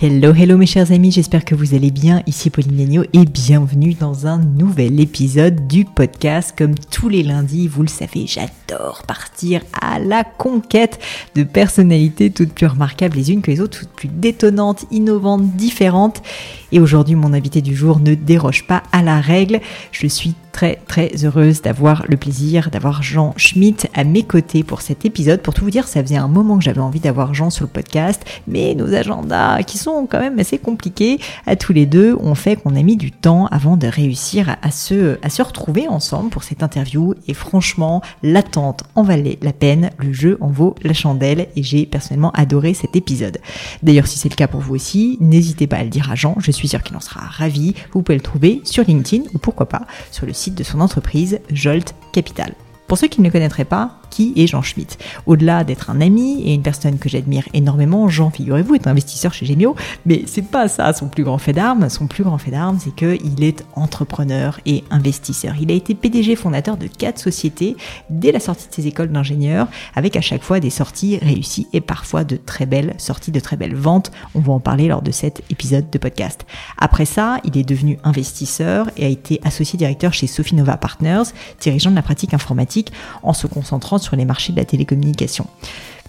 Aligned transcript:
Hello, 0.00 0.32
hello 0.32 0.56
mes 0.56 0.66
chers 0.66 0.92
amis, 0.92 1.10
j'espère 1.10 1.44
que 1.44 1.56
vous 1.56 1.74
allez 1.74 1.90
bien. 1.90 2.22
Ici 2.28 2.50
Pauline 2.50 2.76
Legno 2.76 3.02
et 3.12 3.24
bienvenue 3.24 3.94
dans 3.94 4.28
un 4.28 4.38
nouvel 4.38 5.00
épisode 5.00 5.66
du 5.66 5.84
podcast. 5.84 6.54
Comme 6.56 6.76
tous 6.76 7.08
les 7.08 7.24
lundis, 7.24 7.66
vous 7.66 7.82
le 7.82 7.88
savez, 7.88 8.28
j'adore 8.28 9.02
partir 9.08 9.60
à 9.72 9.98
la 9.98 10.22
conquête 10.22 11.00
de 11.34 11.42
personnalités 11.42 12.30
toutes 12.30 12.52
plus 12.52 12.68
remarquables 12.68 13.16
les 13.16 13.32
unes 13.32 13.42
que 13.42 13.50
les 13.50 13.60
autres, 13.60 13.80
toutes 13.80 13.90
plus 13.90 14.08
détonnantes, 14.08 14.84
innovantes, 14.92 15.56
différentes. 15.56 16.22
Et 16.70 16.78
aujourd'hui, 16.78 17.16
mon 17.16 17.32
invité 17.32 17.60
du 17.60 17.74
jour 17.74 17.98
ne 17.98 18.14
déroge 18.14 18.68
pas 18.68 18.84
à 18.92 19.02
la 19.02 19.20
règle. 19.20 19.60
Je 19.90 20.06
suis 20.06 20.36
très 20.58 20.80
très 20.88 21.12
heureuse 21.22 21.62
d'avoir 21.62 22.04
le 22.08 22.16
plaisir 22.16 22.70
d'avoir 22.72 23.00
Jean 23.00 23.32
Schmitt 23.36 23.88
à 23.94 24.02
mes 24.02 24.24
côtés 24.24 24.64
pour 24.64 24.80
cet 24.80 25.04
épisode. 25.04 25.40
Pour 25.40 25.54
tout 25.54 25.62
vous 25.62 25.70
dire, 25.70 25.86
ça 25.86 26.02
faisait 26.02 26.16
un 26.16 26.26
moment 26.26 26.58
que 26.58 26.64
j'avais 26.64 26.80
envie 26.80 26.98
d'avoir 26.98 27.32
Jean 27.32 27.48
sur 27.48 27.64
le 27.64 27.70
podcast, 27.70 28.20
mais 28.48 28.74
nos 28.74 28.92
agendas 28.92 29.62
qui 29.62 29.78
sont 29.78 30.08
quand 30.10 30.18
même 30.18 30.36
assez 30.40 30.58
compliqués 30.58 31.20
à 31.46 31.54
tous 31.54 31.72
les 31.72 31.86
deux 31.86 32.16
ont 32.18 32.34
fait 32.34 32.56
qu'on 32.56 32.74
a 32.74 32.82
mis 32.82 32.96
du 32.96 33.12
temps 33.12 33.46
avant 33.52 33.76
de 33.76 33.86
réussir 33.86 34.56
à, 34.60 34.72
se, 34.72 35.16
à 35.22 35.30
se 35.30 35.42
retrouver 35.42 35.86
ensemble 35.86 36.30
pour 36.30 36.42
cette 36.42 36.64
interview. 36.64 37.14
Et 37.28 37.34
franchement, 37.34 38.02
l'attente 38.24 38.82
en 38.96 39.04
valait 39.04 39.38
la 39.42 39.52
peine, 39.52 39.90
le 39.98 40.12
jeu 40.12 40.38
en 40.40 40.48
vaut 40.48 40.74
la 40.82 40.92
chandelle 40.92 41.46
et 41.54 41.62
j'ai 41.62 41.86
personnellement 41.86 42.32
adoré 42.32 42.74
cet 42.74 42.96
épisode. 42.96 43.38
D'ailleurs, 43.84 44.08
si 44.08 44.18
c'est 44.18 44.28
le 44.28 44.34
cas 44.34 44.48
pour 44.48 44.58
vous 44.58 44.74
aussi, 44.74 45.18
n'hésitez 45.20 45.68
pas 45.68 45.76
à 45.76 45.84
le 45.84 45.90
dire 45.90 46.10
à 46.10 46.16
Jean. 46.16 46.34
Je 46.40 46.50
suis 46.50 46.66
sûr 46.66 46.82
qu'il 46.82 46.96
en 46.96 47.00
sera 47.00 47.20
ravi. 47.20 47.74
Vous 47.92 48.02
pouvez 48.02 48.16
le 48.16 48.24
trouver 48.24 48.60
sur 48.64 48.82
LinkedIn 48.82 49.22
ou 49.34 49.38
pourquoi 49.38 49.68
pas 49.68 49.82
sur 50.10 50.26
le 50.26 50.32
site 50.32 50.47
de 50.54 50.64
son 50.64 50.80
entreprise 50.80 51.40
Jolt 51.50 51.94
Capital. 52.12 52.54
Pour 52.86 52.98
ceux 52.98 53.08
qui 53.08 53.20
ne 53.20 53.30
connaîtraient 53.30 53.64
pas, 53.64 54.00
qui 54.10 54.32
est 54.36 54.46
Jean 54.46 54.62
Schmitt. 54.62 54.98
Au-delà 55.26 55.64
d'être 55.64 55.90
un 55.90 56.00
ami 56.00 56.42
et 56.42 56.54
une 56.54 56.62
personne 56.62 56.98
que 56.98 57.08
j'admire 57.08 57.44
énormément, 57.54 58.08
Jean, 58.08 58.30
figurez-vous, 58.30 58.74
est 58.74 58.86
investisseur 58.86 59.32
chez 59.32 59.46
Gemio, 59.46 59.76
mais 60.06 60.22
c'est 60.26 60.42
pas 60.42 60.68
ça 60.68 60.92
son 60.92 61.08
plus 61.08 61.24
grand 61.24 61.38
fait 61.38 61.52
d'armes. 61.52 61.88
Son 61.88 62.06
plus 62.06 62.24
grand 62.24 62.38
fait 62.38 62.50
d'armes, 62.50 62.78
c'est 62.80 62.94
qu'il 62.94 63.44
est 63.44 63.64
entrepreneur 63.74 64.60
et 64.66 64.84
investisseur. 64.90 65.54
Il 65.60 65.70
a 65.70 65.74
été 65.74 65.94
PDG 65.94 66.36
fondateur 66.36 66.76
de 66.76 66.86
quatre 66.86 67.18
sociétés 67.18 67.76
dès 68.10 68.32
la 68.32 68.40
sortie 68.40 68.68
de 68.68 68.74
ses 68.74 68.86
écoles 68.86 69.10
d'ingénieur, 69.10 69.68
avec 69.94 70.16
à 70.16 70.20
chaque 70.20 70.42
fois 70.42 70.60
des 70.60 70.70
sorties 70.70 71.18
réussies 71.18 71.66
et 71.72 71.80
parfois 71.80 72.24
de 72.24 72.36
très 72.36 72.66
belles 72.66 72.94
sorties, 72.98 73.32
de 73.32 73.40
très 73.40 73.56
belles 73.56 73.74
ventes. 73.74 74.10
On 74.34 74.40
va 74.40 74.52
en 74.52 74.60
parler 74.60 74.88
lors 74.88 75.02
de 75.02 75.10
cet 75.10 75.42
épisode 75.50 75.90
de 75.90 75.98
podcast. 75.98 76.46
Après 76.78 77.04
ça, 77.04 77.38
il 77.44 77.56
est 77.56 77.68
devenu 77.68 77.98
investisseur 78.04 78.90
et 78.96 79.06
a 79.06 79.08
été 79.08 79.40
associé 79.44 79.76
directeur 79.76 80.12
chez 80.12 80.26
Sophie 80.26 80.54
Nova 80.54 80.76
Partners, 80.76 81.30
dirigeant 81.60 81.90
de 81.90 81.96
la 81.96 82.02
pratique 82.02 82.34
informatique 82.34 82.92
en 83.22 83.32
se 83.32 83.46
concentrant 83.46 83.97
sur 83.98 84.16
les 84.16 84.24
marchés 84.24 84.52
de 84.52 84.58
la 84.58 84.64
télécommunication. 84.64 85.46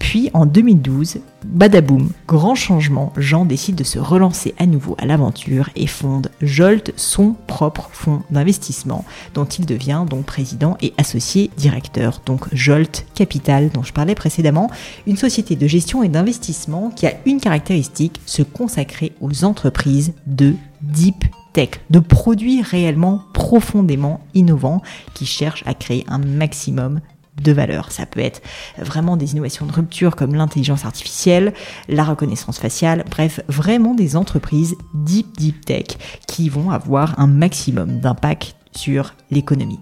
Puis 0.00 0.30
en 0.32 0.46
2012, 0.46 1.18
badaboum, 1.44 2.10
grand 2.26 2.54
changement, 2.54 3.12
Jean 3.18 3.44
décide 3.44 3.76
de 3.76 3.84
se 3.84 3.98
relancer 3.98 4.54
à 4.58 4.64
nouveau 4.64 4.96
à 4.98 5.04
l'aventure 5.04 5.68
et 5.76 5.86
fonde 5.86 6.30
Jolt, 6.40 6.92
son 6.96 7.36
propre 7.46 7.90
fonds 7.92 8.22
d'investissement, 8.30 9.04
dont 9.34 9.44
il 9.44 9.66
devient 9.66 10.04
donc 10.08 10.24
président 10.24 10.78
et 10.80 10.94
associé 10.96 11.50
directeur. 11.58 12.22
Donc 12.24 12.46
Jolt 12.52 13.04
Capital, 13.14 13.68
dont 13.68 13.82
je 13.82 13.92
parlais 13.92 14.14
précédemment, 14.14 14.70
une 15.06 15.18
société 15.18 15.54
de 15.54 15.66
gestion 15.66 16.02
et 16.02 16.08
d'investissement 16.08 16.90
qui 16.90 17.06
a 17.06 17.14
une 17.26 17.38
caractéristique, 17.38 18.22
se 18.24 18.42
consacrer 18.42 19.12
aux 19.20 19.44
entreprises 19.44 20.14
de 20.26 20.54
deep 20.80 21.26
tech, 21.52 21.70
de 21.90 21.98
produits 21.98 22.62
réellement 22.62 23.20
profondément 23.34 24.20
innovants 24.32 24.80
qui 25.12 25.26
cherchent 25.26 25.64
à 25.66 25.74
créer 25.74 26.06
un 26.08 26.18
maximum 26.18 27.00
de 27.40 27.52
valeur. 27.52 27.92
Ça 27.92 28.06
peut 28.06 28.20
être 28.20 28.42
vraiment 28.78 29.16
des 29.16 29.32
innovations 29.32 29.66
de 29.66 29.72
rupture 29.72 30.16
comme 30.16 30.34
l'intelligence 30.34 30.84
artificielle, 30.84 31.52
la 31.88 32.04
reconnaissance 32.04 32.58
faciale, 32.58 33.04
bref, 33.10 33.40
vraiment 33.48 33.94
des 33.94 34.16
entreprises 34.16 34.76
deep 34.94 35.36
deep 35.36 35.64
tech 35.64 35.86
qui 36.26 36.48
vont 36.48 36.70
avoir 36.70 37.18
un 37.18 37.26
maximum 37.26 38.00
d'impact 38.00 38.54
sur 38.72 39.14
l'économie. 39.30 39.80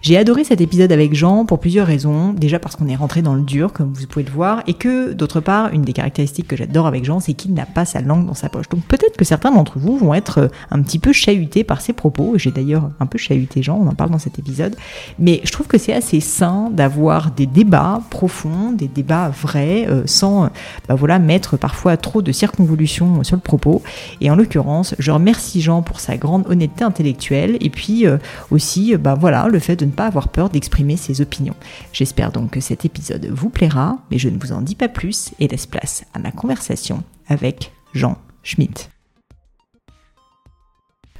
J'ai 0.00 0.16
adoré 0.16 0.44
cet 0.44 0.60
épisode 0.60 0.92
avec 0.92 1.14
Jean 1.14 1.44
pour 1.44 1.58
plusieurs 1.58 1.86
raisons. 1.86 2.32
Déjà 2.32 2.58
parce 2.58 2.76
qu'on 2.76 2.88
est 2.88 2.96
rentré 2.96 3.22
dans 3.22 3.34
le 3.34 3.42
dur, 3.42 3.72
comme 3.72 3.92
vous 3.92 4.06
pouvez 4.06 4.24
le 4.24 4.30
voir, 4.30 4.62
et 4.66 4.74
que 4.74 5.12
d'autre 5.12 5.40
part, 5.40 5.72
une 5.72 5.82
des 5.82 5.92
caractéristiques 5.92 6.46
que 6.46 6.56
j'adore 6.56 6.86
avec 6.86 7.04
Jean, 7.04 7.20
c'est 7.20 7.32
qu'il 7.32 7.52
n'a 7.52 7.66
pas 7.66 7.84
sa 7.84 8.00
langue 8.00 8.26
dans 8.26 8.34
sa 8.34 8.48
poche. 8.48 8.68
Donc 8.68 8.82
peut-être 8.84 9.16
que 9.16 9.24
certains 9.24 9.50
d'entre 9.50 9.78
vous 9.78 9.98
vont 9.98 10.14
être 10.14 10.38
euh, 10.38 10.48
un 10.70 10.82
petit 10.82 10.98
peu 10.98 11.12
chahutés 11.12 11.64
par 11.64 11.80
ses 11.80 11.92
propos. 11.92 12.34
J'ai 12.36 12.50
d'ailleurs 12.50 12.90
un 13.00 13.06
peu 13.06 13.18
chahuté 13.18 13.62
Jean, 13.62 13.78
on 13.80 13.88
en 13.88 13.94
parle 13.94 14.10
dans 14.10 14.18
cet 14.18 14.38
épisode. 14.38 14.76
Mais 15.18 15.40
je 15.44 15.50
trouve 15.50 15.66
que 15.66 15.78
c'est 15.78 15.92
assez 15.92 16.20
sain 16.20 16.70
d'avoir 16.70 17.32
des 17.32 17.46
débats 17.46 18.00
profonds, 18.10 18.72
des 18.72 18.88
débats 18.88 19.30
vrais, 19.30 19.86
euh, 19.88 20.02
sans 20.06 20.48
bah 20.88 20.94
voilà, 20.94 21.18
mettre 21.18 21.56
parfois 21.56 21.96
trop 21.96 22.22
de 22.22 22.30
circonvolutions 22.30 23.24
sur 23.24 23.36
le 23.36 23.42
propos. 23.42 23.82
Et 24.20 24.30
en 24.30 24.36
l'occurrence, 24.36 24.94
je 24.98 25.10
remercie 25.10 25.60
Jean 25.60 25.82
pour 25.82 26.00
sa 26.00 26.16
grande 26.16 26.46
honnêteté 26.48 26.84
intellectuelle 26.84 27.56
et 27.60 27.70
puis 27.70 28.06
euh, 28.06 28.17
aussi 28.50 28.96
bah 28.96 29.14
voilà, 29.14 29.48
le 29.48 29.58
fait 29.58 29.76
de 29.76 29.84
ne 29.84 29.90
pas 29.90 30.06
avoir 30.06 30.28
peur 30.28 30.50
d'exprimer 30.50 30.96
ses 30.96 31.20
opinions. 31.20 31.54
J'espère 31.92 32.32
donc 32.32 32.52
que 32.52 32.60
cet 32.60 32.84
épisode 32.84 33.26
vous 33.26 33.50
plaira, 33.50 33.98
mais 34.10 34.18
je 34.18 34.28
ne 34.28 34.38
vous 34.38 34.52
en 34.52 34.60
dis 34.60 34.74
pas 34.74 34.88
plus 34.88 35.30
et 35.38 35.48
laisse 35.48 35.66
place 35.66 36.04
à 36.14 36.18
ma 36.18 36.30
conversation 36.30 37.02
avec 37.28 37.72
Jean 37.94 38.18
Schmitt. 38.42 38.90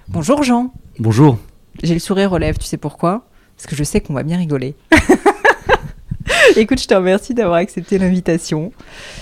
Bonjour 0.09 0.43
Jean. 0.43 0.73
Bonjour. 0.99 1.39
J'ai 1.83 1.95
le 1.95 2.01
sourire 2.01 2.39
lèvres, 2.39 2.59
tu 2.59 2.67
sais 2.67 2.77
pourquoi? 2.77 3.27
Parce 3.57 3.67
que 3.67 3.77
je 3.77 3.85
sais 3.85 4.01
qu'on 4.01 4.15
va 4.15 4.23
bien 4.23 4.39
rigoler. 4.39 4.75
Écoute, 6.57 6.81
je 6.81 6.87
te 6.87 6.95
remercie 6.95 7.35
d'avoir 7.35 7.59
accepté 7.59 7.99
l'invitation. 7.99 8.73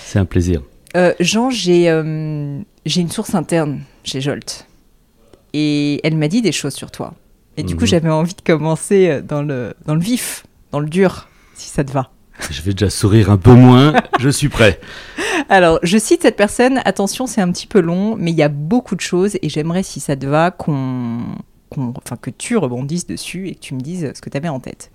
C'est 0.05 0.19
un 0.19 0.25
plaisir. 0.25 0.63
Euh, 0.97 1.13
Jean, 1.21 1.51
j'ai 1.51 1.91
euh, 1.91 2.61
j'ai 2.85 3.01
une 3.01 3.11
source 3.11 3.35
interne 3.35 3.81
chez 4.05 4.21
Jolt. 4.21 4.67
Et 5.53 6.01
elle 6.07 6.17
m'a 6.17 6.29
dit 6.29 6.43
des 6.43 6.53
choses 6.53 6.75
sur 6.75 6.91
toi. 6.91 7.15
Et 7.57 7.63
du 7.63 7.75
coup, 7.77 7.83
Mhm. 7.83 7.87
j'avais 7.89 8.11
envie 8.11 8.35
de 8.35 8.41
commencer 8.43 9.09
euh, 9.09 9.21
dans 9.23 9.43
le, 9.43 9.75
dans 9.87 9.95
le 9.95 10.01
vif, 10.01 10.45
dans 10.73 10.81
le 10.81 10.89
dur, 10.89 11.29
si 11.55 11.69
ça 11.69 11.85
te 11.85 11.93
va. 11.93 12.11
Je 12.51 12.61
vais 12.63 12.73
déjà 12.73 12.91
sourire 12.91 13.31
un 13.31 13.39
peu 13.39 13.53
moins. 13.55 13.95
Je 14.21 14.29
suis 14.29 14.49
prêt. 14.51 14.79
Alors, 15.49 15.79
je 15.83 15.97
cite 15.97 16.23
cette 16.23 16.37
personne, 16.37 16.81
attention, 16.85 17.27
c'est 17.27 17.41
un 17.41 17.51
petit 17.51 17.67
peu 17.67 17.81
long, 17.81 18.15
mais 18.19 18.31
il 18.31 18.37
y 18.37 18.43
a 18.43 18.49
beaucoup 18.49 18.95
de 18.95 19.01
choses 19.01 19.37
et 19.41 19.49
j'aimerais, 19.49 19.83
si 19.83 20.01
ça 20.01 20.17
te 20.17 20.27
va, 20.27 20.51
qu'on, 20.51 21.21
qu'on- 21.71 21.95
enfin, 22.05 22.17
que 22.17 22.31
tu 22.31 22.57
rebondisses 22.57 23.07
dessus 23.07 23.49
et 23.49 23.55
que 23.55 23.61
tu 23.61 23.75
me 23.75 23.81
dises 23.81 24.13
ce 24.15 24.21
que 24.21 24.29
tu 24.29 24.37
avais 24.37 24.49
en 24.49 24.61
tête. 24.61 24.91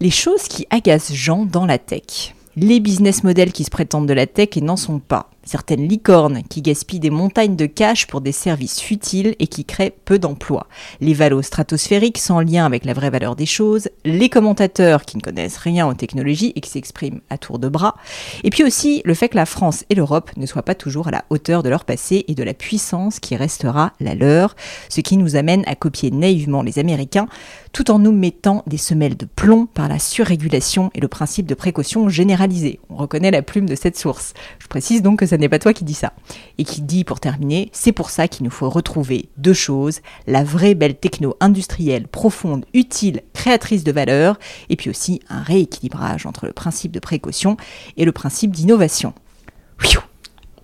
Les 0.00 0.10
choses 0.10 0.42
qui 0.48 0.66
agacent 0.70 1.12
Jean 1.14 1.44
dans 1.46 1.66
la 1.66 1.78
tech. 1.78 2.34
Les 2.56 2.80
business 2.80 3.22
models 3.24 3.52
qui 3.52 3.64
se 3.64 3.70
prétendent 3.70 4.08
de 4.08 4.12
la 4.12 4.26
tech 4.26 4.48
et 4.56 4.60
n'en 4.60 4.76
sont 4.76 4.98
pas. 4.98 5.30
Certaines 5.42 5.88
licornes 5.88 6.42
qui 6.48 6.60
gaspillent 6.60 7.00
des 7.00 7.10
montagnes 7.10 7.56
de 7.56 7.66
cash 7.66 8.06
pour 8.06 8.20
des 8.20 8.32
services 8.32 8.80
futiles 8.80 9.34
et 9.38 9.46
qui 9.46 9.64
créent 9.64 9.94
peu 10.04 10.18
d'emplois. 10.18 10.66
Les 11.00 11.14
valos 11.14 11.42
stratosphériques 11.42 12.18
sans 12.18 12.40
lien 12.40 12.66
avec 12.66 12.84
la 12.84 12.92
vraie 12.92 13.10
valeur 13.10 13.36
des 13.36 13.46
choses. 13.46 13.88
Les 14.04 14.28
commentateurs 14.28 15.04
qui 15.04 15.16
ne 15.16 15.22
connaissent 15.22 15.56
rien 15.56 15.88
aux 15.88 15.94
technologies 15.94 16.52
et 16.56 16.60
qui 16.60 16.70
s'expriment 16.70 17.20
à 17.30 17.38
tour 17.38 17.58
de 17.58 17.68
bras. 17.68 17.96
Et 18.44 18.50
puis 18.50 18.64
aussi 18.64 19.00
le 19.04 19.14
fait 19.14 19.30
que 19.30 19.36
la 19.36 19.46
France 19.46 19.84
et 19.88 19.94
l'Europe 19.94 20.30
ne 20.36 20.46
soient 20.46 20.62
pas 20.62 20.74
toujours 20.74 21.08
à 21.08 21.10
la 21.10 21.24
hauteur 21.30 21.62
de 21.62 21.68
leur 21.68 21.84
passé 21.84 22.24
et 22.28 22.34
de 22.34 22.42
la 22.42 22.54
puissance 22.54 23.18
qui 23.18 23.34
restera 23.34 23.92
la 23.98 24.14
leur, 24.14 24.56
ce 24.88 25.00
qui 25.00 25.16
nous 25.16 25.36
amène 25.36 25.64
à 25.66 25.74
copier 25.74 26.10
naïvement 26.10 26.62
les 26.62 26.78
Américains 26.78 27.28
tout 27.72 27.90
en 27.90 27.98
nous 27.98 28.12
mettant 28.12 28.62
des 28.66 28.76
semelles 28.76 29.16
de 29.16 29.26
plomb 29.26 29.66
par 29.66 29.88
la 29.88 29.98
surrégulation 29.98 30.90
et 30.94 31.00
le 31.00 31.08
principe 31.08 31.46
de 31.46 31.54
précaution 31.54 32.08
généralisé. 32.08 32.80
On 32.90 32.96
reconnaît 32.96 33.30
la 33.30 33.42
plume 33.42 33.68
de 33.68 33.74
cette 33.74 33.96
source. 33.96 34.34
Je 34.58 34.66
précise 34.66 35.02
donc 35.02 35.20
que 35.20 35.26
ce 35.30 35.34
n'est 35.36 35.48
pas 35.48 35.58
toi 35.58 35.72
qui 35.72 35.84
dis 35.84 35.94
ça. 35.94 36.12
Et 36.58 36.64
qui 36.64 36.82
dit, 36.82 37.04
pour 37.04 37.20
terminer, 37.20 37.70
c'est 37.72 37.92
pour 37.92 38.10
ça 38.10 38.28
qu'il 38.28 38.44
nous 38.44 38.50
faut 38.50 38.68
retrouver 38.68 39.28
deux 39.38 39.54
choses, 39.54 40.00
la 40.26 40.44
vraie 40.44 40.74
belle 40.74 40.96
techno 40.96 41.36
industrielle, 41.40 42.06
profonde, 42.08 42.66
utile, 42.74 43.22
créatrice 43.32 43.84
de 43.84 43.92
valeur, 43.92 44.38
et 44.68 44.76
puis 44.76 44.90
aussi 44.90 45.20
un 45.30 45.42
rééquilibrage 45.42 46.26
entre 46.26 46.46
le 46.46 46.52
principe 46.52 46.92
de 46.92 47.00
précaution 47.00 47.56
et 47.96 48.04
le 48.04 48.12
principe 48.12 48.50
d'innovation. 48.50 49.14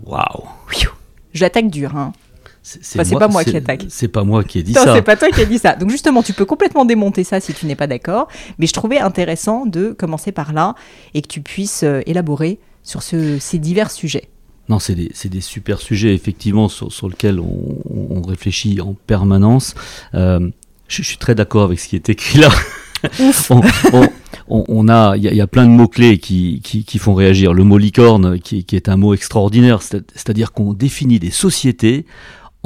Waouh. 0.04 0.44
J'attaque 1.32 1.70
dur, 1.70 1.96
hein. 1.96 2.12
C'est 2.62 2.98
Enfin, 3.00 3.18
pas 3.20 3.28
moi 3.28 3.44
qui 3.44 3.56
attaque. 3.56 3.84
C'est 3.90 4.08
pas 4.08 4.24
moi 4.24 4.42
qui 4.42 4.58
ai 4.58 4.62
dit 4.64 4.72
Non, 4.72 4.82
ça. 4.82 4.94
c'est 4.96 5.02
pas 5.02 5.16
toi 5.16 5.28
qui 5.30 5.40
as 5.40 5.44
dit 5.44 5.58
ça. 5.58 5.76
Donc 5.76 5.88
justement, 5.90 6.22
tu 6.24 6.32
peux 6.32 6.44
complètement 6.44 6.84
démonter 6.84 7.22
ça 7.22 7.38
si 7.40 7.54
tu 7.54 7.64
n'es 7.66 7.76
pas 7.76 7.86
d'accord. 7.86 8.26
Mais 8.58 8.66
je 8.66 8.72
trouvais 8.72 8.98
intéressant 8.98 9.66
de 9.66 9.92
commencer 9.92 10.32
par 10.32 10.52
là 10.52 10.74
et 11.14 11.22
que 11.22 11.28
tu 11.28 11.40
puisses 11.42 11.84
euh, 11.84 12.00
élaborer 12.06 12.58
sur 12.82 13.04
ce- 13.04 13.38
ces 13.38 13.58
divers 13.60 13.92
sujets. 13.92 14.28
Non, 14.68 14.78
c'est 14.78 14.94
des, 14.94 15.12
des 15.28 15.40
super 15.40 15.80
sujets, 15.80 16.14
effectivement, 16.14 16.68
sur, 16.68 16.92
sur 16.92 17.08
lesquels 17.08 17.38
on, 17.40 17.76
on 18.10 18.22
réfléchit 18.22 18.80
en 18.80 18.94
permanence. 19.06 19.74
Euh, 20.14 20.50
je, 20.88 21.02
je 21.02 21.06
suis 21.08 21.18
très 21.18 21.34
d'accord 21.34 21.64
avec 21.64 21.78
ce 21.78 21.88
qui 21.88 21.96
est 21.96 22.08
écrit 22.08 22.38
là. 22.40 22.48
on, 23.50 23.60
on- 23.92 24.08
on- 24.48 24.64
on 24.68 24.88
a, 24.88 25.16
il 25.16 25.22
y, 25.24 25.28
a- 25.28 25.32
il 25.32 25.36
y 25.36 25.40
a 25.40 25.46
plein 25.46 25.64
de 25.64 25.70
mots-clés 25.70 26.18
qui, 26.18 26.60
qui, 26.62 26.84
qui 26.84 26.98
font 26.98 27.14
réagir. 27.14 27.52
Le 27.52 27.64
mot 27.64 27.78
licorne, 27.78 28.38
qui, 28.40 28.64
qui 28.64 28.76
est 28.76 28.88
un 28.88 28.96
mot 28.96 29.12
extraordinaire, 29.14 29.82
c'est- 29.82 30.04
c'est-à-dire 30.14 30.52
qu'on 30.52 30.72
définit 30.72 31.18
des 31.18 31.30
sociétés 31.30 32.06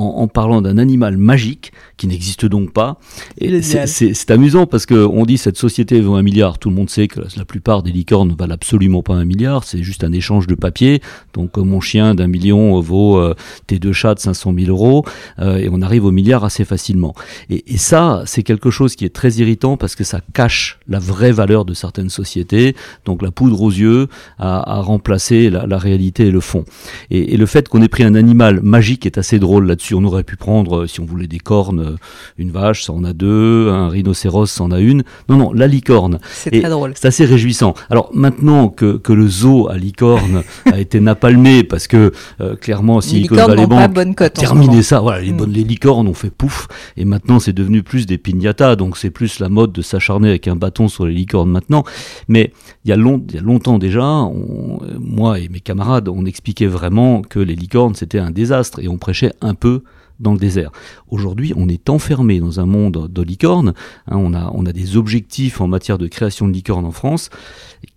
en, 0.00 0.29
parlant 0.29 0.62
d'un 0.62 0.79
animal 0.79 1.17
magique 1.17 1.73
qui 1.97 2.06
n'existe 2.06 2.47
donc 2.47 2.73
pas. 2.73 2.99
Et 3.38 3.62
c'est 3.62 4.31
amusant 4.31 4.67
parce 4.67 4.87
qu'on 4.87 5.25
dit 5.25 5.38
cette 5.38 5.56
société 5.56 6.00
vaut 6.00 6.14
un 6.14 6.23
milliard. 6.23 6.58
Tout 6.58 6.70
le 6.70 6.76
monde 6.76 6.91
sait 6.91 7.08
que 7.08 7.20
la, 7.37 7.44
plupart 7.44 7.82
des 7.82 7.93
licornes 7.93 8.35
valent 8.38 8.55
absolument 8.55 9.02
pas 9.02 9.14
un 9.14 9.25
milliard. 9.25 9.64
C'est 9.64 9.82
juste 9.82 10.05
un 10.05 10.12
échange 10.12 10.47
de 10.47 10.55
papier. 10.55 11.00
Donc 11.35 11.58
euh, 11.58 11.62
mon 11.62 11.81
chien 11.81 12.14
d'un 12.14 12.26
million 12.26 12.81
vaut 12.81 13.19
euh, 13.19 13.35
tes 13.67 13.79
deux 13.79 13.93
chats 13.93 14.14
de 14.14 14.20
500 14.20 14.55
000 14.58 14.70
euros 14.70 15.05
euh, 15.38 15.56
et 15.56 15.69
on 15.70 15.82
arrive 15.82 16.05
au 16.05 16.11
milliard 16.11 16.44
assez 16.44 16.64
facilement. 16.64 17.14
Et, 17.50 17.75
et 17.75 17.76
ça, 17.76 18.23
c'est 18.26 18.43
quelque 18.43 18.70
chose 18.70 18.97
qui 18.97 19.05
est 19.05 19.14
très 19.14 19.32
irritant 19.35 19.76
parce 19.76 19.94
que 19.94 20.05
ça 20.05 20.20
cache 20.32 20.79
la 20.88 20.99
vraie 20.99 21.32
valeur 21.32 21.64
de 21.64 21.75
certaines 21.75 22.11
sociétés. 22.11 22.75
Donc 23.05 23.23
la 23.23 23.31
poudre 23.31 23.61
aux 23.61 23.70
yeux 23.70 24.08
a, 24.38 24.79
a 24.79 24.81
remplacé 24.81 25.50
la, 25.50 25.67
la, 25.67 25.79
réalité 25.79 26.26
et 26.26 26.31
le 26.31 26.41
fond. 26.41 26.64
Et, 27.11 27.35
et 27.35 27.37
le 27.37 27.47
fait 27.47 27.69
qu'on 27.69 27.82
ait 27.82 27.88
pris 27.88 28.05
un 28.05 28.14
animal 28.14 28.61
magique 28.62 29.06
est 29.06 29.19
assez 29.19 29.38
drôle 29.38 29.67
là-dessus. 29.67 29.89
On 29.94 30.04
aurait 30.04 30.25
pu 30.25 30.37
prendre, 30.37 30.87
si 30.87 31.00
on 31.00 31.04
voulait 31.04 31.26
des 31.26 31.38
cornes, 31.38 31.96
une 32.38 32.50
vache, 32.50 32.84
ça 32.84 32.92
en 32.92 33.04
a 33.04 33.12
deux, 33.12 33.69
un 33.70 33.88
rhinocéros, 33.88 34.46
ça 34.46 34.64
en 34.64 34.70
a 34.70 34.81
une. 34.81 35.02
Non, 35.28 35.37
non, 35.37 35.52
la 35.52 35.66
licorne. 35.66 36.19
C'est 36.32 36.50
très 36.50 36.70
drôle. 36.70 36.92
C'est 36.94 37.08
assez 37.08 37.25
réjouissant. 37.25 37.75
Alors 37.88 38.10
maintenant 38.14 38.69
que, 38.69 38.96
que 38.96 39.12
le 39.12 39.28
zoo 39.28 39.69
à 39.69 39.76
licorne 39.76 40.42
a 40.66 40.78
été 40.78 41.00
napalmé, 41.00 41.64
parce 41.64 41.87
que 41.87 42.12
euh, 42.40 42.56
clairement, 42.56 43.00
Silicon 43.00 43.34
Valley 43.34 43.66
Bank 43.66 44.20
a 44.20 44.31
terminé 44.31 44.82
ça, 44.82 45.00
voilà, 45.00 45.22
les, 45.22 45.32
mm. 45.32 45.37
bonnes, 45.37 45.52
les 45.52 45.64
licornes 45.64 46.08
ont 46.08 46.14
fait 46.14 46.31
pouf, 46.31 46.69
et 46.96 47.04
maintenant 47.04 47.38
c'est 47.38 47.52
devenu 47.52 47.82
plus 47.82 48.06
des 48.06 48.19
pignatas, 48.19 48.76
donc 48.76 48.96
c'est 48.96 49.10
plus 49.10 49.40
la 49.40 49.48
mode 49.48 49.72
de 49.72 49.82
s'acharner 49.82 50.28
avec 50.28 50.48
un 50.48 50.56
bâton 50.56 50.88
sur 50.88 51.06
les 51.06 51.14
licornes 51.14 51.50
maintenant. 51.50 51.84
Mais 52.28 52.52
il 52.84 52.90
y 52.90 52.92
a, 52.92 52.96
long, 52.96 53.22
il 53.28 53.34
y 53.34 53.38
a 53.38 53.42
longtemps 53.42 53.78
déjà, 53.78 54.04
on, 54.04 54.81
moi 54.98 55.38
et 55.38 55.48
mes 55.48 55.60
camarades, 55.60 56.08
on 56.08 56.25
expliquait 56.26 56.66
vraiment 56.66 57.22
que 57.22 57.38
les 57.38 57.54
licornes 57.54 57.94
c'était 57.94 58.19
un 58.19 58.31
désastre, 58.31 58.81
et 58.81 58.88
on 58.88 58.98
prêchait 58.98 59.32
un 59.40 59.54
peu 59.54 59.79
dans 60.20 60.32
le 60.32 60.38
désert. 60.38 60.70
Aujourd'hui, 61.08 61.52
on 61.56 61.69
est 61.69 61.90
enfermé 61.90 62.40
dans 62.40 62.61
un 62.61 62.67
monde 62.67 63.08
de 63.11 63.22
licornes. 63.22 63.75
Hein, 64.06 64.17
on, 64.17 64.34
a, 64.34 64.50
on 64.55 64.67
a 64.67 64.72
des 64.72 64.96
objectifs 64.96 65.61
en 65.61 65.67
matière 65.67 65.99
de 65.99 66.06
création 66.06 66.46
de 66.46 66.52
licornes 66.52 66.87
en 66.87 66.93
France. 66.93 67.31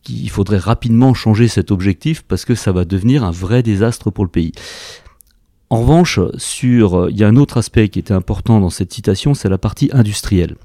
Il 0.09 0.29
faudrait 0.29 0.57
rapidement 0.57 1.13
changer 1.13 1.47
cet 1.47 1.71
objectif 1.71 2.23
parce 2.23 2.45
que 2.45 2.55
ça 2.55 2.71
va 2.71 2.85
devenir 2.85 3.23
un 3.23 3.31
vrai 3.31 3.61
désastre 3.63 4.09
pour 4.09 4.23
le 4.23 4.31
pays. 4.31 4.53
En 5.69 5.81
revanche, 5.81 6.19
sur, 6.37 7.09
il 7.09 7.17
y 7.17 7.23
a 7.23 7.27
un 7.27 7.35
autre 7.35 7.57
aspect 7.57 7.89
qui 7.89 7.99
était 7.99 8.13
important 8.13 8.59
dans 8.59 8.69
cette 8.69 8.93
citation, 8.93 9.33
c'est 9.33 9.49
la 9.49 9.57
partie 9.57 9.89
industrielle 9.91 10.55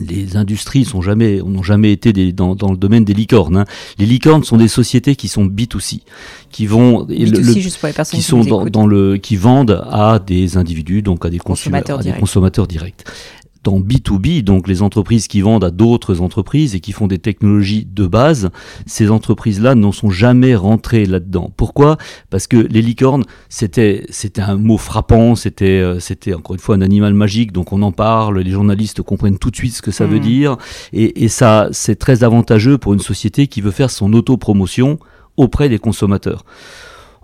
les 0.00 0.36
industries 0.36 0.84
sont 0.84 1.00
jamais, 1.00 1.38
n'ont 1.38 1.62
jamais 1.62 1.92
été 1.92 2.12
des, 2.12 2.32
dans, 2.32 2.54
dans, 2.54 2.70
le 2.70 2.76
domaine 2.76 3.04
des 3.04 3.14
licornes. 3.14 3.58
Hein. 3.58 3.64
Les 3.98 4.06
licornes 4.06 4.44
sont 4.44 4.56
des 4.56 4.68
sociétés 4.68 5.16
qui 5.16 5.28
sont 5.28 5.46
B2C, 5.46 6.00
qui 6.50 6.66
vont, 6.66 7.06
qui, 7.06 8.22
sont 8.22 8.44
dans, 8.44 8.64
dans, 8.66 8.86
le, 8.86 9.16
qui 9.16 9.36
vendent 9.36 9.84
à 9.90 10.18
des 10.18 10.56
individus, 10.56 11.02
donc 11.02 11.24
à 11.26 11.30
des 11.30 11.38
consommateurs, 11.38 12.00
à 12.00 12.02
des 12.02 12.12
consommateurs 12.12 12.66
directs 12.66 13.04
dans 13.64 13.80
B2B, 13.80 14.44
donc 14.44 14.68
les 14.68 14.82
entreprises 14.82 15.26
qui 15.26 15.40
vendent 15.40 15.64
à 15.64 15.70
d'autres 15.70 16.20
entreprises 16.20 16.74
et 16.74 16.80
qui 16.80 16.92
font 16.92 17.06
des 17.06 17.18
technologies 17.18 17.86
de 17.90 18.06
base, 18.06 18.50
ces 18.86 19.10
entreprises-là 19.10 19.74
n'en 19.74 19.90
sont 19.90 20.10
jamais 20.10 20.54
rentrées 20.54 21.06
là-dedans. 21.06 21.50
Pourquoi? 21.56 21.96
Parce 22.30 22.46
que 22.46 22.58
les 22.58 22.82
licornes, 22.82 23.24
c'était 23.48 24.06
c'était 24.10 24.42
un 24.42 24.56
mot 24.56 24.76
frappant, 24.76 25.34
c'était 25.34 25.80
euh, 25.80 25.98
c'était 25.98 26.34
encore 26.34 26.54
une 26.54 26.60
fois 26.60 26.76
un 26.76 26.82
animal 26.82 27.14
magique, 27.14 27.52
donc 27.52 27.72
on 27.72 27.82
en 27.82 27.92
parle, 27.92 28.38
les 28.38 28.50
journalistes 28.50 29.02
comprennent 29.02 29.38
tout 29.38 29.50
de 29.50 29.56
suite 29.56 29.74
ce 29.74 29.82
que 29.82 29.90
ça 29.90 30.06
veut 30.06 30.18
mmh. 30.18 30.20
dire, 30.20 30.56
et, 30.92 31.24
et 31.24 31.28
ça 31.28 31.68
c'est 31.72 31.96
très 31.96 32.22
avantageux 32.22 32.78
pour 32.78 32.92
une 32.92 33.00
société 33.00 33.46
qui 33.46 33.62
veut 33.62 33.70
faire 33.70 33.90
son 33.90 34.12
autopromotion 34.12 34.98
auprès 35.36 35.68
des 35.68 35.78
consommateurs. 35.78 36.44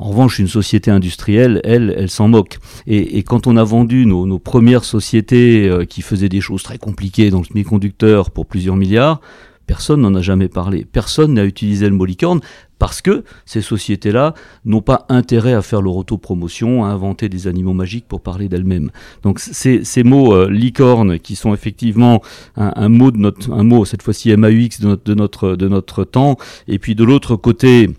En 0.00 0.08
revanche, 0.08 0.38
une 0.38 0.48
société 0.48 0.90
industrielle, 0.90 1.60
elle, 1.62 1.94
elle 1.94 2.08
s'en 2.08 2.26
moque. 2.26 2.58
Et, 2.86 3.22
quand 3.22 3.46
on 3.46 3.58
a 3.58 3.64
vendu 3.64 4.06
nos, 4.06 4.38
premières 4.38 4.84
sociétés 4.84 5.68
euh, 5.68 5.84
qui 5.84 6.00
faisaient 6.00 6.30
des 6.30 6.40
choses 6.40 6.62
très 6.62 6.78
compliquées 6.78 7.28
dans 7.28 7.40
le 7.40 7.44
semi-conducteur 7.44 8.30
pour 8.30 8.46
plusieurs 8.46 8.76
milliards, 8.76 9.20
personne 9.66 10.00
n'en 10.00 10.14
a 10.14 10.22
jamais 10.22 10.48
parlé. 10.48 10.86
Personne 10.90 11.34
n'a 11.34 11.44
utilisé 11.44 11.86
le 11.86 11.94
mot 11.94 12.06
licorne 12.06 12.40
parce 12.78 13.02
que 13.02 13.24
ces 13.44 13.60
sociétés-là 13.60 14.32
n'ont 14.64 14.80
pas 14.80 15.04
intérêt 15.10 15.52
à 15.52 15.60
faire 15.60 15.82
leur 15.82 15.96
autopromotion, 15.96 16.82
à 16.82 16.88
inventer 16.88 17.28
des 17.28 17.46
animaux 17.46 17.74
magiques 17.74 18.08
pour 18.08 18.22
parler 18.22 18.48
d'elles-mêmes. 18.48 18.90
Donc 19.22 19.38
ces, 19.38 20.02
mots 20.02 20.34
euh, 20.34 20.50
licorne 20.50 21.18
qui 21.18 21.36
sont 21.36 21.52
effectivement 21.52 22.22
un, 22.56 22.88
mot 22.88 23.10
de 23.10 23.18
notre, 23.18 23.52
un 23.52 23.64
mot 23.64 23.84
cette 23.84 24.02
fois-ci 24.02 24.34
MAUX 24.34 24.80
de 24.80 25.14
notre, 25.14 25.56
de 25.56 25.68
notre 25.68 26.04
temps, 26.04 26.38
et 26.68 26.78
puis 26.78 26.94
de 26.94 27.04
l'autre 27.04 27.36
côté 27.36 27.90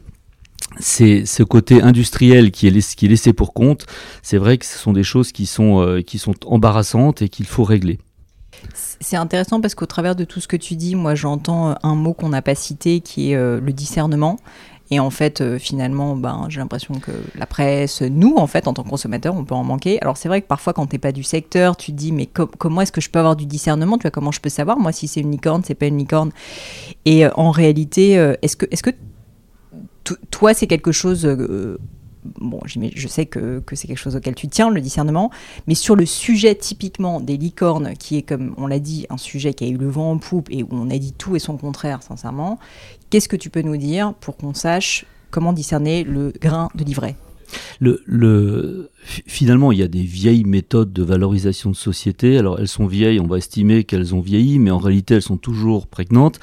c'est 0.80 1.26
ce 1.26 1.44
côté 1.44 1.82
industriel 1.82 2.52
qui 2.52 2.68
est, 2.68 2.96
qui 2.96 3.06
est 3.06 3.10
laissé 3.10 3.34
pour 3.34 3.54
compte. 3.54 3.86
C'est 4.22 4.38
vrai 4.38 4.58
que 4.58 4.66
ce 4.66 4.78
sont 4.78 4.94
des 4.94 5.04
choses 5.04 5.32
qui 5.32 5.46
sont, 5.46 5.82
euh, 5.82 6.02
qui 6.02 6.18
sont 6.18 6.34
embarrassantes 6.46 7.22
et 7.22 7.30
qu'il 7.30 7.46
faut 7.46 7.64
régler. 7.64 8.00
C'est 9.00 9.16
intéressant 9.16 9.60
parce 9.60 9.76
qu'au 9.76 9.86
travers 9.86 10.16
de 10.16 10.24
tout 10.24 10.40
ce 10.40 10.48
que 10.48 10.58
tu 10.58 10.76
dis, 10.76 10.96
moi 10.96 11.16
j'entends 11.16 11.76
un 11.82 11.96
mot 11.96 12.14
qu'on 12.14 12.30
n'a 12.30 12.42
pas 12.42 12.56
cité 12.56 13.00
qui 13.00 13.32
est 13.32 13.36
euh, 13.36 13.60
le 13.60 13.74
discernement. 13.74 14.38
Et 14.94 15.00
en 15.00 15.10
fait, 15.10 15.40
euh, 15.40 15.58
finalement, 15.58 16.18
ben, 16.18 16.48
j'ai 16.50 16.60
l'impression 16.60 16.96
que 16.96 17.12
la 17.36 17.46
presse, 17.46 18.02
nous, 18.02 18.36
en 18.36 18.46
fait, 18.46 18.68
en 18.68 18.74
tant 18.74 18.84
que 18.84 18.90
consommateurs, 18.90 19.34
on 19.36 19.46
peut 19.46 19.56
en 19.56 19.64
manquer. 19.64 20.02
Alors 20.02 20.18
c'est 20.18 20.28
vrai 20.28 20.42
que 20.42 20.48
parfois, 20.48 20.74
quand 20.74 20.86
tu 20.86 20.96
n'es 20.96 21.00
pas 21.00 21.14
du 21.14 21.24
secteur, 21.24 21.78
tu 21.78 21.94
te 21.94 21.98
dis, 21.98 22.12
mais 22.12 22.26
comment 22.26 22.82
est-ce 22.82 22.92
que 22.92 23.00
je 23.00 23.10
peux 23.10 23.20
avoir 23.20 23.38
du 23.38 23.46
discernement? 23.46 23.98
Tu 23.98 24.04
vois, 24.04 24.12
comment 24.12 24.34
je 24.34 24.42
peux 24.42 24.50
savoir, 24.50 24.78
moi, 24.78 24.92
si 24.92 25.08
c'est 25.08 25.22
une 25.22 25.32
licorne, 25.32 25.64
c'est 25.66 25.76
pas 25.76 25.86
une 25.86 25.98
licorne 25.98 26.32
Et 27.06 27.26
en 27.36 27.52
réalité, 27.52 28.16
que, 28.16 28.68
est-ce 28.72 28.84
que 28.84 28.92
toi, 30.30 30.54
c'est 30.54 30.68
quelque 30.68 30.92
chose. 30.92 31.26
Euh, 31.26 31.78
bon, 32.40 32.60
je 32.66 33.08
sais 33.08 33.26
que, 33.26 33.62
c'est 33.74 33.88
quelque 33.88 33.98
chose 33.98 34.16
auquel 34.16 34.36
tu 34.36 34.48
tiens, 34.48 34.70
le 34.70 34.82
discernement, 34.82 35.32
mais 35.68 35.76
sur 35.76 35.96
le 35.96 36.06
sujet 36.06 36.56
typiquement 36.56 37.20
des 37.20 37.38
licornes, 37.38 37.94
qui 37.98 38.18
est, 38.18 38.22
comme 38.22 38.54
on 38.58 38.68
l'a 38.68 38.80
dit, 38.80 39.06
un 39.10 39.18
sujet 39.18 39.54
qui 39.54 39.66
a 39.66 39.68
eu 39.68 39.78
le 39.78 39.90
vent 39.90 40.12
en 40.12 40.18
poupe 40.18 40.48
et 40.52 40.64
où 40.64 40.70
on 40.72 40.90
a 40.90 40.98
dit 40.98 41.14
tout 41.14 41.36
et 41.36 41.40
son 41.40 41.58
contraire, 41.58 42.04
sincèrement, 42.04 42.60
qu'est-ce 43.10 43.30
que 43.30 43.36
tu 43.36 43.50
peux 43.50 43.62
nous 43.62 43.78
dire 43.78 44.14
pour 44.20 44.38
qu'on 44.38 44.54
sache 44.54 45.06
comment 45.30 45.54
discerner 45.54 46.04
le 46.04 46.34
grain 46.40 46.70
de 46.76 46.84
livret? 46.84 47.16
Le, 47.82 48.90
finalement, 49.04 49.74
il 49.74 49.80
y 49.80 49.84
a 49.84 49.90
des 49.90 50.04
vieilles 50.04 50.46
méthodes 50.46 50.94
de 50.94 51.04
valorisation 51.04 51.70
de 51.70 51.76
société. 51.76 52.38
Alors, 52.38 52.60
elles 52.60 52.70
sont 52.70 52.86
vieilles, 52.86 53.20
on 53.20 53.28
va 53.28 53.40
estimer 53.40 53.84
qu'elles 53.84 54.16
ont 54.16 54.22
vieilli, 54.22 54.58
mais 54.58 54.72
en 54.72 54.78
réalité, 54.78 55.16
elles 55.16 55.22
sont 55.22 55.38
toujours 55.38 55.88
prégnantes. 55.88 56.40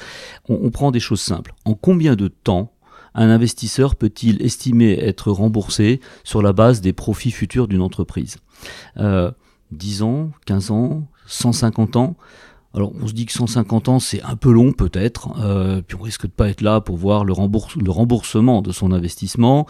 on 0.50 0.70
prend 0.70 0.90
des 0.90 1.00
choses 1.00 1.22
simples. 1.22 1.54
En 1.64 1.72
combien 1.72 2.14
de 2.14 2.28
temps 2.28 2.72
un 3.18 3.30
investisseur 3.30 3.96
peut-il 3.96 4.40
estimer 4.42 4.92
être 4.92 5.30
remboursé 5.30 6.00
sur 6.22 6.40
la 6.40 6.52
base 6.52 6.80
des 6.80 6.92
profits 6.92 7.32
futurs 7.32 7.68
d'une 7.68 7.82
entreprise? 7.82 8.36
10 8.96 9.02
euh, 9.02 10.04
ans, 10.04 10.30
15 10.46 10.70
ans, 10.70 11.08
150 11.26 11.96
ans? 11.96 12.16
Alors 12.74 12.92
on 13.00 13.06
se 13.08 13.12
dit 13.12 13.26
que 13.26 13.32
150 13.32 13.88
ans 13.88 13.98
c'est 13.98 14.22
un 14.22 14.36
peu 14.36 14.52
long 14.52 14.72
peut-être, 14.72 15.30
euh, 15.40 15.82
puis 15.82 15.96
on 15.98 16.02
risque 16.02 16.26
de 16.26 16.30
pas 16.30 16.48
être 16.48 16.60
là 16.60 16.80
pour 16.80 16.96
voir 16.96 17.24
le, 17.24 17.32
remboursement 17.32 18.62
de 18.62 18.72
son 18.72 18.92
investissement. 18.92 19.66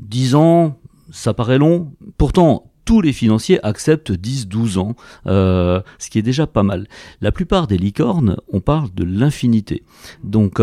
10 0.00 0.34
ans, 0.34 0.76
ça 1.10 1.32
paraît 1.32 1.58
long. 1.58 1.92
Pourtant, 2.18 2.70
tous 2.84 3.00
les 3.00 3.12
financiers 3.12 3.64
acceptent 3.64 4.10
10-12 4.10 4.78
ans, 4.78 4.96
euh, 5.26 5.80
ce 5.98 6.10
qui 6.10 6.18
est 6.18 6.22
déjà 6.22 6.46
pas 6.46 6.62
mal. 6.62 6.88
La 7.20 7.32
plupart 7.32 7.66
des 7.68 7.78
licornes, 7.78 8.36
on 8.52 8.60
parle 8.60 8.92
de 8.94 9.04
l'infinité. 9.04 9.84
Donc 10.24 10.60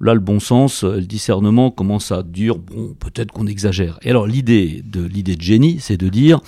Là, 0.00 0.14
le 0.14 0.20
bon 0.20 0.40
sens, 0.40 0.84
euh, 0.84 0.96
le 0.96 1.06
discernement 1.06 1.70
commence 1.70 2.12
à 2.12 2.22
dire 2.22 2.58
bon, 2.58 2.94
peut-être 2.98 3.32
qu'on 3.32 3.46
exagère. 3.46 3.98
Et 4.02 4.10
alors, 4.10 4.26
l'idée 4.26 4.82
de 4.84 5.02
l'idée 5.02 5.36
de 5.36 5.42
génie, 5.42 5.78
c'est 5.80 5.96
de 5.96 6.08
dire 6.08 6.40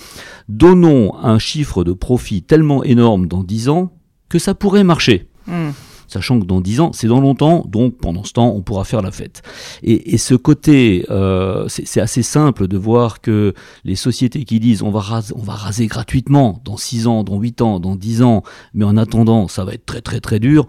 donnons 0.49 1.17
un 1.17 1.39
chiffre 1.39 1.85
de 1.85 1.93
profit 1.93 2.43
tellement 2.43 2.85
énorme 2.85 3.27
dans 3.27 3.43
10 3.43 3.69
ans 3.71 3.93
que 4.29 4.39
ça 4.39 4.55
pourrait 4.55 4.85
marcher. 4.85 5.27
Hmm. 5.47 5.71
Sachant 6.09 6.41
que 6.41 6.47
dans 6.47 6.63
10 6.63 6.81
ans, 6.81 6.91
c'est 6.95 7.07
dans 7.07 7.21
longtemps, 7.21 7.67
donc 7.69 7.99
pendant 7.99 8.25
ce 8.25 8.33
temps, 8.33 8.49
on 8.55 8.63
pourra 8.63 8.85
faire 8.85 9.03
la 9.03 9.11
fête. 9.11 9.43
Et, 9.83 10.17
ce 10.17 10.35
côté, 10.35 11.05
euh, 11.11 11.67
c'est 11.69 12.01
assez 12.01 12.23
simple 12.23 12.67
de 12.67 12.79
voir 12.79 13.21
que 13.21 13.53
les 13.85 13.95
sociétés 13.95 14.45
qui 14.47 14.59
disent 14.59 14.83
on 14.83 14.91
va, 14.91 15.01
raser, 15.01 15.35
on 15.37 15.43
va 15.43 15.53
raser 15.53 15.87
gratuitement 15.87 16.63
dans 16.65 16.79
6 16.79 17.07
ans, 17.07 17.25
dans 17.25 17.39
8 17.39 17.61
ans, 17.61 17.79
dans 17.79 17.95
10 17.95 18.23
ans, 18.23 18.43
mais 18.73 18.87
en 18.87 18.97
attendant, 18.97 19.49
ça 19.49 19.65
va 19.67 19.75
être 19.75 19.85
très 19.85 20.01
très 20.01 20.21
très 20.21 20.41
dur, 20.41 20.67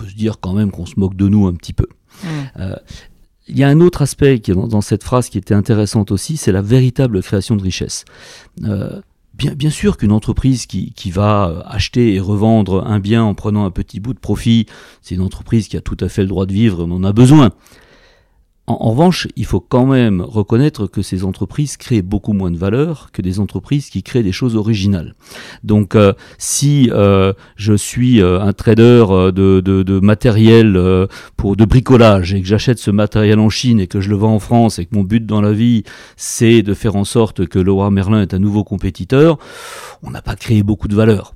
peut 0.00 0.08
se 0.08 0.14
dire 0.14 0.40
quand 0.40 0.52
même 0.52 0.70
qu'on 0.70 0.86
se 0.86 0.98
moque 0.98 1.16
de 1.16 1.28
nous 1.28 1.46
un 1.46 1.54
petit 1.54 1.72
peu. 1.72 1.86
Mm. 2.24 2.28
Euh, 2.58 2.76
il 3.48 3.58
y 3.58 3.64
a 3.64 3.68
un 3.68 3.80
autre 3.80 4.02
aspect 4.02 4.38
qui 4.38 4.52
est 4.52 4.54
dans, 4.54 4.80
cette 4.80 5.02
phrase 5.02 5.28
qui 5.28 5.38
était 5.38 5.54
intéressante 5.54 6.12
aussi, 6.12 6.36
c'est 6.36 6.52
la 6.52 6.62
véritable 6.62 7.22
création 7.22 7.56
de 7.56 7.62
richesse. 7.62 8.04
Euh, 8.64 9.00
bien, 9.34 9.54
bien, 9.54 9.70
sûr 9.70 9.96
qu'une 9.96 10.12
entreprise 10.12 10.66
qui, 10.66 10.92
qui, 10.92 11.10
va 11.10 11.48
euh, 11.48 11.62
acheter 11.64 12.14
et 12.14 12.20
revendre 12.20 12.86
un 12.86 13.00
bien 13.00 13.24
en 13.24 13.34
prenant 13.34 13.64
un 13.64 13.70
petit 13.70 13.98
bout 13.98 14.14
de 14.14 14.20
profit, 14.20 14.66
c'est 15.02 15.16
une 15.16 15.20
entreprise 15.20 15.66
qui 15.66 15.76
a 15.76 15.80
tout 15.80 15.96
à 16.00 16.08
fait 16.08 16.22
le 16.22 16.28
droit 16.28 16.46
de 16.46 16.52
vivre, 16.52 16.84
on 16.84 16.92
en 16.92 17.02
a 17.02 17.12
besoin. 17.12 17.50
En, 18.66 18.90
revanche, 18.90 19.26
il 19.34 19.46
faut 19.46 19.58
quand 19.58 19.86
même 19.86 20.20
reconnaître 20.20 20.86
que 20.86 21.02
ces 21.02 21.24
entreprises 21.24 21.76
créent 21.76 22.02
beaucoup 22.02 22.32
moins 22.32 22.52
de 22.52 22.56
valeur 22.56 23.10
que 23.12 23.20
des 23.20 23.40
entreprises 23.40 23.90
qui 23.90 24.04
créent 24.04 24.22
des 24.22 24.30
choses 24.30 24.54
originales. 24.54 25.16
Donc, 25.64 25.96
euh, 25.96 26.12
si 26.38 26.88
euh, 26.92 27.32
je 27.56 27.74
suis 27.74 28.22
euh, 28.22 28.40
un 28.40 28.52
trader 28.52 29.04
de, 29.34 30.00
matériel 30.00 30.80
pour 31.36 31.56
de 31.56 31.64
bricolage 31.64 32.32
et 32.32 32.40
que 32.40 32.46
j'achète 32.46 32.78
ce 32.78 32.92
matériel 32.92 33.40
en 33.40 33.50
Chine 33.50 33.80
et 33.80 33.88
que 33.88 34.00
je 34.00 34.08
le 34.08 34.16
vends 34.16 34.34
en 34.34 34.38
France 34.38 34.78
et 34.78 34.86
que 34.86 34.94
mon 34.94 35.02
but 35.02 35.26
dans 35.26 35.40
la 35.40 35.52
vie 35.52 35.82
c'est 36.16 36.62
de 36.62 36.74
faire 36.74 36.96
en 36.96 37.04
sorte 37.04 37.46
que 37.46 37.58
Leroy 37.58 37.90
Merlin 37.90 38.22
est 38.22 38.34
un 38.34 38.38
nouveau 38.38 38.62
compétiteur, 38.62 39.38
on 40.02 40.10
n'a 40.10 40.22
pas 40.22 40.36
créé 40.36 40.62
beaucoup 40.62 40.88
de 40.88 40.94
valeur. 40.94 41.34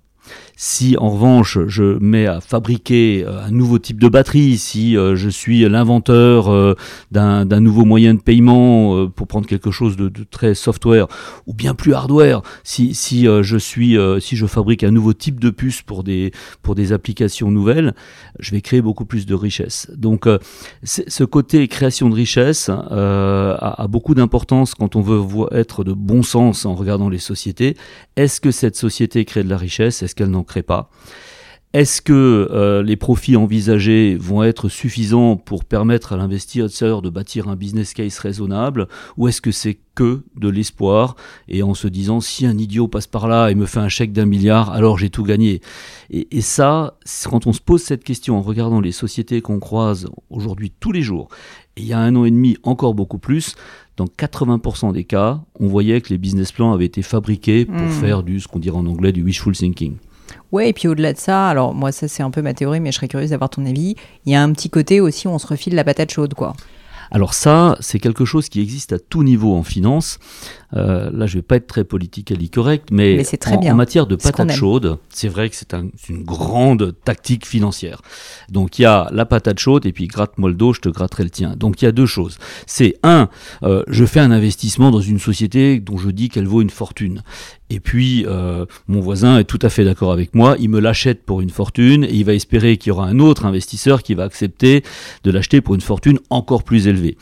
Si 0.57 0.97
en 0.99 1.11
revanche 1.11 1.59
je 1.67 1.99
mets 1.99 2.27
à 2.27 2.41
fabriquer 2.41 3.25
euh, 3.27 3.45
un 3.45 3.51
nouveau 3.51 3.81
type 3.81 3.99
de 3.99 4.09
batterie, 4.09 4.57
si 4.57 4.97
euh, 4.97 5.17
je 5.17 5.29
suis 5.29 5.69
l'inventeur 5.69 6.49
euh, 6.49 6.75
d'un 7.11 7.45
nouveau 7.61 7.85
moyen 7.85 8.15
de 8.15 8.21
paiement 8.21 9.09
pour 9.09 9.27
prendre 9.27 9.47
quelque 9.47 9.71
chose 9.71 9.97
de, 9.97 10.11
très 10.31 10.55
software 10.55 11.07
ou 11.47 11.55
bien 11.55 11.75
plus 11.75 11.93
hardware, 11.93 12.43
si, 12.63 12.95
si 12.95 13.25
je 13.25 13.57
suis 13.57 13.97
si 14.21 14.37
je 14.37 14.47
fabrique 14.47 14.85
un 14.85 14.91
nouveau 14.91 15.13
type 15.13 15.41
de 15.41 15.51
puce 15.51 15.83
pour 15.83 16.05
des 16.05 16.33
pour 16.63 16.75
des 16.75 16.93
applications 16.93 17.51
nouvelles, 17.51 17.95
je 18.39 18.53
vais 18.53 18.61
créer 18.61 18.83
beaucoup 18.83 19.05
plus 19.05 19.27
de 19.27 19.35
richesse. 19.35 19.91
Donc 19.97 20.29
ce 20.83 21.25
côté 21.25 21.67
création 21.69 22.09
de 22.09 22.15
richesse 22.15 22.69
a, 22.69 23.57
a, 23.59 23.87
beaucoup 23.89 24.15
d'importance 24.15 24.75
quand 24.75 24.97
on 24.97 25.01
veut 25.01 25.47
être 25.53 25.85
de 25.85 25.93
bon 25.93 26.23
sens 26.23 26.65
en 26.65 26.75
regardant 26.75 27.09
les 27.09 27.19
sociétés. 27.19 27.77
Est-ce 28.17 28.41
que 28.41 28.51
cette 28.51 28.77
société 28.77 29.25
crée 29.25 29.45
de 29.45 29.51
la 29.51 29.59
richesse? 29.59 30.03
Est-ce 30.03 30.15
qu'elle 30.15 30.31
n'en 30.31 30.44
crée 30.45 30.63
pas. 30.63 30.91
Est-ce 31.75 32.01
que 32.01 32.49
euh, 32.53 32.85
les 32.85 32.95
profits 32.95 33.35
envisagés 33.35 34.17
vont 34.17 34.45
être 34.45 34.69
suffisants 34.69 35.37
pour 35.37 35.65
permettre 35.65 36.13
à 36.13 36.17
l'investisseur 36.17 37.03
de 37.03 37.11
bâtir 37.11 37.49
un 37.49 37.57
business 37.57 37.95
case 37.95 38.17
raisonnable 38.21 38.87
ou 39.17 39.27
est-ce 39.27 39.41
que 39.41 39.51
c'est 39.51 39.81
que 39.97 40.23
de 40.37 40.49
l'espoir 40.49 41.17
et 41.49 41.65
en 41.65 41.75
se 41.75 41.89
disant 41.89 42.21
si 42.21 42.47
un 42.47 42.57
idiot 42.57 42.87
passe 42.87 43.09
par 43.09 43.27
là 43.27 43.49
et 43.49 43.57
me 43.57 43.67
fait 43.67 43.81
un 43.81 43.89
chèque 43.89 44.13
d'un 44.13 44.25
milliard 44.25 44.71
alors 44.71 44.99
j'ai 44.99 45.11
tout 45.11 45.25
gagné? 45.25 45.63
Et, 46.11 46.37
et, 46.37 46.43
ça 46.43 46.97
quand 47.29 47.49
on 47.49 47.53
se 47.53 47.61
pose 47.61 47.83
cette 47.83 48.05
question 48.05 48.39
en 48.39 48.43
regardant 48.43 48.81
les 48.81 48.93
sociétés 48.93 49.41
qu'on 49.41 49.59
croise 49.59 50.09
aujourd'hui 50.31 50.73
tous 50.79 50.93
les 50.93 51.03
jours 51.03 51.27
et 51.77 51.81
il 51.81 51.89
y 51.89 51.93
a 51.93 51.99
un 51.99 52.15
an 52.15 52.25
et 52.25 52.31
demi 52.31 52.57
encore 52.63 52.95
beaucoup 52.95 53.19
plus 53.19 53.57
dans 53.97 54.07
80% 54.07 54.93
des 54.93 55.03
cas 55.03 55.41
on 55.59 55.67
voyait 55.67 56.01
que 56.01 56.11
les 56.11 56.19
business 56.19 56.53
plans 56.53 56.73
avaient 56.73 56.85
été 56.85 57.03
fabriqués 57.03 57.65
pour 57.65 57.75
mmh. 57.75 57.91
faire 57.91 58.23
du 58.23 58.39
ce 58.39 58.47
qu'on 58.47 58.61
dirait 58.61 58.79
en 58.79 58.87
anglais 58.87 59.11
du 59.11 59.25
wishful 59.25 59.57
thinking 59.57 59.97
Ouais, 60.55 60.69
et 60.69 60.73
puis 60.73 60.87
au-delà 60.87 61.13
de 61.13 61.19
ça, 61.19 61.49
alors 61.49 61.75
moi 61.75 61.91
ça 61.91 62.07
c'est 62.07 62.23
un 62.23 62.31
peu 62.31 62.41
ma 62.41 62.55
théorie, 62.55 62.79
mais 62.79 62.93
je 62.93 62.99
serais 62.99 63.09
curieuse 63.09 63.31
d'avoir 63.31 63.51
ton 63.51 63.67
avis. 63.67 63.97
Il 64.25 64.31
y 64.33 64.37
a 64.37 64.41
un 64.41 64.53
petit 64.53 64.71
côté 64.71 65.01
aussi 65.01 65.27
où 65.27 65.33
on 65.33 65.41
se 65.41 65.49
refile 65.49 65.75
la 65.75 65.83
patate 65.83 66.13
chaude, 66.13 66.35
quoi. 66.35 66.55
Alors 67.11 67.35
ça, 67.35 67.77
c'est 67.81 67.99
quelque 67.99 68.25
chose 68.25 68.49
qui 68.49 68.61
existe 68.61 68.93
à 68.93 69.01
tout 69.01 69.25
niveau 69.25 69.53
en 69.53 69.65
finance. 69.65 70.21
Euh, 70.77 71.11
là, 71.13 71.27
je 71.27 71.39
vais 71.39 71.43
pas 71.43 71.57
être 71.57 71.67
très 71.67 71.85
politiquement 71.85 72.25
correct, 72.53 72.89
mais, 72.91 73.23
très 73.23 73.57
en, 73.57 73.61
bien. 73.61 73.73
en, 73.73 73.77
matière 73.77 74.07
de 74.07 74.17
patate 74.17 74.53
chaude, 74.53 74.99
c'est 75.09 75.29
vrai 75.29 75.49
que 75.51 75.57
c'est 75.57 75.75
un, 75.75 75.89
une 76.09 76.23
grande 76.23 76.95
tactique 77.05 77.47
financière. 77.47 78.03
Donc 78.51 78.79
il 78.79 78.83
y 78.83 78.85
a 78.85 79.09
la 79.13 79.25
patate 79.25 79.59
chaude 79.59 79.87
et 79.87 79.93
puis 79.93 80.07
gratte-moi 80.07 80.49
le 80.49 80.55
dos, 80.55 80.73
je 80.73 80.81
te 80.81 80.89
gratterai 80.89 81.25
le 81.25 81.31
tien. 81.31 81.55
Donc 81.57 81.83
il 81.83 81.85
y 81.85 81.89
a 81.89 81.93
deux 81.93 82.07
choses. 82.07 82.39
C'est 82.67 82.97
un, 83.03 83.29
euh, 83.63 83.83
je 83.89 84.05
fais 84.05 84.21
un 84.21 84.31
investissement 84.31 84.91
dans 84.91 85.01
une 85.01 85.19
société 85.19 85.81
dont 85.81 85.97
je 85.97 86.11
dis 86.11 86.29
qu'elle 86.29 86.47
vaut 86.47 86.63
une 86.63 86.71
fortune. 86.71 87.23
Et 87.71 87.81
puis, 87.81 88.25
euh, 88.27 88.67
mon 88.89 89.01
voisin 89.01 89.39
est 89.39 89.45
tout 89.45 89.59
à 89.63 89.69
fait 89.69 89.85
d'accord 89.85 90.13
avec 90.13 90.35
moi, 90.35 90.57
il 90.61 90.69
me 90.69 90.81
l'achète 90.81 91.25
pour 91.25 91.41
une 91.41 91.51
fortune 91.51 92.05
et 92.05 92.13
il 92.13 92.25
va 92.25 92.35
espérer 92.35 92.77
qu'il 92.77 92.91
y 92.91 92.93
aura 92.93 93.07
un 93.07 93.19
autre 93.19 93.47
investisseur 93.47 94.03
qui 94.03 94.15
va 94.15 94.25
accepter 94.25 94.85
de 95.25 95.31
l'acheter 95.31 95.61
pour 95.61 95.75
une 95.75 95.81
fortune 95.81 96.19
encore 96.31 96.63
plus 96.63 96.87
élevée. 96.87 97.17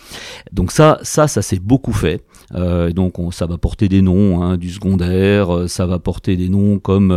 Donc 0.53 0.73
ça, 0.73 0.99
ça, 1.03 1.29
ça 1.29 1.43
s'est 1.43 1.61
beaucoup 1.61 1.93
fait. 1.93 2.23
Euh, 2.55 2.91
donc 2.91 3.19
on, 3.19 3.31
ça 3.31 3.47
va 3.47 3.59
porter 3.59 3.89
des 3.89 4.03
noms, 4.03 4.43
hein, 4.43 4.57
du 4.57 4.71
secondaire, 4.71 5.55
euh, 5.55 5.69
ça 5.69 5.87
va 5.87 5.99
porter 5.99 6.37
des 6.37 6.49
noms 6.49 6.79
comme 6.79 7.11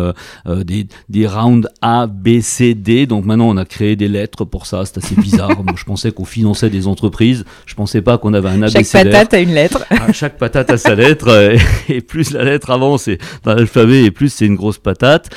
euh, 0.47 0.63
des, 0.63 0.87
des 1.09 1.27
rounds 1.27 1.67
A, 1.81 2.07
B, 2.07 2.39
C, 2.41 2.73
D. 2.73 3.05
Donc 3.05 3.25
maintenant 3.25 3.49
on 3.49 3.57
a 3.57 3.65
créé 3.65 3.95
des 3.95 4.07
lettres 4.07 4.45
pour 4.45 4.65
ça, 4.65 4.83
c'est 4.85 4.97
assez 4.97 5.15
bizarre. 5.15 5.49
Moi 5.63 5.75
je 5.75 5.83
pensais 5.83 6.11
qu'on 6.11 6.25
finançait 6.25 6.69
des 6.69 6.87
entreprises, 6.87 7.45
je 7.65 7.75
pensais 7.75 8.01
pas 8.01 8.17
qu'on 8.17 8.33
avait 8.33 8.49
un 8.49 8.61
ABC. 8.61 8.83
Chaque 8.83 9.05
patate 9.05 9.33
a 9.33 9.39
une 9.39 9.53
lettre. 9.53 9.85
Ah, 9.89 10.11
chaque 10.11 10.37
patate 10.37 10.69
a 10.69 10.77
sa 10.77 10.95
lettre, 10.95 11.55
et, 11.89 12.01
plus 12.01 12.31
la 12.31 12.43
lettre 12.43 12.71
avance 12.71 13.09
dans 13.43 13.55
l'alphabet, 13.55 14.03
et 14.03 14.11
plus 14.11 14.29
c'est 14.29 14.45
une 14.45 14.55
grosse 14.55 14.77
patate. 14.77 15.29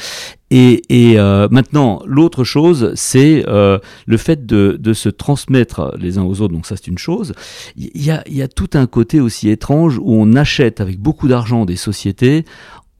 Et, 0.50 0.82
euh, 1.18 1.48
maintenant, 1.50 2.00
l'autre 2.06 2.44
chose, 2.44 2.92
c'est 2.94 3.44
euh, 3.48 3.78
le 4.06 4.16
fait 4.16 4.46
de, 4.46 4.92
se 4.92 5.08
transmettre 5.08 5.94
les 5.98 6.18
uns 6.18 6.24
aux 6.24 6.40
autres. 6.40 6.54
Donc 6.54 6.66
ça, 6.66 6.76
c'est 6.76 6.86
une 6.86 6.98
chose. 6.98 7.34
Il 7.76 8.02
y 8.02 8.42
a, 8.42 8.48
tout 8.48 8.70
un 8.74 8.86
côté 8.86 9.20
aussi 9.20 9.50
étrange 9.50 9.98
où 9.98 10.14
on 10.14 10.34
achète 10.34 10.80
avec 10.80 10.98
beaucoup 10.98 11.28
d'argent 11.28 11.66
des 11.66 11.76
sociétés 11.76 12.44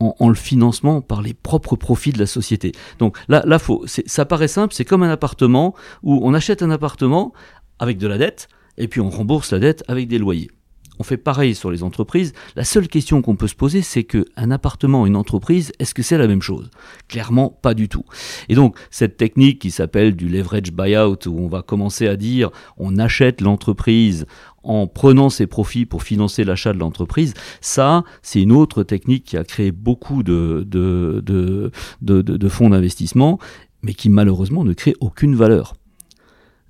en, 0.01 0.15
en, 0.19 0.29
le 0.29 0.35
financement 0.35 1.01
par 1.01 1.23
les 1.23 1.35
propres 1.35 1.77
profits 1.77 2.13
de 2.13 2.19
la 2.19 2.27
société. 2.27 2.73
Donc 2.99 3.17
là, 3.29 3.43
là 3.47 3.59
faut, 3.59 3.85
ça 3.87 4.25
paraît 4.27 4.49
simple, 4.49 4.75
c'est 4.75 4.85
comme 4.85 5.03
un 5.03 5.11
appartement 5.11 5.75
où 6.03 6.21
on 6.23 6.35
achète 6.35 6.63
un 6.63 6.71
appartement 6.71 7.33
avec 7.79 7.99
de 7.99 8.07
la 8.07 8.19
dette 8.19 8.49
et 8.77 8.87
puis 8.87 9.01
on 9.01 9.11
rembourse 9.11 9.53
la 9.53 9.59
dette 9.59 9.83
avec 9.89 10.07
des 10.07 10.19
loyers. 10.19 10.51
On 10.99 11.05
fait 11.05 11.17
pareil 11.17 11.55
sur 11.55 11.71
les 11.71 11.83
entreprises. 11.83 12.33
La 12.57 12.65
seule 12.65 12.89
question 12.89 13.23
qu'on 13.23 13.37
peut 13.37 13.47
se 13.47 13.55
poser, 13.55 13.83
c'est 13.83 14.05
que 14.05 14.25
un 14.37 14.51
appartement, 14.51 15.07
une 15.07 15.17
entreprise, 15.17 15.73
est-ce 15.79 15.95
que 15.95 16.03
c'est 16.03 16.19
la 16.19 16.27
même 16.27 16.43
chose? 16.43 16.71
Clairement, 17.09 17.51
pas 17.51 17.75
du 17.75 17.89
tout. 17.89 18.05
Et 18.49 18.55
donc, 18.55 18.77
cette 18.91 19.17
technique 19.17 19.61
qui 19.61 19.71
s'appelle 19.71 20.17
du 20.17 20.29
leverage 20.29 20.73
buyout, 20.73 21.27
où 21.27 21.39
on 21.39 21.49
va 21.49 21.63
commencer 21.63 22.09
à 22.09 22.17
dire 22.17 22.51
on 22.77 22.99
achète 22.99 23.41
l'entreprise 23.41 24.27
en 24.65 24.87
prenant 24.87 25.31
ses 25.31 25.47
profits 25.47 25.87
pour 25.87 26.03
financer 26.03 26.45
l'achat 26.45 26.73
de 26.73 26.79
l'entreprise, 26.79 27.35
ça, 27.61 28.05
c'est 28.23 28.43
une 28.43 28.53
autre 28.53 28.83
technique 28.83 29.25
qui 29.25 29.37
a 29.37 29.45
créé 29.45 29.71
beaucoup 29.71 30.23
de, 30.23 30.67
de, 30.69 32.49
fonds 32.49 32.71
d'investissement, 32.71 33.39
mais 33.83 33.95
qui 33.95 34.11
malheureusement 34.11 34.65
ne 34.65 34.73
crée 34.73 34.95
aucune 35.01 35.37
valeur. 35.37 35.75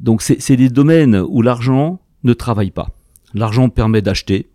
Donc, 0.01 0.23
c'est 0.23 0.57
des 0.57 0.69
domaines 0.69 1.17
où 1.17 1.43
l'argent 1.43 2.01
ne 2.23 2.33
travaille 2.35 2.71
pas. 2.71 2.91
L'argent 3.35 3.69
permet 3.69 4.03
d'acheter. 4.03 4.49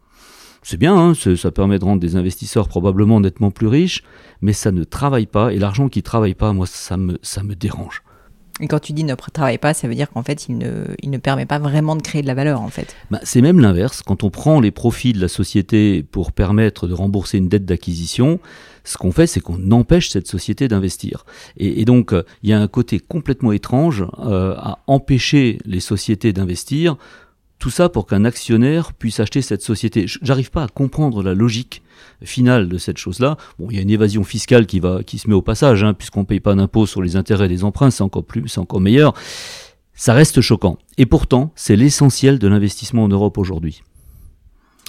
C'est 0.62 0.78
bien, 0.78 0.96
hein, 0.96 1.14
ça 1.14 1.52
permet 1.52 1.78
de 1.78 1.84
rendre 1.84 2.00
des 2.00 2.16
investisseurs 2.16 2.70
probablement 2.70 3.20
nettement 3.20 3.52
plus 3.52 3.68
riches, 3.68 4.02
mais 4.42 4.54
ça 4.54 4.72
ne 4.72 4.84
travaille 4.86 5.26
pas. 5.26 5.52
Et 5.52 5.60
l'argent 5.60 5.90
qui 5.90 6.02
travaille 6.04 6.36
pas, 6.36 6.54
moi, 6.54 6.66
ça 6.66 6.96
me, 6.96 7.20
ça 7.22 7.44
me 7.44 7.54
dérange. 7.54 8.02
Et 8.62 8.68
quand 8.68 8.80
tu 8.80 8.94
dis 8.94 9.04
ne 9.04 9.16
travaille 9.16 9.58
pas, 9.58 9.74
ça 9.74 9.88
veut 9.88 9.96
dire 9.96 10.12
qu'en 10.12 10.22
fait, 10.22 10.48
il 10.48 10.60
ne, 10.60 10.86
il 11.02 11.10
ne 11.10 11.18
permet 11.18 11.48
pas 11.48 11.58
vraiment 11.58 11.96
de 11.96 12.04
créer 12.04 12.22
de 12.22 12.28
la 12.28 12.36
valeur, 12.36 12.62
en 12.62 12.70
fait. 12.70 12.96
Bah, 13.10 13.20
c'est 13.24 13.42
même 13.42 13.60
l'inverse. 13.60 14.04
Quand 14.04 14.24
on 14.24 14.30
prend 14.30 14.60
les 14.60 14.70
profits 14.70 15.12
de 15.12 15.20
la 15.20 15.28
société 15.28 16.04
pour 16.04 16.32
permettre 16.32 16.88
de 16.88 16.94
rembourser 16.94 17.40
une 17.40 17.50
dette 17.50 17.66
d'acquisition, 17.66 18.40
ce 18.84 18.98
qu'on 18.98 19.12
fait, 19.12 19.26
c'est 19.26 19.40
qu'on 19.40 19.72
empêche 19.72 20.10
cette 20.10 20.28
société 20.28 20.68
d'investir. 20.68 21.26
Et, 21.58 21.84
donc, 21.86 22.14
il 22.44 22.50
y 22.50 22.54
a 22.54 22.60
un 22.60 22.68
côté 22.68 23.00
complètement 23.00 23.54
étrange 23.54 24.06
euh, 24.20 24.54
à 24.58 24.80
empêcher 24.86 25.58
les 25.66 25.80
sociétés 25.80 26.32
d'investir 26.32 26.98
tout 27.64 27.70
ça 27.70 27.88
pour 27.88 28.08
qu'un 28.08 28.26
actionnaire 28.26 28.92
puisse 28.92 29.22
acheter 29.22 29.42
cette 29.42 29.62
société. 29.62 30.04
J'arrive 30.22 30.52
pas 30.52 30.64
à 30.64 30.68
comprendre 30.68 31.24
la 31.24 31.34
logique 31.34 31.82
finale 32.22 32.68
de 32.68 32.78
cette 32.78 32.98
chose-là. 32.98 33.38
Bon, 33.58 33.68
il 33.70 33.78
y 33.78 33.80
a 33.80 33.82
une 33.82 33.90
évasion 33.90 34.26
fiscale 34.26 34.66
qui 34.66 34.82
va, 34.82 35.02
qui 35.02 35.18
se 35.18 35.30
met 35.30 35.34
au 35.34 35.42
passage, 35.42 35.82
hein, 35.82 35.94
puisqu'on 35.94 36.26
paye 36.26 36.42
pas 36.42 36.56
d'impôt 36.56 36.86
sur 36.86 37.02
les 37.02 37.16
intérêts 37.16 37.48
des 37.48 37.64
emprunts, 37.64 37.90
c'est 37.90 38.04
encore 38.04 38.26
plus, 38.26 38.50
c'est 38.50 38.60
encore 38.60 38.82
meilleur. 38.82 39.14
Ça 39.94 40.12
reste 40.12 40.42
choquant. 40.42 40.78
Et 40.98 41.06
pourtant, 41.06 41.54
c'est 41.56 41.78
l'essentiel 41.78 42.38
de 42.38 42.50
l'investissement 42.50 43.06
en 43.06 43.08
Europe 43.08 43.38
aujourd'hui. 43.38 43.82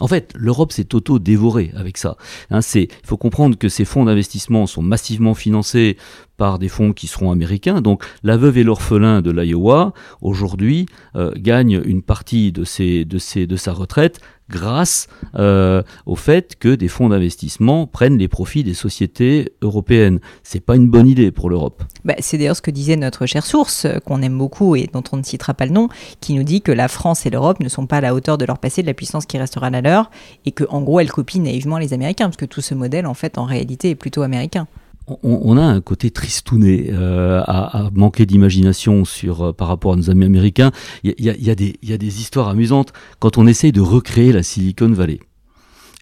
En 0.01 0.09
fait, 0.09 0.33
l'Europe 0.35 0.73
s'est 0.73 0.95
auto-dévorée 0.95 1.71
avec 1.77 1.99
ça. 1.99 2.17
Hein, 2.51 2.61
il 2.75 2.89
faut 3.05 3.17
comprendre 3.17 3.57
que 3.57 3.69
ces 3.69 3.85
fonds 3.85 4.05
d'investissement 4.05 4.67
sont 4.67 4.83
massivement 4.83 5.35
financés 5.35 5.97
par 6.37 6.59
des 6.59 6.69
fonds 6.69 6.93
qui 6.93 7.07
seront 7.07 7.31
américains. 7.31 7.81
Donc, 7.81 8.05
la 8.25 8.37
veuve 8.37 8.59
et 8.59 8.65
l'orphelin 8.65 9.23
de 9.23 9.31
l'Iowa, 9.31 9.93
aujourd'hui, 10.21 10.87
euh, 11.15 11.31
gagne 11.37 11.81
une 11.85 12.03
partie 12.03 12.51
de, 12.51 12.65
sa 12.65 13.73
retraite 13.73 14.21
grâce 14.51 15.09
euh, 15.37 15.83
au 16.07 16.17
fait 16.17 16.57
que 16.59 16.75
des 16.75 16.89
fonds 16.89 17.09
d'investissement 17.09 17.87
prennent 17.87 18.19
les 18.19 18.29
profits 18.29 18.63
des 18.63 18.75
sociétés 18.75 19.53
européennes. 19.63 20.21
C'est 20.43 20.61
pas 20.61 20.77
une 20.77 20.89
bonne 20.89 21.09
idée 21.09 21.31
pour 21.31 21.51
l'Europe. 21.51 21.83
Bah, 22.05 22.15
c'est 22.19 22.39
d'ailleurs 22.39 22.57
ce 22.57 22.63
que 22.63 22.71
disait 22.71 22.97
notre 22.97 23.27
chère 23.27 23.47
source, 23.47 23.87
euh, 23.87 23.99
qu'on 23.99 24.23
aime 24.23 24.39
beaucoup 24.39 24.77
et 24.77 24.89
dont 24.93 25.03
on 25.13 25.17
ne 25.17 25.23
citera 25.23 25.55
pas 25.55 25.67
le 25.67 25.73
nom, 25.73 25.89
qui 26.21 26.35
nous 26.35 26.45
dit 26.45 26.61
que 26.61 26.73
la 26.73 26.89
France 26.89 27.27
et 27.27 27.31
l'Europe 27.31 27.61
ne 27.61 27.69
sont 27.69 27.87
pas 27.87 27.97
à 27.97 28.01
la 28.01 28.15
hauteur 28.15 28.39
de 28.39 28.45
leur 28.45 28.59
passé, 28.59 28.83
de 28.83 28.87
la 28.87 28.95
puissance 28.95 29.27
qui 29.27 29.39
restera 29.39 29.71
la 29.71 29.81
leur, 29.81 30.11
et 30.45 30.53
que 30.53 30.65
gros, 30.65 31.01
elles 31.01 31.11
copient 31.11 31.43
naïvement 31.43 31.79
les 31.79 31.93
Américains, 31.93 32.27
parce 32.27 32.37
que 32.37 32.45
tout 32.45 32.61
ce 32.61 32.75
modèle, 32.75 33.07
en 33.07 33.15
fait, 33.15 33.39
en 33.39 33.45
réalité, 33.45 33.91
est 33.91 33.95
plutôt 33.95 34.23
américain 34.23 34.67
on, 35.07 35.57
a 35.59 35.63
un 35.63 35.81
côté 35.81 36.11
tristouné 36.11 36.91
euh, 36.91 37.43
à, 37.47 37.91
manquer 37.93 38.25
d'imagination 38.25 39.05
sur 39.05 39.43
euh, 39.43 39.53
par 39.53 39.69
rapport 39.69 39.93
à 39.93 39.97
nos 39.97 40.11
amis 40.11 40.25
américains. 40.25 40.73
Il 41.03 41.15
y 41.19 41.29
a, 41.29 41.35
y, 41.35 41.77
y 41.83 41.93
a 41.93 41.99
des 41.99 42.21
histoires 42.21 42.49
amusantes 42.49 42.93
quand 43.19 43.37
on 43.37 43.47
essaye 43.47 43.73
de 43.73 43.83
recréer 43.83 44.33
la 44.33 44.43
Silicon 44.43 44.91
Valley. 44.91 45.21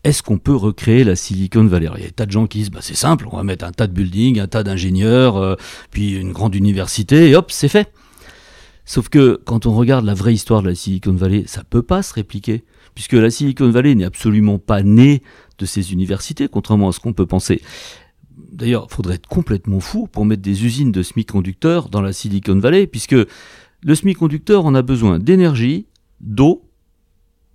Est-ce 0.05 0.23
qu'on 0.23 0.39
peut 0.39 0.55
recréer 0.55 1.05
la 1.05 1.15
Silicon 1.15 1.65
Valley? 1.65 1.89
Il 1.95 2.01
y 2.01 2.05
a 2.05 2.07
des 2.09 2.13
tas 2.13 2.27
de 2.27 2.33
gens 2.33 2.47
qui 2.47 2.59
disent 2.59 2.71
bah, 2.71 2.81
c'est 2.83 2.97
simple, 2.97 3.29
on 3.31 3.37
va 3.37 3.45
mettre 3.45 3.65
un 3.65 3.73
tas 3.73 3.87
de 3.87 3.93
buildings, 3.93 4.41
un 4.41 4.49
tas 4.49 4.65
d'ingénieurs, 4.65 5.37
euh, 5.37 5.55
puis 5.91 6.17
une 6.17 6.33
grande 6.33 6.55
université, 6.55 7.31
et 7.31 7.37
hop, 7.37 7.53
c'est 7.53 7.69
fait. 7.69 7.93
Sauf 8.85 9.09
que 9.09 9.41
quand 9.45 9.67
on 9.67 9.75
regarde 9.77 10.05
la 10.05 10.15
vraie 10.15 10.35
histoire 10.35 10.61
de 10.61 10.69
la 10.69 10.75
Silicon 10.75 11.13
Valley, 11.13 11.45
ça 11.47 11.63
peut 11.63 11.83
pas 11.83 12.03
se 12.03 12.15
répliquer, 12.15 12.65
puisque 12.97 13.13
la 13.13 13.31
Silicon 13.31 13.71
Valley 13.71 13.95
n'est 13.95 14.05
absolument 14.05 14.59
pas 14.59 14.83
née 14.83 15.23
de 15.59 15.67
ces 15.67 15.93
universités, 15.93 16.49
contrairement 16.49 16.89
à 16.89 16.93
ce 16.93 16.99
qu'on 16.99 17.13
peut 17.13 17.27
penser. 17.27 17.63
D'ailleurs, 18.53 18.87
il 18.91 18.95
faudrait 18.95 19.15
être 19.17 19.27
complètement 19.27 19.81
fou 19.81 20.07
pour 20.07 20.25
mettre 20.25 20.43
des 20.43 20.65
usines 20.65 20.93
de 20.93 21.03
semi-conducteurs 21.03 21.89
dans 21.89 22.01
la 22.01 22.13
Silicon 22.13 22.59
Valley, 22.59 22.87
puisque 22.87 23.15
le 23.15 23.95
semi-conducteur, 23.95 24.65
on 24.65 24.75
a 24.75 24.83
besoin 24.83 25.19
d'énergie, 25.19 25.87
d'eau, 26.21 26.69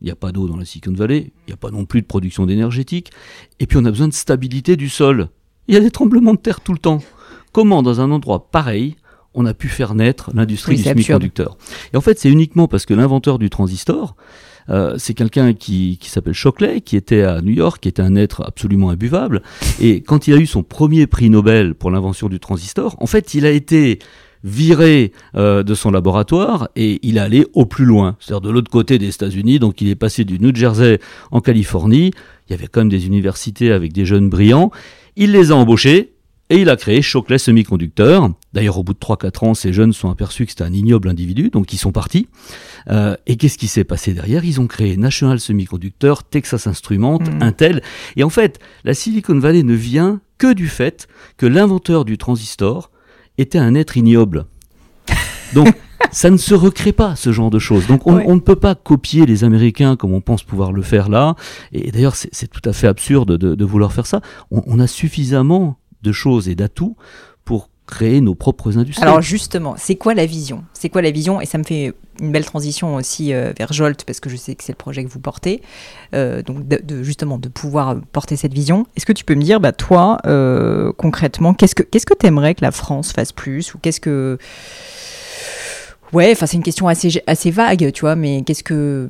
il 0.02 0.06
n'y 0.06 0.12
a 0.12 0.16
pas 0.16 0.32
d'eau 0.32 0.48
dans 0.48 0.58
la 0.58 0.66
Silicon 0.66 0.94
Valley, 0.94 1.32
il 1.46 1.50
n'y 1.50 1.54
a 1.54 1.58
pas 1.58 1.72
non 1.72 1.86
plus 1.86 2.02
de 2.02 2.08
production 2.08 2.46
d'énergétique, 2.46 3.12
et 3.60 3.66
puis 3.66 3.78
on 3.78 3.86
a 3.86 3.92
besoin 3.92 4.08
de 4.08 4.14
stabilité 4.14 4.76
du 4.76 4.90
sol. 4.90 5.30
Il 5.68 5.74
y 5.74 5.78
a 5.78 5.82
des 5.82 5.92
tremblements 5.92 6.34
de 6.34 6.40
terre 6.40 6.62
tout 6.62 6.74
le 6.74 6.80
temps. 6.80 7.00
Comment, 7.52 7.82
dans 7.82 8.02
un 8.02 8.12
endroit 8.12 8.52
pareil, 8.52 8.96
on 9.34 9.46
a 9.46 9.54
pu 9.54 9.70
faire 9.70 9.96
naître 9.96 10.32
l'industrie 10.34 10.76
du 10.76 10.84
semi-conducteur? 10.84 11.58
Et 11.94 11.98
en 11.98 12.02
fait, 12.02 12.20
c'est 12.20 12.30
uniquement 12.30 12.68
parce 12.68 12.86
que 12.86 12.94
l'inventeur 12.94 13.40
du 13.40 13.50
transistor, 13.50 14.16
euh, 14.70 14.96
c'est 14.98 15.14
quelqu'un 15.14 15.54
qui, 15.54 15.98
qui 16.00 16.10
s'appelle 16.10 16.34
Shockley, 16.34 16.82
qui 16.82 16.96
était 16.96 17.22
à 17.22 17.42
New 17.42 17.54
York, 17.54 17.82
qui 17.82 17.90
était 17.90 18.02
un 18.02 18.16
être 18.16 18.44
absolument 18.46 18.90
imbuvable. 18.90 19.42
Et 19.80 20.02
quand 20.02 20.28
il 20.28 20.34
a 20.34 20.38
eu 20.38 20.46
son 20.46 20.64
premier 20.64 21.08
prix 21.08 21.30
Nobel 21.30 21.76
pour 21.76 21.92
l'invention 21.92 22.30
du 22.30 22.40
transistor, 22.40 22.96
en 23.00 23.08
fait, 23.08 23.34
il 23.34 23.46
a 23.46 23.52
été 23.52 24.00
viré 24.44 25.12
euh, 25.36 25.64
de 25.64 25.74
son 25.74 25.92
laboratoire 25.92 26.70
et 26.76 27.00
il 27.02 27.18
est 27.18 27.22
allé 27.22 27.48
au 27.54 27.66
plus 27.66 27.86
loin, 27.86 28.16
c'est-à-dire 28.20 28.42
de 28.42 28.50
l'autre 28.52 28.72
côté 28.72 28.98
des 28.98 29.10
États-Unis. 29.10 29.60
Donc 29.60 29.82
il 29.82 29.90
est 29.90 29.96
passé 29.96 30.26
du 30.26 30.40
New 30.40 30.56
Jersey 30.56 31.00
en 31.32 31.42
Californie. 31.42 32.12
Il 32.48 32.52
y 32.52 32.54
avait 32.54 32.68
quand 32.68 32.82
même 32.82 32.90
des 32.90 33.08
universités 33.08 33.72
avec 33.72 33.94
des 33.94 34.06
jeunes 34.06 34.30
brillants. 34.30 34.72
Il 35.16 35.32
les 35.32 35.52
a 35.52 35.56
embauchés 35.56 36.14
et 36.50 36.62
il 36.62 36.70
a 36.70 36.76
créé 36.76 37.02
Shockley 37.02 37.38
Semiconductor. 37.38 38.32
D'ailleurs, 38.54 38.78
au 38.78 38.84
bout 38.84 38.94
de 38.94 39.00
3-4 39.00 39.46
ans, 39.46 39.54
ces 39.54 39.74
jeunes 39.74 39.94
sont 39.94 40.10
aperçus 40.10 40.46
que 40.46 40.52
c'était 40.52 40.64
un 40.64 40.74
ignoble 40.74 41.10
individu, 41.10 41.50
donc 41.50 41.74
ils 41.74 41.78
sont 41.78 41.92
partis. 41.92 42.28
Euh, 42.90 43.16
et 43.26 43.36
qu'est-ce 43.36 43.58
qui 43.58 43.68
s'est 43.68 43.84
passé 43.84 44.14
derrière? 44.14 44.46
Ils 44.46 44.62
ont 44.62 44.68
créé 44.68 44.96
National 44.98 45.40
Semiconductor, 45.40 46.24
Texas 46.24 46.68
Instruments, 46.68 47.20
hmm. 47.20 47.42
Intel. 47.42 47.82
Et 48.16 48.24
en 48.24 48.30
fait, 48.30 48.60
la 48.86 48.94
Silicon 48.94 49.38
Valley 49.40 49.64
ne 49.64 49.74
vient 49.74 50.22
que 50.38 50.54
du 50.54 50.68
fait 50.68 51.08
que 51.38 51.46
l'inventeur 51.46 52.06
du 52.06 52.18
transistor 52.18 52.92
était 53.38 53.60
un 53.60 53.76
être 53.76 53.98
ignoble. 53.98 54.46
Donc, 55.54 55.74
ça 56.12 56.30
ne 56.30 56.38
se 56.38 56.54
recrée 56.54 56.92
pas, 56.92 57.16
ce 57.16 57.32
genre 57.32 57.50
de 57.50 57.60
choses. 57.60 57.88
Donc, 57.88 58.06
on, 58.06 58.36
ne 58.36 58.40
peut 58.40 58.56
pas 58.56 58.76
copier 58.76 59.26
les 59.26 59.44
Américains 59.44 59.96
comme 59.96 60.14
on 60.14 60.22
pense 60.22 60.44
pouvoir 60.44 60.72
le 60.72 60.82
faire 60.82 61.10
là. 61.10 61.36
Et 61.72 61.92
d'ailleurs, 61.92 62.16
c'est 62.16 62.48
tout 62.48 62.68
à 62.68 62.74
fait 62.74 62.88
absurde 62.88 63.38
de, 63.38 63.66
vouloir 63.66 63.94
faire 63.94 64.06
ça. 64.06 64.22
On, 64.52 64.80
a 64.80 64.88
suffisamment 64.88 65.78
de 66.02 66.12
choses 66.12 66.50
et 66.50 66.56
d'atouts 66.56 66.96
pour 67.46 67.70
créer 67.88 68.20
nos 68.20 68.36
propres 68.36 68.78
industries. 68.78 69.04
Alors 69.04 69.22
justement, 69.22 69.76
c'est 69.78 69.96
quoi 69.96 70.14
la 70.14 70.26
vision? 70.26 70.66
C'est 70.74 70.90
quoi 70.90 71.02
la 71.02 71.10
vision? 71.10 71.40
Et 71.40 71.46
ça 71.46 71.58
me 71.58 71.64
fait 71.64 71.94
une 72.20 72.32
belle 72.32 72.46
transition 72.46 72.96
aussi 72.96 73.34
euh, 73.34 73.54
vers 73.58 73.72
Jolt, 73.72 74.04
parce 74.04 74.20
que 74.20 74.30
je 74.30 74.36
sais 74.36 74.56
que 74.56 74.64
c'est 74.64 74.74
le 74.74 74.78
projet 74.78 75.06
que 75.06 75.10
vous 75.10 75.22
portez, 75.22 75.62
euh, 76.14 76.42
donc 76.42 76.68
de, 76.68 77.04
justement 77.04 77.38
de 77.38 77.48
pouvoir 77.48 77.96
porter 78.12 78.36
cette 78.36 78.54
vision. 78.54 78.86
Est-ce 78.98 79.06
que 79.06 79.14
tu 79.14 79.24
peux 79.24 79.36
me 79.36 79.42
dire, 79.42 79.62
bah, 79.62 79.72
toi, 79.72 80.18
euh, 80.26 80.92
concrètement, 80.98 81.54
qu'est-ce 81.54 81.76
que 81.76 81.84
qu'est-ce 81.84 82.06
que 82.06 82.14
tu 82.14 82.26
aimerais 82.26 82.56
que 82.56 82.66
la 82.66 82.72
France 82.72 83.14
fasse 83.14 83.32
plus? 83.32 83.74
Ou 83.74 83.78
qu'est-ce 83.78 84.02
que... 84.02 84.38
Ouais, 86.12 86.32
enfin 86.32 86.46
c'est 86.46 86.58
une 86.58 86.64
question 86.64 86.88
assez, 86.88 87.22
assez 87.28 87.52
vague, 87.52 87.92
tu 87.94 88.02
vois, 88.02 88.16
mais 88.16 88.44
qu'est-ce 88.46 88.64
que... 88.64 89.08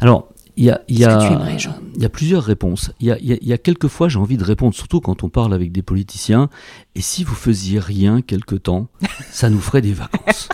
Alors, 0.00 0.28
il 0.56 0.64
y 0.64 0.70
a, 0.70 0.82
y, 0.88 1.04
a, 1.04 1.56
y 1.98 2.04
a 2.04 2.08
plusieurs 2.08 2.42
réponses. 2.42 2.90
Il 3.00 3.06
y 3.06 3.12
a, 3.12 3.18
y 3.20 3.52
a 3.52 3.58
quelques 3.58 3.88
fois, 3.88 4.08
j'ai 4.08 4.18
envie 4.18 4.38
de 4.38 4.44
répondre, 4.44 4.74
surtout 4.74 5.00
quand 5.00 5.22
on 5.22 5.28
parle 5.28 5.52
avec 5.52 5.70
des 5.70 5.82
politiciens, 5.82 6.48
et 6.94 7.02
si 7.02 7.24
vous 7.24 7.34
faisiez 7.34 7.78
rien 7.78 8.22
quelque 8.22 8.54
temps, 8.54 8.88
ça 9.30 9.50
nous 9.50 9.60
ferait 9.60 9.82
des 9.82 9.92
vacances. 9.92 10.48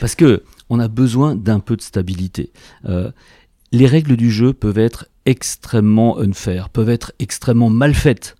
Parce 0.00 0.16
que 0.16 0.42
on 0.70 0.80
a 0.80 0.88
besoin 0.88 1.34
d'un 1.34 1.60
peu 1.60 1.76
de 1.76 1.82
stabilité. 1.82 2.52
Euh, 2.84 3.10
les 3.72 3.86
règles 3.86 4.16
du 4.16 4.30
jeu 4.30 4.52
peuvent 4.52 4.78
être 4.78 5.06
extrêmement 5.24 6.18
unfair, 6.18 6.68
peuvent 6.68 6.90
être 6.90 7.12
extrêmement 7.18 7.70
mal 7.70 7.94
faites. 7.94 8.36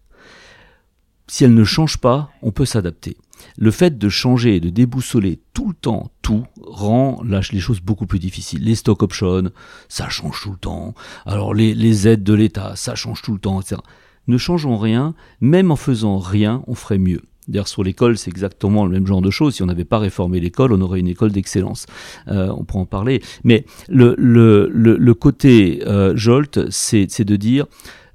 Si 1.26 1.44
elles 1.44 1.54
ne 1.54 1.64
changent 1.64 1.98
pas, 1.98 2.30
on 2.42 2.50
peut 2.50 2.64
s'adapter. 2.64 3.16
Le 3.56 3.70
fait 3.70 3.98
de 3.98 4.08
changer 4.08 4.60
de 4.60 4.70
déboussoler 4.70 5.40
tout 5.54 5.68
le 5.68 5.74
temps 5.74 6.10
tout 6.22 6.44
rend 6.60 7.22
les 7.52 7.60
choses 7.60 7.80
beaucoup 7.80 8.06
plus 8.06 8.18
difficiles. 8.18 8.62
Les 8.62 8.74
stock 8.74 9.02
options, 9.02 9.50
ça 9.88 10.08
change 10.08 10.42
tout 10.42 10.52
le 10.52 10.58
temps. 10.58 10.94
Alors 11.26 11.54
les, 11.54 12.08
aides 12.08 12.22
de 12.22 12.34
l'État, 12.34 12.76
ça 12.76 12.94
change 12.94 13.22
tout 13.22 13.32
le 13.32 13.38
temps, 13.38 13.60
etc. 13.60 13.80
Ne 14.26 14.36
changeons 14.36 14.76
rien, 14.76 15.14
même 15.40 15.70
en 15.70 15.76
faisant 15.76 16.18
rien, 16.18 16.62
on 16.66 16.74
ferait 16.74 16.98
mieux. 16.98 17.22
D'ailleurs, 17.48 17.68
sur 17.68 17.82
l'école, 17.82 18.18
c'est 18.18 18.30
exactement 18.30 18.84
le 18.84 18.92
même 18.92 19.06
genre 19.06 19.22
de 19.22 19.30
choses. 19.30 19.54
Si 19.54 19.62
on 19.62 19.66
n'avait 19.66 19.86
pas 19.86 19.98
réformé 19.98 20.38
l'école, 20.38 20.72
on 20.72 20.80
aurait 20.82 21.00
une 21.00 21.08
école 21.08 21.32
d'excellence. 21.32 21.86
Euh, 22.28 22.52
on 22.54 22.64
pourra 22.64 22.82
en 22.82 22.86
parler. 22.86 23.22
Mais 23.42 23.64
le, 23.88 25.12
côté 25.14 25.82
euh, 25.86 26.14
Jolt, 26.14 26.70
c'est 26.70 27.24
de 27.24 27.36
dire, 27.36 27.64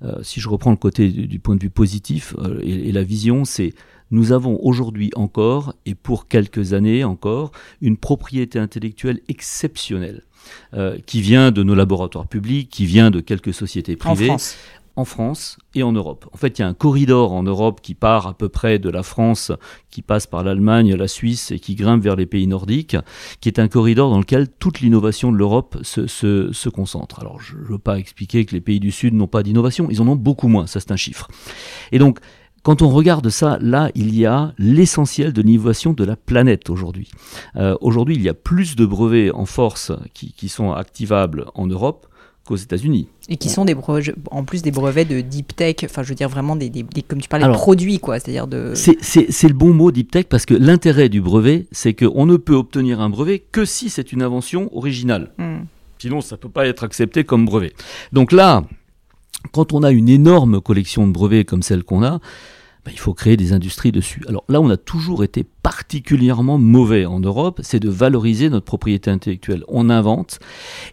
euh, 0.04 0.20
si 0.22 0.40
je 0.40 0.48
reprends 0.50 0.70
le 0.70 0.78
côté 0.78 1.10
du, 1.10 1.40
point 1.40 1.56
de 1.56 1.64
vue 1.64 1.72
positif 1.72 2.36
et, 2.62 2.92
la 2.92 3.04
vision, 3.04 3.44
c'est 3.44 3.74
nous 4.14 4.32
avons 4.32 4.58
aujourd'hui 4.62 5.12
encore, 5.16 5.74
et 5.86 5.96
pour 5.96 6.28
quelques 6.28 6.74
années 6.74 7.04
encore, 7.04 7.52
une 7.82 7.98
propriété 7.98 8.60
intellectuelle 8.60 9.20
exceptionnelle. 9.28 10.24
qui 11.06 11.22
vient 11.22 11.52
de 11.52 11.64
nos 11.64 11.74
laboratoires 11.74 12.28
publics, 12.28 12.70
qui 12.70 12.86
vient 12.86 13.12
de 13.12 13.22
quelques 13.22 13.54
sociétés 13.54 13.96
privées, 13.96 14.30
en 14.96 15.06
France 15.06 15.58
et 15.74 15.82
en 15.82 15.92
Europe. 15.92 16.30
En 16.34 16.38
fait, 16.38 16.60
il 16.60 16.62
y 16.62 16.66
a 16.66 16.68
un 16.68 16.74
corridor 16.74 17.32
en 17.34 17.44
Europe 17.44 17.82
qui 17.82 17.96
part 17.96 18.28
à 18.28 18.34
peu 18.34 18.50
près 18.50 18.78
de 18.78 18.90
la 18.90 19.02
France, 19.02 19.52
qui 19.90 20.02
passe 20.02 20.28
par 20.28 20.44
l'Allemagne, 20.44 20.94
la 20.94 21.08
Suisse 21.08 21.52
et 21.52 21.60
qui 21.60 21.76
grimpe 21.76 22.04
vers 22.04 22.16
les 22.16 22.28
pays 22.28 22.46
nordiques, 22.46 22.98
qui 23.42 23.50
est 23.50 23.60
un 23.60 23.68
corridor 23.68 24.12
dans 24.12 24.20
lequel 24.20 24.48
toute 24.48 24.82
l'innovation 24.82 25.32
de 25.32 25.38
l'Europe 25.38 25.78
se, 25.82 26.06
se, 26.08 26.70
concentre. 26.70 27.20
Alors, 27.20 27.42
je 27.42 27.56
ne 27.56 27.64
veux 27.64 27.80
pas 27.80 27.98
expliquer 27.98 28.46
que 28.46 28.54
les 28.54 28.62
pays 28.62 28.80
du 28.80 28.92
Sud 28.92 29.14
n'ont 29.14 29.28
pas 29.28 29.42
d'innovation, 29.44 29.88
ils 29.90 30.02
en 30.02 30.08
ont 30.08 30.16
beaucoup 30.16 30.48
moins, 30.48 30.68
ça 30.68 30.80
c'est 30.80 30.92
un 30.92 30.98
chiffre. 30.98 31.28
Et 31.92 31.98
donc, 31.98 32.20
quand 32.64 32.82
on 32.82 32.90
regarde 32.90 33.30
ça, 33.30 33.58
là, 33.62 33.92
il 33.94 34.16
y 34.16 34.26
a 34.26 34.54
l'essentiel 34.58 35.34
de 35.34 35.42
l'innovation 35.42 35.92
de 35.92 36.06
la 36.06 36.16
planète 36.16 36.70
aujourd'hui. 36.70 37.12
Euh, 37.58 37.76
aujourd'hui, 37.82 38.16
il 38.16 38.22
y 38.22 38.30
a 38.30 38.34
plus 38.34 38.76
de 38.78 38.86
brevets 38.86 39.32
en 39.32 39.46
force 39.46 39.92
qui, 40.14 40.32
qui 40.32 40.48
sont 40.48 40.72
activables 40.72 41.46
en 41.56 41.68
Europe 41.68 42.08
qu'aux 42.46 42.56
États-Unis. 42.56 43.08
Et 43.30 43.38
qui 43.38 43.50
sont 43.50 43.66
des 43.66 43.76
en 44.32 44.44
plus 44.44 44.62
des 44.62 44.72
brevets 44.72 45.06
de 45.06 45.22
deep 45.22 45.56
tech, 45.56 45.76
enfin 45.86 46.04
je 46.04 46.10
veux 46.10 46.16
dire 46.16 46.28
vraiment 46.28 46.56
des, 46.56 46.70
des, 46.70 46.84
comme 47.02 47.22
tu 47.22 47.30
parlais, 47.30 47.48
de 47.48 47.52
produits 47.52 48.00
quoi, 48.00 48.20
c'est-à-dire 48.20 48.48
de. 48.48 48.74
C'est 48.76 49.48
le 49.48 49.54
bon 49.54 49.74
mot 49.74 49.92
deep 49.92 50.12
tech 50.12 50.26
parce 50.26 50.46
que 50.46 50.54
l'intérêt 50.54 51.10
du 51.10 51.22
brevet, 51.22 51.68
c'est 51.72 51.94
qu'on 51.94 52.26
ne 52.26 52.38
peut 52.38 52.56
obtenir 52.56 53.00
un 53.00 53.10
brevet 53.10 53.40
que 53.40 53.66
si 53.66 53.90
c'est 53.90 54.12
une 54.12 54.22
invention 54.22 54.76
originale. 54.76 55.32
Hmm. 55.38 55.64
Sinon, 56.00 56.20
ça 56.20 56.36
peut 56.36 56.50
pas 56.50 56.68
être 56.68 56.84
accepté 56.84 57.24
comme 57.24 57.46
brevet. 57.46 57.72
Donc 58.12 58.34
là, 58.34 58.64
quand 59.52 59.74
on 59.74 59.84
a 59.84 59.92
une 59.92 60.10
énorme 60.10 60.62
collection 60.62 61.08
de 61.08 61.12
brevets 61.12 61.46
comme 61.46 61.64
celle 61.64 61.84
qu'on 61.84 62.04
a, 62.04 62.20
ben, 62.86 62.92
il 62.92 63.00
faut 63.00 63.14
créer 63.14 63.38
des 63.38 63.54
industries 63.54 63.94
dessus. 63.94 64.24
Alors 64.28 64.44
là, 64.50 64.60
on 64.60 64.70
a 64.70 64.76
toujours 64.76 65.24
été 65.24 65.46
particulièrement 65.46 66.58
mauvais 66.58 67.06
en 67.06 67.22
Europe, 67.22 67.62
c'est 67.64 67.80
de 67.80 67.90
valoriser 67.90 68.50
notre 68.50 68.66
propriété 68.66 69.10
intellectuelle. 69.10 69.64
On 69.70 69.90
invente, 69.90 70.40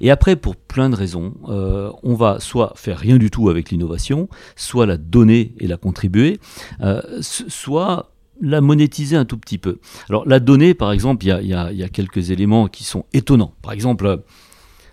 et 0.01 0.11
après, 0.13 0.37
pour 0.37 0.55
plein 0.55 0.89
de 0.89 0.95
raisons, 0.95 1.35
euh, 1.49 1.91
on 2.05 2.15
va 2.15 2.39
soit 2.39 2.75
faire 2.77 2.99
rien 2.99 3.17
du 3.17 3.31
tout 3.31 3.51
avec 3.51 3.71
l'innovation, 3.71 4.29
soit 4.55 4.87
la 4.87 4.99
donner 4.99 5.53
et 5.59 5.67
la 5.67 5.77
contribuer, 5.77 6.39
euh, 6.81 7.03
soit 7.21 8.13
la 8.41 8.61
monétiser 8.61 9.17
un 9.17 9.25
tout 9.25 9.37
petit 9.37 9.59
peu. 9.59 9.81
Alors 10.09 10.27
la 10.29 10.39
donnée, 10.39 10.75
par 10.75 10.93
exemple, 10.93 11.27
il 11.27 11.47
y 11.47 11.53
a, 11.53 11.89
quelques 11.89 12.31
éléments 12.31 12.69
qui 12.69 12.85
sont 12.85 13.05
étonnants. 13.13 13.53
Par 13.63 13.73
exemple, 13.73 14.23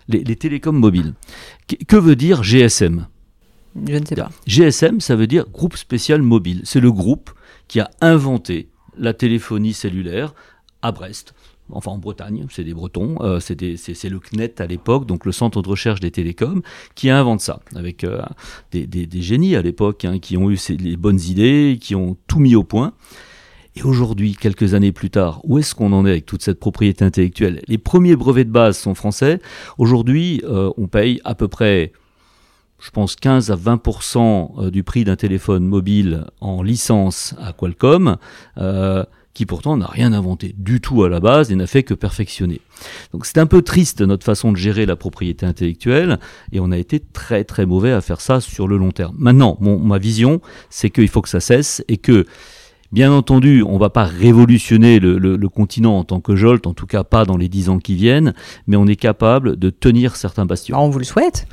les, 0.08 0.36
télécoms 0.36 0.78
mobiles. 0.78 1.14
que 1.88 1.96
veut 1.96 2.16
dire 2.16 2.44
GSM 2.44 3.06
je 3.88 3.98
ne 3.98 4.06
sais 4.06 4.16
pas. 4.16 4.30
GSM, 4.46 5.00
ça 5.00 5.16
veut 5.16 5.28
dire 5.28 5.46
groupe 5.50 5.78
spécial 5.78 6.22
mobile. 6.22 6.62
C'est 6.64 6.80
le 6.80 6.92
groupe 6.92 7.32
qui 7.68 7.80
a 7.80 7.90
inventé 8.02 8.70
la 8.98 9.14
téléphonie 9.14 9.74
cellulaire 9.74 10.34
à 10.82 10.92
Brest. 10.92 11.34
Enfin, 11.70 11.92
en 11.92 11.98
Bretagne, 11.98 12.46
c'est 12.50 12.64
des 12.64 12.74
Bretons, 12.74 13.18
euh, 13.20 13.40
c'est 13.42 13.60
le 13.60 14.20
CNET 14.20 14.54
à 14.60 14.68
l'époque, 14.68 15.06
donc 15.06 15.26
le 15.26 15.34
Centre 15.34 15.62
de 15.62 15.68
recherche 15.68 16.00
des 16.00 16.12
télécoms, 16.12 16.62
qui 16.96 17.10
invente 17.10 17.42
ça, 17.42 17.60
avec 17.76 18.06
euh, 18.06 18.22
des, 18.72 19.22
génies 19.22 19.56
à 19.56 19.62
l'époque, 19.62 20.06
hein, 20.06 20.20
qui 20.20 20.38
ont 20.38 20.50
eu 20.50 20.58
les 20.80 20.96
bonnes 20.96 21.20
idées, 21.20 21.78
qui 21.80 21.94
ont 21.94 22.16
tout 22.28 22.40
mis 22.40 22.56
au 22.56 22.64
point. 22.64 22.94
Et 23.76 23.84
aujourd'hui, 23.84 24.36
quelques 24.36 24.74
années 24.74 24.94
plus 24.94 25.10
tard, 25.10 25.42
où 25.44 25.60
est-ce 25.60 25.76
qu'on 25.76 25.92
en 25.92 26.06
est 26.06 26.12
avec 26.12 26.26
toute 26.26 26.42
cette 26.42 26.60
propriété 26.60 27.04
intellectuelle? 27.04 27.62
Les 27.68 27.78
premiers 27.78 28.16
brevets 28.16 28.46
de 28.46 28.52
base 28.52 28.78
sont 28.78 28.96
français. 28.96 29.40
Aujourd'hui, 29.78 30.42
euh, 30.46 30.72
on 30.78 30.88
paye 30.88 31.20
à 31.26 31.36
peu 31.36 31.48
près 31.48 31.92
je 32.80 32.92
pense 32.92 33.16
15 33.16 33.52
à 33.52 33.56
20% 33.56 34.66
euh, 34.66 34.72
du 34.72 34.84
prix 34.84 35.04
d'un 35.04 35.16
téléphone 35.16 35.66
mobile 35.66 36.26
en 36.42 36.62
licence 36.62 37.34
à 37.40 37.54
Qualcomm, 37.54 38.18
euh, 38.58 39.04
qui 39.34 39.46
pourtant 39.46 39.78
n'a 39.78 39.86
rien 39.86 40.14
inventé 40.14 40.56
du 40.58 40.82
tout 40.82 41.04
à 41.04 41.10
la 41.10 41.20
base 41.20 41.52
et 41.52 41.56
n'a 41.56 41.68
fait 41.68 41.84
que 41.84 41.94
perfectionner. 41.94 42.60
Donc 43.14 43.26
c'est 43.26 43.38
un 43.38 43.46
peu 43.46 43.62
triste 43.62 44.02
notre 44.02 44.26
façon 44.26 44.52
de 44.52 44.58
gérer 44.58 44.88
la 44.88 44.96
propriété 44.96 45.46
intellectuelle 45.46 46.20
et 46.52 46.60
on 46.60 46.72
a 46.72 46.78
été 46.78 47.00
très 47.00 47.44
très 47.44 47.68
mauvais 47.68 47.92
à 47.92 48.02
faire 48.02 48.20
ça 48.20 48.42
sur 48.42 48.68
le 48.68 48.78
long 48.78 48.92
terme. 48.92 49.16
Maintenant, 49.20 49.58
mon, 49.60 49.78
ma 49.78 50.00
vision, 50.00 50.42
c'est 50.72 50.90
qu'il 50.90 51.08
faut 51.08 51.22
que 51.22 51.30
ça 51.30 51.40
cesse 51.40 51.84
et 51.88 51.98
que 51.98 52.26
Bien 52.94 53.12
entendu, 53.12 53.64
on 53.64 53.78
va 53.78 53.90
pas 53.90 54.06
révolutionner 54.06 55.00
le, 55.00 55.18
le, 55.18 55.50
continent 55.50 55.98
en 55.98 56.06
tant 56.06 56.22
que 56.22 56.36
Jolt, 56.38 56.66
en 56.68 56.74
tout 56.74 56.86
cas 56.86 57.04
pas 57.04 57.26
dans 57.26 57.36
les 57.36 57.50
dix 57.50 57.68
ans 57.68 57.80
qui 57.80 57.96
viennent, 57.96 58.34
mais 58.66 58.78
on 58.78 58.88
est 58.88 58.96
capable 58.96 59.58
de 59.58 59.70
tenir 59.70 60.16
certains 60.16 60.46
bastions. 60.46 60.78
Ah, 60.78 60.82
on 60.82 60.90
vous 60.90 61.00
le 61.00 61.06
souhaite 61.06 61.48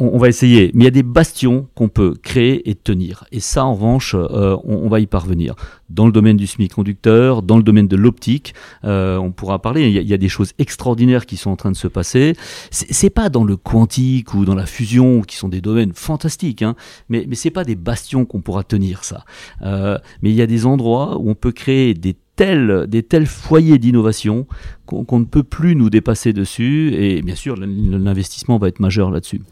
on, 0.00 0.18
va 0.18 0.28
essayer, 0.28 0.70
mais 0.74 0.84
il 0.84 0.86
y 0.86 0.88
a 0.88 0.92
des 0.92 1.02
bastions 1.02 1.68
qu'on 1.74 1.88
peut 1.88 2.14
créer 2.22 2.68
et 2.68 2.74
tenir. 2.74 3.24
Et 3.32 3.40
ça, 3.40 3.64
en 3.64 3.74
revanche, 3.74 4.16
euh, 4.18 4.56
on, 4.64 4.88
va 4.88 4.98
y 5.00 5.06
parvenir. 5.06 5.54
Dans 5.90 6.06
le 6.06 6.12
domaine 6.12 6.36
du 6.36 6.46
semi-conducteur, 6.46 7.42
dans 7.42 7.56
le 7.56 7.62
domaine 7.62 7.88
de 7.88 7.96
l'optique, 7.96 8.54
euh, 8.84 9.16
on 9.18 9.32
pourra 9.32 9.60
parler. 9.60 9.88
Il 9.88 10.08
y, 10.08 10.14
a, 10.14 10.18
des 10.18 10.28
choses 10.28 10.52
extraordinaires 10.58 11.26
qui 11.26 11.36
sont 11.36 11.50
en 11.50 11.56
train 11.56 11.70
de 11.70 11.76
se 11.76 11.88
passer. 11.88 12.34
C'est 12.70 13.10
pas 13.10 13.28
dans 13.28 13.44
le 13.44 13.56
quantique 13.56 14.34
ou 14.34 14.44
dans 14.44 14.54
la 14.54 14.66
fusion 14.66 15.22
qui 15.22 15.36
sont 15.36 15.48
des 15.48 15.60
domaines 15.60 15.92
fantastiques, 15.92 16.62
hein, 16.62 16.76
mais 17.08 17.24
mais 17.28 17.34
c'est 17.34 17.50
pas 17.50 17.64
des 17.64 17.74
bastions 17.74 18.24
qu'on 18.24 18.40
pourra 18.40 18.62
tenir 18.62 19.04
ça. 19.04 19.24
Euh, 19.62 19.98
mais 20.22 20.30
il 20.30 20.36
y 20.36 20.42
a 20.42 20.46
des 20.46 20.66
endroits 20.66 21.18
où 21.18 21.30
on 21.30 21.34
peut 21.34 21.52
créer 21.52 21.94
des 21.94 22.16
tels, 22.36 22.86
des 22.88 23.02
tels 23.02 23.26
foyers 23.26 23.78
d'innovation 23.78 24.46
qu'on 24.86 25.18
ne 25.18 25.24
peut 25.24 25.42
plus 25.42 25.76
nous 25.76 25.90
dépasser 25.90 26.32
dessus. 26.32 26.94
Et 26.94 27.22
bien 27.22 27.34
sûr, 27.34 27.56
l'investissement 27.56 28.58
va 28.58 28.68
être 28.68 28.80
majeur 28.80 29.10
là-dessus. 29.10 29.42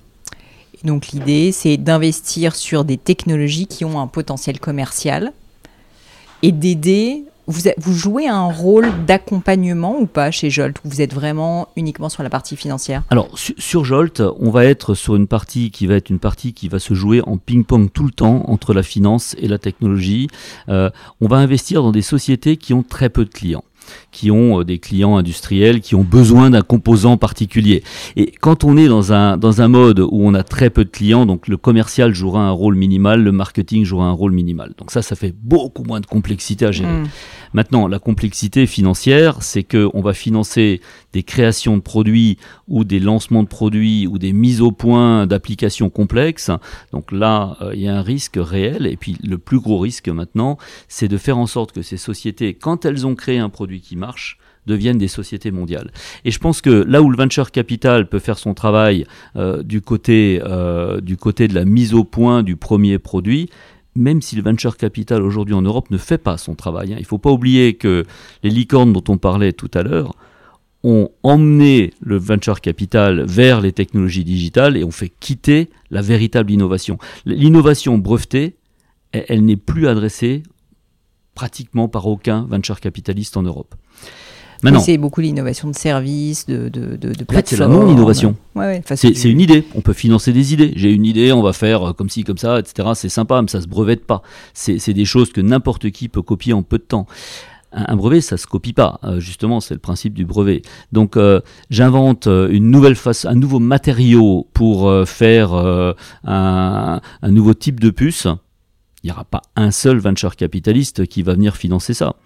Donc 0.85 1.09
l'idée, 1.09 1.53
c'est 1.53 1.77
d'investir 1.77 2.55
sur 2.55 2.85
des 2.85 2.97
technologies 2.97 3.67
qui 3.67 3.85
ont 3.85 4.01
un 4.01 4.07
potentiel 4.07 4.61
commercial 4.61 5.33
et 6.43 6.53
d'aider. 6.53 7.25
Vous, 7.47 7.63
vous, 7.79 7.95
jouez 7.95 8.29
un 8.29 8.45
rôle 8.45 8.87
d'accompagnement 9.07 9.99
ou 9.99 10.05
pas 10.05 10.31
chez 10.31 10.51
Jolt 10.51 10.77
Vous 10.85 11.01
êtes 11.01 11.15
vraiment 11.15 11.69
uniquement 11.77 12.11
sur 12.11 12.23
la 12.23 12.29
partie 12.29 12.57
financière? 12.57 13.05
Alors 13.09 13.31
sur, 13.39 13.87
Jolt, 13.87 14.23
on 14.39 14.51
va 14.51 14.67
être 14.67 14.95
sur 14.95 15.17
une 15.17 15.27
partie 15.27 15.71
qui 15.71 15.87
va 15.87 15.95
être 15.95 16.11
une 16.11 16.19
partie 16.19 16.53
qui 16.53 16.69
va 16.69 16.79
se 16.79 16.93
jouer 16.93 17.23
en 17.23 17.39
ping-pong 17.39 17.91
tout 17.91 18.05
le 18.05 18.11
temps 18.11 18.43
entre 18.51 18.75
la 18.75 18.83
finance 18.83 19.35
et 19.39 19.49
la 19.49 19.57
technologie. 19.57 20.29
Euh, 20.69 20.91
on 21.23 21.27
va 21.27 21.39
investir 21.39 21.83
dans 21.83 21.93
des 21.93 22.03
sociétés 22.03 22.59
qui 22.59 22.75
ont 22.75 22.83
très 22.83 23.09
peu 23.09 23.25
de 23.25 23.31
clients 23.31 23.65
qui 24.11 24.31
ont 24.31 24.61
euh, 24.61 24.65
des 24.65 24.79
clients 24.79 25.17
industriels 25.17 25.81
qui 25.81 25.95
ont 25.95 26.05
besoin 26.05 26.51
d'un 26.51 26.63
composant 26.63 27.17
particulier. 27.17 27.83
Et 28.17 28.33
quand 28.41 28.65
on 28.65 28.77
est 28.77 28.89
dans 28.89 29.13
un, 29.13 29.37
dans 29.37 29.63
un 29.63 29.69
mode 29.69 30.01
où 30.01 30.09
on 30.13 30.35
a 30.35 30.43
très 30.43 30.71
peu 30.71 30.85
de 30.85 30.91
clients, 30.91 31.27
donc 31.27 31.49
le 31.49 31.57
commercial 31.57 32.15
jouera 32.15 32.43
un 32.43 32.51
rôle 32.51 32.75
minimal, 32.75 33.23
le 33.23 33.33
marketing 33.33 33.85
jouera 33.85 34.07
un 34.07 34.13
rôle 34.13 34.33
minimal. 34.33 34.75
Donc 34.79 34.91
ça, 34.91 35.03
ça 35.03 35.17
fait 35.17 35.35
beaucoup 35.43 35.85
moins 35.85 36.01
de 36.01 36.07
complexité 36.07 36.67
à 36.67 36.73
gérer. 36.73 36.93
Mm. 36.93 37.07
Maintenant, 37.53 37.89
la 37.89 37.99
complexité 37.99 38.67
financière, 38.67 39.43
c'est 39.43 39.65
qu'on 39.65 40.01
va 40.01 40.13
financer 40.13 40.81
des 41.13 41.23
créations 41.23 41.77
de 41.77 41.83
produits 41.83 42.39
ou 42.67 42.85
des 42.85 43.01
lancements 43.01 43.43
de 43.43 43.49
produits 43.49 44.07
ou 44.07 44.19
des 44.19 44.33
mises 44.33 44.61
au 44.61 44.73
point 44.73 45.27
d'applications 45.27 45.91
complexes. 45.91 46.51
Donc 46.93 47.13
là, 47.13 47.57
euh, 47.61 47.73
il 47.75 47.81
y 47.81 47.89
a 47.89 47.97
un 47.97 48.03
risque 48.03 48.39
réel. 48.39 48.87
Et 48.87 48.97
puis 48.97 49.17
le 49.23 49.39
plus 49.39 49.61
gros 49.61 49.79
risque 49.79 50.09
maintenant, 50.09 50.59
c'est 50.89 51.09
de 51.09 51.17
faire 51.17 51.39
en 51.39 51.47
sorte 51.47 51.73
que 51.73 51.83
ces 51.83 51.97
sociétés, 51.97 52.55
quand 52.55 52.85
elles 52.85 53.07
ont 53.07 53.15
créé 53.15 53.39
un 53.39 53.49
produit 53.49 53.81
qui 53.81 53.97
marche, 53.97 54.39
deviennent 54.69 54.99
des 54.99 55.09
sociétés 55.09 55.51
mondiales. 55.51 55.91
Et 56.25 56.31
je 56.31 56.39
pense 56.39 56.61
que 56.61 56.71
là 56.71 57.03
où 57.03 57.11
le 57.11 57.17
venture 57.17 57.51
capital 57.51 58.09
peut 58.09 58.19
faire 58.19 58.39
son 58.39 58.55
travail 58.55 59.07
euh, 59.35 59.63
euh, 59.63 59.63
du 61.01 61.17
côté 61.17 61.49
de 61.49 61.55
la 61.55 61.65
mise 61.65 61.95
au 61.95 62.05
point 62.05 62.43
du 62.43 62.57
premier 62.57 62.99
produit, 62.99 63.49
même 63.95 64.23
si 64.23 64.37
le 64.37 64.43
venture 64.43 64.77
capital 64.77 65.23
aujourd'hui 65.23 65.55
en 65.55 65.63
Europe 65.63 65.91
ne 65.91 65.99
fait 65.99 66.19
pas 66.19 66.39
son 66.39 66.55
travail. 66.55 66.93
Hein. 66.93 66.97
Il 66.99 67.03
ne 67.03 67.07
faut 67.07 67.19
pas 67.19 67.31
oublier 67.31 67.75
que 67.75 68.05
les 68.43 68.51
licornes 68.51 68.93
dont 68.93 69.05
on 69.09 69.19
parlait 69.19 69.53
tout 69.53 69.71
à 69.75 69.83
l'heure 69.83 70.15
ont 70.85 71.11
emmené 71.23 71.93
le 72.01 72.17
venture 72.17 72.61
capital 72.61 73.25
vers 73.27 73.61
les 73.61 73.73
technologies 73.73 74.25
digitales 74.25 74.77
et 74.77 74.85
ont 74.85 74.93
fait 74.93 75.09
quitter 75.09 75.71
la 75.91 76.03
véritable 76.03 76.53
innovation. 76.53 76.99
L'innovation 77.27 77.99
brevetée, 77.99 78.57
elle 79.13 79.45
n'est 79.45 79.57
plus 79.57 79.89
adressée 79.89 80.43
pratiquement 81.35 81.89
par 81.89 82.07
aucun 82.07 82.43
venture 82.43 82.81
capitaliste 82.81 83.37
en 83.37 83.43
Europe. 83.43 83.75
C'est 84.81 84.99
beaucoup 84.99 85.21
l'innovation 85.21 85.69
de 85.69 85.75
services, 85.75 86.47
de, 86.47 86.69
de, 86.69 86.97
de, 86.97 87.13
En 87.29 87.33
fait, 87.33 87.49
c'est 87.49 87.57
la 87.57 87.69
non-innovation. 87.69 88.37
c'est 88.95 89.25
une 89.25 89.41
idée. 89.41 89.65
On 89.75 89.81
peut 89.81 89.93
financer 89.93 90.33
des 90.33 90.53
idées. 90.53 90.73
J'ai 90.77 90.93
une 90.93 91.05
idée, 91.05 91.33
on 91.33 91.43
va 91.43 91.53
faire 91.53 91.95
comme 91.97 92.09
ci, 92.09 92.25
comme 92.25 92.39
ça, 92.39 92.59
etc. 92.59 92.91
C'est 92.95 93.09
sympa, 93.09 93.41
mais 93.43 93.49
ça 93.49 93.61
se 93.61 93.69
brevette 93.69 94.05
pas. 94.05 94.23
C'est 94.55 94.93
des 94.93 95.05
choses 95.05 95.33
que 95.33 95.41
n'importe 95.41 95.91
qui 95.91 96.09
peut 96.09 96.23
copier 96.23 96.53
en 96.53 96.63
peu 96.63 96.79
de 96.79 96.85
temps. 96.85 97.07
Un, 97.71 97.97
brevet, 97.97 98.23
ça 98.23 98.39
se 98.39 98.47
copie 98.47 98.73
pas. 98.73 98.99
Euh, 99.05 99.21
justement, 99.21 99.61
c'est 99.61 99.75
le 99.75 99.81
principe 99.81 100.15
du 100.15 100.25
brevet. 100.25 100.63
Donc, 100.93 101.17
euh, 101.17 101.41
j'invente 101.69 102.27
euh, 102.27 102.49
une 102.51 102.71
nouvelle 102.71 102.95
face, 102.95 103.27
un 103.27 103.35
nouveau 103.35 103.59
matériau 103.59 104.49
pour 104.55 104.91
faire 105.07 105.53
un, 105.53 105.95
un 107.23 107.31
nouveau 107.31 107.55
type 107.55 107.79
de 107.81 107.91
puce 107.91 108.27
il 109.03 109.07
n'y 109.07 109.13
aura 109.13 109.25
pas 109.25 109.43
un 109.55 109.71
seul 109.71 109.99
venture 109.99 110.35
capitaliste 110.35 111.07
qui 111.07 111.23
va 111.23 111.35
venir 111.35 111.57
financer 111.57 111.95
ça. 111.95 112.17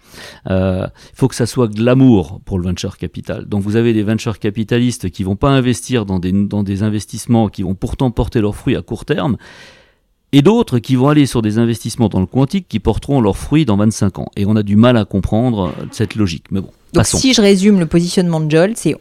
Euh, 0.49 0.87
il 1.13 1.15
faut 1.15 1.27
que 1.27 1.35
ça 1.35 1.45
soit 1.45 1.67
glamour 1.67 2.41
pour 2.45 2.57
le 2.57 2.65
venture 2.65 2.97
capital. 2.97 3.45
Donc 3.45 3.61
vous 3.61 3.75
avez 3.75 3.93
des 3.93 4.03
venture 4.03 4.39
capitalistes 4.39 5.09
qui 5.11 5.23
vont 5.23 5.35
pas 5.35 5.49
investir 5.49 6.05
dans 6.05 6.19
des, 6.19 6.31
dans 6.31 6.63
des 6.63 6.81
investissements 6.81 7.49
qui 7.49 7.61
vont 7.61 7.75
pourtant 7.75 8.09
porter 8.09 8.41
leurs 8.41 8.55
fruits 8.55 8.75
à 8.75 8.81
court 8.81 9.05
terme, 9.05 9.37
et 10.31 10.41
d'autres 10.41 10.79
qui 10.79 10.95
vont 10.95 11.09
aller 11.09 11.27
sur 11.27 11.43
des 11.43 11.59
investissements 11.59 12.09
dans 12.09 12.19
le 12.19 12.25
quantique 12.25 12.67
qui 12.67 12.79
porteront 12.79 13.21
leurs 13.21 13.37
fruits 13.37 13.65
dans 13.65 13.77
25 13.77 14.17
ans. 14.17 14.27
Et 14.35 14.47
on 14.47 14.55
a 14.55 14.63
du 14.63 14.75
mal 14.75 14.97
à 14.97 15.05
comprendre 15.05 15.71
cette 15.91 16.15
logique. 16.15 16.45
Mais 16.49 16.59
bon, 16.59 16.71
Donc 16.93 17.05
si 17.05 17.33
je 17.33 17.41
résume 17.41 17.79
le 17.79 17.85
positionnement 17.85 18.39
de 18.39 18.49
Jolt, 18.49 18.75
c'est 18.75 18.95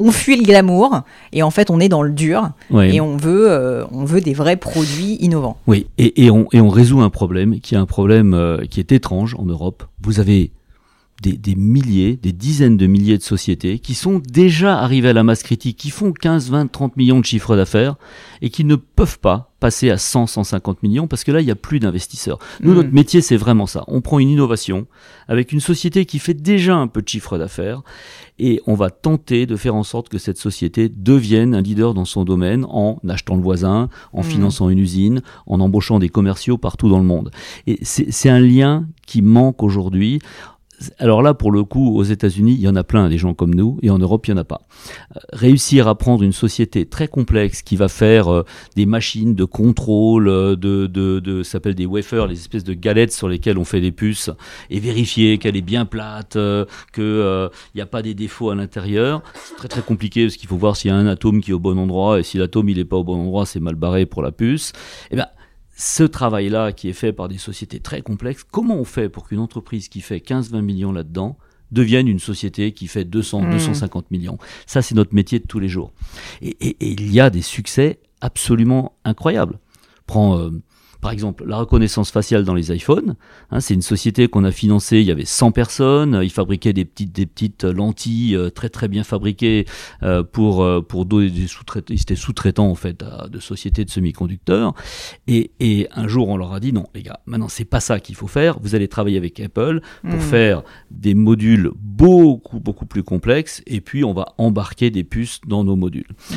on 0.00 0.10
fuit 0.10 0.36
le 0.36 0.42
glamour 0.42 1.02
et 1.32 1.42
en 1.42 1.50
fait 1.50 1.70
on 1.70 1.80
est 1.80 1.88
dans 1.88 2.02
le 2.02 2.10
dur 2.10 2.50
et 2.74 3.00
on 3.00 3.16
veut, 3.16 3.50
euh, 3.50 3.84
on 3.90 4.04
veut 4.04 4.20
des 4.20 4.34
vrais 4.34 4.56
produits 4.56 5.16
innovants. 5.20 5.58
Oui, 5.66 5.86
et, 5.98 6.30
on, 6.30 6.46
et 6.52 6.60
on 6.60 6.68
résout 6.68 7.00
un 7.00 7.10
problème 7.10 7.60
qui 7.60 7.74
est 7.74 7.78
un 7.78 7.86
problème 7.86 8.34
euh, 8.34 8.64
qui 8.70 8.80
est 8.80 8.92
étrange 8.92 9.34
en 9.38 9.44
Europe. 9.44 9.84
Vous 10.02 10.20
avez 10.20 10.52
des, 11.22 11.32
des, 11.32 11.54
milliers, 11.56 12.16
des 12.16 12.32
dizaines 12.32 12.76
de 12.76 12.86
milliers 12.86 13.18
de 13.18 13.22
sociétés 13.22 13.78
qui 13.78 13.94
sont 13.94 14.20
déjà 14.20 14.78
arrivées 14.78 15.08
à 15.08 15.12
la 15.12 15.24
masse 15.24 15.42
critique, 15.42 15.76
qui 15.76 15.90
font 15.90 16.12
15, 16.12 16.50
20, 16.50 16.68
30 16.68 16.96
millions 16.96 17.20
de 17.20 17.24
chiffres 17.24 17.56
d'affaires 17.56 17.96
et 18.40 18.50
qui 18.50 18.64
ne 18.64 18.76
peuvent 18.76 19.18
pas 19.18 19.52
passer 19.60 19.90
à 19.90 19.98
100, 19.98 20.28
150 20.28 20.82
millions 20.84 21.08
parce 21.08 21.24
que 21.24 21.32
là, 21.32 21.40
il 21.40 21.44
n'y 21.44 21.50
a 21.50 21.56
plus 21.56 21.80
d'investisseurs. 21.80 22.38
Nous, 22.60 22.74
notre 22.74 22.90
mm. 22.90 22.94
métier, 22.94 23.20
c'est 23.20 23.36
vraiment 23.36 23.66
ça. 23.66 23.82
On 23.88 24.00
prend 24.00 24.20
une 24.20 24.28
innovation 24.28 24.86
avec 25.26 25.50
une 25.50 25.60
société 25.60 26.06
qui 26.06 26.20
fait 26.20 26.34
déjà 26.34 26.76
un 26.76 26.86
peu 26.86 27.02
de 27.02 27.08
chiffre 27.08 27.36
d'affaires 27.38 27.82
et 28.38 28.60
on 28.66 28.74
va 28.74 28.90
tenter 28.90 29.46
de 29.46 29.56
faire 29.56 29.74
en 29.74 29.82
sorte 29.82 30.08
que 30.08 30.18
cette 30.18 30.38
société 30.38 30.88
devienne 30.88 31.54
un 31.54 31.60
leader 31.60 31.94
dans 31.94 32.04
son 32.04 32.24
domaine 32.24 32.64
en 32.68 32.98
achetant 33.08 33.34
le 33.34 33.42
voisin, 33.42 33.88
en 34.12 34.20
mm. 34.20 34.24
finançant 34.24 34.68
une 34.68 34.78
usine, 34.78 35.22
en 35.46 35.58
embauchant 35.58 35.98
des 35.98 36.08
commerciaux 36.08 36.58
partout 36.58 36.88
dans 36.88 36.98
le 36.98 37.04
monde. 37.04 37.32
Et 37.66 37.78
c'est 37.82 38.30
un 38.30 38.40
lien 38.40 38.86
qui 39.06 39.22
manque 39.22 39.64
aujourd'hui 39.64 40.20
alors 40.98 41.22
là, 41.22 41.34
pour 41.34 41.50
le 41.50 41.64
coup, 41.64 41.96
aux 41.96 42.04
États-Unis, 42.04 42.54
il 42.54 42.60
y 42.60 42.68
en 42.68 42.76
a 42.76 42.84
plein 42.84 43.08
des 43.08 43.18
gens 43.18 43.34
comme 43.34 43.54
nous, 43.54 43.78
et 43.82 43.90
en 43.90 43.98
Europe, 43.98 44.26
il 44.26 44.32
n'y 44.32 44.38
en 44.38 44.42
a 44.42 44.44
pas. 44.44 44.62
Euh, 45.16 45.20
réussir 45.32 45.88
à 45.88 45.96
prendre 45.96 46.22
une 46.22 46.32
société 46.32 46.86
très 46.86 47.08
complexe 47.08 47.62
qui 47.62 47.76
va 47.76 47.88
faire 47.88 48.32
euh, 48.32 48.44
des 48.76 48.86
machines 48.86 49.34
de 49.34 49.44
contrôle, 49.44 50.28
euh, 50.28 50.56
de, 50.56 50.86
de, 50.86 51.20
de 51.20 51.42
s'appelle 51.42 51.74
des 51.74 51.86
wafers, 51.86 52.26
les 52.26 52.38
espèces 52.38 52.64
de 52.64 52.74
galettes 52.74 53.12
sur 53.12 53.28
lesquelles 53.28 53.58
on 53.58 53.64
fait 53.64 53.80
des 53.80 53.92
puces, 53.92 54.30
et 54.70 54.80
vérifier 54.80 55.38
qu'elle 55.38 55.56
est 55.56 55.62
bien 55.62 55.84
plate, 55.84 56.38
qu'il 56.92 57.50
n'y 57.74 57.80
a 57.80 57.86
pas 57.86 58.02
des 58.02 58.14
défauts 58.14 58.50
à 58.50 58.54
l'intérieur, 58.54 59.22
c'est 59.34 59.56
très 59.56 59.68
très 59.68 59.82
compliqué 59.82 60.24
parce 60.24 60.36
qu'il 60.36 60.48
faut 60.48 60.56
voir 60.56 60.76
s'il 60.76 60.90
y 60.90 60.94
a 60.94 60.96
un 60.96 61.06
atome 61.06 61.40
qui 61.40 61.50
est 61.50 61.54
au 61.54 61.58
bon 61.58 61.78
endroit, 61.78 62.20
et 62.20 62.22
si 62.22 62.38
l'atome 62.38 62.68
il 62.68 62.78
n'est 62.78 62.84
pas 62.84 62.96
au 62.96 63.04
bon 63.04 63.20
endroit, 63.20 63.46
c'est 63.46 63.60
mal 63.60 63.74
barré 63.74 64.06
pour 64.06 64.22
la 64.22 64.32
puce. 64.32 64.70
Et 65.10 65.14
eh 65.14 65.16
ben, 65.16 65.26
ce 65.80 66.02
travail-là 66.02 66.72
qui 66.72 66.88
est 66.88 66.92
fait 66.92 67.12
par 67.12 67.28
des 67.28 67.38
sociétés 67.38 67.78
très 67.78 68.02
complexes, 68.02 68.42
comment 68.42 68.74
on 68.74 68.84
fait 68.84 69.08
pour 69.08 69.28
qu'une 69.28 69.38
entreprise 69.38 69.88
qui 69.88 70.00
fait 70.00 70.18
15-20 70.18 70.60
millions 70.60 70.90
là-dedans 70.90 71.38
devienne 71.70 72.08
une 72.08 72.18
société 72.18 72.72
qui 72.72 72.88
fait 72.88 73.04
200, 73.04 73.48
250 73.52 74.04
mmh. 74.04 74.06
millions? 74.10 74.38
Ça, 74.66 74.82
c'est 74.82 74.96
notre 74.96 75.14
métier 75.14 75.38
de 75.38 75.46
tous 75.46 75.60
les 75.60 75.68
jours. 75.68 75.92
Et, 76.42 76.76
il 76.80 77.12
y 77.12 77.20
a 77.20 77.30
des 77.30 77.42
succès 77.42 78.00
absolument 78.20 78.96
incroyables. 79.04 79.60
Prends 80.06 80.36
euh, 80.36 80.50
par 81.00 81.12
exemple, 81.12 81.44
la 81.46 81.58
reconnaissance 81.58 82.10
faciale 82.10 82.44
dans 82.44 82.54
les 82.54 82.74
iPhones, 82.74 83.14
hein, 83.50 83.60
c'est 83.60 83.74
une 83.74 83.82
société 83.82 84.26
qu'on 84.26 84.44
a 84.44 84.50
financée, 84.50 84.98
il 84.98 85.06
y 85.06 85.12
avait 85.12 85.24
100 85.24 85.52
personnes, 85.52 86.18
ils 86.22 86.30
fabriquaient 86.30 86.72
des 86.72 86.84
petites, 86.84 87.12
des 87.12 87.26
petites 87.26 87.64
lentilles 87.64 88.34
euh, 88.34 88.50
très 88.50 88.68
très 88.68 88.88
bien 88.88 89.04
fabriquées 89.04 89.66
euh, 90.02 90.24
pour, 90.24 90.62
euh, 90.62 90.80
pour 90.80 91.06
des 91.06 91.46
sous-traitants, 91.46 91.94
ils 91.94 92.00
étaient 92.00 92.16
sous-traitants 92.16 92.68
en 92.68 92.74
fait 92.74 93.04
de 93.30 93.38
sociétés 93.38 93.84
de 93.84 93.90
semi-conducteurs. 93.90 94.74
Et, 95.28 95.52
et, 95.60 95.88
un 95.94 96.08
jour, 96.08 96.28
on 96.28 96.36
leur 96.36 96.52
a 96.52 96.60
dit 96.60 96.72
non, 96.72 96.86
les 96.94 97.02
gars, 97.02 97.20
maintenant 97.26 97.48
c'est 97.48 97.64
pas 97.64 97.80
ça 97.80 98.00
qu'il 98.00 98.16
faut 98.16 98.26
faire, 98.26 98.58
vous 98.60 98.74
allez 98.74 98.88
travailler 98.88 99.18
avec 99.18 99.38
Apple 99.38 99.80
pour 100.02 100.18
hmm. 100.18 100.20
faire 100.20 100.62
des 100.90 101.14
modules 101.14 101.70
beaucoup 101.76 102.58
beaucoup 102.58 102.86
plus 102.86 103.02
complexes 103.02 103.62
et 103.66 103.80
puis 103.80 104.04
on 104.04 104.12
va 104.12 104.34
embarquer 104.38 104.90
des 104.90 105.04
puces 105.04 105.40
dans 105.46 105.62
nos 105.62 105.76
modules. 105.76 106.08
Hmm. 106.30 106.34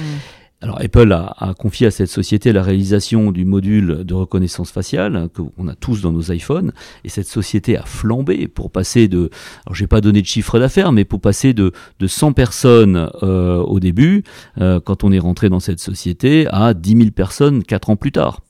Alors 0.64 0.80
Apple 0.80 1.12
a, 1.12 1.54
confié 1.58 1.88
à 1.88 1.92
cette 1.92 2.10
société 2.10 2.54
la 2.54 2.62
réalisation 2.62 3.32
du 3.32 3.46
module 3.46 4.04
de 4.04 4.14
reconnaissance 4.14 4.72
faciale 4.72 5.28
qu'on 5.34 5.68
a 5.68 5.74
tous 5.74 6.02
dans 6.02 6.12
nos 6.12 6.32
iPhones 6.32 6.72
et 7.04 7.10
cette 7.10 7.28
société 7.28 7.78
a 7.78 7.84
flambé 7.84 8.48
pour 8.48 8.70
passer 8.70 9.08
de, 9.08 9.32
alors 9.66 9.74
j'ai 9.74 9.88
pas 9.88 10.02
donné 10.02 10.22
de 10.22 10.28
chiffre 10.28 10.60
d'affaires, 10.60 10.92
mais 10.92 11.04
pour 11.04 11.20
passer 11.20 11.54
de, 11.54 11.72
de 12.00 12.08
100 12.08 12.34
personnes 12.34 13.10
euh, 13.24 13.58
au 13.58 13.80
début, 13.80 14.24
euh, 14.60 14.80
quand 14.80 15.04
on 15.04 15.12
est 15.12 15.20
rentré 15.20 15.50
dans 15.50 15.60
cette 15.60 15.80
société, 15.80 16.46
à 16.52 16.76
10 16.76 16.96
000 16.96 17.10
personnes 17.10 17.64
4 17.64 17.90
ans 17.90 17.96
plus 17.96 18.12
tard. 18.12 18.42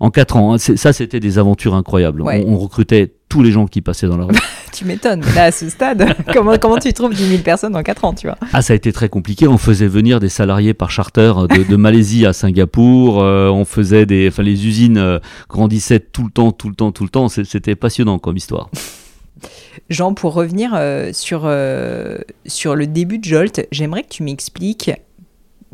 En 0.00 0.10
quatre 0.10 0.36
ans, 0.36 0.54
hein, 0.54 0.58
ça 0.58 0.92
c'était 0.92 1.20
des 1.20 1.38
aventures 1.38 1.74
incroyables. 1.74 2.22
On, 2.22 2.58
recrutait 2.58 3.14
tous 3.28 3.42
les 3.42 3.50
gens 3.50 3.66
qui 3.66 3.82
passaient 3.82 4.08
dans 4.08 4.16
la 4.16 4.24
rue. 4.24 4.34
tu 4.72 4.84
m'étonnes, 4.84 5.22
là 5.34 5.44
à 5.44 5.52
ce 5.52 5.68
stade, 5.68 6.16
comment, 6.32 6.56
comment 6.58 6.78
tu 6.78 6.92
trouves 6.92 7.14
10 7.14 7.28
000 7.28 7.42
personnes 7.42 7.76
en 7.76 7.82
4 7.82 8.04
ans, 8.04 8.14
tu 8.14 8.26
vois? 8.26 8.36
Ah, 8.52 8.62
ça 8.62 8.72
a 8.72 8.76
été 8.76 8.92
très 8.92 9.08
compliqué. 9.08 9.46
On 9.46 9.58
faisait 9.58 9.86
venir 9.86 10.18
des 10.18 10.28
salariés 10.28 10.74
par 10.74 10.90
charter 10.90 11.32
de, 11.48 11.76
Malaisie 11.76 12.26
à 12.26 12.32
Singapour. 12.32 13.22
Euh, 13.22 13.48
on 13.48 13.64
faisait 13.64 14.06
des, 14.06 14.28
enfin 14.28 14.42
les 14.42 14.66
usines 14.66 14.98
euh, 14.98 15.18
grandissaient 15.48 16.00
tout 16.00 16.24
le 16.24 16.30
temps, 16.30 16.52
tout 16.52 16.68
le 16.68 16.74
temps, 16.74 16.92
tout 16.92 17.04
le 17.04 17.10
temps. 17.10 17.28
C'était 17.28 17.74
passionnant 17.74 18.18
comme 18.18 18.36
histoire. 18.36 18.70
Jean, 19.90 20.14
pour 20.14 20.34
revenir 20.34 20.72
euh, 20.74 21.10
sur, 21.12 21.50
sur 22.46 22.74
le 22.74 22.86
début 22.86 23.18
de 23.18 23.24
Jolt, 23.24 23.66
j'aimerais 23.70 24.02
que 24.02 24.08
tu 24.08 24.22
m'expliques 24.22 24.90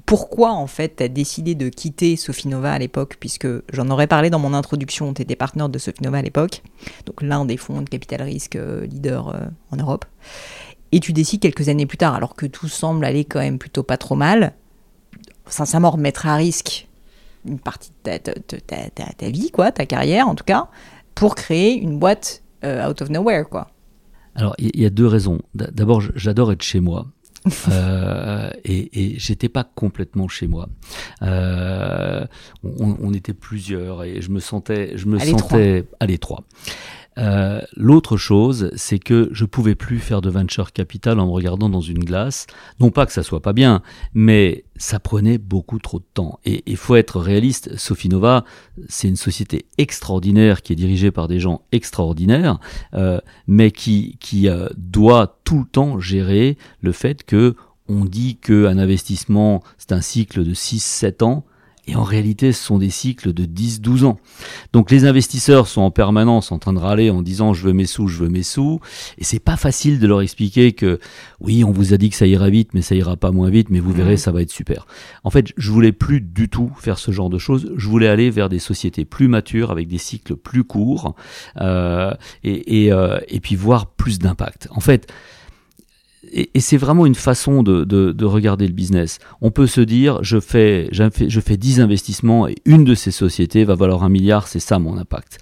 pourquoi 0.08 0.52
en 0.52 0.66
fait 0.66 0.96
tu 0.96 1.02
as 1.02 1.08
décidé 1.08 1.54
de 1.54 1.68
quitter 1.68 2.16
Sofinova 2.16 2.72
à 2.72 2.78
l'époque, 2.78 3.18
puisque 3.20 3.46
j'en 3.70 3.90
aurais 3.90 4.06
parlé 4.06 4.30
dans 4.30 4.38
mon 4.38 4.54
introduction, 4.54 5.12
tu 5.12 5.20
étais 5.20 5.36
partenaire 5.36 5.68
de 5.68 5.78
Sofinova 5.78 6.16
à 6.16 6.22
l'époque, 6.22 6.62
donc 7.04 7.20
l'un 7.20 7.44
des 7.44 7.58
fonds 7.58 7.82
de 7.82 7.88
capital 7.90 8.22
risque 8.22 8.56
euh, 8.56 8.86
leader 8.86 9.28
euh, 9.28 9.40
en 9.70 9.76
Europe, 9.76 10.06
et 10.92 11.00
tu 11.00 11.12
décides 11.12 11.42
quelques 11.42 11.68
années 11.68 11.84
plus 11.84 11.98
tard, 11.98 12.14
alors 12.14 12.36
que 12.36 12.46
tout 12.46 12.68
semble 12.68 13.04
aller 13.04 13.26
quand 13.26 13.40
même 13.40 13.58
plutôt 13.58 13.82
pas 13.82 13.98
trop 13.98 14.14
mal, 14.14 14.54
sincèrement 15.44 15.90
remettre 15.90 16.26
à 16.26 16.36
risque 16.36 16.88
une 17.44 17.58
partie 17.58 17.90
de 18.02 18.16
ta, 18.16 19.28
vie, 19.28 19.50
quoi, 19.50 19.72
ta 19.72 19.84
carrière 19.84 20.26
en 20.26 20.34
tout 20.34 20.44
cas, 20.44 20.68
pour 21.14 21.34
créer 21.34 21.74
une 21.74 21.98
boîte 21.98 22.42
euh, 22.64 22.88
out 22.88 23.02
of 23.02 23.10
nowhere, 23.10 23.46
quoi. 23.46 23.68
Alors, 24.34 24.54
il 24.58 24.80
y, 24.80 24.86
a 24.86 24.90
deux 24.90 25.06
raisons. 25.06 25.40
D'abord, 25.54 26.00
j'adore 26.14 26.52
être 26.52 26.62
chez 26.62 26.78
moi. 26.78 27.06
Euh, 27.68 28.50
et, 28.64 29.12
et 29.14 29.18
j'étais 29.18 29.48
pas 29.48 29.64
complètement 29.64 30.28
chez 30.28 30.46
moi. 30.46 30.68
Euh, 31.22 32.26
on, 32.62 33.12
était 33.14 33.34
plusieurs 33.34 34.04
et 34.04 34.20
je 34.20 34.30
me 34.30 34.40
sentais, 34.40 34.92
je 34.96 35.06
me 35.06 35.18
sentais 35.18 35.84
à 36.00 36.06
l'étroit. 36.06 36.44
Euh, 37.18 37.60
l'autre 37.76 38.16
chose, 38.16 38.70
c'est 38.76 38.98
que 38.98 39.28
je 39.32 39.44
pouvais 39.44 39.74
plus 39.74 39.98
faire 39.98 40.20
de 40.20 40.30
venture 40.30 40.72
capital 40.72 41.18
en 41.18 41.26
me 41.26 41.32
regardant 41.32 41.68
dans 41.68 41.80
une 41.80 42.04
glace. 42.04 42.46
Non 42.80 42.90
pas 42.90 43.06
que 43.06 43.12
ça 43.12 43.22
soit 43.22 43.42
pas 43.42 43.52
bien, 43.52 43.82
mais 44.14 44.64
ça 44.76 45.00
prenait 45.00 45.38
beaucoup 45.38 45.78
trop 45.78 45.98
de 45.98 46.04
temps. 46.14 46.38
Et 46.44 46.62
il 46.66 46.76
faut 46.76 46.96
être 46.96 47.20
réaliste. 47.20 47.76
Sofinova, 47.76 48.44
c'est 48.88 49.08
une 49.08 49.16
société 49.16 49.66
extraordinaire 49.78 50.62
qui 50.62 50.72
est 50.72 50.76
dirigée 50.76 51.10
par 51.10 51.28
des 51.28 51.40
gens 51.40 51.62
extraordinaires, 51.72 52.58
euh, 52.94 53.20
mais 53.46 53.70
qui, 53.70 54.16
qui 54.20 54.48
euh, 54.48 54.68
doit 54.76 55.38
tout 55.44 55.60
le 55.60 55.66
temps 55.66 55.98
gérer 55.98 56.56
le 56.80 56.92
fait 56.92 57.24
que 57.24 57.54
on 57.88 58.04
dit 58.04 58.36
qu'un 58.36 58.78
investissement, 58.78 59.62
c'est 59.78 59.92
un 59.92 60.02
cycle 60.02 60.44
de 60.44 60.52
6-7 60.52 61.24
ans. 61.24 61.44
Et 61.88 61.96
en 61.96 62.02
réalité, 62.02 62.52
ce 62.52 62.62
sont 62.62 62.78
des 62.78 62.90
cycles 62.90 63.32
de 63.32 63.46
10-12 63.46 64.04
ans. 64.04 64.18
Donc 64.74 64.90
les 64.90 65.06
investisseurs 65.06 65.66
sont 65.66 65.80
en 65.80 65.90
permanence 65.90 66.52
en 66.52 66.58
train 66.58 66.74
de 66.74 66.78
râler 66.78 67.08
en 67.08 67.22
disant 67.22 67.54
je 67.54 67.66
veux 67.66 67.72
mes 67.72 67.86
sous, 67.86 68.08
je 68.08 68.18
veux 68.18 68.28
mes 68.28 68.42
sous. 68.42 68.78
Et 69.16 69.24
c'est 69.24 69.38
pas 69.38 69.56
facile 69.56 69.98
de 69.98 70.06
leur 70.06 70.20
expliquer 70.20 70.72
que 70.72 71.00
oui, 71.40 71.64
on 71.64 71.70
vous 71.70 71.94
a 71.94 71.96
dit 71.96 72.10
que 72.10 72.16
ça 72.16 72.26
ira 72.26 72.50
vite, 72.50 72.74
mais 72.74 72.82
ça 72.82 72.94
ira 72.94 73.16
pas 73.16 73.30
moins 73.30 73.48
vite, 73.48 73.70
mais 73.70 73.80
vous 73.80 73.92
verrez, 73.92 74.14
mmh. 74.14 74.18
ça 74.18 74.32
va 74.32 74.42
être 74.42 74.50
super. 74.50 74.86
En 75.24 75.30
fait, 75.30 75.46
je 75.56 75.70
voulais 75.70 75.92
plus 75.92 76.20
du 76.20 76.50
tout 76.50 76.70
faire 76.78 76.98
ce 76.98 77.10
genre 77.10 77.30
de 77.30 77.38
choses. 77.38 77.72
Je 77.78 77.88
voulais 77.88 78.08
aller 78.08 78.28
vers 78.28 78.50
des 78.50 78.58
sociétés 78.58 79.06
plus 79.06 79.28
matures, 79.28 79.70
avec 79.70 79.88
des 79.88 79.96
cycles 79.96 80.36
plus 80.36 80.64
courts, 80.64 81.14
euh, 81.58 82.12
et, 82.44 82.84
et, 82.84 82.92
euh, 82.92 83.18
et 83.28 83.40
puis 83.40 83.56
voir 83.56 83.86
plus 83.86 84.18
d'impact. 84.18 84.68
En 84.72 84.80
fait, 84.80 85.10
et, 86.32 86.60
c'est 86.60 86.76
vraiment 86.76 87.06
une 87.06 87.14
façon 87.14 87.62
de, 87.62 88.24
regarder 88.24 88.66
le 88.66 88.72
business. 88.72 89.18
On 89.40 89.50
peut 89.50 89.66
se 89.66 89.80
dire, 89.80 90.22
je 90.22 90.40
fais, 90.40 90.88
je 90.92 91.40
fais 91.40 91.56
10 91.56 91.80
investissements 91.80 92.48
et 92.48 92.56
une 92.64 92.84
de 92.84 92.94
ces 92.94 93.10
sociétés 93.10 93.64
va 93.64 93.74
valoir 93.74 94.04
un 94.04 94.08
milliard, 94.08 94.48
c'est 94.48 94.60
ça 94.60 94.78
mon 94.78 94.98
impact. 94.98 95.38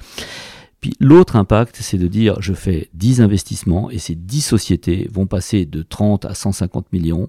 Puis 0.81 0.93
l'autre 1.01 1.37
impact, 1.37 1.79
c'est 1.81 1.97
de 1.97 2.07
dire, 2.07 2.37
je 2.41 2.53
fais 2.53 2.91
10 2.95 3.23
investissements 3.23 3.91
et 3.91 3.99
ces 3.99 4.15
10 4.15 4.43
sociétés 4.43 5.09
vont 5.13 5.27
passer 5.27 5.65
de 5.65 5.83
30 5.83 6.27
à 6.27 6.35
150 6.35 6.93
millions. 6.93 7.29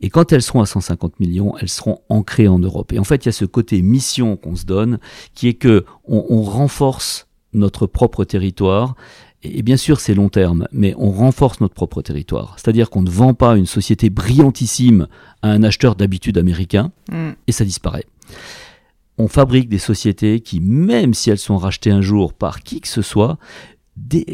Et 0.00 0.08
quand 0.08 0.32
elles 0.32 0.42
seront 0.42 0.62
à 0.62 0.66
150 0.66 1.18
millions, 1.20 1.56
elles 1.58 1.68
seront 1.68 1.98
ancrées 2.08 2.48
en 2.48 2.58
Europe. 2.58 2.92
Et 2.92 2.98
en 2.98 3.04
fait, 3.04 3.24
il 3.24 3.26
y 3.26 3.30
a 3.30 3.32
ce 3.32 3.44
côté 3.44 3.82
mission 3.82 4.36
qu'on 4.36 4.54
se 4.54 4.64
donne, 4.64 4.98
qui 5.34 5.48
est 5.48 5.54
que 5.54 5.84
on 6.04 6.42
renforce 6.42 7.26
notre 7.52 7.86
propre 7.86 8.24
territoire 8.24 8.94
et 9.54 9.62
bien 9.62 9.76
sûr, 9.76 10.00
c'est 10.00 10.14
long 10.14 10.28
terme, 10.28 10.66
mais 10.72 10.94
on 10.98 11.10
renforce 11.10 11.60
notre 11.60 11.74
propre 11.74 12.02
territoire. 12.02 12.56
C'est-à-dire 12.56 12.90
qu'on 12.90 13.02
ne 13.02 13.10
vend 13.10 13.34
pas 13.34 13.56
une 13.56 13.66
société 13.66 14.10
brillantissime 14.10 15.06
à 15.42 15.50
un 15.50 15.62
acheteur 15.62 15.96
d'habitude 15.96 16.38
américain, 16.38 16.92
mm. 17.10 17.30
et 17.46 17.52
ça 17.52 17.64
disparaît. 17.64 18.06
On 19.18 19.28
fabrique 19.28 19.68
des 19.68 19.78
sociétés 19.78 20.40
qui, 20.40 20.60
même 20.60 21.14
si 21.14 21.30
elles 21.30 21.38
sont 21.38 21.56
rachetées 21.56 21.90
un 21.90 22.02
jour 22.02 22.34
par 22.34 22.60
qui 22.60 22.80
que 22.80 22.88
ce 22.88 23.02
soit, 23.02 23.38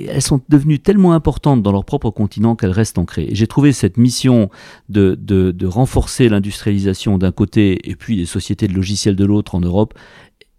elles 0.09 0.23
sont 0.23 0.41
devenues 0.49 0.81
tellement 0.81 1.13
importantes 1.13 1.63
dans 1.63 1.71
leur 1.71 1.85
propre 1.85 2.11
continent 2.11 2.57
qu'elles 2.57 2.73
restent 2.73 2.99
ancrées. 2.99 3.29
j'ai 3.31 3.47
trouvé 3.47 3.73
cette 3.73 3.97
mission 3.97 4.51
de, 4.89 5.17
de, 5.21 5.53
de 5.53 5.67
renforcer 5.67 6.29
l'industrialisation 6.29 7.17
d'un 7.17 7.31
côté 7.31 7.89
et 7.89 7.95
puis 7.95 8.17
les 8.17 8.27
sociétés 8.27 8.67
de 8.67 8.75
logiciels 8.75 9.15
de 9.15 9.25
l'autre 9.25 9.55
en 9.55 9.61
Europe 9.61 9.95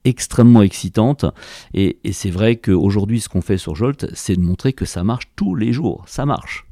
extrêmement 0.06 0.62
excitante. 0.62 1.26
Et, 1.74 2.00
c'est 2.12 2.30
vrai 2.30 2.58
qu'aujourd'hui, 2.58 3.22
ce 3.22 3.30
qu'on 3.30 3.42
fait 3.42 3.58
sur 3.58 3.76
Jolt, 3.76 4.08
c'est 4.13 4.36
de 4.36 4.42
montrer 4.42 4.74
que 4.74 4.86
ça 4.86 5.04
marche 5.04 5.26
tous 5.36 5.56
les 5.56 5.74
jours. 5.74 6.04
Ça 6.08 6.26
marche. 6.26 6.66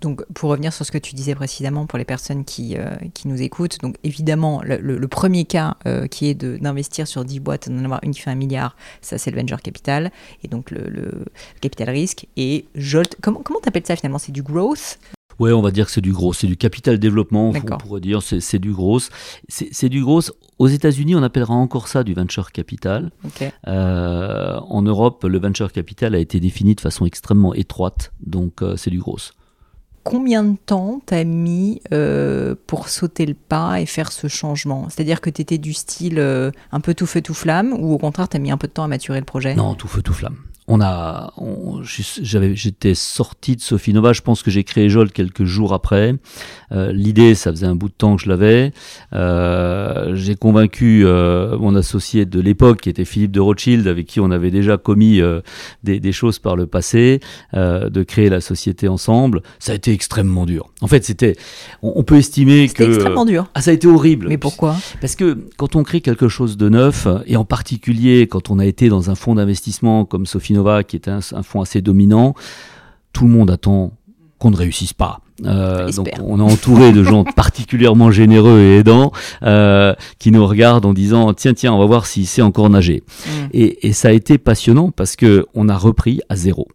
Donc, 0.00 0.22
pour 0.34 0.50
revenir 0.50 0.70
sur 0.70 0.84
ce 0.84 0.92
que 0.92 0.98
tu 0.98 1.14
disais 1.14 1.34
précédemment 1.34 1.86
pour 1.86 1.98
les 1.98 2.04
personnes 2.04 2.44
qui, 2.44 2.76
euh, 2.76 2.94
qui 3.14 3.26
nous 3.26 3.40
écoutent, 3.40 3.80
donc 3.80 3.96
évidemment, 4.04 4.60
le, 4.62 5.08
premier 5.08 5.46
cas 5.46 5.76
euh, 5.86 6.06
qui 6.06 6.26
est 6.28 6.34
d'investir 6.34 7.08
sur 7.08 7.24
10 7.24 7.40
boîtes 7.40 7.70
d'en 7.70 7.84
avoir 7.84 8.00
une 8.02 8.12
qui 8.12 8.20
fait 8.20 8.30
un 8.30 8.34
milliard, 8.34 8.76
ça 9.00 9.16
c'est 9.16 9.30
le 9.30 9.40
venture 9.40 9.62
capital, 9.62 10.12
et 10.42 10.48
donc 10.48 10.70
le, 10.70 11.24
capital 11.62 11.88
risque. 11.88 12.26
Et 12.36 12.66
Jolt, 12.74 13.16
comment 13.22 13.40
tu 13.40 13.68
appelles 13.68 13.86
ça 13.86 13.96
finalement? 13.96 14.18
C'est 14.18 14.32
du 14.32 14.42
growth? 14.42 14.98
Ouais, 15.38 15.52
on 15.52 15.62
va 15.62 15.70
dire 15.70 15.86
que 15.86 15.92
c'est 15.92 16.00
du 16.00 16.12
gros, 16.12 16.32
c'est 16.32 16.46
du 16.46 16.56
capital 16.56 16.98
développement, 16.98 17.50
on 17.50 17.78
pourrait 17.78 18.00
dire, 18.00 18.22
c'est 18.22 18.58
du 18.58 18.72
gros. 18.72 19.00
C'est 19.48 19.88
du 19.88 20.02
gros. 20.02 20.20
Aux 20.58 20.68
États-Unis, 20.68 21.16
on 21.16 21.22
appellera 21.22 21.54
encore 21.54 21.88
ça 21.88 22.04
du 22.04 22.14
venture 22.14 22.52
capital. 22.52 23.10
Euh, 23.66 24.58
en 24.68 24.82
Europe, 24.82 25.24
le 25.24 25.38
venture 25.38 25.72
capital 25.72 26.14
a 26.14 26.18
été 26.18 26.40
défini 26.40 26.74
de 26.74 26.80
façon 26.80 27.06
extrêmement 27.06 27.54
étroite, 27.54 28.12
donc 28.24 28.62
euh, 28.62 28.76
c'est 28.76 28.90
du 28.90 28.98
gros. 28.98 29.18
Combien 30.04 30.44
de 30.44 30.58
temps 30.58 31.00
t'as 31.06 31.24
mis 31.24 31.80
euh, 31.92 32.54
pour 32.66 32.90
sauter 32.90 33.24
le 33.24 33.32
pas 33.32 33.80
et 33.80 33.86
faire 33.86 34.12
ce 34.12 34.28
changement? 34.28 34.86
C'est-à-dire 34.90 35.22
que 35.22 35.30
tu 35.30 35.40
étais 35.40 35.56
du 35.56 35.72
style 35.72 36.18
un 36.18 36.80
peu 36.80 36.92
tout 36.92 37.06
feu 37.06 37.22
tout 37.22 37.32
flamme 37.32 37.72
ou 37.72 37.94
au 37.94 37.98
contraire 37.98 38.28
t'as 38.28 38.38
mis 38.38 38.50
un 38.50 38.58
peu 38.58 38.68
de 38.68 38.72
temps 38.72 38.84
à 38.84 38.88
maturer 38.88 39.18
le 39.18 39.24
projet? 39.24 39.54
Non, 39.54 39.74
tout 39.74 39.88
feu 39.88 40.02
tout 40.02 40.12
flamme 40.12 40.36
on 40.66 40.80
a, 40.80 41.32
j'avais, 42.22 42.56
j'étais 42.56 42.94
sorti 42.94 43.56
de 43.56 43.60
Sophie 43.60 43.92
Nova. 43.92 44.14
Je 44.14 44.22
pense 44.22 44.42
que 44.42 44.50
j'ai 44.50 44.64
créé 44.64 44.88
Jolt 44.88 45.12
quelques 45.12 45.44
jours 45.44 45.74
après. 45.74 46.14
Euh, 46.72 46.90
l'idée, 46.90 47.34
ça 47.34 47.50
faisait 47.50 47.66
un 47.66 47.74
bout 47.74 47.88
de 47.88 47.94
temps 47.94 48.16
que 48.16 48.22
je 48.22 48.30
l'avais. 48.30 48.72
Euh, 49.12 50.14
j'ai 50.14 50.36
convaincu 50.36 51.02
euh, 51.04 51.58
mon 51.58 51.74
associé 51.74 52.24
de 52.24 52.40
l'époque, 52.40 52.80
qui 52.80 52.88
était 52.88 53.04
Philippe 53.04 53.32
de 53.32 53.40
Rothschild, 53.40 53.86
avec 53.86 54.06
qui 54.06 54.20
on 54.20 54.30
avait 54.30 54.50
déjà 54.50 54.78
commis 54.78 55.20
des, 55.82 56.12
choses 56.12 56.38
par 56.38 56.56
le 56.56 56.66
passé, 56.66 57.20
de 57.52 58.02
créer 58.02 58.30
la 58.30 58.40
société 58.40 58.88
ensemble. 58.88 59.42
Ça 59.58 59.72
a 59.72 59.74
été 59.74 59.92
extrêmement 59.92 60.46
dur. 60.46 60.70
En 60.80 60.86
fait, 60.86 61.04
c'était, 61.04 61.36
on, 61.82 62.02
peut 62.04 62.16
estimer 62.16 62.68
que 62.68 62.84
extrêmement 62.84 63.26
dur. 63.26 63.48
Ah, 63.54 63.60
ça 63.60 63.70
a 63.70 63.74
été 63.74 63.86
horrible. 63.86 64.28
Mais 64.28 64.38
pourquoi? 64.38 64.76
Parce 65.00 65.14
que 65.14 65.38
quand 65.56 65.76
on 65.76 65.82
crée 65.82 66.00
quelque 66.00 66.28
chose 66.28 66.56
de 66.56 66.68
neuf, 66.68 67.06
et 67.26 67.36
en 67.36 67.44
particulier 67.44 68.26
quand 68.26 68.50
on 68.50 68.58
a 68.58 68.66
été 68.66 68.88
dans 68.88 69.10
un 69.10 69.14
fonds 69.14 69.34
d'investissement 69.34 70.04
comme 70.04 70.26
Sophie 70.26 70.53
qui 70.86 70.96
est 70.96 71.08
un, 71.08 71.20
fonds 71.20 71.60
assez 71.60 71.80
dominant, 71.80 72.34
tout 73.12 73.24
le 73.24 73.30
monde 73.30 73.50
attend 73.50 73.92
qu'on 74.38 74.50
ne 74.50 74.56
réussisse 74.56 74.92
pas. 74.92 75.20
Euh, 75.44 75.90
donc 75.90 76.10
on 76.22 76.38
est 76.38 76.52
entouré 76.52 76.92
de 76.92 77.02
gens 77.02 77.24
particulièrement 77.36 78.12
généreux 78.12 78.60
et 78.60 78.78
aidants 78.78 79.10
euh, 79.42 79.92
qui 80.20 80.30
nous 80.30 80.46
regardent 80.46 80.86
en 80.86 80.92
disant 80.92 81.34
tiens 81.34 81.54
tiens 81.54 81.72
on 81.72 81.78
va 81.80 81.86
voir 81.86 82.06
s'il 82.06 82.26
sait 82.26 82.42
encore 82.42 82.70
nager. 82.70 83.02
Mm. 83.26 83.30
Et, 83.52 83.88
et, 83.88 83.92
ça 83.92 84.08
a 84.08 84.12
été 84.12 84.38
passionnant 84.38 84.92
parce 84.92 85.16
que 85.16 85.46
on 85.54 85.68
a 85.68 85.76
repris 85.76 86.20
à 86.28 86.36
zéro 86.36 86.68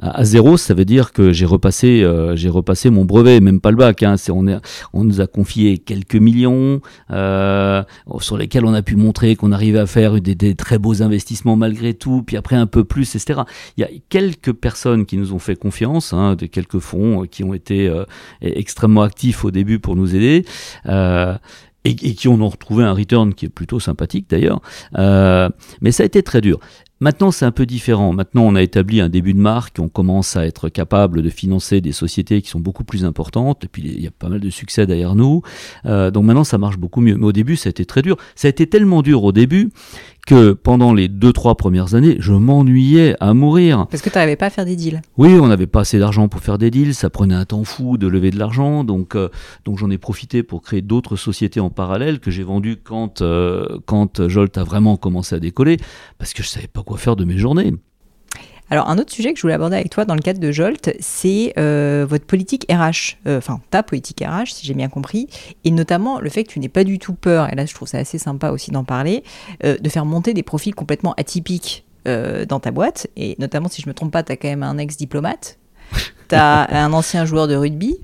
à 0.00 0.24
zéro, 0.24 0.56
ça 0.56 0.74
veut 0.74 0.84
dire 0.84 1.12
que 1.12 1.32
j'ai 1.32 1.46
repassé, 1.46 2.02
euh, 2.02 2.34
j'ai 2.34 2.48
repassé 2.48 2.90
mon 2.90 3.04
brevet, 3.04 3.40
même 3.40 3.60
pas 3.60 3.70
le 3.70 3.76
bac. 3.76 4.02
Hein. 4.02 4.16
on, 4.28 4.60
on 4.92 5.04
nous 5.04 5.20
a 5.20 5.26
confié 5.26 5.78
quelques 5.78 6.16
millions 6.16 6.80
euh, 7.10 7.82
sur 8.18 8.36
lesquels 8.36 8.64
on 8.64 8.74
a 8.74 8.82
pu 8.82 8.96
montrer 8.96 9.36
qu'on 9.36 9.52
arrivait 9.52 9.78
à 9.78 9.86
faire 9.86 10.20
des, 10.20 10.54
très 10.54 10.78
beaux 10.78 11.02
investissements 11.02 11.56
malgré 11.56 11.94
tout, 11.94 12.22
puis 12.22 12.36
après 12.36 12.56
un 12.56 12.66
peu 12.66 12.84
plus, 12.84 13.14
etc. 13.14 13.42
Il 13.76 13.82
y 13.82 13.84
a 13.84 13.90
quelques 14.08 14.52
personnes 14.52 15.06
qui 15.06 15.16
nous 15.16 15.32
ont 15.32 15.38
fait 15.38 15.56
confiance, 15.56 16.12
hein, 16.12 16.34
de 16.34 16.46
quelques 16.46 16.80
fonds 16.80 17.22
euh, 17.22 17.26
qui 17.26 17.44
ont 17.44 17.54
été 17.54 17.90
extrêmement 18.40 19.02
actifs 19.02 19.44
au 19.44 19.50
début 19.50 19.78
pour 19.78 19.96
nous 19.96 20.14
aider. 20.14 20.44
Et, 21.86 21.90
et, 21.90 22.14
qui 22.14 22.28
ont 22.28 22.48
retrouvé 22.48 22.82
un 22.82 22.94
return 22.94 23.34
qui 23.34 23.44
est 23.44 23.50
plutôt 23.50 23.78
sympathique 23.78 24.26
d'ailleurs. 24.30 24.60
mais 24.94 25.92
ça 25.92 26.02
a 26.02 26.06
été 26.06 26.22
très 26.22 26.40
dur. 26.40 26.58
Maintenant, 27.00 27.32
c'est 27.32 27.44
un 27.44 27.50
peu 27.50 27.66
différent. 27.66 28.12
Maintenant, 28.12 28.42
on 28.42 28.54
a 28.54 28.62
établi 28.62 29.00
un 29.00 29.08
début 29.08 29.34
de 29.34 29.38
marque, 29.38 29.78
on 29.80 29.88
commence 29.88 30.36
à 30.36 30.46
être 30.46 30.68
capable 30.68 31.22
de 31.22 31.28
financer 31.28 31.80
des 31.80 31.92
sociétés 31.92 32.40
qui 32.40 32.48
sont 32.48 32.60
beaucoup 32.60 32.84
plus 32.84 33.04
importantes, 33.04 33.64
et 33.64 33.68
puis 33.68 33.82
il 33.82 34.00
y 34.00 34.06
a 34.06 34.10
pas 34.10 34.28
mal 34.28 34.40
de 34.40 34.50
succès 34.50 34.86
derrière 34.86 35.14
nous. 35.14 35.42
Euh, 35.86 36.10
donc 36.10 36.24
maintenant, 36.24 36.44
ça 36.44 36.56
marche 36.56 36.78
beaucoup 36.78 37.00
mieux. 37.00 37.16
Mais 37.16 37.26
au 37.26 37.32
début, 37.32 37.56
ça 37.56 37.68
a 37.68 37.70
été 37.70 37.84
très 37.84 38.02
dur. 38.02 38.16
Ça 38.36 38.46
a 38.46 38.50
été 38.50 38.66
tellement 38.68 39.02
dur 39.02 39.24
au 39.24 39.32
début 39.32 39.70
que 40.26 40.52
pendant 40.52 40.94
les 40.94 41.08
deux 41.08 41.32
trois 41.32 41.54
premières 41.54 41.94
années, 41.94 42.16
je 42.18 42.32
m'ennuyais 42.32 43.16
à 43.20 43.34
mourir. 43.34 43.86
Parce 43.90 44.02
que 44.02 44.08
tu 44.08 44.16
n'arrivais 44.16 44.36
pas 44.36 44.46
à 44.46 44.50
faire 44.50 44.64
des 44.64 44.76
deals. 44.76 45.02
Oui, 45.18 45.34
on 45.34 45.48
n'avait 45.48 45.66
pas 45.66 45.80
assez 45.80 45.98
d'argent 45.98 46.28
pour 46.28 46.40
faire 46.40 46.58
des 46.58 46.70
deals, 46.70 46.94
ça 46.94 47.10
prenait 47.10 47.34
un 47.34 47.44
temps 47.44 47.64
fou 47.64 47.98
de 47.98 48.06
lever 48.06 48.30
de 48.30 48.38
l'argent, 48.38 48.84
donc 48.84 49.16
euh, 49.16 49.28
donc 49.64 49.78
j'en 49.78 49.90
ai 49.90 49.98
profité 49.98 50.42
pour 50.42 50.62
créer 50.62 50.82
d'autres 50.82 51.16
sociétés 51.16 51.60
en 51.60 51.70
parallèle 51.70 52.20
que 52.20 52.30
j'ai 52.30 52.42
vendues 52.42 52.76
quand 52.82 53.20
euh, 53.20 53.78
quand 53.86 54.26
Jolt 54.28 54.56
a 54.56 54.64
vraiment 54.64 54.96
commencé 54.96 55.34
à 55.34 55.40
décoller, 55.40 55.76
parce 56.18 56.32
que 56.32 56.42
je 56.42 56.48
savais 56.48 56.68
pas 56.68 56.82
quoi 56.84 56.98
faire 56.98 57.16
de 57.16 57.24
mes 57.24 57.38
journées. 57.38 57.74
Alors, 58.70 58.88
un 58.88 58.98
autre 58.98 59.12
sujet 59.12 59.32
que 59.32 59.36
je 59.36 59.42
voulais 59.42 59.54
aborder 59.54 59.76
avec 59.76 59.90
toi 59.90 60.04
dans 60.04 60.14
le 60.14 60.22
cadre 60.22 60.40
de 60.40 60.50
Jolt, 60.50 60.94
c'est 60.98 61.52
euh, 61.58 62.06
votre 62.08 62.24
politique 62.24 62.66
RH, 62.70 63.18
euh, 63.26 63.38
enfin 63.38 63.60
ta 63.70 63.82
politique 63.82 64.24
RH, 64.26 64.52
si 64.54 64.66
j'ai 64.66 64.74
bien 64.74 64.88
compris, 64.88 65.28
et 65.64 65.70
notamment 65.70 66.18
le 66.18 66.30
fait 66.30 66.44
que 66.44 66.52
tu 66.52 66.60
n'aies 66.60 66.70
pas 66.70 66.84
du 66.84 66.98
tout 66.98 67.12
peur, 67.12 67.52
et 67.52 67.56
là 67.56 67.66
je 67.66 67.74
trouve 67.74 67.88
ça 67.88 67.98
assez 67.98 68.16
sympa 68.16 68.50
aussi 68.50 68.70
d'en 68.70 68.84
parler, 68.84 69.22
euh, 69.64 69.76
de 69.76 69.88
faire 69.90 70.06
monter 70.06 70.32
des 70.32 70.42
profils 70.42 70.74
complètement 70.74 71.14
atypiques 71.16 71.84
dans 72.06 72.60
ta 72.60 72.70
boîte, 72.70 73.06
et 73.16 73.34
notamment 73.38 73.70
si 73.70 73.80
je 73.80 73.88
me 73.88 73.94
trompe 73.94 74.12
pas, 74.12 74.22
tu 74.22 74.30
as 74.30 74.36
quand 74.36 74.48
même 74.48 74.62
un 74.62 74.76
ex-diplomate, 74.76 75.58
tu 76.28 76.34
as 76.34 76.84
un 76.84 76.92
ancien 76.92 77.24
joueur 77.24 77.48
de 77.48 77.56
rugby, 77.56 77.96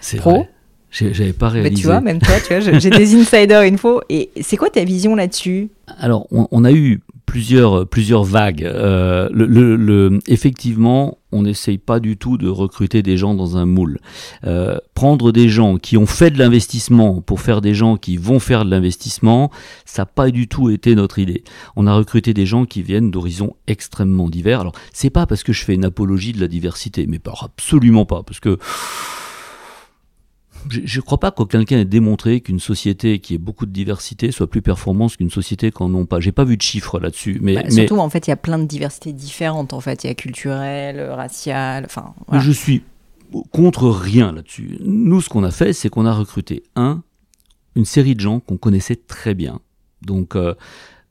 c'est 0.00 0.16
pro. 0.16 0.46
J'avais 0.90 1.32
pas 1.32 1.48
réalisé. 1.48 1.70
Mais 1.70 1.80
tu 1.80 1.86
vois, 1.86 2.00
même 2.00 2.18
toi, 2.18 2.34
tu 2.40 2.58
vois, 2.58 2.78
j'ai 2.78 2.90
des 2.90 3.14
insiders 3.20 3.60
info. 3.60 4.00
Et 4.08 4.30
c'est 4.40 4.56
quoi 4.56 4.70
ta 4.70 4.82
vision 4.84 5.14
là-dessus? 5.14 5.68
Alors, 5.98 6.26
on, 6.32 6.48
on, 6.50 6.64
a 6.64 6.72
eu 6.72 7.00
plusieurs, 7.28 7.86
plusieurs 7.86 8.24
vagues. 8.24 8.64
Euh, 8.64 9.28
le, 9.30 9.76
le, 9.76 10.18
effectivement, 10.28 11.18
on 11.30 11.42
n'essaye 11.42 11.76
pas 11.76 12.00
du 12.00 12.16
tout 12.16 12.38
de 12.38 12.48
recruter 12.48 13.02
des 13.02 13.18
gens 13.18 13.34
dans 13.34 13.58
un 13.58 13.66
moule. 13.66 13.98
Euh, 14.46 14.78
prendre 14.94 15.30
des 15.30 15.50
gens 15.50 15.76
qui 15.76 15.98
ont 15.98 16.06
fait 16.06 16.30
de 16.30 16.38
l'investissement 16.38 17.20
pour 17.20 17.42
faire 17.42 17.60
des 17.60 17.74
gens 17.74 17.98
qui 17.98 18.16
vont 18.16 18.38
faire 18.38 18.64
de 18.64 18.70
l'investissement, 18.70 19.50
ça 19.84 20.02
n'a 20.02 20.06
pas 20.06 20.30
du 20.30 20.48
tout 20.48 20.70
été 20.70 20.94
notre 20.94 21.18
idée. 21.18 21.44
On 21.76 21.86
a 21.86 21.94
recruté 21.94 22.32
des 22.32 22.46
gens 22.46 22.64
qui 22.64 22.80
viennent 22.80 23.10
d'horizons 23.10 23.56
extrêmement 23.66 24.30
divers. 24.30 24.62
Alors, 24.62 24.74
c'est 24.94 25.10
pas 25.10 25.26
parce 25.26 25.42
que 25.42 25.52
je 25.52 25.64
fais 25.64 25.74
une 25.74 25.84
apologie 25.84 26.32
de 26.32 26.40
la 26.40 26.48
diversité, 26.48 27.06
mais 27.06 27.18
pas 27.18 27.34
absolument 27.42 28.06
pas, 28.06 28.22
parce 28.22 28.40
que 28.40 28.58
je 30.70 30.98
ne 30.98 31.02
crois 31.02 31.18
pas 31.18 31.30
que 31.30 31.42
quelqu'un 31.44 31.78
ait 31.78 31.84
démontré 31.84 32.40
qu'une 32.40 32.60
société 32.60 33.18
qui 33.18 33.34
ait 33.34 33.38
beaucoup 33.38 33.66
de 33.66 33.72
diversité 33.72 34.30
soit 34.32 34.48
plus 34.48 34.62
performante 34.62 35.16
qu'une 35.16 35.30
société 35.30 35.70
qui 35.70 35.82
n'en 35.82 36.02
a 36.02 36.06
pas. 36.06 36.20
J'ai 36.20 36.32
pas 36.32 36.44
vu 36.44 36.56
de 36.56 36.62
chiffres 36.62 36.98
là-dessus. 36.98 37.38
Mais, 37.42 37.54
bah, 37.54 37.70
surtout, 37.70 37.98
en 37.98 38.08
fait, 38.10 38.26
il 38.26 38.30
y 38.30 38.32
a 38.32 38.36
plein 38.36 38.58
de 38.58 38.64
diversités 38.64 39.12
différentes. 39.12 39.72
En 39.72 39.80
fait, 39.80 40.04
il 40.04 40.08
y 40.08 40.10
a 40.10 40.14
culturelle, 40.14 41.00
raciale. 41.10 41.84
Enfin, 41.84 42.14
Je 42.32 42.52
suis 42.52 42.82
contre 43.50 43.88
rien 43.88 44.32
là-dessus. 44.32 44.78
Nous, 44.80 45.20
ce 45.20 45.28
qu'on 45.28 45.44
a 45.44 45.50
fait, 45.50 45.72
c'est 45.72 45.88
qu'on 45.88 46.06
a 46.06 46.12
recruté 46.12 46.62
un, 46.76 47.02
une 47.74 47.84
série 47.84 48.14
de 48.14 48.20
gens 48.20 48.40
qu'on 48.40 48.56
connaissait 48.56 48.96
très 48.96 49.34
bien. 49.34 49.60
Donc, 50.02 50.36
euh, 50.36 50.54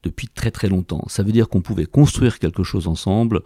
depuis 0.03 0.27
très 0.27 0.51
très 0.51 0.69
longtemps. 0.69 1.03
Ça 1.07 1.23
veut 1.23 1.31
dire 1.31 1.49
qu'on 1.49 1.61
pouvait 1.61 1.85
construire 1.85 2.39
quelque 2.39 2.63
chose 2.63 2.87
ensemble 2.87 3.41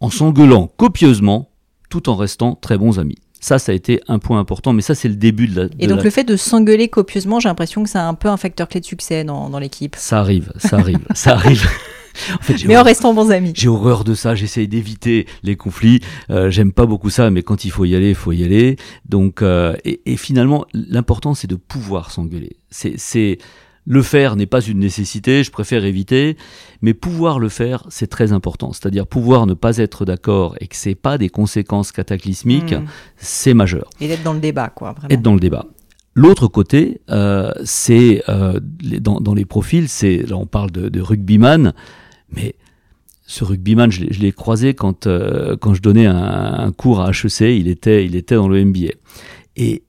en 0.00 0.10
s'engueulant 0.10 0.66
copieusement 0.76 1.50
tout 1.88 2.08
en 2.08 2.16
restant 2.16 2.54
très 2.54 2.78
bons 2.78 2.98
amis. 2.98 3.18
Ça, 3.40 3.58
ça 3.58 3.72
a 3.72 3.74
été 3.74 4.00
un 4.06 4.18
point 4.18 4.38
important, 4.38 4.72
mais 4.72 4.82
ça, 4.82 4.94
c'est 4.94 5.08
le 5.08 5.16
début 5.16 5.48
de 5.48 5.62
la. 5.62 5.68
et 5.78 5.86
donc, 5.86 6.04
le 6.04 6.10
fait 6.10 6.24
de 6.24 6.36
s'engueuler 6.36 6.88
copieusement, 6.88 7.40
j'ai 7.40 7.48
l'impression 7.48 7.82
que 7.82 7.88
c'est 7.88 7.98
un 7.98 8.14
peu 8.14 8.28
un 8.28 8.36
facteur 8.36 8.68
clé 8.68 8.80
de 8.80 8.84
succès 8.84 9.24
dans, 9.24 9.48
dans 9.48 9.58
l'équipe. 9.58 9.96
Ça 9.96 10.20
arrive, 10.20 10.52
ça 10.58 10.76
arrive, 10.76 11.00
ça 11.14 11.32
arrive. 11.32 11.68
En 12.34 12.42
fait, 12.42 12.66
mais 12.66 12.76
en 12.76 12.82
restant 12.82 13.14
bons 13.14 13.30
amis. 13.30 13.52
J'ai 13.54 13.68
horreur 13.68 14.02
de 14.02 14.14
ça, 14.14 14.34
j'essaye 14.34 14.66
d'éviter 14.66 15.26
les 15.44 15.54
conflits. 15.54 16.00
Euh, 16.28 16.50
J'aime 16.50 16.72
pas 16.72 16.84
beaucoup 16.84 17.08
ça, 17.08 17.30
mais 17.30 17.44
quand 17.44 17.64
il 17.64 17.70
faut 17.70 17.84
y 17.84 17.94
aller, 17.94 18.10
il 18.10 18.14
faut 18.16 18.32
y 18.32 18.42
aller. 18.42 18.76
Donc, 19.08 19.42
euh, 19.42 19.76
et, 19.84 20.00
et, 20.06 20.16
finalement, 20.16 20.66
l'important, 20.74 21.34
c'est 21.34 21.46
de 21.46 21.54
pouvoir 21.54 22.10
s'engueuler. 22.10 22.56
C'est 22.68 23.38
le 23.86 24.02
faire 24.02 24.36
n'est 24.36 24.46
pas 24.46 24.60
une 24.60 24.78
nécessité, 24.78 25.42
je 25.42 25.50
préfère 25.50 25.84
éviter, 25.84 26.36
mais 26.82 26.94
pouvoir 26.94 27.38
le 27.38 27.48
faire, 27.48 27.84
c'est 27.88 28.06
très 28.06 28.32
important. 28.32 28.72
C'est-à-dire 28.72 29.06
pouvoir 29.06 29.46
ne 29.46 29.54
pas 29.54 29.78
être 29.78 30.04
d'accord 30.04 30.56
et 30.60 30.66
que 30.66 30.76
c'est 30.76 30.94
pas 30.94 31.18
des 31.18 31.28
conséquences 31.28 31.92
cataclysmiques, 31.92 32.74
hmm. 32.74 32.84
c'est 33.16 33.54
majeur. 33.54 33.88
Et 34.00 34.08
d'être 34.08 34.22
dans 34.22 34.34
le 34.34 34.40
débat, 34.40 34.68
quoi. 34.68 34.92
Vraiment. 34.92 35.08
Être 35.10 35.22
dans 35.22 35.34
le 35.34 35.40
débat. 35.40 35.66
L'autre 36.14 36.48
côté, 36.48 37.00
euh, 37.10 37.52
c'est 37.64 38.22
euh, 38.28 38.58
dans, 38.60 39.20
dans, 39.20 39.34
les 39.34 39.44
profils, 39.44 39.88
c'est 39.88 40.18
là 40.28 40.36
on 40.36 40.46
parle 40.46 40.70
de, 40.72 40.88
de 40.88 41.00
rugbyman, 41.00 41.72
mais 42.30 42.56
ce 43.26 43.44
rugbyman, 43.44 43.92
je 43.92 44.20
l'ai 44.20 44.32
croisé 44.32 44.74
quand 44.74 45.06
euh, 45.06 45.56
quand 45.56 45.72
je 45.72 45.80
donnais 45.80 46.06
un, 46.06 46.16
un, 46.16 46.72
cours 46.72 47.00
à 47.00 47.10
HEC, 47.10 47.42
il 47.42 47.68
était 47.68 48.04
il 48.04 48.16
était 48.16 48.34
dans 48.34 48.48
le 48.48 48.64
MBA 48.64 48.90
et 49.56 49.84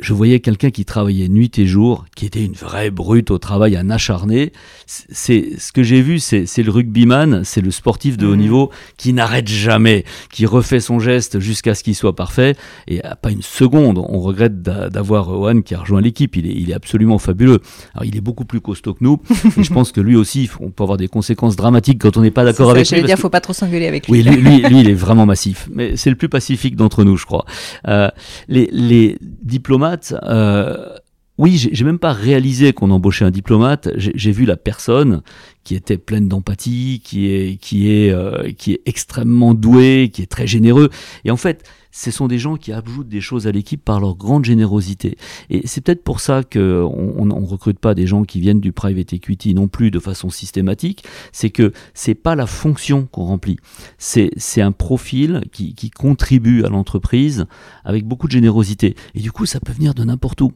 je 0.00 0.12
voyais 0.12 0.40
quelqu'un 0.40 0.70
qui 0.70 0.84
travaillait 0.84 1.28
nuit 1.28 1.52
et 1.56 1.66
jour, 1.66 2.04
qui 2.16 2.26
était 2.26 2.44
une 2.44 2.54
vraie 2.54 2.90
brute 2.90 3.30
au 3.30 3.38
travail, 3.38 3.76
un 3.76 3.90
acharné. 3.90 4.52
C'est 4.86 5.56
ce 5.56 5.70
que 5.70 5.84
j'ai 5.84 6.02
vu, 6.02 6.18
c'est 6.18 6.62
le 6.62 6.70
rugbyman, 6.70 7.44
c'est 7.44 7.60
le 7.60 7.70
sportif 7.70 8.16
de 8.16 8.26
haut 8.26 8.34
mmh. 8.34 8.38
niveau 8.38 8.70
qui 8.96 9.12
n'arrête 9.12 9.46
jamais, 9.46 10.04
qui 10.32 10.46
refait 10.46 10.80
son 10.80 10.98
geste 10.98 11.38
jusqu'à 11.38 11.76
ce 11.76 11.84
qu'il 11.84 11.94
soit 11.94 12.16
parfait. 12.16 12.56
Et 12.88 13.02
pas 13.22 13.30
une 13.30 13.42
seconde, 13.42 13.98
on 13.98 14.18
regrette 14.18 14.62
d'avoir 14.62 15.28
Owen 15.28 15.62
qui 15.62 15.76
a 15.76 15.78
rejoint 15.78 16.00
l'équipe. 16.00 16.34
Il 16.36 16.46
est, 16.48 16.54
il 16.54 16.70
est 16.70 16.74
absolument 16.74 17.18
fabuleux. 17.18 17.60
Alors 17.94 18.04
il 18.04 18.16
est 18.16 18.20
beaucoup 18.20 18.44
plus 18.44 18.60
costaud 18.60 18.94
que 18.94 19.04
nous. 19.04 19.20
et 19.56 19.62
je 19.62 19.72
pense 19.72 19.92
que 19.92 20.00
lui 20.00 20.16
aussi, 20.16 20.50
on 20.58 20.70
peut 20.70 20.82
avoir 20.82 20.98
des 20.98 21.08
conséquences 21.08 21.54
dramatiques 21.54 22.00
quand 22.00 22.16
on 22.16 22.22
n'est 22.22 22.32
pas 22.32 22.44
d'accord 22.44 22.70
avec 22.70 22.90
lui. 22.90 23.00
Je 23.00 23.06
dire, 23.06 23.16
faut 23.16 23.30
pas 23.30 23.40
trop 23.40 23.52
s'engueuler 23.52 23.86
avec 23.86 24.08
lui. 24.08 24.12
Oui, 24.14 24.22
lui, 24.24 24.60
lui, 24.60 24.80
il 24.80 24.90
est 24.90 24.94
vraiment 24.94 25.24
massif. 25.24 25.68
Mais 25.72 25.96
c'est 25.96 26.10
le 26.10 26.16
plus 26.16 26.28
pacifique 26.28 26.74
d'entre 26.74 27.04
nous, 27.04 27.16
je 27.16 27.26
crois. 27.26 27.44
Euh, 27.86 28.08
les, 28.48 28.68
les 28.72 29.18
diplomates 29.20 29.83
euh, 30.24 30.96
oui, 31.36 31.56
j'ai 31.72 31.84
même 31.84 31.98
pas 31.98 32.12
réalisé 32.12 32.72
qu'on 32.72 32.90
embauchait 32.90 33.24
un 33.24 33.32
diplomate. 33.32 33.88
J'ai 33.96 34.30
vu 34.30 34.44
la 34.44 34.56
personne 34.56 35.22
qui 35.64 35.74
était 35.74 35.98
pleine 35.98 36.28
d'empathie, 36.28 37.02
qui 37.04 37.28
est 37.28 37.56
qui 37.60 37.90
est 37.90 38.10
euh, 38.10 38.52
qui 38.52 38.72
est 38.72 38.82
extrêmement 38.86 39.52
doué, 39.52 40.10
qui 40.12 40.22
est 40.22 40.30
très 40.30 40.46
généreux. 40.46 40.90
Et 41.24 41.32
en 41.32 41.36
fait, 41.36 41.64
ce 41.96 42.10
sont 42.10 42.26
des 42.26 42.38
gens 42.38 42.56
qui 42.56 42.72
ajoutent 42.72 43.08
des 43.08 43.20
choses 43.20 43.46
à 43.46 43.52
l'équipe 43.52 43.82
par 43.82 44.00
leur 44.00 44.16
grande 44.16 44.44
générosité. 44.44 45.16
Et 45.48 45.64
c'est 45.64 45.80
peut-être 45.80 46.02
pour 46.02 46.18
ça 46.18 46.42
que 46.42 46.82
on, 46.82 47.30
on, 47.30 47.46
recrute 47.46 47.78
pas 47.78 47.94
des 47.94 48.08
gens 48.08 48.24
qui 48.24 48.40
viennent 48.40 48.58
du 48.58 48.72
private 48.72 49.12
equity 49.12 49.54
non 49.54 49.68
plus 49.68 49.92
de 49.92 50.00
façon 50.00 50.28
systématique. 50.28 51.04
C'est 51.30 51.50
que 51.50 51.72
c'est 51.94 52.16
pas 52.16 52.34
la 52.34 52.46
fonction 52.46 53.06
qu'on 53.06 53.26
remplit. 53.26 53.58
C'est 53.96 54.30
c'est 54.36 54.60
un 54.60 54.72
profil 54.72 55.44
qui 55.52 55.76
qui 55.76 55.90
contribue 55.90 56.64
à 56.64 56.68
l'entreprise 56.68 57.46
avec 57.84 58.04
beaucoup 58.04 58.26
de 58.26 58.32
générosité. 58.32 58.96
Et 59.14 59.20
du 59.20 59.30
coup, 59.30 59.46
ça 59.46 59.60
peut 59.60 59.72
venir 59.72 59.94
de 59.94 60.02
n'importe 60.02 60.40
où. 60.40 60.52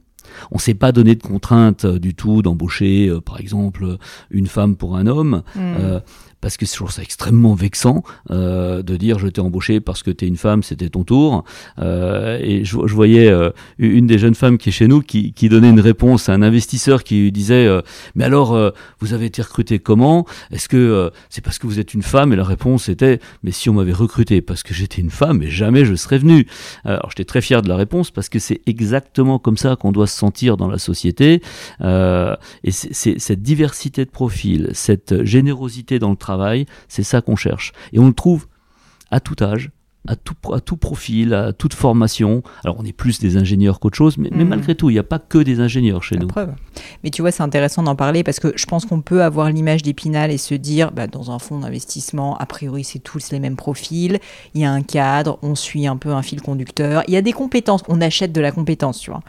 On 0.50 0.56
ne 0.56 0.60
s'est 0.60 0.74
pas 0.74 0.92
donné 0.92 1.14
de 1.14 1.22
contrainte 1.22 1.84
euh, 1.84 1.98
du 1.98 2.14
tout 2.14 2.42
d'embaucher, 2.42 3.08
euh, 3.08 3.20
par 3.20 3.40
exemple, 3.40 3.96
une 4.30 4.46
femme 4.46 4.76
pour 4.76 4.96
un 4.96 5.06
homme. 5.06 5.42
Hmm. 5.54 5.60
Euh, 5.78 6.00
parce 6.40 6.56
que 6.56 6.66
c'est 6.66 6.74
toujours 6.74 6.92
ça 6.92 7.02
extrêmement 7.02 7.54
vexant 7.54 8.02
euh, 8.30 8.82
de 8.82 8.96
dire 8.96 9.18
je 9.18 9.26
t'ai 9.28 9.40
embauché 9.40 9.80
parce 9.80 10.02
que 10.02 10.10
tu 10.10 10.24
es 10.24 10.28
une 10.28 10.36
femme, 10.36 10.62
c'était 10.62 10.88
ton 10.88 11.04
tour. 11.04 11.44
Euh, 11.78 12.38
et 12.40 12.64
je, 12.64 12.76
je 12.86 12.94
voyais 12.94 13.28
euh, 13.28 13.50
une 13.78 14.06
des 14.06 14.18
jeunes 14.18 14.34
femmes 14.34 14.58
qui 14.58 14.68
est 14.68 14.72
chez 14.72 14.86
nous 14.86 15.00
qui, 15.00 15.32
qui, 15.32 15.48
donnait 15.48 15.70
une 15.70 15.80
réponse 15.80 16.28
à 16.28 16.34
un 16.34 16.42
investisseur 16.42 17.02
qui 17.02 17.16
lui 17.16 17.32
disait 17.32 17.66
euh, 17.66 17.80
mais 18.14 18.24
alors 18.24 18.54
euh, 18.54 18.70
vous 19.00 19.14
avez 19.14 19.26
été 19.26 19.42
recruté 19.42 19.78
comment? 19.78 20.26
Est-ce 20.52 20.68
que 20.68 21.10
c'est 21.28 21.42
parce 21.42 21.58
que 21.58 21.66
vous 21.66 21.80
êtes 21.80 21.94
une 21.94 22.02
femme? 22.02 22.32
Et 22.32 22.36
la 22.36 22.44
réponse 22.44 22.88
était 22.88 23.18
mais 23.42 23.50
si 23.50 23.68
on 23.68 23.74
m'avait 23.74 23.92
recruté 23.92 24.40
parce 24.40 24.62
que 24.62 24.74
j'étais 24.74 25.02
une 25.02 25.10
femme, 25.10 25.38
mais 25.38 25.50
jamais 25.50 25.84
je 25.84 25.94
serais 25.94 26.18
venu. 26.18 26.46
Alors 26.84 27.10
j'étais 27.10 27.24
très 27.24 27.40
fier 27.40 27.62
de 27.62 27.68
la 27.68 27.76
réponse 27.76 28.10
parce 28.10 28.28
que 28.28 28.38
c'est 28.38 28.60
exactement 28.66 29.38
comme 29.38 29.56
ça 29.56 29.76
qu'on 29.76 29.92
doit 29.92 30.06
se 30.06 30.16
sentir 30.16 30.56
dans 30.56 30.68
la 30.68 30.78
société. 30.78 31.42
et 31.82 32.70
c'est 32.70 33.18
cette 33.18 33.42
diversité 33.42 34.04
de 34.04 34.10
profils, 34.10 34.70
cette 34.72 35.24
générosité 35.24 35.98
dans 35.98 36.10
le 36.10 36.16
travail 36.16 36.27
c'est 36.88 37.02
ça 37.02 37.20
qu'on 37.20 37.36
cherche. 37.36 37.72
Et 37.92 37.98
on 37.98 38.06
le 38.06 38.14
trouve 38.14 38.46
à 39.10 39.20
tout 39.20 39.36
âge, 39.42 39.70
à 40.08 40.16
tout, 40.16 40.34
à 40.52 40.60
tout 40.60 40.76
profil, 40.76 41.34
à 41.34 41.52
toute 41.52 41.74
formation. 41.74 42.42
Alors 42.64 42.76
on 42.80 42.84
est 42.84 42.92
plus 42.92 43.20
des 43.20 43.36
ingénieurs 43.36 43.78
qu'autre 43.78 43.96
chose, 43.96 44.16
mais, 44.16 44.30
mais 44.32 44.44
mm. 44.44 44.48
malgré 44.48 44.74
tout, 44.74 44.88
il 44.88 44.94
n'y 44.94 44.98
a 44.98 45.04
pas 45.04 45.18
que 45.18 45.38
des 45.38 45.60
ingénieurs 45.60 46.02
chez 46.02 46.16
nous. 46.16 46.26
Preuve. 46.26 46.54
Mais 47.04 47.10
tu 47.10 47.22
vois, 47.22 47.30
c'est 47.30 47.42
intéressant 47.42 47.82
d'en 47.82 47.94
parler 47.94 48.24
parce 48.24 48.40
que 48.40 48.52
je 48.56 48.64
pense 48.64 48.86
qu'on 48.86 49.02
peut 49.02 49.22
avoir 49.22 49.50
l'image 49.50 49.82
d'Épinal 49.82 50.30
et 50.30 50.38
se 50.38 50.54
dire, 50.54 50.92
bah, 50.92 51.06
dans 51.06 51.30
un 51.30 51.38
fonds 51.38 51.60
d'investissement, 51.60 52.36
a 52.38 52.46
priori, 52.46 52.84
c'est 52.84 52.98
tous 52.98 53.30
les 53.30 53.38
mêmes 53.38 53.56
profils, 53.56 54.18
il 54.54 54.62
y 54.62 54.64
a 54.64 54.72
un 54.72 54.82
cadre, 54.82 55.38
on 55.42 55.54
suit 55.54 55.86
un 55.86 55.96
peu 55.96 56.12
un 56.12 56.22
fil 56.22 56.40
conducteur, 56.40 57.02
il 57.06 57.14
y 57.14 57.16
a 57.16 57.22
des 57.22 57.32
compétences, 57.32 57.82
on 57.88 58.00
achète 58.00 58.32
de 58.32 58.40
la 58.40 58.50
compétence, 58.50 58.98
tu 59.00 59.10
vois. 59.10 59.20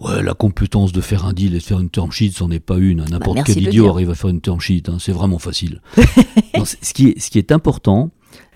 Ouais, 0.00 0.22
la 0.22 0.34
compétence 0.34 0.92
de 0.92 1.00
faire 1.00 1.24
un 1.24 1.32
deal 1.32 1.54
et 1.54 1.58
de 1.58 1.62
faire 1.62 1.80
une 1.80 1.90
term 1.90 2.10
sheet, 2.10 2.32
c'en 2.32 2.50
est 2.50 2.60
pas 2.60 2.76
une. 2.76 3.02
Bah, 3.02 3.10
n'importe 3.10 3.44
quel 3.44 3.62
idiot 3.62 3.88
arrive 3.88 4.10
à 4.10 4.14
faire 4.14 4.30
une 4.30 4.40
term 4.40 4.60
sheet. 4.60 4.84
Hein, 4.88 4.96
c'est 4.98 5.12
vraiment 5.12 5.38
facile. 5.38 5.80
ce, 6.64 6.92
qui 6.92 7.08
est, 7.08 7.20
ce 7.20 7.30
qui 7.30 7.38
est 7.38 7.52
important, 7.52 8.10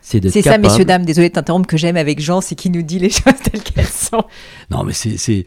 c'est 0.06 0.20
d'être 0.20 0.32
C'est 0.32 0.42
ça, 0.42 0.56
messieurs, 0.56 0.84
dames, 0.84 1.04
désolé 1.04 1.30
de 1.30 1.34
t'interrompre, 1.34 1.66
que 1.66 1.76
j'aime 1.76 1.96
avec 1.96 2.20
Jean, 2.20 2.40
c'est 2.40 2.54
qu'il 2.54 2.70
nous 2.70 2.82
dit 2.82 3.00
les 3.00 3.10
choses 3.10 3.34
telles 3.42 3.60
qu'elles 3.60 3.84
sont. 3.86 4.22
Non, 4.70 4.84
mais 4.84 4.92
c'est 4.92 5.44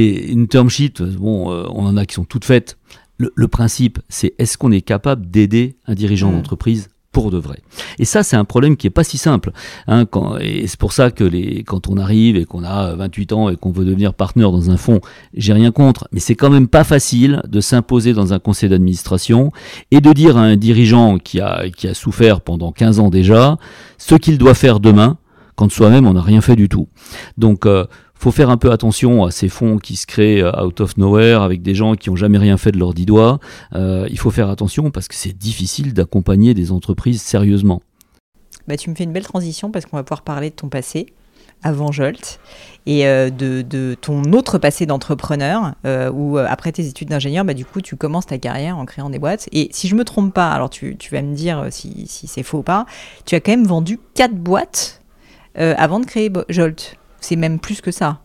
une 0.00 0.48
term 0.48 0.70
sheet, 0.70 1.02
bon, 1.02 1.52
euh, 1.52 1.66
on 1.68 1.84
en 1.84 1.98
a 1.98 2.06
qui 2.06 2.14
sont 2.14 2.24
toutes 2.24 2.46
faites. 2.46 2.78
Le, 3.18 3.48
principe, 3.48 3.98
c'est 4.08 4.32
est-ce 4.38 4.56
qu'on 4.56 4.72
est 4.72 4.80
capable 4.80 5.30
d'aider 5.30 5.76
un 5.86 5.94
dirigeant 5.94 6.30
hmm. 6.30 6.36
d'entreprise 6.36 6.88
pour 7.12 7.30
de 7.30 7.38
vrai. 7.38 7.58
Et 7.98 8.04
ça, 8.04 8.22
c'est 8.22 8.36
un 8.36 8.44
problème 8.44 8.76
qui 8.76 8.86
est 8.86 8.90
pas 8.90 9.04
si 9.04 9.18
simple. 9.18 9.50
Hein, 9.88 10.06
quand, 10.06 10.38
et 10.38 10.66
c'est 10.66 10.78
pour 10.78 10.92
ça 10.92 11.10
que 11.10 11.24
les, 11.24 11.64
quand 11.64 11.88
on 11.88 11.96
arrive 11.96 12.36
et 12.36 12.44
qu'on 12.44 12.62
a 12.62 12.94
28 12.94 13.32
ans 13.32 13.48
et 13.48 13.56
qu'on 13.56 13.72
veut 13.72 13.84
devenir 13.84 14.14
partenaire 14.14 14.52
dans 14.52 14.70
un 14.70 14.76
fonds, 14.76 15.00
j'ai 15.34 15.52
rien 15.52 15.72
contre, 15.72 16.08
mais 16.12 16.20
c'est 16.20 16.36
quand 16.36 16.50
même 16.50 16.68
pas 16.68 16.84
facile 16.84 17.42
de 17.48 17.60
s'imposer 17.60 18.12
dans 18.12 18.32
un 18.32 18.38
conseil 18.38 18.68
d'administration 18.68 19.50
et 19.90 20.00
de 20.00 20.12
dire 20.12 20.36
à 20.36 20.42
un 20.42 20.56
dirigeant 20.56 21.18
qui 21.18 21.40
a, 21.40 21.68
qui 21.70 21.88
a 21.88 21.94
souffert 21.94 22.40
pendant 22.40 22.70
15 22.70 23.00
ans 23.00 23.10
déjà 23.10 23.58
ce 23.98 24.14
qu'il 24.14 24.38
doit 24.38 24.54
faire 24.54 24.78
demain, 24.80 25.18
quand 25.56 25.70
soi-même 25.70 26.06
on 26.06 26.14
n'a 26.14 26.22
rien 26.22 26.40
fait 26.40 26.56
du 26.56 26.68
tout. 26.68 26.88
Donc 27.36 27.66
euh, 27.66 27.86
faut 28.20 28.32
faire 28.32 28.50
un 28.50 28.58
peu 28.58 28.70
attention 28.70 29.24
à 29.24 29.30
ces 29.30 29.48
fonds 29.48 29.78
qui 29.78 29.96
se 29.96 30.06
créent 30.06 30.42
euh, 30.42 30.52
out 30.62 30.82
of 30.82 30.98
nowhere 30.98 31.40
avec 31.40 31.62
des 31.62 31.74
gens 31.74 31.94
qui 31.94 32.10
ont 32.10 32.16
jamais 32.16 32.36
rien 32.36 32.58
fait 32.58 32.70
de 32.70 32.78
leurs 32.78 32.92
dix 32.92 33.06
doigts. 33.06 33.40
Euh, 33.74 34.06
il 34.10 34.18
faut 34.18 34.30
faire 34.30 34.50
attention 34.50 34.90
parce 34.90 35.08
que 35.08 35.14
c'est 35.14 35.32
difficile 35.32 35.94
d'accompagner 35.94 36.52
des 36.52 36.70
entreprises 36.70 37.22
sérieusement. 37.22 37.80
Bah, 38.68 38.76
tu 38.76 38.90
me 38.90 38.94
fais 38.94 39.04
une 39.04 39.12
belle 39.12 39.24
transition 39.24 39.70
parce 39.70 39.86
qu'on 39.86 39.96
va 39.96 40.02
pouvoir 40.02 40.20
parler 40.20 40.50
de 40.50 40.54
ton 40.54 40.68
passé 40.68 41.06
avant 41.62 41.92
Jolt 41.92 42.40
et 42.84 43.06
euh, 43.06 43.30
de, 43.30 43.96
ton 43.98 44.22
autre 44.32 44.58
passé 44.58 44.84
d'entrepreneur 44.84 45.74
où 46.12 46.36
après 46.36 46.72
tes 46.72 46.86
études 46.86 47.08
d'ingénieur, 47.08 47.46
bah, 47.46 47.54
du 47.54 47.64
coup 47.64 47.80
tu 47.80 47.96
commences 47.96 48.26
ta 48.26 48.36
carrière 48.36 48.76
en 48.76 48.84
créant 48.84 49.08
des 49.08 49.18
boîtes. 49.18 49.48
Et 49.52 49.70
si 49.72 49.88
je 49.88 49.94
me 49.94 50.04
trompe 50.04 50.34
pas, 50.34 50.50
alors 50.50 50.68
tu, 50.68 50.94
vas 51.10 51.22
me 51.22 51.34
dire 51.34 51.68
si 51.70 52.06
c'est 52.06 52.42
faux 52.42 52.58
ou 52.58 52.62
pas, 52.62 52.84
tu 53.24 53.34
as 53.34 53.40
quand 53.40 53.52
même 53.52 53.66
vendu 53.66 53.98
quatre 54.14 54.34
boîtes 54.34 55.00
avant 55.54 56.00
de 56.00 56.04
créer 56.04 56.30
Jolt. 56.50 56.98
C'est 57.20 57.36
même 57.36 57.58
plus 57.58 57.80
que 57.80 57.90
ça. 57.90 58.20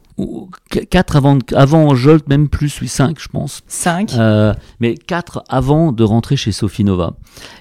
4 0.90 1.16
avant, 1.18 1.40
avant 1.54 1.94
Jolt, 1.94 2.28
même 2.30 2.48
plus, 2.48 2.80
oui, 2.82 2.88
5 2.88 3.20
je 3.20 3.28
pense. 3.28 3.64
5 3.68 4.14
euh, 4.14 4.54
Mais 4.80 4.96
4 4.96 5.44
avant 5.50 5.92
de 5.92 6.04
rentrer 6.04 6.38
chez 6.38 6.52
Sophie 6.52 6.86
Nova. 6.86 7.16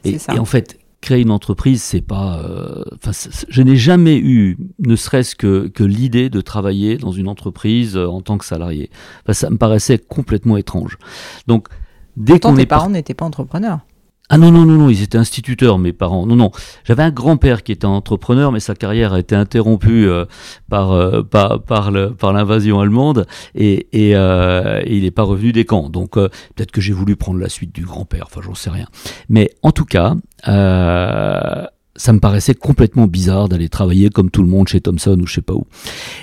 Et, 0.05 0.17
et, 0.33 0.39
en 0.39 0.45
fait, 0.45 0.79
créer 1.05 1.21
une 1.23 1.31
entreprise, 1.31 1.83
c'est 1.83 2.01
pas. 2.01 2.39
Euh, 2.39 2.85
je 3.49 3.63
n'ai 3.63 3.77
jamais 3.77 4.17
eu, 4.17 4.57
ne 4.79 4.97
serait-ce 4.97 5.37
que, 5.37 5.69
que 5.69 5.85
l'idée 5.85 6.31
de 6.31 6.41
travailler 6.41 6.97
dans 6.97 7.13
une 7.13 7.29
entreprise 7.29 7.97
euh, 7.97 8.07
en 8.07 8.21
tant 8.21 8.39
que 8.39 8.45
salarié. 8.45 8.91
ça 9.31 9.51
me 9.51 9.59
paraissait 9.59 9.99
complètement 9.99 10.57
étrange. 10.57 10.99
Donc, 11.47 11.69
dès 12.17 12.39
qu'on 12.39 12.55
tes 12.55 12.67
parents 12.67 12.91
n'étaient 12.91 13.15
pas 13.15 13.27
entrepreneurs. 13.27 13.81
Ah 14.31 14.39
non, 14.39 14.51
non, 14.51 14.65
non, 14.65 14.79
non, 14.79 14.89
ils 14.89 15.03
étaient 15.03 15.19
instituteurs, 15.19 15.79
mes 15.79 15.93
parents. 15.93 16.27
Non, 16.27 16.35
non. 16.35 16.51
J'avais 16.85 17.03
un 17.03 17.11
grand-père 17.11 17.63
qui 17.63 17.73
était 17.73 17.85
entrepreneur, 17.85 18.53
mais 18.53 18.61
sa 18.61 18.75
carrière 18.75 19.13
a 19.13 19.19
été 19.19 19.35
interrompue 19.35 20.09
euh, 20.09 20.25
par, 20.71 20.93
euh, 20.93 21.23
par, 21.23 21.63
par, 21.63 21.93
par 22.17 22.33
l'invasion 22.33 22.81
allemande 22.81 23.27
et, 23.55 23.87
et, 23.93 24.17
euh, 24.17 24.81
il 24.87 25.03
n'est 25.03 25.11
pas 25.11 25.25
revenu 25.25 25.53
des 25.53 25.67
camps. 25.67 25.91
Donc 25.91 26.13
peut-être 26.13 26.73
que 26.73 26.81
j'ai 26.81 26.95
voulu 26.95 27.17
prendre 27.17 27.39
la 27.39 27.51
suite 27.51 27.75
du 27.75 27.85
grand-père, 27.85 28.25
enfin 28.27 28.41
j'en 28.43 28.55
sais 28.55 28.71
rien. 28.71 28.87
Mais 29.29 29.51
en 29.63 29.73
tout 29.73 29.85
cas, 29.85 30.15
ça 31.97 32.13
me 32.13 32.19
paraissait 32.19 32.55
complètement 32.55 33.07
bizarre 33.07 33.49
d'aller 33.49 33.69
travailler 33.69 34.11
comme 34.11 34.31
tout 34.31 34.43
le 34.43 34.49
monde 34.49 34.67
chez 34.67 34.81
Thomson 34.81 35.19
ou 35.21 35.27
je 35.27 35.35
sais 35.35 35.43
pas 35.43 35.55
où. 35.55 35.67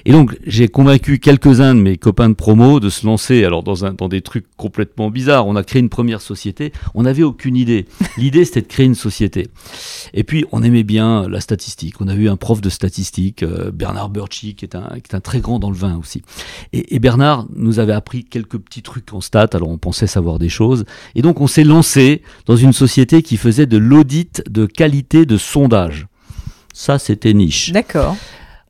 Et 0.05 0.11
donc 0.11 0.37
j'ai 0.45 0.67
convaincu 0.67 1.19
quelques-uns 1.19 1.75
de 1.75 1.79
mes 1.79 1.97
copains 1.97 2.29
de 2.29 2.33
promo 2.33 2.79
de 2.79 2.89
se 2.89 3.05
lancer 3.05 3.45
alors 3.45 3.63
dans, 3.63 3.85
un, 3.85 3.93
dans 3.93 4.09
des 4.09 4.21
trucs 4.21 4.45
complètement 4.57 5.09
bizarres. 5.09 5.47
On 5.47 5.55
a 5.55 5.63
créé 5.63 5.81
une 5.81 5.89
première 5.89 6.21
société, 6.21 6.73
on 6.93 7.03
n'avait 7.03 7.23
aucune 7.23 7.55
idée. 7.55 7.85
L'idée 8.17 8.43
c'était 8.43 8.61
de 8.61 8.67
créer 8.67 8.85
une 8.85 8.95
société. 8.95 9.47
Et 10.13 10.23
puis 10.23 10.45
on 10.51 10.61
aimait 10.61 10.83
bien 10.83 11.27
la 11.29 11.39
statistique. 11.39 12.01
On 12.01 12.07
a 12.07 12.15
eu 12.15 12.27
un 12.27 12.37
prof 12.37 12.59
de 12.59 12.69
statistique, 12.69 13.43
euh, 13.43 13.71
Bernard 13.71 14.09
Burchi, 14.09 14.55
qui 14.55 14.65
est, 14.65 14.75
un, 14.75 14.99
qui 14.99 15.11
est 15.11 15.15
un 15.15 15.21
très 15.21 15.39
grand 15.39 15.59
dans 15.59 15.69
le 15.69 15.77
vin 15.77 15.97
aussi. 15.97 16.21
Et, 16.73 16.95
et 16.95 16.99
Bernard 16.99 17.47
nous 17.55 17.79
avait 17.79 17.93
appris 17.93 18.25
quelques 18.25 18.57
petits 18.57 18.81
trucs 18.81 19.13
en 19.13 19.21
stats, 19.21 19.49
alors 19.53 19.69
on 19.69 19.77
pensait 19.77 20.07
savoir 20.07 20.37
des 20.37 20.49
choses. 20.49 20.85
Et 21.15 21.21
donc 21.21 21.39
on 21.39 21.47
s'est 21.47 21.63
lancé 21.63 22.23
dans 22.45 22.57
une 22.57 22.73
société 22.73 23.21
qui 23.21 23.37
faisait 23.37 23.65
de 23.65 23.77
l'audit 23.77 24.43
de 24.49 24.65
qualité 24.65 25.25
de 25.25 25.37
son 25.37 25.60
sondage. 25.61 26.07
Ça, 26.73 26.97
c'était 26.97 27.33
niche. 27.33 27.71
D'accord. 27.71 28.15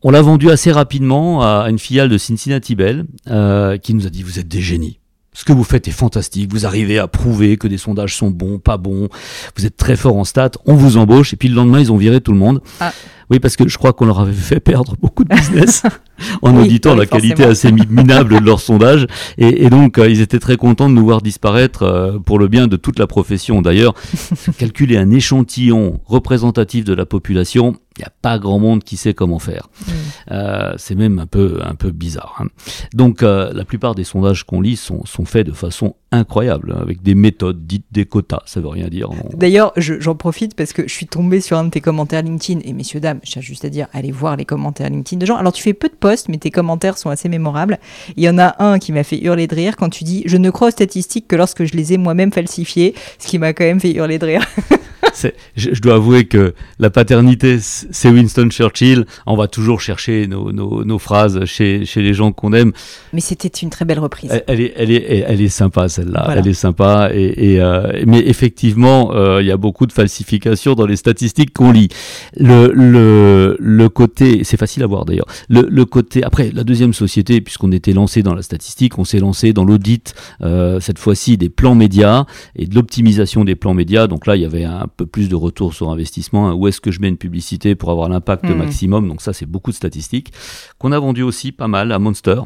On 0.03 0.11
l'a 0.11 0.21
vendu 0.21 0.49
assez 0.49 0.71
rapidement 0.71 1.41
à 1.41 1.69
une 1.69 1.79
filiale 1.79 2.09
de 2.09 2.17
Cincinnati 2.17 2.75
Bell 2.75 3.05
euh, 3.29 3.77
qui 3.77 3.93
nous 3.93 4.07
a 4.07 4.09
dit 4.09 4.23
vous 4.23 4.39
êtes 4.39 4.47
des 4.47 4.61
génies. 4.61 4.99
Ce 5.33 5.45
que 5.45 5.53
vous 5.53 5.63
faites 5.63 5.87
est 5.87 5.91
fantastique. 5.91 6.51
Vous 6.51 6.65
arrivez 6.65 6.99
à 6.99 7.07
prouver 7.07 7.55
que 7.55 7.67
des 7.67 7.77
sondages 7.77 8.17
sont 8.17 8.31
bons, 8.31 8.59
pas 8.59 8.75
bons. 8.75 9.07
Vous 9.55 9.65
êtes 9.65 9.77
très 9.77 9.95
fort 9.95 10.17
en 10.17 10.25
stats. 10.25 10.51
On 10.65 10.73
vous 10.73 10.97
embauche. 10.97 11.31
Et 11.33 11.37
puis 11.37 11.47
le 11.47 11.55
lendemain, 11.55 11.79
ils 11.79 11.91
ont 11.91 11.97
viré 11.97 12.19
tout 12.19 12.33
le 12.33 12.37
monde. 12.37 12.61
Ah. 12.81 12.91
Oui, 13.31 13.39
parce 13.39 13.55
que 13.55 13.65
je 13.65 13.77
crois 13.77 13.93
qu'on 13.93 14.05
leur 14.05 14.19
avait 14.19 14.33
fait 14.33 14.59
perdre 14.59 14.97
beaucoup 15.01 15.23
de 15.23 15.33
business 15.33 15.83
en 16.41 16.53
auditant 16.57 16.95
la 16.95 17.05
qualité 17.05 17.45
assez 17.45 17.71
minable 17.71 18.41
de 18.41 18.45
leur 18.45 18.59
sondage. 18.59 19.07
Et, 19.37 19.69
donc, 19.69 19.97
euh, 19.97 20.09
ils 20.09 20.19
étaient 20.19 20.37
très 20.37 20.57
contents 20.57 20.89
de 20.89 20.93
nous 20.95 21.05
voir 21.05 21.21
disparaître 21.21 21.83
euh, 21.83 22.19
pour 22.19 22.39
le 22.39 22.49
bien 22.49 22.67
de 22.67 22.75
toute 22.75 22.99
la 22.99 23.07
profession. 23.07 23.61
D'ailleurs, 23.61 23.93
calculer 24.57 24.97
un 24.97 25.11
échantillon 25.11 26.01
représentatif 26.05 26.83
de 26.83 26.93
la 26.93 27.05
population, 27.05 27.77
il 27.97 28.01
n'y 28.01 28.05
a 28.05 28.11
pas 28.21 28.37
grand 28.37 28.59
monde 28.59 28.83
qui 28.83 28.97
sait 28.97 29.13
comment 29.13 29.39
faire. 29.39 29.69
Mm. 29.69 29.91
Euh, 30.31 30.73
c'est 30.75 30.95
même 30.95 31.17
un 31.17 31.25
peu, 31.25 31.59
un 31.63 31.75
peu 31.75 31.91
bizarre. 31.91 32.35
Hein. 32.39 32.47
Donc, 32.93 33.21
la 33.21 33.63
plupart 33.63 33.95
des 33.95 34.03
sondages 34.03 34.43
qu'on 34.43 34.59
lit 34.59 34.75
sont, 34.75 35.05
sont 35.05 35.23
faits 35.23 35.47
de 35.47 35.53
façon 35.53 35.95
incroyable, 36.11 36.75
avec 36.79 37.01
des 37.01 37.15
méthodes 37.15 37.65
dites 37.65 37.85
des 37.91 38.05
quotas. 38.05 38.41
Ça 38.45 38.59
veut 38.59 38.67
rien 38.67 38.89
dire. 38.89 39.09
D'ailleurs, 39.33 39.71
j'en 39.77 40.15
profite 40.15 40.55
parce 40.55 40.73
que 40.73 40.83
je 40.83 40.93
suis 40.93 41.07
tombé 41.07 41.39
sur 41.39 41.57
un 41.57 41.65
de 41.65 41.69
tes 41.69 41.81
commentaires 41.81 42.21
LinkedIn. 42.21 42.59
Et 42.65 42.73
messieurs, 42.73 42.99
dames, 42.99 43.20
j'ai 43.23 43.41
juste 43.41 43.65
à 43.65 43.69
dire, 43.69 43.87
allez 43.93 44.11
voir 44.11 44.35
les 44.35 44.45
commentaires 44.45 44.89
LinkedIn 44.89 45.19
de 45.19 45.25
gens. 45.25 45.37
Alors, 45.37 45.53
tu 45.53 45.63
fais 45.63 45.73
peu 45.73 45.87
de 45.87 45.93
posts, 45.93 46.29
mais 46.29 46.37
tes 46.37 46.51
commentaires 46.51 46.97
sont 46.97 47.09
assez 47.09 47.29
mémorables. 47.29 47.79
Il 48.15 48.23
y 48.23 48.29
en 48.29 48.37
a 48.37 48.55
un 48.63 48.79
qui 48.79 48.91
m'a 48.91 49.03
fait 49.03 49.19
hurler 49.19 49.47
de 49.47 49.55
rire 49.55 49.75
quand 49.77 49.89
tu 49.89 50.03
dis 50.03 50.23
Je 50.25 50.37
ne 50.37 50.49
crois 50.49 50.69
aux 50.69 50.71
statistiques 50.71 51.27
que 51.27 51.35
lorsque 51.35 51.65
je 51.65 51.75
les 51.75 51.93
ai 51.93 51.97
moi-même 51.97 52.31
falsifiées, 52.31 52.95
ce 53.19 53.27
qui 53.27 53.39
m'a 53.39 53.53
quand 53.53 53.65
même 53.65 53.79
fait 53.79 53.91
hurler 53.91 54.19
de 54.19 54.25
rire. 54.25 54.45
je, 55.13 55.29
je, 55.73 55.81
dois 55.81 55.95
avouer 55.95 56.25
que 56.25 56.53
la 56.79 56.89
paternité, 56.89 57.57
c'est 57.59 58.09
Winston 58.09 58.49
Churchill. 58.49 59.05
On 59.25 59.35
va 59.35 59.47
toujours 59.47 59.81
chercher 59.81 60.27
nos, 60.27 60.51
nos, 60.51 60.83
nos 60.83 60.99
phrases 60.99 61.45
chez, 61.45 61.85
chez 61.85 62.01
les 62.01 62.13
gens 62.13 62.31
qu'on 62.31 62.53
aime. 62.53 62.71
Mais 63.13 63.21
c'était 63.21 63.47
une 63.47 63.69
très 63.69 63.85
belle 63.85 63.99
reprise. 63.99 64.31
Elle, 64.47 64.61
est, 64.61 64.73
elle, 64.75 64.91
est, 64.91 65.25
elle 65.27 65.41
est 65.41 65.49
sympa, 65.49 65.89
celle-là. 65.89 66.33
Elle 66.37 66.47
est 66.47 66.53
sympa. 66.53 67.09
Et, 67.13 67.53
et 67.53 67.61
euh, 67.61 68.03
mais 68.05 68.19
effectivement, 68.19 69.13
euh, 69.13 69.41
il 69.41 69.47
y 69.47 69.51
a 69.51 69.57
beaucoup 69.57 69.85
de 69.85 69.93
falsifications 69.93 70.73
dans 70.75 70.85
les 70.85 70.95
statistiques 70.95 71.53
qu'on 71.53 71.71
lit. 71.71 71.89
Le, 72.37 72.71
le, 72.73 73.57
le 73.59 73.89
côté, 73.89 74.43
c'est 74.43 74.57
facile 74.57 74.83
à 74.83 74.87
voir 74.87 75.05
d'ailleurs. 75.05 75.27
Le, 75.49 75.67
le 75.69 75.85
côté, 75.85 76.23
après, 76.23 76.51
la 76.53 76.63
deuxième 76.63 76.93
société, 76.93 77.41
puisqu'on 77.41 77.71
était 77.71 77.93
lancé 77.93 78.23
dans 78.23 78.33
la 78.33 78.41
statistique, 78.41 78.97
on 78.99 79.03
s'est 79.03 79.19
lancé 79.19 79.53
dans 79.53 79.63
l'audit, 79.63 80.13
euh, 80.41 80.79
cette 80.79 80.99
fois-ci, 80.99 81.37
des 81.37 81.49
plans 81.49 81.75
médias 81.75 82.25
et 82.55 82.65
de 82.65 82.75
l'optimisation 82.75 83.43
des 83.43 83.55
plans 83.55 83.73
médias. 83.73 84.07
Donc 84.07 84.27
là, 84.27 84.35
il 84.35 84.41
y 84.41 84.45
avait 84.45 84.63
un 84.63 84.87
peu 84.95 85.05
plus 85.05 85.29
de 85.29 85.35
retour 85.35 85.73
sur 85.73 85.89
investissement. 85.89 86.49
Hein. 86.49 86.53
Où 86.53 86.67
est-ce 86.67 86.81
que 86.81 86.91
je 86.91 86.99
mets 86.99 87.09
une 87.09 87.17
publicité 87.17 87.75
pour 87.75 87.91
avoir 87.91 88.09
l'impact 88.09 88.45
mmh. 88.45 88.53
maximum? 88.53 89.07
Donc 89.07 89.21
ça, 89.21 89.33
c'est 89.33 89.45
beaucoup 89.45 89.71
de 89.71 89.75
statistiques. 89.75 90.31
Qu'on 90.77 90.91
a 90.91 90.99
vendu 90.99 91.23
aussi 91.23 91.51
pas 91.51 91.67
mal 91.67 91.91
à 91.91 91.99
Monster. 91.99 92.41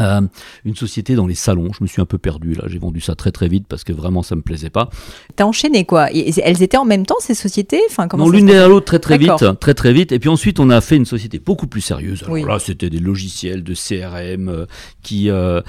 Euh, 0.00 0.20
une 0.64 0.76
société 0.76 1.14
dans 1.14 1.26
les 1.26 1.34
salons, 1.34 1.70
je 1.72 1.82
me 1.82 1.86
suis 1.86 2.00
un 2.00 2.06
peu 2.06 2.18
perdu 2.18 2.54
là, 2.54 2.64
j'ai 2.66 2.78
vendu 2.78 3.00
ça 3.00 3.14
très 3.14 3.32
très 3.32 3.48
vite 3.48 3.66
parce 3.68 3.84
que 3.84 3.92
vraiment 3.92 4.22
ça 4.22 4.36
me 4.36 4.42
plaisait 4.42 4.70
pas. 4.70 4.90
T'as 5.36 5.44
enchaîné 5.44 5.84
quoi 5.84 6.10
Elles 6.10 6.62
étaient 6.62 6.76
en 6.76 6.84
même 6.84 7.06
temps 7.06 7.16
ces 7.20 7.34
sociétés? 7.34 7.80
Enfin, 7.90 8.08
comment 8.08 8.26
Non, 8.26 8.30
l'une 8.30 8.46
derrière 8.46 8.68
l'autre 8.68 8.86
très 8.86 8.98
très 8.98 9.18
vite, 9.18 9.30
très 9.60 9.74
très 9.74 9.92
vite. 9.92 10.12
Et 10.12 10.18
puis 10.18 10.28
ensuite 10.28 10.60
on 10.60 10.70
a 10.70 10.80
fait 10.80 10.96
une 10.96 11.04
société 11.04 11.38
beaucoup 11.38 11.66
plus 11.66 11.80
sérieuse. 11.80 12.22
Alors 12.24 12.46
là 12.46 12.58
c'était 12.58 12.90
des 12.90 12.98
logiciels 12.98 13.62
de 13.64 13.74
CRM 13.74 14.48
euh, 14.48 14.66
qui, 15.02 15.30
euh, 15.30 15.60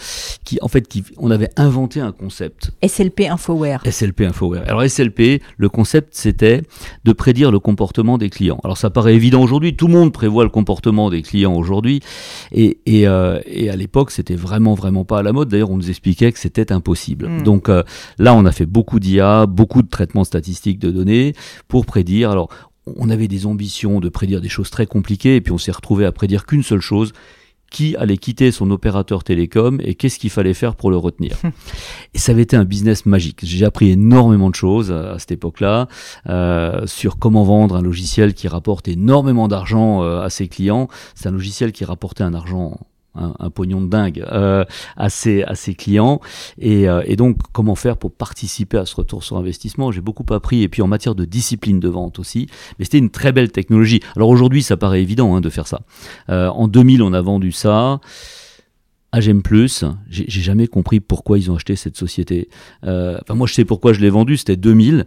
qui 0.44 0.60
en 0.62 0.68
fait 0.68 0.88
qui, 0.88 1.04
on 1.18 1.32
avait 1.32 1.50
inventé 1.58 2.00
un 2.00 2.12
concept. 2.12 2.72
SLP 2.86 3.22
Infoware. 3.30 3.82
SLP 3.86 4.22
Infoware. 4.22 4.64
Alors 4.68 4.84
SLP, 4.84 5.42
le 5.58 5.70
concept 5.70 6.10
c'était 6.12 6.62
de 7.04 7.14
prédire 7.14 7.52
le 7.52 7.60
comportement 7.60 8.18
des 8.18 8.30
clients. 8.30 8.60
Alors 8.64 8.78
ça 8.78 8.90
paraît 8.90 9.16
évident 9.16 9.42
aujourd'hui, 9.42 9.76
tout 9.76 9.88
le 9.88 9.94
monde 9.94 10.14
prévoit 10.14 10.44
le 10.44 10.50
comportement 10.50 11.10
des 11.10 11.22
clients 11.22 11.56
aujourd'hui 11.56 12.02
et, 12.52 12.78
et, 12.86 13.02
et 13.02 13.70
à 13.70 13.76
l'époque 13.76 14.03
c'était 14.12 14.36
vraiment 14.36 14.74
vraiment 14.74 15.06
pas 15.06 15.20
à 15.20 15.24
la 15.24 15.34
mode. 15.34 15.50
D'ailleurs, 15.50 15.72
on 15.72 15.78
nous 15.78 15.90
expliquait 15.90 16.32
que 16.32 16.40
c'était 16.40 16.72
impossible. 16.72 17.28
Hmm. 17.28 17.44
Donc 17.44 17.70
euh, 17.70 17.84
là, 18.18 18.34
on 18.34 18.46
a 18.46 18.52
fait 18.52 18.66
beaucoup 18.66 19.00
d'IA, 19.00 19.46
beaucoup 19.46 19.82
de 19.82 19.90
traitements 19.90 20.24
statistiques 20.24 20.80
de 20.80 20.92
données 20.92 21.34
pour 21.68 21.86
prédire. 21.86 22.32
Alors, 22.32 22.50
on 22.86 23.10
avait 23.10 23.28
des 23.28 23.46
ambitions 23.46 24.00
de 24.00 24.10
prédire 24.10 24.42
des 24.42 24.50
choses 24.50 24.70
très 24.70 24.86
compliquées, 24.86 25.38
et 25.38 25.42
puis 25.42 25.54
on 25.54 25.58
s'est 25.58 25.72
retrouvé 25.72 26.06
à 26.06 26.12
prédire 26.12 26.46
qu'une 26.46 26.64
seule 26.64 26.82
chose 26.82 27.14
qui 27.74 27.96
allait 27.98 28.18
quitter 28.18 28.52
son 28.52 28.70
opérateur 28.70 29.24
télécom 29.24 29.82
et 29.84 29.96
qu'est-ce 29.96 30.20
qu'il 30.20 30.30
fallait 30.30 30.54
faire 30.54 30.76
pour 30.76 30.92
le 30.92 30.98
retenir. 30.98 31.38
et 32.14 32.20
ça 32.20 32.32
avait 32.32 32.44
été 32.44 32.56
un 32.56 32.66
business 32.66 33.06
magique. 33.06 33.40
J'ai 33.44 33.66
appris 33.66 33.90
énormément 33.90 34.52
de 34.52 34.56
choses 34.56 34.92
à, 34.92 35.18
cette 35.18 35.32
époque-là 35.32 35.88
euh, 36.30 36.86
sur 36.86 37.18
comment 37.18 37.44
vendre 37.44 37.76
un 37.76 37.82
logiciel 37.82 38.36
qui 38.36 38.48
rapporte 38.48 38.88
énormément 38.88 39.48
d'argent 39.48 40.04
euh, 40.04 40.22
à 40.22 40.30
ses 40.30 40.48
clients. 40.48 40.88
C'est 41.16 41.30
un 41.30 41.32
logiciel 41.32 41.72
qui 41.72 41.84
rapportait 41.84 42.24
un 42.24 42.36
argent 42.36 42.80
un, 43.16 43.50
pognon 43.50 43.82
de 43.82 43.88
dingue 43.88 44.24
euh, 44.32 44.66
à, 44.98 45.10
ses, 45.10 45.44
à 45.44 45.56
ses 45.56 45.76
clients. 45.76 46.20
Et, 46.58 46.90
euh, 46.90 47.02
et, 47.06 47.16
donc, 47.16 47.38
comment 47.52 47.76
faire 47.76 47.98
pour 47.98 48.12
participer 48.12 48.78
à 48.78 48.86
ce 48.86 48.96
retour 48.96 49.24
sur 49.24 49.38
investissement? 49.38 49.92
J'ai 49.92 50.02
beaucoup 50.02 50.26
appris, 50.34 50.64
et 50.64 50.70
puis 50.70 50.82
en 50.82 50.88
matière 50.88 51.16
de 51.16 51.26
discipline 51.26 51.80
de 51.80 51.90
vente 51.90 52.20
aussi. 52.20 52.48
Mais 52.80 52.86
c'était 52.86 52.98
une 52.98 53.12
très 53.12 53.32
belle 53.32 53.52
technologie. 53.52 54.00
Alors 54.16 54.30
aujourd'hui, 54.30 54.64
ça 54.64 54.78
paraît 54.78 55.02
évident 55.02 55.36
hein, 55.36 55.42
de 55.42 55.50
faire 55.50 55.68
ça. 55.68 55.82
Euh, 56.30 56.48
en 56.50 56.68
2000, 56.68 57.02
on 57.02 57.14
a 57.14 57.22
vendu 57.22 57.52
ça. 57.52 58.00
J'aime 59.20 59.44
Plus, 59.44 59.86
j'ai 60.10 60.42
jamais 60.42 60.68
compris 60.68 61.00
pourquoi 61.00 61.38
ils 61.38 61.52
ont 61.52 61.56
acheté 61.56 61.76
cette 61.76 61.98
société. 61.98 62.50
Euh, 62.84 63.20
enfin, 63.22 63.36
moi, 63.36 63.46
je 63.46 63.54
sais 63.54 63.66
pourquoi 63.66 63.94
je 63.94 64.00
l'ai 64.00 64.10
vendu, 64.10 64.38
c'était 64.38 64.56
2000. 64.56 65.06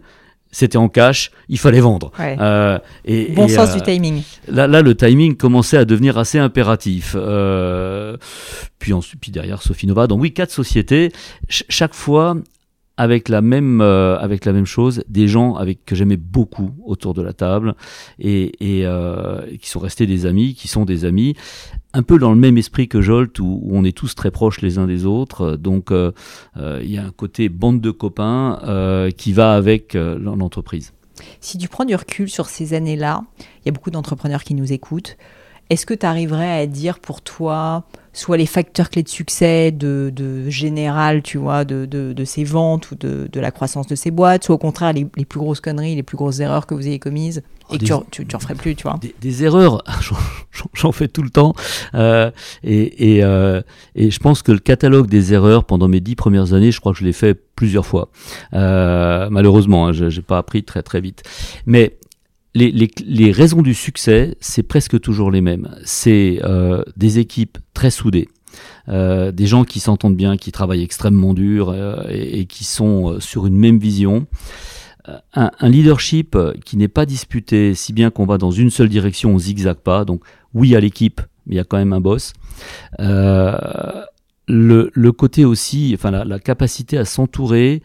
C'était 0.51 0.77
en 0.77 0.89
cash, 0.89 1.31
il 1.49 1.59
fallait 1.59 1.79
vendre. 1.79 2.11
Euh, 2.19 2.79
et, 3.05 3.31
bon 3.31 3.47
sens 3.47 3.75
du 3.75 3.81
timing. 3.81 4.23
Là, 4.47 4.67
là, 4.67 4.81
le 4.81 4.95
timing 4.95 5.35
commençait 5.35 5.77
à 5.77 5.85
devenir 5.85 6.17
assez 6.17 6.39
impératif. 6.39 7.15
puis, 8.79 8.93
ensuite, 8.93 9.19
puis 9.19 9.31
derrière, 9.31 9.61
Sophie 9.61 9.87
Nova. 9.87 10.07
Donc 10.07 10.21
oui, 10.21 10.33
quatre 10.33 10.51
sociétés. 10.51 11.11
chaque 11.49 11.93
fois, 11.93 12.35
avec 12.97 13.29
la 13.29 13.41
même 13.41 13.79
euh, 13.79 14.17
avec 14.17 14.43
la 14.43 14.51
même 14.51 14.65
chose 14.65 15.03
des 15.07 15.27
gens 15.27 15.55
avec 15.55 15.85
que 15.85 15.95
j'aimais 15.95 16.17
beaucoup 16.17 16.71
autour 16.83 17.13
de 17.13 17.21
la 17.21 17.33
table 17.33 17.75
et, 18.19 18.51
euh, 18.63 19.41
qui 19.61 19.69
sont 19.69 19.79
restés 19.79 20.07
des 20.07 20.25
amis 20.25 20.55
qui 20.55 20.67
sont 20.67 20.83
des 20.83 21.05
amis 21.05 21.35
un 21.93 22.03
peu 22.03 22.17
dans 22.19 22.31
le 22.31 22.39
même 22.39 22.57
esprit 22.57 22.87
que 22.87 23.01
Jolt 23.01 23.39
où, 23.39 23.61
on 23.71 23.83
est 23.85 23.95
tous 23.95 24.15
très 24.15 24.29
proches 24.29 24.61
les 24.61 24.77
uns 24.77 24.85
des 24.85 25.05
autres. 25.05 25.55
Donc 25.55 25.91
euh, 25.91 26.11
il 26.55 26.91
y 26.91 26.97
a 26.97 27.05
un 27.05 27.11
côté 27.11 27.49
bande 27.49 27.81
de 27.81 27.91
copains 27.91 28.59
qui 29.17 29.33
va 29.33 29.53
avec 29.53 29.93
l'entreprise. 29.93 30.93
Si 31.39 31.57
tu 31.57 31.67
prends 31.67 31.85
du 31.85 31.95
recul 31.95 32.29
sur 32.29 32.47
ces 32.47 32.73
années-là 32.73 33.23
il 33.39 33.67
y 33.67 33.69
a 33.69 33.71
beaucoup 33.71 33.91
d'entrepreneurs 33.91 34.43
qui 34.43 34.53
nous 34.53 34.73
écoutent 34.73 35.17
est-ce 35.69 35.85
que 35.85 35.93
tu 35.93 36.05
arriverais 36.05 36.61
à 36.61 36.65
dire 36.65 36.99
pour 36.99 37.21
toi 37.21 37.83
soit 38.17 38.37
les 38.37 38.47
facteurs 38.47 38.89
clés 38.89 39.03
de 39.03 39.09
succès 39.09 39.71
de, 39.71 40.11
de 40.13 40.49
général, 40.49 41.21
tu 41.21 41.37
vois, 41.37 41.65
de, 41.65 41.85
de, 41.85 42.13
de 42.13 42.25
ces 42.25 42.43
ventes 42.43 42.89
ou 42.89 42.95
de, 42.95 43.29
de, 43.31 43.39
la 43.39 43.51
croissance 43.51 43.85
de 43.85 43.93
ces 43.93 44.09
boîtes, 44.09 44.43
soit 44.43 44.55
au 44.55 44.57
contraire 44.57 44.91
les, 44.91 45.07
les, 45.15 45.25
plus 45.25 45.39
grosses 45.39 45.61
conneries, 45.61 45.95
les 45.95 46.01
plus 46.01 46.17
grosses 46.17 46.39
erreurs 46.39 46.65
que 46.65 46.73
vous 46.73 46.87
ayez 46.87 46.97
commises 46.97 47.37
et 47.37 47.75
oh, 47.91 47.99
que 47.99 48.05
tu, 48.09 48.25
tu, 48.25 48.35
referais 48.35 48.55
plus, 48.55 48.75
tu 48.75 48.83
vois? 48.83 48.99
Des, 49.21 49.43
erreurs, 49.43 49.83
j'en 50.73 50.91
fais 50.91 51.07
tout 51.07 51.21
le 51.21 51.29
temps. 51.29 51.53
Euh, 51.93 52.31
et, 52.63 53.17
et, 53.17 53.23
euh, 53.23 53.61
et, 53.93 54.09
je 54.09 54.19
pense 54.19 54.41
que 54.41 54.51
le 54.51 54.59
catalogue 54.59 55.07
des 55.07 55.33
erreurs 55.33 55.65
pendant 55.65 55.87
mes 55.87 55.99
dix 55.99 56.15
premières 56.15 56.53
années, 56.53 56.71
je 56.71 56.79
crois 56.79 56.93
que 56.93 56.99
je 56.99 57.05
l'ai 57.05 57.13
fait 57.13 57.35
plusieurs 57.55 57.85
fois. 57.85 58.09
Euh, 58.53 59.27
malheureusement, 59.29 59.87
hein, 59.87 59.91
je 59.91 60.05
n'ai 60.05 60.21
pas 60.23 60.39
appris 60.39 60.63
très 60.63 60.81
très 60.81 61.01
vite. 61.01 61.23
Mais 61.67 61.97
les, 62.57 63.31
raisons 63.31 63.61
du 63.61 63.73
succès, 63.73 64.35
c'est 64.39 64.63
presque 64.63 64.99
toujours 64.99 65.31
les 65.31 65.41
mêmes. 65.41 65.75
C'est 65.83 66.39
euh, 66.43 66.83
des 66.95 67.19
équipes 67.19 67.57
très 67.73 67.91
soudées, 67.91 68.29
euh, 68.89 69.31
des 69.31 69.45
gens 69.45 69.63
qui 69.63 69.79
s'entendent 69.79 70.15
bien, 70.15 70.37
qui 70.37 70.51
travaillent 70.51 70.83
extrêmement 70.83 71.33
dur 71.33 71.69
euh, 71.69 72.03
et, 72.09 72.45
qui 72.45 72.63
sont 72.63 73.19
sur 73.19 73.45
une 73.45 73.57
même 73.57 73.77
vision. 73.77 74.27
Un, 75.33 75.51
leadership 75.69 76.37
qui 76.65 76.75
n'est 76.75 76.89
pas 76.89 77.05
disputé, 77.05 77.73
si 77.75 77.93
bien 77.93 78.09
qu'on 78.09 78.25
va 78.25 78.37
dans 78.37 78.51
une 78.51 78.69
seule 78.69 78.89
direction, 78.89 79.35
on 79.35 79.39
zigzague 79.39 79.77
pas. 79.77 80.03
Donc 80.03 80.21
oui 80.53 80.75
à 80.75 80.81
l'équipe, 80.81 81.21
mais 81.45 81.55
il 81.55 81.57
y 81.57 81.61
a 81.61 81.63
quand 81.63 81.77
même 81.77 81.93
un 81.93 82.01
boss. 82.01 82.33
Le, 84.49 85.09
côté 85.11 85.45
aussi, 85.45 85.93
enfin 85.95 86.11
la 86.11 86.39
capacité 86.39 86.97
à 86.97 87.05
s'entourer 87.05 87.81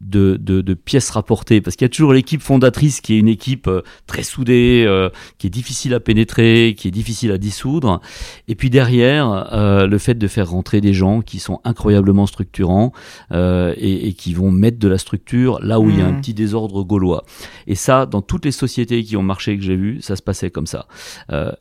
de, 0.00 0.38
de, 0.40 0.62
de, 0.62 0.74
pièces 0.74 1.10
rapportées, 1.10 1.60
parce 1.60 1.76
qu'il 1.76 1.84
y 1.84 1.86
a 1.86 1.90
toujours 1.90 2.14
l'équipe 2.14 2.40
fondatrice 2.40 3.02
qui 3.02 3.14
est 3.14 3.18
une 3.18 3.28
équipe 3.28 3.66
euh, 3.66 3.82
très 4.06 4.22
soudée, 4.22 4.84
euh, 4.86 5.10
qui 5.36 5.46
est 5.46 5.50
difficile 5.50 5.92
à 5.92 6.00
pénétrer, 6.00 6.74
qui 6.76 6.88
est 6.88 6.90
difficile 6.90 7.30
à 7.32 7.38
dissoudre, 7.38 8.00
et 8.48 8.54
puis 8.54 8.70
derrière, 8.70 9.52
euh, 9.52 9.86
le 9.86 9.98
fait 9.98 10.14
de 10.14 10.26
faire 10.26 10.50
rentrer 10.50 10.80
des 10.80 10.94
gens 10.94 11.20
qui 11.20 11.38
sont 11.38 11.60
incroyablement 11.64 12.26
structurants 12.26 12.92
et, 13.30 14.08
et, 14.08 14.12
qui 14.14 14.32
vont 14.32 14.50
mettre 14.50 14.78
de 14.78 14.88
la 14.88 14.98
structure 14.98 15.60
là 15.62 15.80
où 15.80 15.90
il 15.90 15.98
y 15.98 16.02
a 16.02 16.06
un 16.06 16.12
mmh. 16.12 16.20
petit 16.20 16.34
désordre 16.34 16.82
gaulois. 16.82 17.24
Et 17.66 17.74
ça, 17.74 18.06
dans 18.06 18.22
toutes 18.22 18.44
les 18.44 18.52
sociétés 18.52 19.02
qui 19.04 19.16
ont 19.16 19.22
marché 19.22 19.56
que 19.56 19.62
j'ai 19.62 19.76
vues, 19.76 20.00
ça 20.00 20.16
se 20.16 20.22
passait 20.22 20.50
comme 20.50 20.66
ça. 20.66 20.86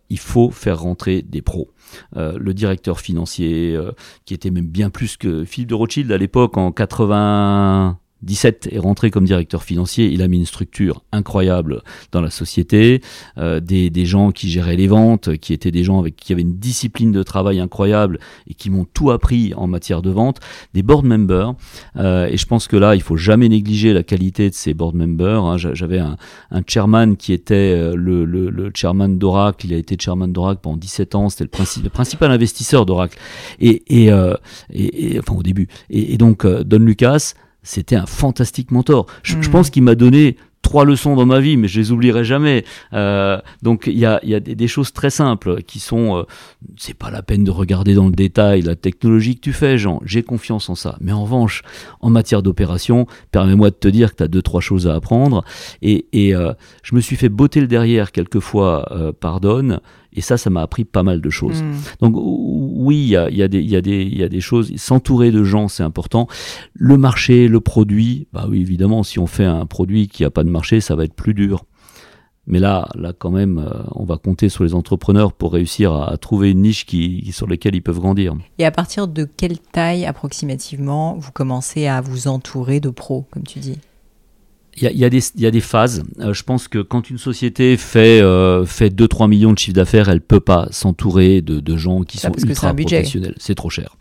il 0.09 0.19
faut 0.19 0.49
faire 0.49 0.79
rentrer 0.79 1.21
des 1.21 1.41
pros. 1.41 1.71
le 2.15 2.53
directeur 2.53 2.99
financier, 2.99 3.77
qui 4.25 4.33
était 4.33 4.51
même 4.51 4.67
bien 4.67 4.89
plus 4.89 5.17
que 5.17 5.43
Philippe 5.43 5.69
de 5.69 5.75
Rothschild 5.75 6.11
à 6.11 6.17
l'époque 6.17 6.57
en 6.57 6.71
80 6.71 7.99
17 8.23 8.69
est 8.71 8.79
rentré 8.79 9.11
comme 9.11 9.25
directeur 9.25 9.63
financier, 9.63 10.07
il 10.07 10.21
a 10.21 10.27
mis 10.27 10.37
une 10.37 10.45
structure 10.45 11.03
incroyable 11.11 11.81
dans 12.11 12.21
la 12.21 12.29
société, 12.29 13.01
euh, 13.37 13.59
des, 13.59 13.89
des, 13.89 14.05
gens 14.05 14.31
qui 14.31 14.49
géraient 14.49 14.75
les 14.75 14.87
ventes, 14.87 15.37
qui 15.37 15.53
étaient 15.53 15.71
des 15.71 15.83
gens 15.83 15.99
avec 15.99 16.15
qui 16.15 16.33
avaient 16.33 16.41
une 16.41 16.57
discipline 16.57 17.11
de 17.11 17.23
travail 17.23 17.59
incroyable 17.59 18.19
et 18.47 18.53
qui 18.53 18.69
m'ont 18.69 18.85
tout 18.85 19.11
appris 19.11 19.53
en 19.55 19.67
matière 19.67 20.01
de 20.01 20.09
vente, 20.09 20.39
des 20.73 20.83
board 20.83 21.05
members. 21.05 21.55
Euh, 21.97 22.27
et 22.27 22.37
je 22.37 22.45
pense 22.45 22.67
que 22.67 22.75
là, 22.75 22.95
il 22.95 23.01
faut 23.01 23.17
jamais 23.17 23.47
négliger 23.49 23.93
la 23.93 24.03
qualité 24.03 24.49
de 24.49 24.55
ces 24.55 24.73
board 24.73 24.95
members. 24.95 25.43
Hein. 25.43 25.57
J'avais 25.57 25.99
un, 25.99 26.17
un, 26.51 26.61
chairman 26.65 27.15
qui 27.15 27.33
était 27.33 27.55
euh, 27.55 27.95
le, 27.95 28.25
le, 28.25 28.49
le 28.49 28.71
chairman 28.73 29.17
d'Oracle, 29.17 29.65
il 29.65 29.73
a 29.73 29.77
été 29.77 29.95
chairman 29.99 30.31
d'Oracle 30.31 30.59
pendant 30.61 30.77
17 30.77 31.15
ans, 31.15 31.29
c'était 31.29 31.45
le, 31.45 31.83
le, 31.83 31.89
principal 31.89 32.31
investisseur 32.31 32.85
d'Oracle. 32.85 33.17
Et, 33.59 33.83
et, 33.87 34.11
euh, 34.11 34.35
et, 34.71 35.19
enfin 35.19 35.35
au 35.35 35.43
début. 35.43 35.67
Et, 35.89 36.13
et 36.13 36.17
donc 36.17 36.45
Don 36.45 36.79
Lucas 36.79 37.33
c'était 37.63 37.95
un 37.95 38.05
fantastique 38.05 38.71
mentor. 38.71 39.05
Je, 39.23 39.35
je 39.41 39.47
hmm. 39.47 39.51
pense 39.51 39.69
qu'il 39.69 39.83
m'a 39.83 39.95
donné 39.95 40.37
trois 40.61 40.85
leçons 40.85 41.15
dans 41.15 41.25
ma 41.25 41.39
vie, 41.39 41.57
mais 41.57 41.67
je 41.67 41.79
les 41.79 41.91
oublierai 41.91 42.23
jamais. 42.23 42.65
Euh, 42.93 43.39
donc 43.63 43.87
il 43.87 43.97
y 43.97 44.05
a, 44.05 44.19
y 44.23 44.35
a 44.35 44.39
des, 44.39 44.55
des, 44.55 44.67
choses 44.67 44.91
très 44.91 45.09
simples 45.09 45.61
qui 45.63 45.79
sont, 45.79 46.17
euh, 46.17 46.23
c'est 46.77 46.93
pas 46.93 47.11
la 47.11 47.21
peine 47.21 47.43
de 47.43 47.51
regarder 47.51 47.93
dans 47.93 48.07
le 48.07 48.13
détail 48.13 48.61
la 48.61 48.75
technologie 48.75 49.35
que 49.35 49.41
tu 49.41 49.53
fais, 49.53 49.77
Jean. 49.77 50.01
J'ai 50.05 50.23
confiance 50.23 50.69
en 50.69 50.75
ça. 50.75 50.97
Mais 51.01 51.11
en 51.11 51.23
revanche, 51.23 51.63
en 52.01 52.09
matière 52.09 52.43
d'opération, 52.43 53.07
permets-moi 53.31 53.69
de 53.69 53.75
te 53.75 53.87
dire 53.87 54.11
que 54.11 54.17
tu 54.17 54.23
as 54.23 54.27
deux 54.27 54.41
trois 54.41 54.61
choses 54.61 54.87
à 54.87 54.95
apprendre. 54.95 55.43
Et, 55.81 56.07
et 56.13 56.35
euh, 56.35 56.53
je 56.83 56.95
me 56.95 57.01
suis 57.01 57.15
fait 57.15 57.29
botter 57.29 57.61
le 57.61 57.67
derrière 57.67 58.11
quelquefois, 58.11 58.91
euh, 58.91 59.11
pardonne. 59.11 59.79
Et 60.13 60.21
ça, 60.21 60.37
ça 60.37 60.49
m'a 60.49 60.61
appris 60.61 60.85
pas 60.85 61.03
mal 61.03 61.21
de 61.21 61.29
choses. 61.29 61.61
Hmm. 61.61 61.75
Donc 62.01 62.15
oui, 62.17 62.97
il 62.97 63.09
y 63.09 63.15
a, 63.15 63.29
y, 63.29 63.43
a 63.43 63.47
y, 63.51 63.75
a 63.75 63.79
y 63.79 64.23
a, 64.23 64.29
des 64.29 64.41
choses. 64.41 64.75
S'entourer 64.75 65.31
de 65.31 65.43
gens, 65.43 65.67
c'est 65.67 65.83
important. 65.83 66.27
Le 66.73 66.97
marché, 66.97 67.47
le 67.47 67.59
produit, 67.59 68.27
bah 68.33 68.47
oui, 68.49 68.61
évidemment, 68.61 69.03
si 69.03 69.19
on 69.19 69.27
fait 69.27 69.45
un 69.45 69.65
produit 69.65 70.07
qui 70.07 70.23
n'a 70.23 70.29
pas 70.29 70.43
de 70.43 70.49
marché, 70.49 70.81
ça 70.81 70.95
va 70.95 71.03
être 71.03 71.13
plus 71.13 71.33
dur. 71.33 71.65
Mais 72.49 72.57
là, 72.57 72.89
là 72.95 73.13
quand 73.13 73.29
même, 73.29 73.59
euh, 73.59 73.83
on 73.91 74.05
va 74.05 74.17
compter 74.17 74.49
sur 74.49 74.63
les 74.63 74.73
entrepreneurs 74.73 75.33
pour 75.33 75.53
réussir 75.53 75.93
à, 75.93 76.17
trouver 76.17 76.49
une 76.49 76.61
niche 76.61 76.87
qui, 76.87 77.31
sur 77.31 77.47
laquelle 77.47 77.75
ils 77.75 77.83
peuvent 77.83 77.99
grandir. 77.99 78.35
Et 78.57 78.65
à 78.65 78.71
partir 78.71 79.07
de 79.07 79.23
quelle 79.23 79.59
taille 79.59 80.05
approximativement 80.05 81.15
vous 81.15 81.31
commencez 81.31 81.85
à 81.85 82.01
vous 82.01 82.27
entourer 82.27 82.79
de 82.79 82.89
pros, 82.89 83.27
comme 83.29 83.43
tu 83.43 83.59
dis? 83.59 83.77
Il 84.81 84.91
y, 84.91 85.05
y, 85.05 85.41
y 85.41 85.45
a, 85.45 85.51
des 85.51 85.59
phases. 85.59 86.03
Euh, 86.19 86.33
je 86.33 86.43
pense 86.43 86.67
que 86.67 86.79
quand 86.79 87.09
une 87.09 87.17
société 87.17 87.75
fait, 87.77 88.21
euh, 88.21 88.65
fait 88.65 88.93
2-3 88.93 89.27
millions 89.27 89.53
de 89.53 89.59
chiffre 89.59 89.75
d'affaires, 89.75 90.09
elle 90.09 90.21
peut 90.21 90.39
pas 90.39 90.67
s'entourer 90.71 91.41
de, 91.41 91.59
de, 91.59 91.77
gens 91.77 92.03
qui 92.03 92.17
sont 92.17 92.31
ultra 92.31 92.73
professionnels. 92.73 93.35
C'est 93.37 93.55
trop 93.55 93.69
cher. 93.69 93.97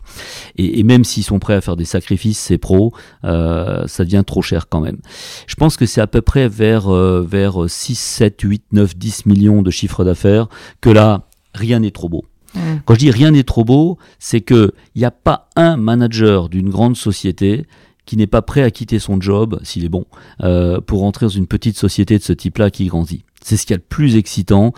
Et, 0.56 0.78
et 0.78 0.82
même 0.82 1.04
s'ils 1.04 1.24
sont 1.24 1.38
prêts 1.38 1.54
à 1.54 1.60
faire 1.60 1.76
des 1.76 1.84
sacrifices, 1.84 2.38
c'est 2.38 2.58
pro, 2.58 2.92
euh, 3.24 3.86
ça 3.86 4.04
devient 4.04 4.24
trop 4.26 4.42
cher 4.42 4.68
quand 4.68 4.80
même. 4.80 4.98
Je 5.46 5.54
pense 5.54 5.76
que 5.76 5.86
c'est 5.86 6.00
à 6.00 6.06
peu 6.06 6.22
près 6.22 6.48
vers, 6.48 6.92
euh, 6.92 7.26
vers 7.28 7.68
6, 7.68 7.98
7, 7.98 8.40
8, 8.42 8.64
9, 8.72 8.96
10 8.96 9.26
millions 9.26 9.62
de 9.62 9.70
chiffre 9.70 10.04
d'affaires 10.04 10.48
que 10.80 10.90
là, 10.90 11.28
rien 11.54 11.80
n'est 11.80 11.90
trop 11.90 12.08
beau. 12.08 12.24
Mmh. 12.54 12.60
Quand 12.84 12.94
je 12.94 12.98
dis 13.00 13.10
rien 13.10 13.30
n'est 13.30 13.42
trop 13.42 13.64
beau, 13.64 13.98
c'est 14.18 14.40
que 14.40 14.72
il 14.94 15.00
n'y 15.00 15.04
a 15.04 15.10
pas 15.10 15.48
un 15.56 15.76
manager 15.76 16.48
d'une 16.48 16.70
grande 16.70 16.96
société 16.96 17.66
qui 18.08 18.16
n'est 18.16 18.26
pas 18.26 18.40
prêt 18.40 18.62
à 18.62 18.70
quitter 18.70 18.98
son 18.98 19.20
job, 19.20 19.60
s'il 19.62 19.84
est 19.84 19.90
bon, 19.90 20.06
euh, 20.42 20.80
pour 20.80 21.00
rentrer 21.00 21.26
dans 21.26 21.30
une 21.30 21.46
petite 21.46 21.76
société 21.76 22.16
de 22.16 22.22
ce 22.22 22.32
type-là 22.32 22.70
qui 22.70 22.86
grandit. 22.86 23.22
C'est 23.42 23.58
ce 23.58 23.66
qui 23.66 23.74
est 23.74 23.76
le 23.76 23.82
plus 23.86 24.16
excitant. 24.16 24.72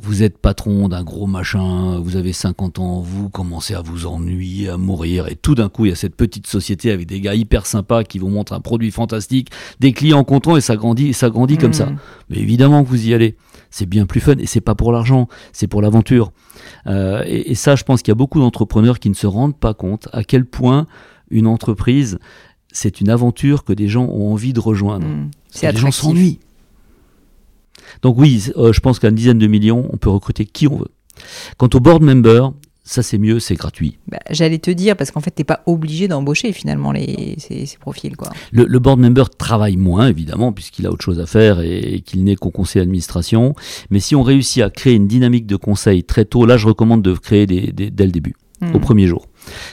Vous 0.00 0.22
êtes 0.22 0.38
patron 0.38 0.88
d'un 0.88 1.04
gros 1.04 1.26
machin, 1.26 2.00
vous 2.00 2.16
avez 2.16 2.32
50 2.32 2.78
ans, 2.78 3.00
vous 3.00 3.28
commencez 3.28 3.74
à 3.74 3.82
vous 3.82 4.06
ennuyer, 4.06 4.70
à 4.70 4.78
mourir, 4.78 5.28
et 5.28 5.36
tout 5.36 5.54
d'un 5.54 5.68
coup, 5.68 5.84
il 5.84 5.90
y 5.90 5.92
a 5.92 5.96
cette 5.96 6.16
petite 6.16 6.46
société 6.46 6.90
avec 6.90 7.06
des 7.06 7.20
gars 7.20 7.34
hyper 7.34 7.66
sympas 7.66 8.04
qui 8.04 8.18
vous 8.18 8.30
montrent 8.30 8.54
un 8.54 8.60
produit 8.60 8.90
fantastique, 8.90 9.50
des 9.78 9.92
clients 9.92 10.24
contents, 10.24 10.56
et 10.56 10.62
ça 10.62 10.74
grandit, 10.74 11.08
et 11.08 11.12
ça 11.12 11.28
grandit 11.28 11.58
comme 11.58 11.74
ça. 11.74 11.84
Mmh. 11.84 11.98
Mais 12.30 12.38
évidemment 12.38 12.84
que 12.84 12.88
vous 12.88 13.06
y 13.06 13.12
allez. 13.12 13.36
C'est 13.70 13.86
bien 13.86 14.06
plus 14.06 14.20
fun, 14.20 14.36
et 14.38 14.46
c'est 14.46 14.62
pas 14.62 14.74
pour 14.74 14.92
l'argent, 14.92 15.28
c'est 15.52 15.66
pour 15.66 15.82
l'aventure. 15.82 16.32
Euh, 16.86 17.22
et, 17.26 17.50
et 17.50 17.54
ça, 17.54 17.76
je 17.76 17.84
pense 17.84 18.00
qu'il 18.00 18.12
y 18.12 18.16
a 18.16 18.16
beaucoup 18.16 18.40
d'entrepreneurs 18.40 18.98
qui 18.98 19.10
ne 19.10 19.14
se 19.14 19.26
rendent 19.26 19.58
pas 19.58 19.74
compte 19.74 20.08
à 20.12 20.24
quel 20.24 20.46
point 20.46 20.86
une 21.32 21.46
entreprise 21.46 22.18
c'est 22.72 23.00
une 23.00 23.10
aventure 23.10 23.64
que 23.64 23.72
des 23.72 23.88
gens 23.88 24.04
ont 24.06 24.32
envie 24.32 24.52
de 24.52 24.60
rejoindre. 24.60 25.06
Mmh. 25.06 25.30
C'est 25.50 25.70
des 25.72 25.78
gens 25.78 25.92
s'ennuient. 25.92 26.40
Donc 28.00 28.18
oui, 28.18 28.44
euh, 28.56 28.72
je 28.72 28.80
pense 28.80 28.98
qu'à 28.98 29.08
une 29.08 29.14
dizaine 29.14 29.38
de 29.38 29.46
millions, 29.46 29.88
on 29.92 29.96
peut 29.96 30.10
recruter 30.10 30.44
qui 30.44 30.66
on 30.66 30.76
veut. 30.76 30.90
Quant 31.58 31.68
au 31.74 31.80
board 31.80 32.02
member, 32.02 32.52
ça 32.84 33.02
c'est 33.02 33.18
mieux, 33.18 33.38
c'est 33.38 33.54
gratuit. 33.54 33.98
Bah, 34.08 34.18
j'allais 34.30 34.58
te 34.58 34.70
dire, 34.70 34.96
parce 34.96 35.10
qu'en 35.10 35.20
fait, 35.20 35.30
tu 35.30 35.40
n'es 35.40 35.44
pas 35.44 35.62
obligé 35.66 36.08
d'embaucher 36.08 36.52
finalement 36.52 36.90
les, 36.90 37.36
ces, 37.38 37.66
profils. 37.78 38.16
Quoi. 38.16 38.30
Le, 38.50 38.64
le, 38.64 38.78
board 38.78 38.98
member 38.98 39.24
travaille 39.30 39.76
moins, 39.76 40.08
évidemment, 40.08 40.52
puisqu'il 40.52 40.86
a 40.86 40.90
autre 40.90 41.04
chose 41.04 41.20
à 41.20 41.26
faire 41.26 41.60
et, 41.60 42.02
qu'il 42.04 42.24
n'est 42.24 42.36
qu'au 42.36 42.50
conseil 42.50 42.80
d'administration. 42.80 43.54
Mais 43.90 44.00
si 44.00 44.16
on 44.16 44.22
réussit 44.22 44.62
à 44.62 44.70
créer 44.70 44.94
une 44.94 45.06
dynamique 45.06 45.46
de 45.46 45.56
conseil 45.56 46.02
très 46.02 46.24
tôt, 46.24 46.46
là 46.46 46.56
je 46.56 46.66
recommande 46.66 47.02
de 47.02 47.14
créer 47.14 47.46
des, 47.46 47.72
dès 47.72 48.04
le 48.06 48.12
début, 48.12 48.34
au 48.62 48.78
mmh. 48.78 48.80
premier 48.80 49.06
jour. 49.06 49.26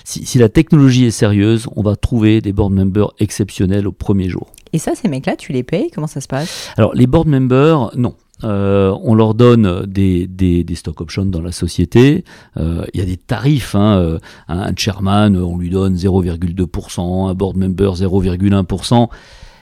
Si, 0.04 0.38
la 0.38 0.50
technologie 0.50 1.06
est 1.06 1.12
sérieuse, 1.12 1.68
on 1.76 1.82
va 1.82 1.96
trouver 1.96 2.42
des 2.42 2.54
board 2.54 2.72
members 2.72 3.14
exceptionnels 3.20 3.88
au 3.88 3.92
premier 3.92 4.30
jour. 4.30 4.48
Et 4.74 4.78
ça, 4.78 4.94
ces 4.96 5.08
mecs-là, 5.08 5.36
tu 5.36 5.52
les 5.52 5.64
payes? 5.64 5.90
Comment 5.94 6.08
ça 6.08 6.22
se 6.22 6.28
passe? 6.28 6.72
Alors, 6.78 6.94
les 6.94 7.08
board 7.08 7.28
members, 7.28 7.92
non. 7.96 8.16
Euh, 8.44 8.96
on 9.04 9.16
leur 9.16 9.34
donne 9.34 9.86
des, 9.86 10.26
des, 10.26 10.64
des, 10.64 10.76
stock 10.76 11.02
options 11.02 11.26
dans 11.26 11.42
la 11.42 11.52
société. 11.52 12.24
Euh, 12.58 12.86
il 12.94 13.00
y 13.00 13.04
a 13.04 13.06
des 13.06 13.18
tarifs. 13.18 13.76
Hein, 13.76 13.98
euh, 13.98 14.20
un 14.48 14.74
chairman, 14.76 15.36
on 15.36 15.58
lui 15.58 15.70
donne 15.70 15.96
0,2%, 15.96 17.30
un 17.30 17.34
board 17.34 17.58
member 17.58 17.96
0,1%. 17.96 19.10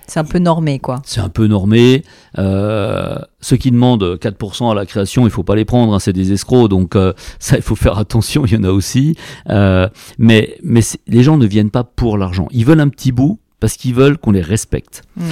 C'est 0.07 0.19
un 0.19 0.23
peu 0.23 0.39
normé, 0.39 0.79
quoi. 0.79 1.01
C'est 1.05 1.19
un 1.19 1.29
peu 1.29 1.47
normé. 1.47 2.03
Euh, 2.37 3.17
ceux 3.41 3.57
qui 3.57 3.71
demandent 3.71 4.03
4% 4.03 4.71
à 4.71 4.73
la 4.73 4.85
création, 4.85 5.27
il 5.27 5.29
faut 5.29 5.43
pas 5.43 5.55
les 5.55 5.65
prendre, 5.65 5.93
hein, 5.93 5.99
c'est 5.99 6.13
des 6.13 6.31
escrocs, 6.31 6.69
donc 6.69 6.95
euh, 6.95 7.13
ça, 7.39 7.57
il 7.57 7.61
faut 7.61 7.75
faire 7.75 7.97
attention, 7.97 8.45
il 8.45 8.53
y 8.53 8.57
en 8.57 8.63
a 8.63 8.71
aussi. 8.71 9.15
Euh, 9.49 9.89
mais 10.17 10.57
mais 10.63 10.81
les 11.07 11.23
gens 11.23 11.37
ne 11.37 11.45
viennent 11.45 11.71
pas 11.71 11.83
pour 11.83 12.17
l'argent. 12.17 12.47
Ils 12.51 12.65
veulent 12.65 12.79
un 12.79 12.89
petit 12.89 13.11
bout 13.11 13.39
parce 13.59 13.75
qu'ils 13.75 13.93
veulent 13.93 14.17
qu'on 14.17 14.31
les 14.31 14.41
respecte. 14.41 15.03
Hmm. 15.17 15.23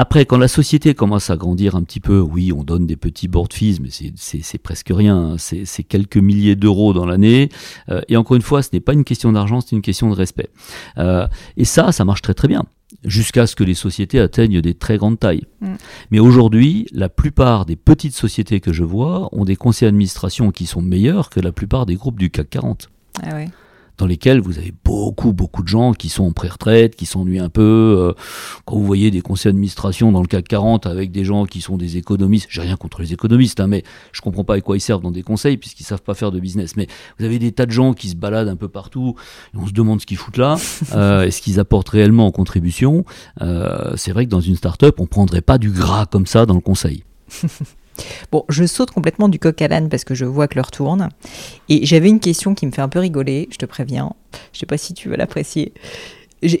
Après, 0.00 0.26
quand 0.26 0.38
la 0.38 0.46
société 0.46 0.94
commence 0.94 1.28
à 1.28 1.36
grandir 1.36 1.74
un 1.74 1.82
petit 1.82 1.98
peu, 1.98 2.20
oui, 2.20 2.52
on 2.52 2.62
donne 2.62 2.86
des 2.86 2.94
petits 2.94 3.26
board 3.26 3.52
fees, 3.52 3.80
mais 3.82 3.88
c'est 4.14 4.58
presque 4.58 4.92
rien. 4.94 5.32
Hein. 5.32 5.36
C'est 5.38 5.82
quelques 5.82 6.18
milliers 6.18 6.54
d'euros 6.54 6.92
dans 6.92 7.04
l'année. 7.04 7.48
Euh, 7.88 8.00
et 8.08 8.16
encore 8.16 8.36
une 8.36 8.42
fois, 8.42 8.62
ce 8.62 8.68
n'est 8.72 8.78
pas 8.78 8.92
une 8.92 9.02
question 9.02 9.32
d'argent, 9.32 9.60
c'est 9.60 9.74
une 9.74 9.82
question 9.82 10.08
de 10.08 10.14
respect. 10.14 10.50
Euh, 10.98 11.26
et 11.56 11.64
ça, 11.64 11.90
ça 11.90 12.04
marche 12.04 12.22
très 12.22 12.34
très 12.34 12.46
bien 12.46 12.62
jusqu'à 13.04 13.48
ce 13.48 13.56
que 13.56 13.64
les 13.64 13.74
sociétés 13.74 14.20
atteignent 14.20 14.60
des 14.60 14.74
très 14.74 14.98
grandes 14.98 15.18
tailles. 15.18 15.46
Mm. 15.60 15.74
Mais 16.12 16.20
aujourd'hui, 16.20 16.86
la 16.92 17.08
plupart 17.08 17.66
des 17.66 17.74
petites 17.74 18.14
sociétés 18.14 18.60
que 18.60 18.72
je 18.72 18.84
vois 18.84 19.28
ont 19.32 19.44
des 19.44 19.56
conseils 19.56 19.88
d'administration 19.88 20.52
qui 20.52 20.66
sont 20.66 20.80
meilleurs 20.80 21.28
que 21.28 21.40
la 21.40 21.50
plupart 21.50 21.86
des 21.86 21.96
groupes 21.96 22.20
du 22.20 22.30
CAC 22.30 22.50
40. 22.50 22.88
Ah 23.24 23.34
ouais 23.34 23.48
dans 23.98 24.06
lesquels 24.06 24.40
vous 24.40 24.58
avez 24.58 24.72
beaucoup, 24.84 25.32
beaucoup 25.32 25.62
de 25.62 25.68
gens 25.68 25.92
qui 25.92 26.08
sont 26.08 26.24
en 26.24 26.32
pré-retraite, 26.32 26.96
qui 26.96 27.06
s'ennuient 27.06 27.40
un 27.40 27.48
peu. 27.48 27.96
Euh, 27.98 28.12
quand 28.64 28.76
vous 28.76 28.84
voyez 28.84 29.10
des 29.10 29.20
conseils 29.20 29.52
d'administration 29.52 30.12
dans 30.12 30.22
le 30.22 30.26
CAC 30.26 30.48
40 30.48 30.86
avec 30.86 31.10
des 31.10 31.24
gens 31.24 31.44
qui 31.44 31.60
sont 31.60 31.76
des 31.76 31.96
économistes, 31.96 32.46
j'ai 32.50 32.62
rien 32.62 32.76
contre 32.76 33.02
les 33.02 33.12
économistes, 33.12 33.60
hein, 33.60 33.66
mais 33.66 33.82
je 34.12 34.20
comprends 34.20 34.44
pas 34.44 34.54
à 34.54 34.60
quoi 34.60 34.76
ils 34.76 34.80
servent 34.80 35.02
dans 35.02 35.10
des 35.10 35.22
conseils 35.22 35.56
puisqu'ils 35.56 35.84
savent 35.84 36.02
pas 36.02 36.14
faire 36.14 36.30
de 36.30 36.40
business. 36.40 36.76
Mais 36.76 36.86
vous 37.18 37.24
avez 37.24 37.38
des 37.38 37.52
tas 37.52 37.66
de 37.66 37.72
gens 37.72 37.92
qui 37.92 38.08
se 38.08 38.16
baladent 38.16 38.48
un 38.48 38.56
peu 38.56 38.68
partout 38.68 39.16
et 39.54 39.58
on 39.58 39.66
se 39.66 39.72
demande 39.72 40.00
ce 40.00 40.06
qu'ils 40.06 40.16
foutent 40.16 40.38
là, 40.38 40.56
euh, 40.94 41.22
est-ce 41.22 41.42
qu'ils 41.42 41.60
apportent 41.60 41.88
réellement 41.88 42.26
en 42.26 42.32
contribution. 42.32 43.04
Euh, 43.42 43.92
c'est 43.96 44.12
vrai 44.12 44.24
que 44.24 44.30
dans 44.30 44.40
une 44.40 44.56
start-up, 44.56 45.00
on 45.00 45.06
prendrait 45.06 45.42
pas 45.42 45.58
du 45.58 45.70
gras 45.70 46.06
comme 46.06 46.26
ça 46.26 46.46
dans 46.46 46.54
le 46.54 46.60
conseil. 46.60 47.04
Bon, 48.32 48.44
je 48.48 48.64
saute 48.64 48.90
complètement 48.90 49.28
du 49.28 49.38
coq 49.38 49.60
à 49.62 49.68
l'âne 49.68 49.88
parce 49.88 50.04
que 50.04 50.14
je 50.14 50.24
vois 50.24 50.48
que 50.48 50.56
l'heure 50.56 50.70
tourne. 50.70 51.08
Et 51.68 51.84
j'avais 51.86 52.08
une 52.08 52.20
question 52.20 52.54
qui 52.54 52.66
me 52.66 52.72
fait 52.72 52.82
un 52.82 52.88
peu 52.88 52.98
rigoler, 52.98 53.48
je 53.50 53.56
te 53.56 53.66
préviens. 53.66 54.12
Je 54.52 54.58
sais 54.60 54.66
pas 54.66 54.78
si 54.78 54.94
tu 54.94 55.08
veux 55.08 55.16
l'apprécier. 55.16 55.72
Je 56.42 56.56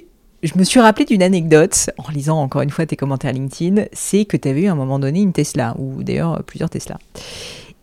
me 0.56 0.64
suis 0.64 0.80
rappelé 0.80 1.04
d'une 1.04 1.22
anecdote 1.22 1.90
en 1.98 2.10
lisant 2.10 2.40
encore 2.40 2.62
une 2.62 2.70
fois 2.70 2.86
tes 2.86 2.96
commentaires 2.96 3.32
LinkedIn, 3.32 3.84
c'est 3.92 4.24
que 4.24 4.36
tu 4.36 4.48
avais 4.48 4.62
eu 4.62 4.66
à 4.68 4.72
un 4.72 4.76
moment 4.76 4.98
donné 4.98 5.20
une 5.20 5.32
Tesla, 5.32 5.74
ou 5.78 6.02
d'ailleurs 6.02 6.42
plusieurs 6.44 6.70
Tesla. 6.70 6.98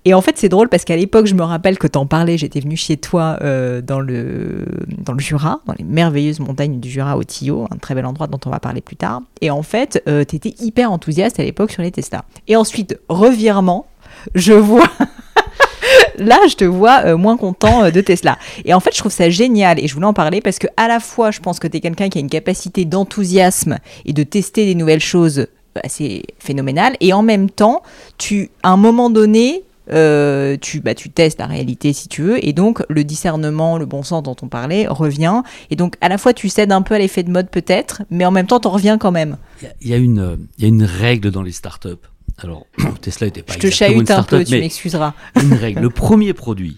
Et 0.07 0.13
en 0.13 0.21
fait, 0.21 0.37
c'est 0.37 0.49
drôle 0.49 0.69
parce 0.69 0.85
qu'à 0.85 0.95
l'époque, 0.95 1.25
je 1.25 1.33
me 1.33 1.41
rappelle 1.41 1.79
que 1.79 1.87
t'en 1.87 2.05
parlais, 2.05 2.37
j'étais 2.37 2.59
venue 2.59 2.77
chez 2.77 2.95
toi 2.95 3.39
euh, 3.41 3.81
dans, 3.81 3.99
le, 3.99 4.65
dans 4.99 5.13
le 5.13 5.19
Jura, 5.19 5.61
dans 5.65 5.73
les 5.77 5.83
merveilleuses 5.83 6.39
montagnes 6.39 6.79
du 6.79 6.89
Jura 6.89 7.17
au 7.17 7.23
Tillot, 7.23 7.67
un 7.71 7.77
très 7.77 7.95
bel 7.95 8.05
endroit 8.05 8.27
dont 8.27 8.39
on 8.45 8.51
va 8.51 8.59
parler 8.59 8.81
plus 8.81 8.95
tard. 8.95 9.23
Et 9.41 9.49
en 9.49 9.63
fait, 9.63 10.03
euh, 10.07 10.23
t'étais 10.23 10.53
hyper 10.59 10.91
enthousiaste 10.91 11.39
à 11.39 11.43
l'époque 11.43 11.71
sur 11.71 11.81
les 11.81 11.91
Tesla. 11.91 12.23
Et 12.47 12.55
ensuite, 12.55 12.99
revirement, 13.09 13.87
je 14.35 14.53
vois... 14.53 14.87
là, 16.19 16.39
je 16.47 16.55
te 16.55 16.65
vois 16.65 17.01
euh, 17.05 17.17
moins 17.17 17.35
content 17.35 17.89
de 17.89 18.01
Tesla. 18.01 18.37
Et 18.63 18.75
en 18.75 18.79
fait, 18.79 18.93
je 18.93 18.99
trouve 18.99 19.11
ça 19.11 19.31
génial 19.31 19.83
et 19.83 19.87
je 19.87 19.93
voulais 19.95 20.05
en 20.05 20.13
parler 20.13 20.39
parce 20.39 20.59
que 20.59 20.67
à 20.77 20.87
la 20.87 20.99
fois, 20.99 21.31
je 21.31 21.39
pense 21.39 21.57
que 21.57 21.67
tu 21.67 21.77
es 21.77 21.79
quelqu'un 21.79 22.09
qui 22.09 22.19
a 22.19 22.21
une 22.21 22.29
capacité 22.29 22.85
d'enthousiasme 22.85 23.79
et 24.05 24.13
de 24.13 24.21
tester 24.21 24.67
des 24.67 24.75
nouvelles 24.75 24.99
choses 24.99 25.47
assez 25.83 26.23
phénoménale 26.39 26.95
et 27.01 27.11
en 27.11 27.23
même 27.23 27.49
temps, 27.49 27.81
tu 28.17 28.49
à 28.63 28.69
un 28.69 28.77
moment 28.77 29.09
donné, 29.09 29.64
euh, 29.91 30.57
tu, 30.59 30.79
bah, 30.79 30.95
tu 30.95 31.09
testes 31.09 31.39
la 31.39 31.47
réalité 31.47 31.93
si 31.93 32.07
tu 32.07 32.21
veux, 32.21 32.45
et 32.45 32.53
donc 32.53 32.83
le 32.89 33.03
discernement, 33.03 33.77
le 33.77 33.85
bon 33.85 34.03
sens 34.03 34.23
dont 34.23 34.35
on 34.41 34.47
parlait 34.47 34.87
revient. 34.87 35.41
Et 35.69 35.75
donc 35.75 35.95
à 36.01 36.09
la 36.09 36.17
fois 36.17 36.33
tu 36.33 36.49
cèdes 36.49 36.71
un 36.71 36.81
peu 36.81 36.95
à 36.95 36.99
l'effet 36.99 37.23
de 37.23 37.31
mode 37.31 37.49
peut-être, 37.49 38.03
mais 38.09 38.25
en 38.25 38.31
même 38.31 38.47
temps 38.47 38.59
tu 38.59 38.67
reviens 38.67 38.97
quand 38.97 39.11
même. 39.11 39.37
Il 39.81 39.89
y, 39.89 39.93
a 39.93 39.97
une, 39.97 40.47
il 40.57 40.63
y 40.63 40.65
a 40.65 40.67
une 40.67 40.83
règle 40.83 41.31
dans 41.31 41.43
les 41.43 41.51
startups. 41.51 41.89
Alors 42.37 42.65
Tesla 43.01 43.27
n'était 43.27 43.43
pas 43.43 43.53
Je 43.53 43.59
te 43.59 43.69
chahute 43.69 44.11
un 44.11 44.23
peu, 44.23 44.43
tu 44.43 44.59
m'excuseras. 44.59 45.13
Une 45.41 45.53
règle. 45.53 45.81
Le 45.81 45.89
premier 45.89 46.33
produit, 46.33 46.77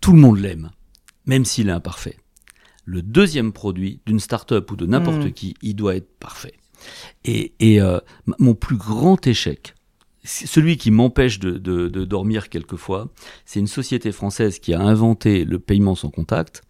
tout 0.00 0.12
le 0.12 0.18
monde 0.18 0.38
l'aime, 0.38 0.70
même 1.26 1.44
s'il 1.44 1.68
est 1.68 1.72
imparfait. 1.72 2.16
Le 2.84 3.02
deuxième 3.02 3.52
produit 3.52 4.00
d'une 4.06 4.20
startup 4.20 4.70
ou 4.70 4.76
de 4.76 4.86
n'importe 4.86 5.24
hmm. 5.24 5.32
qui, 5.32 5.54
il 5.60 5.74
doit 5.74 5.96
être 5.96 6.18
parfait. 6.18 6.54
Et, 7.24 7.52
et 7.58 7.80
euh, 7.80 7.98
mon 8.38 8.54
plus 8.54 8.76
grand 8.76 9.26
échec, 9.26 9.74
celui 10.26 10.76
qui 10.76 10.90
m'empêche 10.90 11.38
de, 11.38 12.04
dormir 12.04 12.48
quelquefois, 12.48 13.08
c'est 13.44 13.60
une 13.60 13.66
société 13.66 14.12
française 14.12 14.58
qui 14.58 14.74
a 14.74 14.80
inventé 14.80 15.44
le 15.44 15.58
paiement 15.58 15.94
sans 15.94 16.10
contact. 16.10 16.62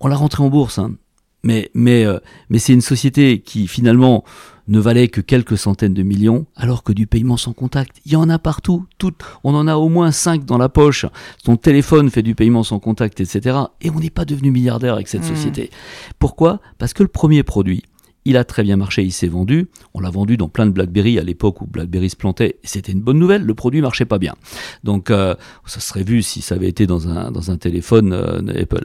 On 0.00 0.08
l'a 0.08 0.16
rentré 0.16 0.42
en 0.42 0.50
bourse, 0.50 0.78
hein. 0.78 0.94
mais, 1.42 1.70
mais, 1.74 2.04
euh, 2.04 2.18
mais 2.50 2.58
c'est 2.58 2.74
une 2.74 2.82
société 2.82 3.40
qui 3.40 3.66
finalement 3.66 4.24
ne 4.68 4.80
valait 4.80 5.08
que 5.08 5.20
quelques 5.20 5.56
centaines 5.56 5.94
de 5.94 6.02
millions, 6.02 6.46
alors 6.56 6.82
que 6.82 6.92
du 6.92 7.06
paiement 7.06 7.36
sans 7.36 7.52
contact, 7.52 8.00
il 8.04 8.12
y 8.12 8.16
en 8.16 8.28
a 8.28 8.38
partout. 8.38 8.84
Tout, 8.98 9.14
on 9.44 9.54
en 9.54 9.68
a 9.68 9.76
au 9.76 9.88
moins 9.88 10.10
cinq 10.10 10.44
dans 10.44 10.58
la 10.58 10.68
poche. 10.68 11.06
Son 11.44 11.56
téléphone 11.56 12.10
fait 12.10 12.22
du 12.22 12.34
paiement 12.34 12.64
sans 12.64 12.80
contact, 12.80 13.20
etc. 13.20 13.58
Et 13.80 13.90
on 13.90 14.00
n'est 14.00 14.10
pas 14.10 14.24
devenu 14.24 14.50
milliardaire 14.50 14.94
avec 14.94 15.08
cette 15.08 15.22
mmh. 15.22 15.34
société. 15.34 15.70
Pourquoi? 16.18 16.60
Parce 16.78 16.94
que 16.94 17.02
le 17.02 17.08
premier 17.08 17.42
produit, 17.42 17.84
il 18.26 18.36
a 18.36 18.44
très 18.44 18.64
bien 18.64 18.76
marché, 18.76 19.02
il 19.02 19.12
s'est 19.12 19.28
vendu. 19.28 19.68
On 19.94 20.00
l'a 20.00 20.10
vendu 20.10 20.36
dans 20.36 20.48
plein 20.48 20.66
de 20.66 20.72
BlackBerry 20.72 21.18
à 21.18 21.22
l'époque 21.22 21.60
où 21.62 21.66
BlackBerry 21.66 22.10
se 22.10 22.16
plantait. 22.16 22.58
C'était 22.64 22.92
une 22.92 23.00
bonne 23.00 23.18
nouvelle. 23.18 23.42
Le 23.42 23.54
produit 23.54 23.80
marchait 23.80 24.04
pas 24.04 24.18
bien. 24.18 24.34
Donc, 24.82 25.10
euh, 25.10 25.36
ça 25.64 25.80
serait 25.80 26.02
vu 26.02 26.22
si 26.22 26.42
ça 26.42 26.56
avait 26.56 26.68
été 26.68 26.86
dans 26.86 27.08
un, 27.08 27.30
dans 27.30 27.52
un 27.52 27.56
téléphone 27.56 28.12
euh, 28.12 28.60
Apple. 28.60 28.84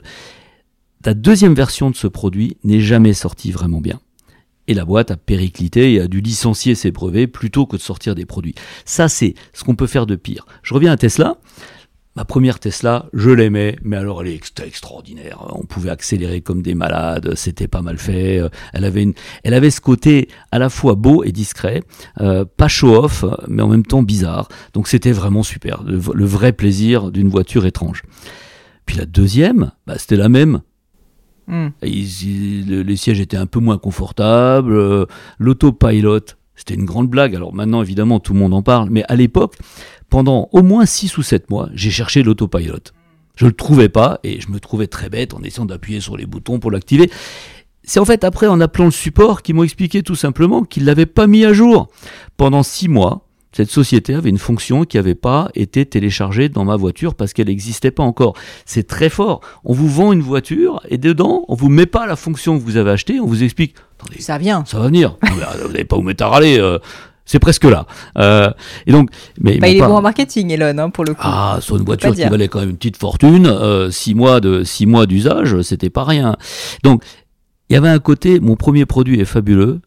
La 1.03 1.15
deuxième 1.15 1.55
version 1.55 1.89
de 1.89 1.95
ce 1.95 2.05
produit 2.05 2.57
n'est 2.63 2.79
jamais 2.79 3.13
sortie 3.13 3.51
vraiment 3.51 3.81
bien. 3.81 3.99
Et 4.67 4.75
la 4.75 4.85
boîte 4.85 5.09
a 5.09 5.17
périclité 5.17 5.93
et 5.93 5.99
a 5.99 6.07
dû 6.07 6.21
licencier 6.21 6.75
ses 6.75 6.91
brevets 6.91 7.25
plutôt 7.25 7.65
que 7.65 7.75
de 7.75 7.81
sortir 7.81 8.13
des 8.13 8.25
produits. 8.25 8.53
Ça, 8.85 9.09
c'est 9.09 9.33
ce 9.53 9.63
qu'on 9.63 9.75
peut 9.75 9.87
faire 9.87 10.05
de 10.05 10.15
pire. 10.15 10.45
Je 10.61 10.75
reviens 10.75 10.91
à 10.91 10.97
Tesla. 10.97 11.37
Ma 12.17 12.25
première 12.25 12.59
Tesla, 12.59 13.05
je 13.13 13.29
l'aimais, 13.29 13.77
mais 13.83 13.95
alors 13.95 14.21
elle 14.21 14.27
est 14.27 14.59
extraordinaire. 14.65 15.45
On 15.55 15.63
pouvait 15.63 15.89
accélérer 15.89 16.41
comme 16.41 16.61
des 16.61 16.75
malades, 16.75 17.35
c'était 17.35 17.69
pas 17.69 17.81
mal 17.81 17.97
fait. 17.97 18.41
Elle 18.73 18.83
avait, 18.83 19.03
une, 19.03 19.13
elle 19.45 19.53
avait 19.53 19.71
ce 19.71 19.79
côté 19.79 20.27
à 20.51 20.59
la 20.59 20.69
fois 20.69 20.95
beau 20.95 21.23
et 21.23 21.31
discret, 21.31 21.83
euh, 22.19 22.43
pas 22.43 22.67
show-off, 22.67 23.23
mais 23.47 23.61
en 23.61 23.69
même 23.69 23.85
temps 23.85 24.03
bizarre. 24.03 24.49
Donc 24.73 24.89
c'était 24.89 25.13
vraiment 25.13 25.41
super, 25.41 25.83
le, 25.83 26.25
vrai 26.25 26.51
plaisir 26.51 27.11
d'une 27.11 27.29
voiture 27.29 27.65
étrange. 27.65 28.03
Puis 28.85 28.97
la 28.97 29.05
deuxième, 29.05 29.71
bah, 29.87 29.97
c'était 29.97 30.17
la 30.17 30.27
même. 30.27 30.61
Hmm. 31.47 31.69
les 31.81 32.95
sièges 32.95 33.19
étaient 33.19 33.35
un 33.35 33.47
peu 33.47 33.59
moins 33.59 33.77
confortables, 33.77 34.73
euh, 34.73 35.05
l'autopilot, 35.39 36.35
c'était 36.55 36.75
une 36.75 36.85
grande 36.85 37.09
blague. 37.09 37.35
Alors 37.35 37.53
maintenant, 37.53 37.81
évidemment, 37.81 38.19
tout 38.19 38.33
le 38.33 38.39
monde 38.39 38.53
en 38.53 38.61
parle, 38.61 38.89
mais 38.89 39.03
à 39.07 39.15
l'époque, 39.15 39.55
pendant 40.09 40.49
au 40.51 40.61
moins 40.61 40.85
6 40.85 41.17
ou 41.17 41.23
7 41.23 41.49
mois, 41.49 41.69
j'ai 41.73 41.91
cherché 41.91 42.23
l'autopilot. 42.23 42.91
Je 43.35 43.45
le 43.45 43.53
trouvais 43.53 43.89
pas 43.89 44.19
et 44.23 44.41
je 44.41 44.49
me 44.49 44.59
trouvais 44.59 44.87
très 44.87 45.09
bête 45.09 45.33
en 45.33 45.41
essayant 45.41 45.65
d'appuyer 45.65 46.01
sur 46.01 46.17
les 46.17 46.25
boutons 46.25 46.59
pour 46.59 46.69
l'activer. 46.69 47.09
C'est 47.83 47.99
en 47.99 48.05
fait 48.05 48.23
après 48.23 48.47
en 48.47 48.61
appelant 48.61 48.85
le 48.85 48.91
support 48.91 49.41
qu'ils 49.41 49.55
m'ont 49.55 49.63
expliqué 49.63 50.03
tout 50.03 50.15
simplement 50.15 50.63
qu'ils 50.63 50.85
l'avaient 50.85 51.05
pas 51.05 51.27
mis 51.27 51.45
à 51.45 51.53
jour. 51.53 51.87
Pendant 52.37 52.61
6 52.61 52.89
mois, 52.89 53.25
cette 53.53 53.69
société 53.69 54.13
avait 54.13 54.29
une 54.29 54.37
fonction 54.37 54.85
qui 54.85 54.97
n'avait 54.97 55.15
pas 55.15 55.49
été 55.55 55.85
téléchargée 55.85 56.47
dans 56.47 56.63
ma 56.63 56.77
voiture 56.77 57.15
parce 57.15 57.33
qu'elle 57.33 57.47
n'existait 57.47 57.91
pas 57.91 58.03
encore. 58.03 58.33
C'est 58.65 58.87
très 58.87 59.09
fort. 59.09 59.41
On 59.65 59.73
vous 59.73 59.89
vend 59.89 60.13
une 60.13 60.21
voiture 60.21 60.81
et 60.89 60.97
dedans, 60.97 61.43
on 61.49 61.55
vous 61.55 61.69
met 61.69 61.85
pas 61.85 62.05
la 62.05 62.15
fonction 62.15 62.57
que 62.57 62.63
vous 62.63 62.77
avez 62.77 62.91
achetée, 62.91 63.19
on 63.19 63.25
vous 63.25 63.43
explique. 63.43 63.75
Ça 64.19 64.37
vient. 64.37 64.63
Ça 64.65 64.79
va 64.79 64.87
venir. 64.87 65.17
vous 65.21 65.67
n'allez 65.67 65.85
pas 65.85 65.95
vous 65.95 66.01
mettre 66.03 66.23
à 66.23 66.29
râler. 66.29 66.59
Euh, 66.59 66.79
c'est 67.25 67.39
presque 67.39 67.63
là. 67.63 67.85
Euh, 68.17 68.51
et 68.85 68.91
donc, 68.91 69.09
mais 69.39 69.57
bah, 69.57 69.69
il 69.69 69.77
est 69.77 69.79
bon 69.79 69.95
en 69.95 70.01
marketing, 70.01 70.51
Elon, 70.51 70.77
hein, 70.77 70.89
pour 70.89 71.05
le 71.05 71.13
coup. 71.13 71.21
Ah, 71.23 71.59
sur 71.61 71.77
une 71.77 71.85
voiture 71.85 72.13
qui 72.13 72.23
valait 72.23 72.47
quand 72.47 72.59
même 72.59 72.71
une 72.71 72.77
petite 72.77 72.97
fortune, 72.97 73.47
euh, 73.47 73.89
six 73.91 74.15
mois 74.15 74.41
de 74.41 74.63
six 74.63 74.85
mois 74.85 75.05
d'usage, 75.05 75.61
c'était 75.61 75.89
pas 75.89 76.03
rien. 76.03 76.35
Donc, 76.83 77.03
il 77.69 77.73
y 77.73 77.77
avait 77.77 77.89
un 77.89 77.99
côté, 77.99 78.39
mon 78.41 78.57
premier 78.57 78.85
produit 78.85 79.19
est 79.21 79.25
fabuleux, 79.25 79.79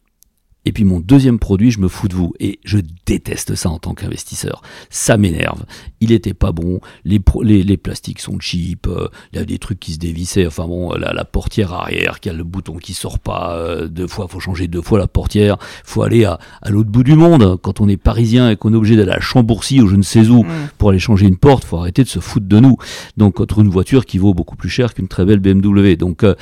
et 0.64 0.72
puis 0.72 0.84
mon 0.84 1.00
deuxième 1.00 1.38
produit, 1.38 1.70
je 1.70 1.80
me 1.80 1.88
fous 1.88 2.08
de 2.08 2.14
vous. 2.14 2.32
Et 2.40 2.58
je 2.64 2.78
déteste 3.06 3.54
ça 3.54 3.68
en 3.68 3.78
tant 3.78 3.94
qu'investisseur. 3.94 4.62
Ça 4.88 5.16
m'énerve. 5.18 5.64
Il 6.05 6.12
était 6.12 6.34
pas 6.34 6.52
bon. 6.52 6.80
Les, 7.05 7.20
les, 7.42 7.62
les 7.62 7.76
plastiques 7.76 8.20
sont 8.20 8.38
cheap. 8.38 8.86
Euh, 8.86 9.09
il 9.32 9.38
y 9.38 9.42
a 9.42 9.44
des 9.44 9.59
trucs 9.59 9.80
qui 9.80 9.92
se 9.92 9.98
dévissaient. 9.98 10.46
Enfin 10.46 10.66
bon, 10.66 10.92
la, 10.92 11.12
la 11.12 11.24
portière 11.24 11.72
arrière, 11.72 12.20
qui 12.20 12.28
a 12.28 12.32
le 12.32 12.44
bouton 12.44 12.76
qui 12.76 12.94
sort 12.94 13.18
pas. 13.18 13.57
Euh, 13.57 13.88
deux 13.88 14.07
fois, 14.07 14.28
faut 14.28 14.40
changer 14.40 14.68
deux 14.68 14.82
fois 14.82 14.98
la 14.98 15.07
portière. 15.07 15.57
Faut 15.84 16.02
aller 16.02 16.24
à, 16.24 16.38
à 16.62 16.70
l'autre 16.70 16.90
bout 16.90 17.05
du 17.05 17.14
monde. 17.14 17.59
Quand 17.62 17.80
on 17.80 17.88
est 17.88 17.96
parisien 17.96 18.50
et 18.50 18.57
qu'on 18.57 18.72
est 18.72 18.76
obligé 18.76 18.96
d'aller 18.96 19.12
à 19.12 19.20
Chambourcy 19.20 19.80
ou 19.80 19.88
je 19.88 19.96
ne 19.96 20.02
sais 20.02 20.28
où 20.28 20.44
mm. 20.44 20.48
pour 20.78 20.90
aller 20.90 20.98
changer 20.98 21.26
une 21.26 21.36
porte, 21.36 21.64
faut 21.64 21.78
arrêter 21.78 22.05
de 22.05 22.09
se 22.09 22.20
foutre 22.20 22.46
de 22.46 22.61
nous. 22.61 22.76
Donc 23.16 23.34
contre 23.34 23.61
une 23.61 23.68
voiture 23.68 24.07
qui 24.07 24.18
vaut 24.18 24.34
beaucoup 24.34 24.57
plus 24.57 24.68
cher 24.68 24.94
qu'une 24.94 25.09
très 25.09 25.24
belle 25.24 25.40
BMW. 25.40 25.96
Donc 25.96 26.22
euh, 26.24 26.34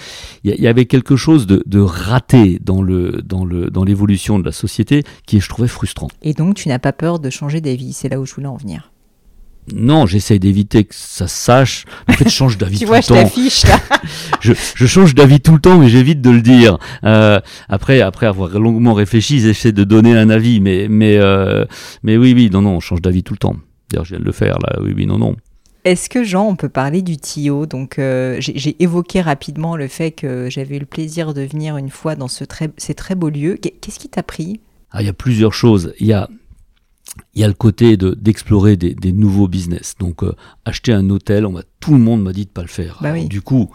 il 0.44 0.54
y, 0.54 0.62
y, 0.62 0.66
avait 0.66 0.86
quelque 0.86 1.16
chose 1.16 1.46
de, 1.46 1.62
de 1.66 1.80
raté 1.80 2.58
dans 2.62 2.82
le 2.82 3.22
dans 3.24 3.44
le 3.44 3.70
dans 3.70 3.84
l'évolution 3.84 4.38
de 4.38 4.44
la 4.44 4.52
société 4.52 5.04
qui 5.26 5.36
est, 5.36 5.40
je 5.40 5.48
trouvais, 5.48 5.68
frustrant. 5.68 6.08
Et 6.22 6.34
donc, 6.34 6.54
tu 6.54 6.68
n'as 6.68 6.78
pas 6.78 6.92
peur 6.92 7.18
de 7.18 7.30
changer 7.30 7.60
d'avis 7.60 7.92
C'est 7.92 8.08
là 8.08 8.20
où 8.20 8.26
je 8.26 8.34
voulais 8.34 8.46
en 8.46 8.56
venir. 8.56 8.91
Non, 9.74 10.06
j'essaye 10.06 10.38
d'éviter 10.40 10.84
que 10.84 10.94
ça 10.94 11.28
se 11.28 11.36
sache. 11.36 11.84
En 12.08 12.12
fait, 12.14 12.24
je 12.24 12.30
change 12.34 12.58
d'avis 12.58 12.78
tu 12.78 12.84
tout 12.84 12.88
vois, 12.88 12.96
le 12.98 13.02
je 13.02 13.08
temps. 13.08 13.14
t'affiche 13.14 13.64
là. 13.66 13.78
je, 14.40 14.52
je 14.74 14.86
change 14.86 15.14
d'avis 15.14 15.40
tout 15.40 15.52
le 15.52 15.60
temps, 15.60 15.78
mais 15.78 15.88
j'évite 15.88 16.20
de 16.20 16.30
le 16.30 16.40
dire. 16.42 16.78
Euh, 17.04 17.40
après, 17.68 18.00
après 18.00 18.26
avoir 18.26 18.50
longuement 18.58 18.94
réfléchi, 18.94 19.40
j'essaie 19.40 19.72
de 19.72 19.84
donner 19.84 20.16
un 20.16 20.30
avis, 20.30 20.60
mais, 20.60 20.88
mais, 20.90 21.16
euh, 21.18 21.64
mais 22.02 22.16
oui, 22.16 22.32
oui, 22.34 22.50
non, 22.52 22.62
non, 22.62 22.76
on 22.76 22.80
change 22.80 23.00
d'avis 23.02 23.22
tout 23.22 23.34
le 23.34 23.38
temps. 23.38 23.56
D'ailleurs, 23.90 24.04
je 24.04 24.10
viens 24.10 24.20
de 24.20 24.24
le 24.24 24.32
faire 24.32 24.58
là. 24.58 24.78
Oui, 24.82 24.92
oui, 24.96 25.06
non, 25.06 25.18
non. 25.18 25.36
Est-ce 25.84 26.08
que 26.08 26.22
Jean, 26.22 26.46
on 26.46 26.54
peut 26.56 26.68
parler 26.68 27.02
du 27.02 27.16
TIO 27.16 27.66
Donc, 27.66 27.98
euh, 27.98 28.36
j'ai 28.40 28.80
évoqué 28.82 29.20
rapidement 29.20 29.76
le 29.76 29.88
fait 29.88 30.12
que 30.12 30.48
j'avais 30.48 30.76
eu 30.76 30.80
le 30.80 30.86
plaisir 30.86 31.34
de 31.34 31.42
venir 31.42 31.76
une 31.76 31.90
fois 31.90 32.14
dans 32.14 32.28
ce 32.28 32.44
très, 32.44 32.70
ces 32.76 32.94
très 32.94 33.14
beaux 33.16 33.30
lieux. 33.30 33.58
Qu'est- 33.60 33.74
Qu'est-ce 33.80 33.98
qui 33.98 34.08
t'a 34.08 34.22
pris? 34.22 34.60
Ah, 34.92 35.02
il 35.02 35.06
y 35.06 35.08
a 35.08 35.12
plusieurs 35.12 35.54
choses. 35.54 35.92
Il 35.98 36.06
y 36.06 36.12
a, 36.12 36.28
il 37.34 37.40
y 37.40 37.44
a 37.44 37.48
le 37.48 37.54
côté 37.54 37.96
de 37.96 38.16
d'explorer 38.18 38.76
des, 38.76 38.94
des 38.94 39.12
nouveaux 39.12 39.48
business. 39.48 39.94
Donc, 39.98 40.22
euh, 40.22 40.34
acheter 40.64 40.92
un 40.92 41.08
hôtel, 41.10 41.46
on 41.46 41.52
m'a, 41.52 41.62
tout 41.80 41.92
le 41.92 41.98
monde 42.00 42.22
m'a 42.22 42.32
dit 42.32 42.44
de 42.44 42.50
pas 42.50 42.62
le 42.62 42.68
faire. 42.68 42.98
Bah 43.00 43.08
Alors, 43.10 43.22
oui. 43.22 43.28
Du 43.28 43.42
coup, 43.42 43.70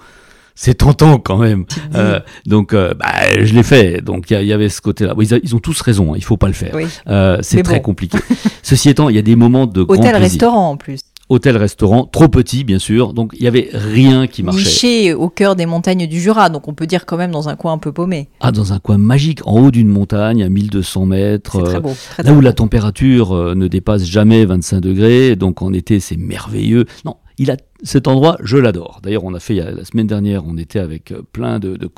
c'est 0.55 0.73
tentant 0.75 1.19
quand 1.19 1.37
même. 1.37 1.65
Euh, 1.95 2.19
donc, 2.47 2.73
euh, 2.73 2.93
bah, 2.95 3.13
je 3.43 3.53
l'ai 3.53 3.63
fait. 3.63 4.01
Donc, 4.01 4.31
il 4.31 4.43
y 4.43 4.53
avait 4.53 4.69
ce 4.69 4.81
côté-là. 4.81 5.13
Bon, 5.13 5.21
ils, 5.21 5.55
ont 5.55 5.59
tous 5.59 5.79
raison. 5.81 6.13
hein, 6.13 6.17
il 6.17 6.23
faut 6.23 6.35
pas 6.37 6.47
le 6.47 6.53
faire. 6.53 6.73
oui. 6.73 6.85
Euh, 7.07 7.37
c'est 7.41 7.61
très 7.61 7.75
bon. 7.77 7.81
compliqué. 7.83 8.17
Ceci 8.63 8.89
étant, 8.89 9.09
il 9.09 9.15
y 9.15 9.19
a 9.19 9.21
des 9.21 9.35
moments 9.35 9.67
de. 9.67 9.81
Hôtel-restaurant 9.87 10.71
en 10.71 10.77
plus. 10.77 11.01
Hôtel-restaurant, 11.29 12.05
trop 12.05 12.29
petit 12.29 12.63
bien 12.63 12.79
sûr, 12.79 13.13
donc 13.13 13.33
il 13.37 13.43
y 13.43 13.47
avait 13.47 13.69
rien 13.73 14.27
qui 14.27 14.43
marchait. 14.43 14.59
Niché 14.59 15.13
au 15.13 15.29
cœur 15.29 15.55
des 15.55 15.65
montagnes 15.65 16.07
du 16.07 16.21
Jura, 16.21 16.49
donc 16.49 16.67
on 16.67 16.73
peut 16.73 16.87
dire 16.87 17.05
quand 17.05 17.17
même 17.17 17.31
dans 17.31 17.49
un 17.49 17.55
coin 17.55 17.73
un 17.73 17.77
peu 17.77 17.91
paumé. 17.91 18.29
Ah, 18.39 18.51
dans 18.51 18.71
un 18.71 18.79
coin 18.79 18.97
magique, 18.97 19.45
en 19.45 19.59
haut 19.59 19.71
d'une 19.71 19.89
montagne, 19.89 20.41
à 20.43 20.49
1200 20.49 21.05
mètres, 21.05 21.61
très 21.61 21.75
euh, 21.75 21.79
beau. 21.81 21.93
Très, 22.11 22.23
là 22.23 22.29
très 22.29 22.31
où 22.31 22.35
beau. 22.35 22.41
la 22.41 22.53
température 22.53 23.35
euh, 23.35 23.55
ne 23.55 23.67
dépasse 23.67 24.05
jamais 24.05 24.45
25 24.45 24.79
degrés, 24.79 25.35
donc 25.35 25.61
en 25.61 25.73
été 25.73 25.99
c'est 25.99 26.17
merveilleux. 26.17 26.85
Non, 27.03 27.17
il 27.37 27.51
a 27.51 27.57
cet 27.83 28.07
endroit, 28.07 28.37
je 28.43 28.57
l'adore. 28.57 28.99
D'ailleurs, 29.03 29.23
on 29.23 29.33
a 29.33 29.39
fait 29.39 29.55
la 29.55 29.85
semaine 29.85 30.07
dernière, 30.07 30.45
on 30.45 30.57
était 30.57 30.79
avec 30.79 31.11
euh, 31.11 31.21
plein 31.31 31.59
de, 31.59 31.75
de 31.75 31.89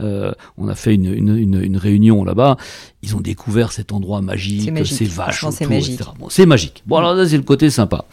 euh, 0.00 0.32
on 0.56 0.68
a 0.68 0.74
fait 0.74 0.94
une, 0.94 1.12
une, 1.12 1.36
une, 1.36 1.60
une 1.62 1.76
réunion 1.76 2.24
là-bas. 2.24 2.56
Ils 3.02 3.16
ont 3.16 3.20
découvert 3.20 3.72
cet 3.72 3.92
endroit 3.92 4.20
magique, 4.22 4.86
ces 4.86 5.04
vaches 5.04 5.44
c'est 5.50 5.68
magique. 5.68 6.00
Bon, 6.18 6.28
c'est 6.28 6.46
magique. 6.46 6.82
Bon, 6.86 6.96
alors 6.96 7.14
là, 7.14 7.26
c'est 7.26 7.36
le 7.36 7.42
côté 7.42 7.70
sympa. 7.70 8.04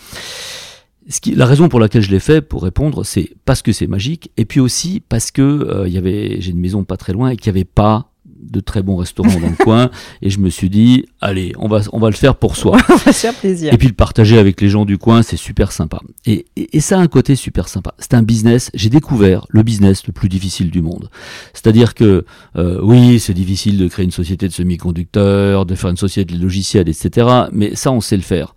Ce 1.08 1.20
qui, 1.22 1.34
la 1.34 1.46
raison 1.48 1.70
pour 1.70 1.80
laquelle 1.80 2.04
je 2.04 2.12
l'ai 2.12 2.20
fait, 2.20 2.42
pour 2.42 2.62
répondre, 2.64 3.04
c'est 3.04 3.32
parce 3.46 3.62
que 3.62 3.72
c'est 3.72 3.88
magique, 3.88 4.32
et 4.38 4.46
puis 4.46 4.60
aussi 4.60 5.02
parce 5.08 5.32
que 5.32 5.42
euh, 5.42 5.88
il 5.88 5.94
y 5.94 5.98
avait, 5.98 6.40
j'ai 6.40 6.52
une 6.52 6.60
maison 6.60 6.84
pas 6.84 6.98
très 6.98 7.14
loin 7.14 7.30
et 7.30 7.36
qu'il 7.36 7.52
n'y 7.52 7.58
avait 7.58 7.66
pas 7.66 8.09
de 8.42 8.60
très 8.60 8.82
bons 8.82 8.96
restaurants 8.96 9.40
dans 9.40 9.50
le 9.50 9.56
coin, 9.64 9.90
et 10.22 10.30
je 10.30 10.40
me 10.40 10.50
suis 10.50 10.70
dit, 10.70 11.06
allez, 11.22 11.54
on 11.58 11.68
va, 11.68 11.82
on 11.94 12.00
va 12.00 12.10
le 12.10 12.16
faire 12.16 12.36
pour 12.36 12.56
soi. 12.56 12.78
on 12.90 12.96
va 12.96 13.14
faire 13.14 13.34
plaisir. 13.34 13.74
Et 13.74 13.78
puis 13.78 13.88
le 13.88 13.94
partager 13.94 14.38
avec 14.38 14.62
les 14.62 14.70
gens 14.70 14.86
du 14.86 14.98
coin, 14.98 15.22
c'est 15.24 15.38
super 15.38 15.72
sympa. 15.72 16.00
Et, 16.26 16.46
et, 16.56 16.78
et 16.78 16.80
ça 16.80 16.98
a 16.98 17.02
un 17.02 17.08
côté 17.08 17.36
super 17.36 17.68
sympa. 17.68 17.94
C'est 18.00 18.14
un 18.14 18.24
business, 18.24 18.72
j'ai 18.74 18.90
découvert 18.90 19.46
le 19.50 19.64
business 19.64 20.06
le 20.08 20.14
plus 20.14 20.30
difficile 20.30 20.72
du 20.72 20.82
monde. 20.82 21.10
C'est-à-dire 21.54 21.94
que, 21.94 22.26
euh, 22.58 22.80
oui, 22.82 23.20
c'est 23.20 23.34
difficile 23.34 23.78
de 23.78 23.88
créer 23.88 24.06
une 24.06 24.12
société 24.12 24.48
de 24.48 24.54
semi-conducteurs, 24.54 25.66
de 25.66 25.76
faire 25.76 25.90
une 25.90 25.98
société 25.98 26.36
de 26.36 26.42
logiciels, 26.42 26.90
etc. 26.90 27.28
Mais 27.52 27.76
ça, 27.76 27.92
on 27.92 28.02
sait 28.02 28.18
le 28.18 28.24
faire. 28.24 28.56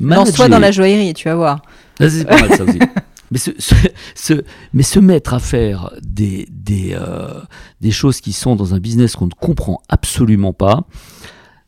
Lance-toi 0.00 0.48
dans 0.48 0.58
la 0.58 0.72
joaillerie, 0.72 1.14
tu 1.14 1.28
vas 1.28 1.34
voir. 1.36 1.62
ah, 2.00 2.08
c'est 2.10 2.24
pas 2.24 2.40
mal 2.40 2.56
ça 2.56 2.64
aussi. 2.64 2.78
Mais 3.30 3.38
se- 3.38 4.42
mais 4.72 4.82
se 4.82 5.00
mettre 5.00 5.34
à 5.34 5.38
faire 5.38 5.92
des, 6.02 6.46
des, 6.50 6.92
euh, 6.94 7.40
des 7.80 7.90
choses 7.90 8.20
qui 8.20 8.32
sont 8.32 8.56
dans 8.56 8.74
un 8.74 8.78
business 8.78 9.16
qu'on 9.16 9.26
ne 9.26 9.32
comprend 9.32 9.80
absolument 9.88 10.52
pas, 10.52 10.86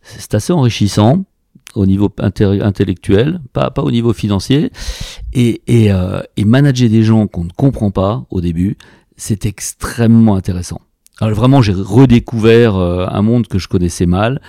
c'est 0.02 0.34
assez 0.34 0.52
enrichissant 0.52 1.24
au 1.74 1.84
niveau 1.84 2.10
intellectuel, 2.18 3.40
pas, 3.52 3.70
pas 3.70 3.82
au 3.82 3.90
niveau 3.90 4.12
financier. 4.12 4.70
Et, 5.32 5.62
et, 5.66 5.92
euh, 5.92 6.22
et 6.36 6.44
manager 6.44 6.88
des 6.88 7.02
gens 7.02 7.26
qu'on 7.26 7.44
ne 7.44 7.50
comprend 7.50 7.90
pas 7.90 8.24
au 8.30 8.40
début, 8.40 8.76
c'est 9.16 9.44
extrêmement 9.46 10.36
intéressant. 10.36 10.80
Alors 11.20 11.34
vraiment, 11.34 11.62
j'ai 11.62 11.72
redécouvert 11.72 12.76
euh, 12.76 13.06
un 13.08 13.22
monde 13.22 13.48
que 13.48 13.58
je 13.58 13.66
connaissais 13.66 14.06
mal. 14.06 14.40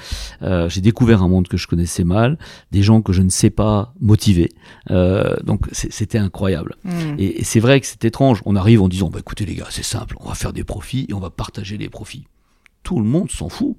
Euh, 0.44 0.70
j'ai 0.70 0.82
découvert 0.82 1.24
un 1.24 1.28
monde 1.28 1.48
que 1.48 1.58
je 1.58 1.68
connaissais 1.68 2.04
mal, 2.04 2.38
des 2.72 2.84
gens 2.84 3.02
que 3.02 3.12
je 3.12 3.22
ne 3.22 3.30
sais 3.30 3.50
pas 3.50 3.94
motiver. 4.00 4.52
Euh, 4.92 5.36
donc 5.44 5.68
c'était 5.72 6.20
incroyable. 6.20 6.76
Hmm. 6.84 7.16
Et, 7.18 7.42
et 7.42 7.44
c'est 7.44 7.60
vrai 7.60 7.80
que 7.80 7.88
c'est 7.88 8.06
étrange. 8.06 8.42
On 8.46 8.56
arrive 8.56 8.82
en 8.82 8.88
disant, 8.88 9.10
bah 9.10 9.20
écoutez 9.20 9.46
les 9.46 9.56
gars, 9.56 9.68
c'est 9.70 9.84
simple, 9.84 10.16
on 10.20 10.28
va 10.28 10.36
faire 10.36 10.54
des 10.54 10.64
profits 10.64 11.08
et 11.10 11.14
on 11.14 11.20
va 11.20 11.32
partager 11.32 11.78
les 11.78 11.90
profits. 11.90 12.26
Tout 12.84 13.00
le 13.00 13.06
monde 13.06 13.30
s'en 13.30 13.50
fout. 13.50 13.76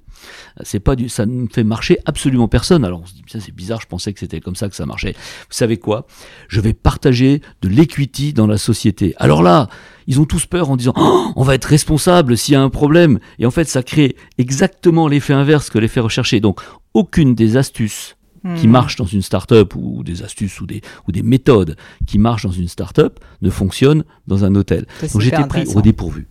C'est 0.63 0.79
pas 0.79 0.95
du, 0.95 1.09
ça 1.09 1.25
ne 1.25 1.47
fait 1.47 1.63
marcher 1.63 1.97
absolument 2.05 2.47
personne. 2.47 2.85
Alors 2.85 3.01
on 3.01 3.05
se 3.05 3.13
dit, 3.13 3.23
ça 3.27 3.39
c'est 3.39 3.53
bizarre, 3.53 3.81
je 3.81 3.87
pensais 3.87 4.13
que 4.13 4.19
c'était 4.19 4.39
comme 4.39 4.55
ça 4.55 4.69
que 4.69 4.75
ça 4.75 4.85
marchait. 4.85 5.13
Vous 5.13 5.55
savez 5.55 5.77
quoi? 5.77 6.05
Je 6.47 6.61
vais 6.61 6.73
partager 6.73 7.41
de 7.61 7.67
l'equity 7.67 8.31
dans 8.33 8.47
la 8.47 8.57
société. 8.57 9.13
Alors 9.17 9.41
là, 9.41 9.67
ils 10.07 10.19
ont 10.21 10.25
tous 10.25 10.45
peur 10.45 10.69
en 10.69 10.77
disant, 10.77 10.93
Oh, 10.95 11.31
on 11.35 11.43
va 11.43 11.55
être 11.55 11.65
responsable 11.65 12.37
s'il 12.37 12.53
y 12.53 12.55
a 12.55 12.61
un 12.61 12.69
problème. 12.69 13.19
Et 13.39 13.45
en 13.45 13.51
fait, 13.51 13.67
ça 13.67 13.81
crée 13.83 14.15
exactement 14.37 15.07
l'effet 15.07 15.33
inverse 15.33 15.69
que 15.69 15.79
l'effet 15.79 15.99
recherché. 15.99 16.39
Donc, 16.39 16.61
aucune 16.93 17.35
des 17.35 17.57
astuces 17.57 18.15
qui 18.57 18.67
Hmm. 18.67 18.71
marchent 18.71 18.95
dans 18.95 19.05
une 19.05 19.21
start-up 19.21 19.75
ou 19.75 20.03
des 20.03 20.23
astuces 20.23 20.61
ou 20.61 20.65
des, 20.65 20.81
ou 21.07 21.11
des 21.11 21.21
méthodes 21.21 21.75
qui 22.07 22.17
marchent 22.17 22.43
dans 22.45 22.51
une 22.51 22.67
start-up 22.67 23.19
ne 23.43 23.51
fonctionnent 23.51 24.03
dans 24.25 24.43
un 24.45 24.55
hôtel. 24.55 24.87
Donc 25.13 25.21
j'étais 25.21 25.45
pris 25.47 25.65
au 25.75 25.81
dépourvu. 25.83 26.27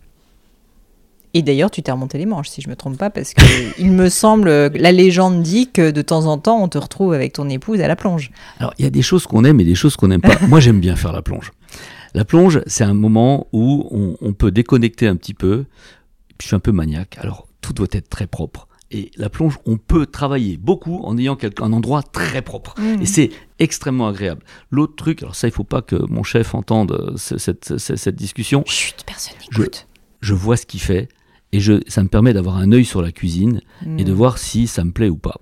Et 1.33 1.41
d'ailleurs, 1.41 1.71
tu 1.71 1.81
t'es 1.81 1.91
remonté 1.91 2.17
les 2.17 2.25
manches, 2.25 2.49
si 2.49 2.61
je 2.61 2.69
me 2.69 2.75
trompe 2.75 2.97
pas, 2.97 3.09
parce 3.09 3.33
que 3.33 3.41
il 3.79 3.91
me 3.91 4.09
semble, 4.09 4.49
la 4.49 4.91
légende 4.91 5.41
dit 5.43 5.71
que 5.71 5.91
de 5.91 6.01
temps 6.01 6.25
en 6.25 6.37
temps, 6.37 6.61
on 6.61 6.67
te 6.67 6.77
retrouve 6.77 7.13
avec 7.13 7.33
ton 7.33 7.47
épouse 7.49 7.79
à 7.81 7.87
la 7.87 7.95
plonge. 7.95 8.31
Alors 8.59 8.73
il 8.77 8.83
y 8.83 8.87
a 8.87 8.91
des 8.91 9.01
choses 9.01 9.25
qu'on 9.27 9.43
aime 9.45 9.59
et 9.59 9.63
des 9.63 9.75
choses 9.75 9.95
qu'on 9.95 10.07
n'aime 10.09 10.21
pas. 10.21 10.37
Moi 10.47 10.59
j'aime 10.59 10.79
bien 10.79 10.95
faire 10.95 11.13
la 11.13 11.21
plonge. 11.21 11.51
La 12.13 12.25
plonge, 12.25 12.61
c'est 12.67 12.83
un 12.83 12.93
moment 12.93 13.47
où 13.53 13.87
on, 13.91 14.17
on 14.19 14.33
peut 14.33 14.51
déconnecter 14.51 15.07
un 15.07 15.15
petit 15.15 15.33
peu. 15.33 15.63
Je 16.41 16.47
suis 16.47 16.55
un 16.55 16.59
peu 16.59 16.71
maniaque, 16.73 17.17
alors 17.19 17.47
tout 17.61 17.71
doit 17.71 17.87
être 17.93 18.09
très 18.09 18.27
propre. 18.27 18.67
Et 18.93 19.09
la 19.15 19.29
plonge, 19.29 19.57
on 19.65 19.77
peut 19.77 20.05
travailler 20.05 20.57
beaucoup 20.57 20.99
en 21.05 21.17
ayant 21.17 21.37
quelque- 21.37 21.63
un 21.63 21.71
endroit 21.71 22.03
très 22.03 22.41
propre. 22.41 22.73
Hmm. 22.77 23.01
Et 23.01 23.05
c'est 23.05 23.29
extrêmement 23.59 24.09
agréable. 24.09 24.41
L'autre 24.69 24.97
truc, 24.97 25.21
alors 25.23 25.35
ça, 25.35 25.47
il 25.47 25.51
faut 25.53 25.63
pas 25.63 25.81
que 25.81 25.95
mon 26.11 26.23
chef 26.23 26.53
entende 26.55 26.91
euh, 26.91 27.13
ce- 27.15 27.37
cette, 27.37 27.77
cette- 27.77 27.95
cette 27.95 28.15
discussion. 28.17 28.65
Chut, 28.67 28.95
personne 29.05 29.35
Je- 29.49 29.59
n'écoute. 29.59 29.87
Je 30.19 30.33
vois 30.33 30.57
ce 30.57 30.65
qu'il 30.65 30.81
fait 30.81 31.07
et 31.51 31.59
je, 31.59 31.81
ça 31.87 32.03
me 32.03 32.07
permet 32.07 32.33
d'avoir 32.33 32.57
un 32.57 32.71
œil 32.71 32.85
sur 32.85 33.01
la 33.01 33.11
cuisine 33.11 33.61
et 33.97 34.03
de 34.03 34.13
voir 34.13 34.37
si 34.37 34.67
ça 34.67 34.83
me 34.83 34.91
plaît 34.91 35.09
ou 35.09 35.17
pas. 35.17 35.41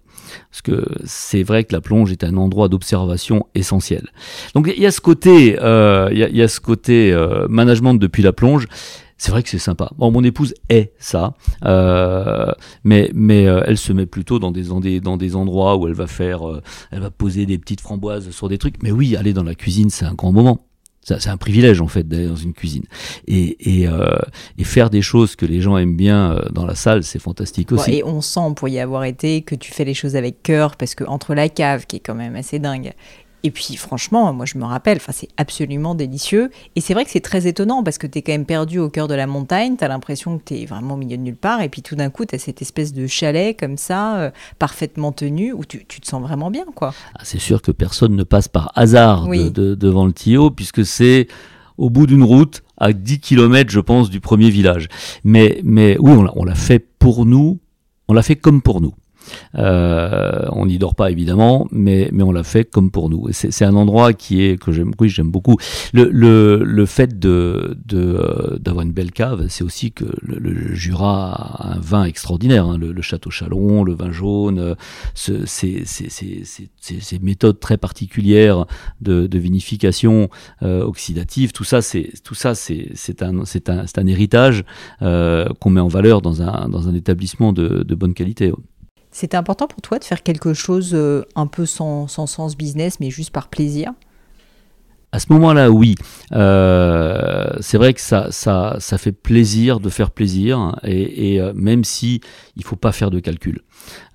Parce 0.51 0.61
que 0.61 0.85
c'est 1.05 1.43
vrai 1.43 1.63
que 1.63 1.73
la 1.73 1.81
plonge 1.81 2.11
est 2.11 2.23
un 2.23 2.37
endroit 2.37 2.67
d'observation 2.67 3.47
essentiel. 3.55 4.09
Donc 4.53 4.71
il 4.75 4.81
y 4.81 4.85
a 4.85 4.91
ce 4.91 5.01
côté, 5.01 5.57
euh, 5.59 6.09
il 6.11 6.17
y, 6.19 6.23
a, 6.23 6.29
y 6.29 6.41
a 6.41 6.47
ce 6.47 6.59
côté 6.59 7.11
euh, 7.11 7.47
management 7.49 7.95
depuis 7.95 8.23
la 8.23 8.33
plonge. 8.33 8.67
C'est 9.17 9.31
vrai 9.31 9.43
que 9.43 9.49
c'est 9.49 9.59
sympa. 9.59 9.91
Bon, 9.97 10.11
mon 10.11 10.23
épouse 10.23 10.53
est 10.69 10.93
ça, 10.97 11.33
euh, 11.65 12.51
mais 12.85 13.11
mais 13.13 13.47
euh, 13.47 13.61
elle 13.65 13.77
se 13.77 13.91
met 13.91 14.05
plutôt 14.05 14.39
dans 14.39 14.51
des 14.51 14.63
dans 14.63 14.79
des 14.79 15.01
dans 15.01 15.17
des 15.17 15.35
endroits 15.35 15.75
où 15.75 15.87
elle 15.87 15.93
va 15.93 16.07
faire, 16.07 16.47
euh, 16.47 16.61
elle 16.89 17.01
va 17.01 17.11
poser 17.11 17.45
des 17.45 17.57
petites 17.57 17.81
framboises 17.81 18.31
sur 18.31 18.47
des 18.47 18.57
trucs. 18.57 18.81
Mais 18.81 18.91
oui, 18.91 19.17
aller 19.17 19.33
dans 19.33 19.43
la 19.43 19.55
cuisine, 19.55 19.89
c'est 19.89 20.05
un 20.05 20.13
grand 20.13 20.31
moment. 20.31 20.68
C'est 21.01 21.29
un 21.29 21.37
privilège 21.37 21.81
en 21.81 21.87
fait 21.87 22.07
d'aller 22.07 22.27
dans 22.27 22.35
une 22.35 22.53
cuisine 22.53 22.83
et, 23.27 23.81
et, 23.81 23.87
euh, 23.87 24.15
faire 24.63 24.89
des 24.89 25.01
choses 25.01 25.35
que 25.35 25.45
les 25.45 25.61
gens 25.61 25.77
aiment 25.77 25.95
bien 25.95 26.33
euh, 26.33 26.41
dans 26.51 26.65
la 26.65 26.75
salle, 26.75 27.03
c'est 27.03 27.19
fantastique 27.19 27.71
aussi. 27.71 27.95
et 27.95 28.03
on 28.03 28.21
sent, 28.21 28.53
pour 28.55 28.67
y 28.67 28.79
avoir 28.79 29.05
été, 29.05 29.41
que 29.41 29.55
tu 29.55 29.71
fais 29.71 29.85
les 29.85 29.95
choses 29.95 30.15
avec 30.15 30.43
cœur, 30.43 30.75
parce 30.75 30.95
que 30.95 31.03
entre 31.05 31.33
la 31.33 31.49
cave, 31.49 31.85
qui 31.87 31.95
est 31.95 31.99
quand 31.99 32.15
même 32.15 32.35
assez 32.35 32.59
dingue, 32.59 32.93
et 33.43 33.51
puis 33.51 33.75
franchement, 33.75 34.31
moi 34.33 34.45
je 34.45 34.57
me 34.57 34.65
rappelle, 34.65 34.97
enfin 34.97 35.11
c'est 35.13 35.29
absolument 35.37 35.95
délicieux. 35.95 36.49
Et 36.75 36.81
c'est 36.81 36.93
vrai 36.93 37.05
que 37.05 37.11
c'est 37.11 37.19
très 37.21 37.47
étonnant, 37.47 37.83
parce 37.83 37.97
que 37.97 38.07
tu 38.07 38.19
es 38.19 38.21
quand 38.21 38.31
même 38.31 38.45
perdu 38.45 38.79
au 38.79 38.89
cœur 38.89 39.07
de 39.07 39.13
la 39.13 39.27
montagne, 39.27 39.75
tu 39.77 39.83
as 39.83 39.87
l'impression 39.87 40.37
que 40.37 40.43
tu 40.45 40.55
es 40.61 40.65
vraiment 40.65 40.95
au 40.95 40.97
milieu 40.97 41.17
de 41.17 41.21
nulle 41.23 41.35
part, 41.35 41.61
et 41.61 41.69
puis 41.69 41.81
tout 41.81 41.95
d'un 41.95 42.09
coup, 42.09 42.25
tu 42.25 42.35
as 42.35 42.39
cette 42.39 42.61
espèce 42.61 42.93
de 42.93 43.07
chalet 43.07 43.57
comme 43.57 43.77
ça, 43.77 44.17
euh, 44.17 44.31
parfaitement 44.59 45.11
tenu, 45.11 45.53
où 45.53 45.63
tu, 45.65 45.85
tu 45.87 46.01
te 46.01 46.07
sens 46.07 46.21
vraiment 46.21 46.51
bien, 46.51 46.65
quoi. 46.75 46.93
Ah, 47.15 47.21
c'est 47.23 47.39
sûr 47.39 47.61
que 47.61 47.71
personne 47.71 48.15
ne 48.15 48.23
passe 48.23 48.47
par 48.47 48.71
hasard 48.75 49.23
de- 49.25 49.29
Oui. 49.29 49.51
de- 49.51 49.75
devant 49.75 50.05
le 50.05 50.13
Tio, 50.13 50.51
puisque 50.51 50.85
c'est 50.85 51.27
au 51.77 51.89
bout 51.89 52.07
d'une 52.07 52.23
route, 52.23 52.61
à 52.77 52.91
10 52.93 53.19
km, 53.19 53.69
je 53.71 53.79
pense, 53.79 54.09
du 54.09 54.19
premier 54.19 54.49
village. 54.49 54.87
Mais, 55.23 55.61
mais 55.63 55.97
oui, 55.99 56.11
on 56.35 56.43
l'a 56.43 56.55
fait 56.55 56.79
pour 56.79 57.25
nous, 57.25 57.59
on 58.09 58.13
l'a 58.13 58.21
fait 58.21 58.35
comme 58.35 58.61
pour 58.61 58.81
nous. 58.81 58.93
Euh, 59.55 60.45
on 60.51 60.65
n'y 60.65 60.77
dort 60.77 60.95
pas 60.95 61.11
évidemment, 61.11 61.67
mais, 61.71 62.09
mais 62.11 62.23
on 62.23 62.31
l'a 62.31 62.43
fait 62.43 62.65
comme 62.69 62.91
pour 62.91 63.09
nous. 63.09 63.27
C'est 63.31 63.65
un 63.65 63.75
endroit 63.75 64.13
qui 64.13 64.41
est 64.43 64.61
que 64.61 64.71
j'aime, 64.71 64.91
oui, 64.99 65.09
j'aime 65.09 65.31
beaucoup. 65.31 65.57
Le, 65.93 66.09
le, 66.11 66.63
le 66.63 66.85
fait 66.85 67.19
de 67.19 67.77
d'avoir 68.59 68.85
une 68.85 68.91
belle 68.93 69.11
cave, 69.11 69.45
c'est 69.49 69.63
aussi 69.63 69.91
que 69.91 70.05
le, 70.21 70.37
le 70.39 70.73
Jura 70.73 71.33
a 71.33 71.75
un 71.75 71.79
vin 71.79 72.03
extraordinaire. 72.05 72.65
hein. 72.65 72.77
le, 72.77 73.01
château 73.01 73.29
Chalon, 73.29 73.83
le 73.83 73.93
vin 73.93 74.11
jaune, 74.11 74.75
ce- 75.13 75.45
ces, 75.45 75.83
méthodes 77.21 77.59
très 77.59 77.77
particulières 77.77 78.65
de, 79.01 79.27
de 79.27 79.39
vinification 79.39 80.29
euh, 80.63 80.83
oxydative, 80.83 81.51
tout 81.51 81.63
ça, 81.63 81.81
c'est 81.81 82.11
tout 82.23 82.35
ça, 82.35 82.55
c'est 82.55 83.21
un 83.21 83.45
c'est 83.45 83.69
un 83.69 83.85
un 83.97 84.07
héritage 84.07 84.63
euh, 85.01 85.45
qu'on 85.59 85.69
met 85.71 85.81
en 85.81 85.87
valeur 85.89 86.21
dans 86.21 86.41
un 86.41 86.69
dans 86.69 86.87
un 86.87 86.93
établissement 86.95 87.51
de, 87.53 87.83
de 87.83 87.95
bonne 87.95 88.13
qualité. 88.13 88.53
C'était 89.11 89.37
important 89.37 89.67
pour 89.67 89.81
toi 89.81 89.99
de 89.99 90.03
faire 90.03 90.23
quelque 90.23 90.53
chose 90.53 90.91
euh, 90.93 91.25
un 91.35 91.47
peu 91.47 91.65
sans, 91.65 92.07
sans 92.07 92.27
sens 92.27 92.55
business, 92.55 92.99
mais 92.99 93.09
juste 93.09 93.31
par 93.31 93.47
plaisir? 93.47 93.91
À 95.11 95.17
ce 95.17 95.33
moment-là, 95.33 95.71
oui. 95.71 95.95
Euh, 96.33 97.49
c'est 97.61 97.77
vrai 97.79 97.95
que 97.95 98.01
ça, 98.01 98.31
ça, 98.31 98.75
ça 98.79 98.99
fait 98.99 99.11
plaisir 99.11 99.79
de 99.79 99.89
faire 99.89 100.11
plaisir, 100.11 100.75
et, 100.83 101.33
et 101.33 101.41
euh, 101.41 101.51
même 101.55 101.83
si 101.83 102.21
il 102.55 102.63
faut 102.63 102.75
pas 102.75 102.91
faire 102.91 103.09
de 103.09 103.19
calcul. 103.19 103.63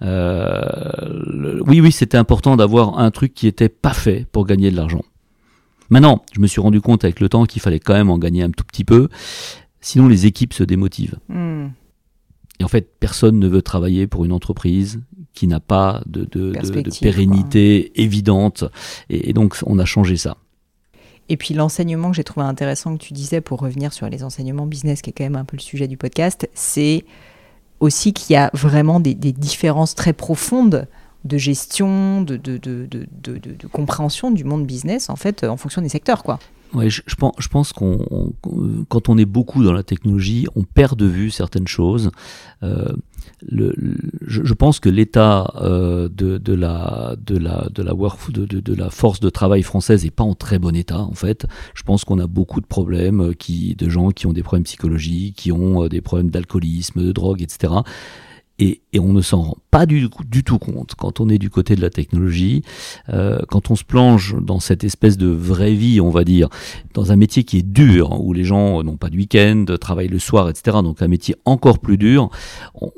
Euh, 0.02 1.60
oui, 1.66 1.80
oui, 1.80 1.90
c'était 1.90 2.16
important 2.16 2.54
d'avoir 2.54 3.00
un 3.00 3.10
truc 3.10 3.34
qui 3.34 3.48
était 3.48 3.68
pas 3.68 3.92
fait 3.92 4.24
pour 4.30 4.46
gagner 4.46 4.70
de 4.70 4.76
l'argent. 4.76 5.02
Maintenant, 5.90 6.24
je 6.32 6.40
me 6.40 6.46
suis 6.46 6.60
rendu 6.60 6.80
compte 6.80 7.02
avec 7.02 7.18
le 7.18 7.28
temps 7.28 7.44
qu'il 7.44 7.60
fallait 7.60 7.80
quand 7.80 7.94
même 7.94 8.10
en 8.10 8.18
gagner 8.18 8.44
un 8.44 8.50
tout 8.50 8.64
petit 8.64 8.84
peu, 8.84 9.08
sinon 9.80 10.06
les 10.06 10.26
équipes 10.26 10.54
se 10.54 10.62
démotivent. 10.62 11.18
Hmm. 11.28 11.70
Et 12.60 12.64
en 12.64 12.68
fait, 12.68 12.88
personne 13.00 13.38
ne 13.38 13.48
veut 13.48 13.62
travailler 13.62 14.06
pour 14.06 14.24
une 14.24 14.32
entreprise 14.32 15.00
qui 15.32 15.48
n'a 15.48 15.58
pas 15.60 16.02
de, 16.06 16.20
de, 16.20 16.26
de, 16.26 16.46
de 16.46 16.52
Perspective, 16.52 17.00
pérennité 17.00 18.00
évidente. 18.00 18.64
Et, 19.10 19.30
et 19.30 19.32
donc, 19.32 19.56
on 19.66 19.78
a 19.78 19.84
changé 19.84 20.16
ça. 20.16 20.36
Et 21.28 21.36
puis 21.36 21.54
l'enseignement 21.54 22.10
que 22.10 22.16
j'ai 22.16 22.22
trouvé 22.24 22.46
intéressant 22.46 22.96
que 22.96 23.02
tu 23.02 23.12
disais 23.14 23.40
pour 23.40 23.58
revenir 23.60 23.92
sur 23.92 24.08
les 24.08 24.22
enseignements 24.22 24.66
business, 24.66 25.00
qui 25.02 25.10
est 25.10 25.12
quand 25.12 25.24
même 25.24 25.36
un 25.36 25.44
peu 25.44 25.56
le 25.56 25.62
sujet 25.62 25.88
du 25.88 25.96
podcast, 25.96 26.48
c'est 26.54 27.04
aussi 27.80 28.12
qu'il 28.12 28.34
y 28.34 28.36
a 28.36 28.50
vraiment 28.52 29.00
des, 29.00 29.14
des 29.14 29.32
différences 29.32 29.94
très 29.94 30.12
profondes 30.12 30.86
de 31.24 31.38
gestion, 31.38 32.20
de- 32.20 32.36
de 32.36 33.66
compréhension 33.72 34.30
du 34.30 34.44
monde 34.44 34.66
business, 34.66 35.08
en 35.08 35.16
fait, 35.16 35.42
en 35.44 35.56
fonction 35.56 35.80
des 35.80 35.88
secteurs, 35.88 36.22
quoi. 36.22 36.38
Ouais, 36.74 36.90
je, 36.90 37.02
je 37.06 37.14
pense, 37.14 37.34
je 37.38 37.46
pense 37.48 37.72
qu'on, 37.72 38.04
on- 38.10 38.32
qu'on- 38.40 38.84
quand 38.88 39.08
on 39.08 39.16
est 39.16 39.24
beaucoup 39.26 39.62
dans 39.62 39.72
la 39.72 39.84
technologie, 39.84 40.46
on 40.56 40.62
perd 40.64 40.98
de 40.98 41.06
vue 41.06 41.30
certaines 41.30 41.68
choses. 41.68 42.10
Euh, 42.64 42.88
le, 43.48 43.72
le- 43.76 43.96
je, 44.26 44.42
je 44.44 44.54
pense 44.54 44.80
que 44.80 44.88
l'état 44.88 45.52
euh, 45.60 46.08
de, 46.08 46.38
de 46.38 46.52
la 46.52 47.14
de 47.24 47.36
la 47.38 47.68
de 47.72 47.82
la 47.82 47.94
work, 47.94 48.32
de, 48.32 48.44
de, 48.44 48.58
de 48.60 48.74
la 48.74 48.90
force 48.90 49.20
de 49.20 49.30
travail 49.30 49.62
française 49.62 50.04
est 50.04 50.10
pas 50.10 50.24
en 50.24 50.34
très 50.34 50.58
bon 50.58 50.74
état 50.74 51.00
en 51.00 51.14
fait. 51.14 51.46
Je 51.74 51.82
pense 51.84 52.04
qu'on 52.04 52.18
a 52.18 52.26
beaucoup 52.26 52.60
de 52.60 52.66
problèmes 52.66 53.20
euh, 53.20 53.32
qui 53.34 53.76
de 53.76 53.88
gens 53.88 54.10
qui 54.10 54.26
ont 54.26 54.32
des 54.32 54.42
problèmes 54.42 54.64
psychologiques, 54.64 55.36
qui 55.36 55.52
ont 55.52 55.84
euh, 55.84 55.88
des 55.88 56.00
problèmes 56.00 56.30
d'alcoolisme, 56.30 57.02
de 57.04 57.12
drogue, 57.12 57.40
etc. 57.42 57.72
Et, 58.58 58.82
et 58.92 59.00
on 59.00 59.12
ne 59.12 59.20
s'en 59.20 59.42
rend 59.42 59.56
pas 59.70 59.84
du, 59.84 60.08
du 60.26 60.44
tout 60.44 60.58
compte 60.58 60.94
quand 60.96 61.18
on 61.18 61.28
est 61.28 61.38
du 61.38 61.50
côté 61.50 61.74
de 61.74 61.80
la 61.80 61.90
technologie, 61.90 62.62
euh, 63.08 63.40
quand 63.48 63.72
on 63.72 63.76
se 63.76 63.82
plonge 63.82 64.36
dans 64.40 64.60
cette 64.60 64.84
espèce 64.84 65.18
de 65.18 65.26
vraie 65.26 65.74
vie, 65.74 66.00
on 66.00 66.10
va 66.10 66.22
dire, 66.22 66.48
dans 66.94 67.10
un 67.10 67.16
métier 67.16 67.42
qui 67.42 67.58
est 67.58 67.66
dur, 67.66 68.20
où 68.20 68.32
les 68.32 68.44
gens 68.44 68.82
n'ont 68.84 68.96
pas 68.96 69.10
de 69.10 69.16
week-end, 69.16 69.64
travaillent 69.80 70.08
le 70.08 70.20
soir, 70.20 70.48
etc. 70.48 70.78
Donc 70.82 71.02
un 71.02 71.08
métier 71.08 71.34
encore 71.44 71.80
plus 71.80 71.98
dur. 71.98 72.30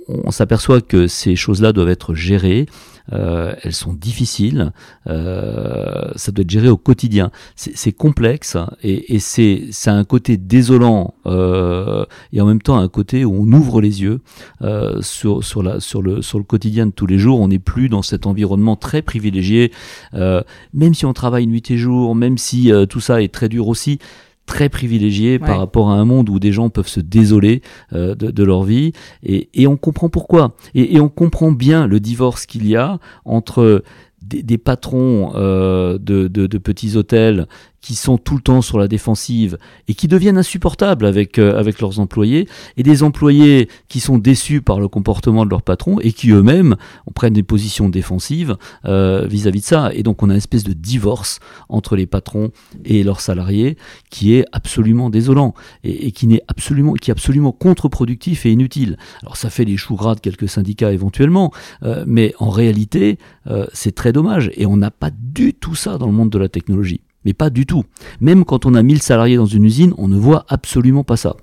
On, 0.09 0.31
s'aperçoit 0.31 0.83
que 0.83 1.07
ces 1.07 1.35
choses-là 1.35 1.73
doivent 1.73 1.89
être 1.89 2.15
gérées. 2.15 2.67
Euh, 3.13 3.55
elles 3.63 3.73
sont 3.73 3.95
difficiles. 3.95 4.73
Euh, 5.07 6.11
ça 6.17 6.33
doit 6.33 6.43
être 6.43 6.51
géré 6.51 6.69
au 6.69 6.77
quotidien. 6.77 7.31
C'est 7.55 7.93
complexe 7.93 8.57
et, 8.83 9.15
et 9.15 9.19
c'est 9.19 9.71
un 9.87 10.05
côté 10.05 10.37
désolant 10.37 11.15
euh, 11.27 12.05
et 12.33 12.41
en 12.41 12.47
même 12.47 12.61
temps 12.61 12.77
un 12.77 12.89
côté 12.89 13.25
où 13.25 13.33
on 13.33 13.53
ouvre 13.53 13.81
les 13.81 14.03
yeux 14.03 14.21
euh, 14.63 15.01
sur 15.03 15.45
sur 15.47 15.63
la 15.63 15.81
sur 15.81 16.03
le 16.03 16.21
sur 16.21 16.39
le 16.39 16.45
quotidien 16.45 16.87
de 16.87 16.93
tous 16.93 17.07
les 17.07 17.19
jours. 17.19 17.41
On 17.41 17.49
n'est 17.49 17.59
plus 17.59 17.89
dans 17.89 18.03
cet 18.03 18.27
environnement 18.27 18.77
très 18.77 19.01
privilégié. 19.01 19.73
Euh, 20.15 20.43
même 20.75 20.93
si 20.93 21.07
on 21.07 21.13
travaille 21.15 21.47
nuit 21.47 21.63
et 21.71 21.79
jour, 21.79 22.15
même 22.15 22.37
si 22.37 22.71
euh, 22.73 22.85
tout 22.85 23.01
ça 23.01 23.23
est 23.23 23.33
très 23.33 23.49
dur 23.49 23.69
aussi, 23.69 23.99
très 24.47 24.69
privilégié 24.69 25.33
Ouais. 25.33 25.39
par 25.39 25.59
rapport 25.59 25.91
à 25.91 25.95
un 25.95 26.05
monde 26.05 26.29
où 26.29 26.39
des 26.39 26.53
gens 26.53 26.69
peuvent 26.71 26.89
se 26.89 27.01
désoler 27.01 27.63
euh, 27.93 28.15
de, 28.15 28.31
de 28.31 28.45
leur 28.45 28.63
vie 28.65 28.93
et, 29.23 29.49
et 29.55 29.67
on 29.67 29.77
comprend 29.77 30.09
pourquoi 30.09 30.55
et, 30.75 30.95
et 30.97 31.01
on 31.01 31.09
comprend 31.09 31.51
bien 31.53 31.87
le 31.87 31.99
divorce 32.01 32.47
qu'il 32.47 32.67
y 32.67 32.77
a 32.77 32.99
entre 33.25 33.83
des, 34.23 34.43
des 34.43 34.59
patrons 34.59 35.33
euh, 35.35 35.99
de, 35.99 36.29
de, 36.29 36.47
de 36.47 36.59
petits 36.59 36.97
hôtels 36.97 37.47
qui 37.87 37.95
sont 37.95 38.19
tout 38.19 38.35
le 38.35 38.41
temps 38.41 38.63
sur 38.63 38.79
la 38.81 38.89
défensive 38.89 39.59
et 39.87 39.95
qui 39.95 40.09
deviennent 40.09 40.39
insupportables 40.39 41.07
avec, 41.07 41.39
euh, 41.39 41.57
avec 41.57 41.81
leurs 41.81 42.01
employés, 42.01 42.49
et 42.77 42.83
des 42.83 43.05
employés 43.05 43.69
qui 43.87 44.01
sont 44.01 44.19
déçus 44.19 44.61
par 44.61 44.81
le 44.81 44.89
comportement 44.89 45.45
de 45.45 45.51
leur 45.51 45.63
patron 45.63 46.01
et 46.01 46.11
qui 46.11 46.31
eux-mêmes 46.31 46.75
prennent 47.15 47.33
des 47.33 47.45
positions 47.45 47.89
défensives 47.89 48.57
euh, 48.87 49.29
vis-à-vis 49.29 49.61
de 49.61 49.65
ça. 49.65 49.91
Et 49.95 50.03
donc 50.03 50.25
on 50.25 50.31
a 50.31 50.33
une 50.33 50.39
espèce 50.39 50.65
de 50.65 50.73
divorce 50.73 51.39
entre 51.69 51.95
les 51.95 52.07
patrons 52.07 52.51
et 52.85 53.05
leurs 53.05 53.21
salariés 53.21 53.77
qui 54.11 54.35
est 54.35 54.45
absolument 54.51 55.09
désolant 55.09 55.55
et, 55.85 56.09
et 56.09 56.11
qui, 56.11 56.27
n'est 56.27 56.43
absolument, 56.49 56.95
qui 56.95 57.13
est 57.13 57.13
absolument 57.13 57.53
contre-productif 57.53 58.47
et 58.47 58.51
inutile. 58.51 58.99
Alors 59.23 59.37
ça 59.37 59.49
fait 59.49 59.65
les 59.65 59.77
choux 59.77 59.95
gras 59.95 60.17
de 60.17 60.21
quelques 60.21 60.49
syndicats 60.49 60.93
éventuellement, 60.93 61.53
euh, 61.85 62.03
mais 62.05 62.35
en 62.41 62.51
réalité 62.51 63.19
euh, 63.47 63.67
c'est 63.73 63.95
très 63.95 64.13
dommage 64.13 64.51
et 64.57 64.67
on 64.67 64.77
n'a 64.77 64.91
pas 64.91 65.11
du 65.13 65.55
tout 65.55 65.77
ça 65.77 65.99
dans 65.99 66.07
le 66.07 66.13
monde 66.13 66.31
de 66.31 66.39
la 66.39 66.49
technologie. 66.49 67.01
Mais 67.27 67.35
pas 67.35 67.51
du 67.51 67.67
tout. 67.67 67.83
Même 68.21 68.45
quand 68.45 68.67
on 68.67 68.75
a 68.75 68.83
1000 68.85 69.03
salariés 69.03 69.37
dans 69.37 69.47
une 69.47 69.65
usine, 69.65 69.93
on 69.99 70.07
ne 70.07 70.17
voit 70.17 70.47
absolument 70.49 71.03
pas 71.03 71.17
ça. 71.17 71.35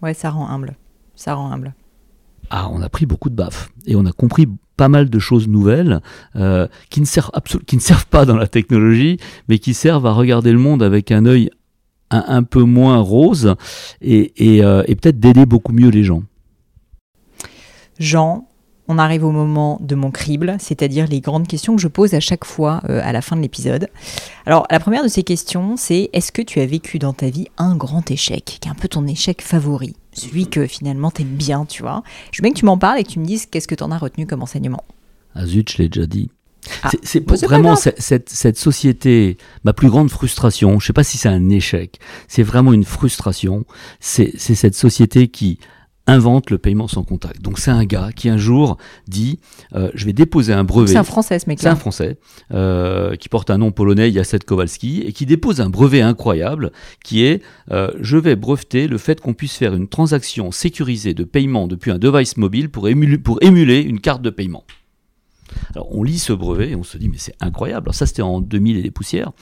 Ouais, 0.00 0.14
ça 0.14 0.30
rend 0.30 0.48
humble. 0.48 0.74
Ça 1.14 1.34
rend 1.34 1.52
humble. 1.52 1.74
Ah, 2.48 2.70
on 2.72 2.80
a 2.80 2.88
pris 2.88 3.04
beaucoup 3.04 3.28
de 3.28 3.34
baffes 3.34 3.70
et 3.84 3.94
on 3.94 4.06
a 4.06 4.12
compris 4.12 4.48
pas 4.78 4.88
mal 4.88 5.10
de 5.10 5.18
choses 5.18 5.48
nouvelles 5.48 6.00
euh, 6.34 6.66
qui, 6.88 7.02
ne 7.02 7.06
servent 7.06 7.30
qui 7.66 7.76
ne 7.76 7.80
servent 7.82 8.06
pas 8.06 8.24
dans 8.24 8.36
la 8.36 8.46
technologie, 8.46 9.18
mais 9.48 9.58
qui 9.58 9.74
servent 9.74 10.06
à 10.06 10.12
regarder 10.12 10.50
le 10.50 10.58
monde 10.58 10.82
avec 10.82 11.12
un 11.12 11.26
œil 11.26 11.50
un, 12.10 12.24
un 12.26 12.42
peu 12.42 12.62
moins 12.62 12.96
rose 12.98 13.54
et, 14.00 14.54
et, 14.54 14.64
euh, 14.64 14.82
et 14.86 14.96
peut-être 14.96 15.20
d'aider 15.20 15.44
beaucoup 15.44 15.74
mieux 15.74 15.90
les 15.90 16.04
gens. 16.04 16.22
Jean, 17.98 18.48
on 18.88 18.98
arrive 18.98 19.24
au 19.24 19.32
moment 19.32 19.78
de 19.80 19.94
mon 19.94 20.10
crible, 20.10 20.56
c'est-à-dire 20.58 21.06
les 21.06 21.20
grandes 21.20 21.46
questions 21.46 21.74
que 21.76 21.82
je 21.82 21.88
pose 21.88 22.14
à 22.14 22.20
chaque 22.20 22.44
fois 22.44 22.80
euh, 22.88 23.00
à 23.02 23.12
la 23.12 23.20
fin 23.22 23.36
de 23.36 23.40
l'épisode. 23.42 23.88
Alors, 24.44 24.66
la 24.70 24.80
première 24.80 25.02
de 25.02 25.08
ces 25.08 25.22
questions, 25.22 25.76
c'est 25.76 26.10
est-ce 26.12 26.32
que 26.32 26.42
tu 26.42 26.60
as 26.60 26.66
vécu 26.66 26.98
dans 26.98 27.12
ta 27.12 27.28
vie 27.28 27.48
un 27.58 27.76
grand 27.76 28.10
échec, 28.10 28.44
qui 28.44 28.68
est 28.68 28.70
un 28.70 28.74
peu 28.74 28.88
ton 28.88 29.06
échec 29.06 29.42
favori, 29.42 29.96
celui 30.12 30.48
que 30.48 30.66
finalement 30.66 31.10
t'aimes 31.10 31.26
bien, 31.36 31.64
tu 31.64 31.82
vois 31.82 32.02
Je 32.32 32.40
veux 32.40 32.42
bien 32.42 32.52
que 32.52 32.58
tu 32.58 32.64
m'en 32.64 32.78
parles 32.78 33.00
et 33.00 33.04
que 33.04 33.10
tu 33.10 33.18
me 33.18 33.24
dises 33.26 33.46
qu'est-ce 33.46 33.68
que 33.68 33.74
tu 33.74 33.82
en 33.82 33.90
as 33.90 33.98
retenu 33.98 34.26
comme 34.26 34.42
enseignement. 34.42 34.84
Ah 35.34 35.46
zut, 35.46 35.70
je 35.70 35.78
l'ai 35.78 35.88
déjà 35.88 36.06
dit. 36.06 36.30
Ah, 36.82 36.90
C'est- 37.02 37.28
vraiment 37.44 37.76
cette, 37.76 38.58
société, 38.58 39.36
ma 39.64 39.72
plus 39.72 39.88
grande 39.88 40.10
frustration, 40.10 40.80
je 40.80 40.86
sais 40.86 40.92
pas 40.92 41.04
si 41.04 41.16
c'est 41.18 41.28
un 41.28 41.48
échec, 41.48 41.98
c'est 42.28 42.42
vraiment 42.42 42.72
une 42.72 42.84
frustration, 42.84 43.64
c'est 44.00 44.36
cette 44.38 44.74
société 44.74 45.28
qui 45.28 45.58
invente 46.06 46.50
le 46.50 46.58
paiement 46.58 46.88
sans 46.88 47.02
contact. 47.02 47.42
Donc 47.42 47.58
c'est 47.58 47.70
un 47.70 47.84
gars 47.84 48.10
qui 48.14 48.28
un 48.28 48.36
jour 48.36 48.76
dit, 49.08 49.40
euh, 49.74 49.90
je 49.94 50.06
vais 50.06 50.12
déposer 50.12 50.52
un 50.52 50.64
brevet. 50.64 50.92
C'est 50.92 50.98
un 50.98 51.04
français, 51.04 51.38
ce 51.38 51.44
C'est 51.44 51.48
mec-là. 51.48 51.72
un 51.72 51.76
Français 51.76 52.18
euh, 52.52 53.16
qui 53.16 53.28
porte 53.28 53.50
un 53.50 53.58
nom 53.58 53.72
polonais, 53.72 54.12
Jacek 54.12 54.44
Kowalski, 54.44 55.02
et 55.04 55.12
qui 55.12 55.26
dépose 55.26 55.60
un 55.60 55.68
brevet 55.68 56.00
incroyable 56.00 56.70
qui 57.04 57.24
est 57.24 57.42
euh, 57.72 57.90
je 58.00 58.16
vais 58.16 58.36
breveter 58.36 58.86
le 58.88 58.98
fait 58.98 59.20
qu'on 59.20 59.34
puisse 59.34 59.56
faire 59.56 59.74
une 59.74 59.88
transaction 59.88 60.52
sécurisée 60.52 61.14
de 61.14 61.24
paiement 61.24 61.66
depuis 61.66 61.90
un 61.90 61.98
device 61.98 62.36
mobile 62.36 62.70
pour 62.70 62.88
émuler, 62.88 63.18
pour 63.18 63.42
émuler 63.42 63.80
une 63.80 64.00
carte 64.00 64.22
de 64.22 64.30
paiement. 64.30 64.64
Alors 65.74 65.88
on 65.96 66.02
lit 66.02 66.18
ce 66.18 66.32
brevet 66.32 66.70
et 66.70 66.76
on 66.76 66.82
se 66.82 66.98
dit 66.98 67.08
mais 67.08 67.18
c'est 67.18 67.34
incroyable. 67.40 67.86
Alors 67.86 67.94
ça 67.94 68.06
c'était 68.06 68.22
en 68.22 68.40
2000 68.40 68.78
et 68.78 68.82
des 68.82 68.90
poussières. 68.90 69.32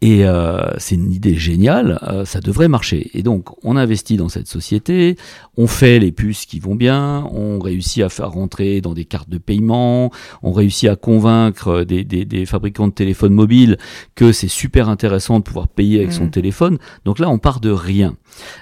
Et 0.00 0.24
euh, 0.24 0.60
c'est 0.78 0.94
une 0.94 1.10
idée 1.12 1.34
géniale, 1.34 1.98
euh, 2.04 2.24
ça 2.24 2.38
devrait 2.40 2.68
marcher. 2.68 3.10
Et 3.14 3.24
donc, 3.24 3.46
on 3.64 3.76
investit 3.76 4.16
dans 4.16 4.28
cette 4.28 4.46
société, 4.46 5.16
on 5.56 5.66
fait 5.66 5.98
les 5.98 6.12
puces 6.12 6.46
qui 6.46 6.60
vont 6.60 6.76
bien, 6.76 7.26
on 7.32 7.58
réussit 7.58 8.04
à 8.04 8.08
faire 8.08 8.30
rentrer 8.30 8.80
dans 8.80 8.94
des 8.94 9.04
cartes 9.04 9.28
de 9.28 9.38
paiement, 9.38 10.12
on 10.44 10.52
réussit 10.52 10.88
à 10.88 10.94
convaincre 10.94 11.82
des, 11.82 12.04
des, 12.04 12.24
des 12.24 12.46
fabricants 12.46 12.86
de 12.86 12.92
téléphones 12.92 13.34
mobiles 13.34 13.76
que 14.14 14.30
c'est 14.30 14.46
super 14.46 14.88
intéressant 14.88 15.40
de 15.40 15.44
pouvoir 15.44 15.66
payer 15.66 15.98
avec 15.98 16.12
son 16.12 16.26
Mm. 16.26 16.30
téléphone. 16.30 16.78
Donc 17.04 17.18
là, 17.18 17.28
on 17.28 17.38
part 17.38 17.58
de 17.58 17.70
rien. 17.70 18.16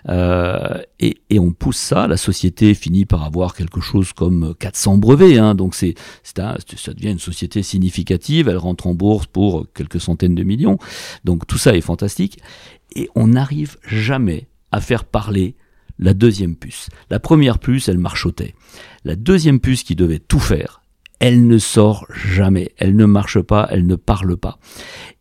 Euh, 0.08 0.78
et, 1.00 1.18
et 1.28 1.38
on 1.38 1.52
pousse 1.52 1.76
ça, 1.76 2.06
la 2.06 2.16
société 2.16 2.72
finit 2.74 3.04
par 3.04 3.24
avoir 3.24 3.54
quelque 3.54 3.80
chose 3.82 4.12
comme 4.14 4.54
400 4.58 4.96
brevets. 4.98 5.36
Hein, 5.38 5.54
donc 5.54 5.74
c'est, 5.74 5.94
c'est 6.22 6.38
un- 6.38 6.56
ça 6.76 6.94
devient 6.94 7.10
une 7.10 7.18
société 7.18 7.62
significative, 7.62 8.48
elle 8.48 8.56
rentre 8.56 8.86
en 8.86 8.94
bourse 8.94 9.26
pour 9.26 9.66
quelques 9.74 10.00
centaines 10.00 10.34
de 10.34 10.42
millions. 10.42 10.78
Donc 11.26 11.46
tout 11.46 11.58
ça 11.58 11.76
est 11.76 11.82
fantastique. 11.82 12.38
Et 12.94 13.10
on 13.14 13.26
n'arrive 13.26 13.76
jamais 13.86 14.46
à 14.72 14.80
faire 14.80 15.04
parler 15.04 15.56
la 15.98 16.14
deuxième 16.14 16.56
puce. 16.56 16.88
La 17.10 17.18
première 17.18 17.58
puce, 17.58 17.88
elle 17.88 17.98
marchotait. 17.98 18.54
La 19.04 19.16
deuxième 19.16 19.60
puce 19.60 19.82
qui 19.82 19.96
devait 19.96 20.20
tout 20.20 20.38
faire, 20.38 20.82
elle 21.18 21.46
ne 21.46 21.58
sort 21.58 22.06
jamais. 22.14 22.72
Elle 22.76 22.94
ne 22.94 23.06
marche 23.06 23.40
pas, 23.40 23.66
elle 23.70 23.86
ne 23.86 23.96
parle 23.96 24.36
pas. 24.36 24.58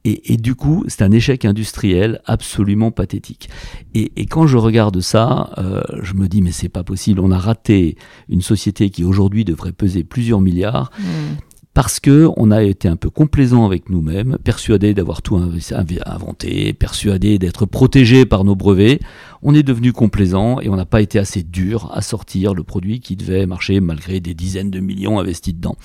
Et, 0.08 0.38
du 0.38 0.54
coup, 0.54 0.84
c'est 0.88 1.02
un 1.02 1.10
échec 1.10 1.46
industriel 1.46 2.22
absolument 2.26 2.92
pathétique. 2.92 3.50
Et, 3.96 4.28
quand 4.28 4.46
je 4.46 4.58
regarde 4.58 5.00
ça, 5.00 5.50
euh, 5.58 5.82
je 6.04 6.14
me 6.14 6.28
dis 6.28 6.44
mais 6.44 6.52
c'est 6.52 6.70
pas 6.70 6.84
possible. 6.84 7.20
On 7.22 7.32
a 7.32 7.40
raté 7.40 7.98
une 8.30 8.44
société 8.44 8.92
qui 8.92 9.04
aujourd'hui 9.04 9.46
devrait 9.46 9.72
peser 9.72 10.04
plusieurs 10.04 10.42
milliards 10.42 10.92
Hmm. 11.00 11.38
Parce 11.76 12.00
que 12.00 12.30
on 12.38 12.52
a 12.52 12.64
été 12.64 12.88
un 12.88 12.96
peu 12.96 13.10
complaisant 13.10 13.66
avec 13.66 13.90
nous-mêmes, 13.90 14.38
persuadé 14.42 14.94
d'avoir 14.94 15.22
tout 15.22 15.36
inventé, 15.36 16.74
persuadé 16.74 17.38
d'être 17.38 17.66
protégé 17.66 18.26
par 18.26 18.46
nos 18.46 18.56
brevets. 18.56 19.02
On 19.44 19.54
est 19.54 19.62
devenu 19.62 19.92
complaisant 19.92 20.62
et 20.62 20.70
on 20.70 20.78
n'a 20.78 20.86
pas 20.86 21.02
été 21.02 21.20
assez 21.20 21.44
dur 21.44 21.92
à 21.94 22.02
sortir 22.02 22.54
le 22.54 22.64
produit 22.64 23.02
qui 23.02 23.18
devait 23.18 23.46
marcher 23.46 23.82
malgré 23.82 24.22
des 24.22 24.34
dizaines 24.34 24.72
de 24.72 24.80
millions 24.80 25.20
investis 25.20 25.54
dedans. 25.54 25.76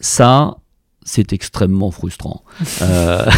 Ça, 0.00 0.56
c'est 1.04 1.34
extrêmement 1.34 1.90
frustrant. 1.90 2.42
euh, 2.80 3.30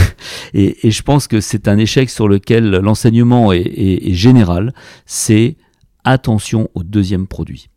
et, 0.55 0.87
et, 0.87 0.93
je 0.93 1.03
pense 1.03 1.27
que 1.27 1.41
c'est 1.41 1.67
un 1.67 1.77
échec 1.77 2.09
sur 2.09 2.29
lequel 2.29 2.71
l'enseignement 2.71 3.53
est, 3.53 3.63
est, 3.63 4.09
est 4.09 4.15
général. 4.15 4.73
C'est 5.07 5.57
attention 6.05 6.71
au 6.75 6.85
deuxième 6.85 7.27
produit. 7.27 7.69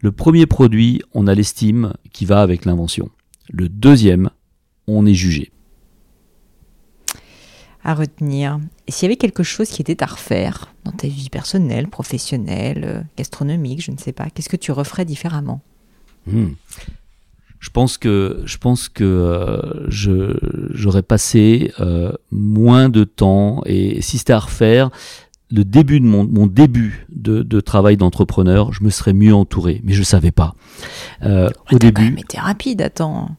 Le 0.00 0.12
premier 0.12 0.44
produit, 0.44 1.00
on 1.14 1.26
a 1.26 1.34
l'estime 1.34 1.94
qui 2.12 2.26
va 2.26 2.42
avec 2.42 2.66
l'invention. 2.66 3.08
Le 3.52 3.68
deuxième, 3.68 4.30
on 4.86 5.06
est 5.06 5.14
jugé. 5.14 5.50
À 7.82 7.94
retenir. 7.94 8.60
Et 8.86 8.92
s'il 8.92 9.06
y 9.06 9.08
avait 9.10 9.16
quelque 9.16 9.42
chose 9.42 9.68
qui 9.68 9.82
était 9.82 10.02
à 10.02 10.06
refaire 10.06 10.72
dans 10.84 10.92
ta 10.92 11.08
vie 11.08 11.30
personnelle, 11.30 11.88
professionnelle, 11.88 12.84
euh, 12.84 13.00
gastronomique, 13.16 13.82
je 13.82 13.90
ne 13.90 13.96
sais 13.96 14.12
pas, 14.12 14.28
qu'est-ce 14.30 14.48
que 14.48 14.56
tu 14.56 14.70
referais 14.72 15.04
différemment? 15.04 15.62
Hmm. 16.26 16.50
Je 17.58 17.70
pense 17.70 17.98
que 17.98 18.42
je 18.44 18.56
pense 18.56 18.88
que 18.88 19.04
euh, 19.04 19.90
je 19.90 20.36
j'aurais 20.72 21.02
passé 21.02 21.72
euh, 21.80 22.12
moins 22.30 22.88
de 22.88 23.04
temps 23.04 23.62
et 23.66 24.00
si 24.00 24.18
c'était 24.18 24.32
à 24.32 24.38
refaire, 24.38 24.90
le 25.50 25.64
début 25.64 26.00
de 26.00 26.06
mon, 26.06 26.24
mon 26.24 26.46
début 26.46 27.06
de, 27.10 27.42
de 27.42 27.60
travail 27.60 27.96
d'entrepreneur, 27.96 28.72
je 28.72 28.84
me 28.84 28.90
serais 28.90 29.12
mieux 29.12 29.34
entouré, 29.34 29.80
mais 29.84 29.92
je 29.92 30.02
savais 30.02 30.30
pas. 30.30 30.54
Euh, 31.22 31.48
ouais, 31.48 31.74
au 31.74 31.78
début. 31.78 32.12
Mais 32.12 32.22
t'es 32.26 32.38
rapide, 32.38 32.82
attends. 32.82 33.30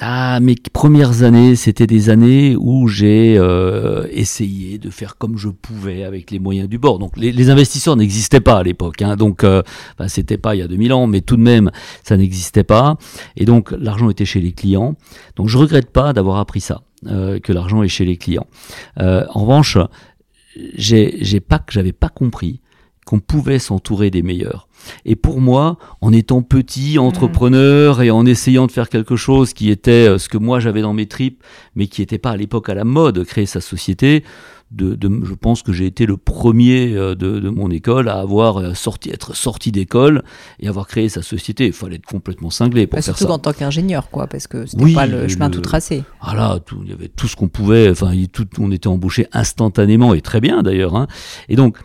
Ah, 0.00 0.40
mes 0.40 0.56
premières 0.72 1.22
années, 1.22 1.54
c'était 1.54 1.86
des 1.86 2.10
années 2.10 2.56
où 2.58 2.88
j'ai 2.88 3.36
euh, 3.38 4.08
essayé 4.10 4.76
de 4.78 4.90
faire 4.90 5.16
comme 5.16 5.38
je 5.38 5.48
pouvais 5.48 6.02
avec 6.02 6.32
les 6.32 6.40
moyens 6.40 6.68
du 6.68 6.78
bord. 6.78 6.98
Donc 6.98 7.16
les, 7.16 7.30
les 7.30 7.48
investisseurs 7.48 7.94
n'existaient 7.94 8.40
pas 8.40 8.58
à 8.58 8.62
l'époque, 8.64 9.02
hein, 9.02 9.14
donc 9.14 9.44
euh, 9.44 9.62
bah, 9.96 10.08
c'était 10.08 10.36
pas 10.36 10.56
il 10.56 10.58
y 10.58 10.62
a 10.62 10.68
2000 10.68 10.92
ans, 10.92 11.06
mais 11.06 11.20
tout 11.20 11.36
de 11.36 11.42
même 11.42 11.70
ça 12.02 12.16
n'existait 12.16 12.64
pas. 12.64 12.96
Et 13.36 13.44
donc 13.44 13.70
l'argent 13.70 14.10
était 14.10 14.24
chez 14.24 14.40
les 14.40 14.50
clients. 14.50 14.96
Donc 15.36 15.48
je 15.48 15.58
regrette 15.58 15.90
pas 15.90 16.12
d'avoir 16.12 16.38
appris 16.38 16.60
ça, 16.60 16.82
euh, 17.06 17.38
que 17.38 17.52
l'argent 17.52 17.84
est 17.84 17.88
chez 17.88 18.04
les 18.04 18.16
clients. 18.16 18.48
Euh, 18.98 19.24
en 19.30 19.42
revanche, 19.42 19.78
j'ai 20.76 21.40
pas 21.40 21.64
j'avais 21.70 21.92
pas 21.92 22.08
compris 22.08 22.60
qu'on 23.04 23.20
pouvait 23.20 23.58
s'entourer 23.58 24.10
des 24.10 24.22
meilleurs. 24.22 24.68
Et 25.04 25.16
pour 25.16 25.40
moi, 25.40 25.78
en 26.00 26.12
étant 26.12 26.42
petit 26.42 26.98
entrepreneur 26.98 28.02
et 28.02 28.10
en 28.10 28.26
essayant 28.26 28.66
de 28.66 28.72
faire 28.72 28.88
quelque 28.88 29.16
chose 29.16 29.52
qui 29.52 29.70
était 29.70 30.08
euh, 30.08 30.18
ce 30.18 30.28
que 30.28 30.38
moi 30.38 30.60
j'avais 30.60 30.82
dans 30.82 30.94
mes 30.94 31.06
tripes, 31.06 31.42
mais 31.74 31.86
qui 31.86 32.02
n'était 32.02 32.18
pas 32.18 32.30
à 32.30 32.36
l'époque 32.36 32.68
à 32.68 32.74
la 32.74 32.84
mode, 32.84 33.24
créer 33.24 33.46
sa 33.46 33.60
société, 33.60 34.24
de, 34.70 34.94
de, 34.94 35.24
je 35.24 35.34
pense 35.34 35.62
que 35.62 35.72
j'ai 35.72 35.86
été 35.86 36.04
le 36.04 36.16
premier 36.16 36.94
euh, 36.94 37.14
de, 37.14 37.38
de, 37.38 37.48
mon 37.48 37.70
école 37.70 38.08
à 38.08 38.18
avoir 38.18 38.58
euh, 38.58 38.74
sorti, 38.74 39.10
être 39.10 39.36
sorti 39.36 39.70
d'école 39.70 40.22
et 40.58 40.68
avoir 40.68 40.88
créé 40.88 41.08
sa 41.08 41.22
société. 41.22 41.66
Il 41.66 41.72
fallait 41.72 41.96
être 41.96 42.06
complètement 42.06 42.50
cinglé 42.50 42.86
pour 42.86 42.96
bah, 42.96 43.02
faire 43.02 43.16
surtout 43.16 43.30
ça. 43.30 43.34
en 43.34 43.38
tant 43.38 43.52
qu'ingénieur, 43.52 44.10
quoi, 44.10 44.26
parce 44.26 44.46
que 44.46 44.66
c'était 44.66 44.82
oui, 44.82 44.94
pas 44.94 45.06
le 45.06 45.28
chemin 45.28 45.48
le, 45.48 45.54
tout 45.54 45.60
tracé. 45.60 46.02
Voilà, 46.22 46.58
tout, 46.64 46.80
il 46.82 46.90
y 46.90 46.92
avait 46.92 47.08
tout 47.08 47.28
ce 47.28 47.36
qu'on 47.36 47.48
pouvait. 47.48 47.88
Enfin, 47.90 48.12
tout, 48.32 48.48
on 48.58 48.72
était 48.72 48.88
embauché 48.88 49.28
instantanément 49.32 50.14
et 50.14 50.20
très 50.20 50.40
bien 50.40 50.62
d'ailleurs. 50.62 50.96
Hein. 50.96 51.06
Et 51.48 51.56
donc 51.56 51.78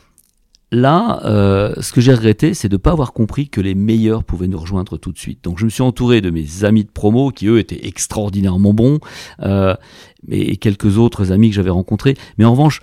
Là, 0.72 1.22
euh, 1.26 1.74
ce 1.82 1.92
que 1.92 2.00
j'ai 2.00 2.14
regretté, 2.14 2.54
c'est 2.54 2.70
de 2.70 2.76
ne 2.76 2.78
pas 2.78 2.92
avoir 2.92 3.12
compris 3.12 3.50
que 3.50 3.60
les 3.60 3.74
meilleurs 3.74 4.24
pouvaient 4.24 4.48
nous 4.48 4.60
rejoindre 4.60 4.98
tout 4.98 5.12
de 5.12 5.18
suite. 5.18 5.44
Donc 5.44 5.58
je 5.58 5.66
me 5.66 5.70
suis 5.70 5.82
entouré 5.82 6.22
de 6.22 6.30
mes 6.30 6.64
amis 6.64 6.84
de 6.84 6.92
promo 6.92 7.32
qui, 7.32 7.48
eux, 7.48 7.58
étaient 7.58 7.88
extraordinairement 7.88 8.74
bons, 8.74 9.00
euh, 9.42 9.76
et 10.30 10.58
quelques 10.58 10.98
autres 10.98 11.32
amis 11.32 11.50
que 11.50 11.56
j'avais 11.56 11.72
rencontrés. 11.72 12.16
Mais 12.38 12.46
en 12.46 12.52
revanche, 12.52 12.82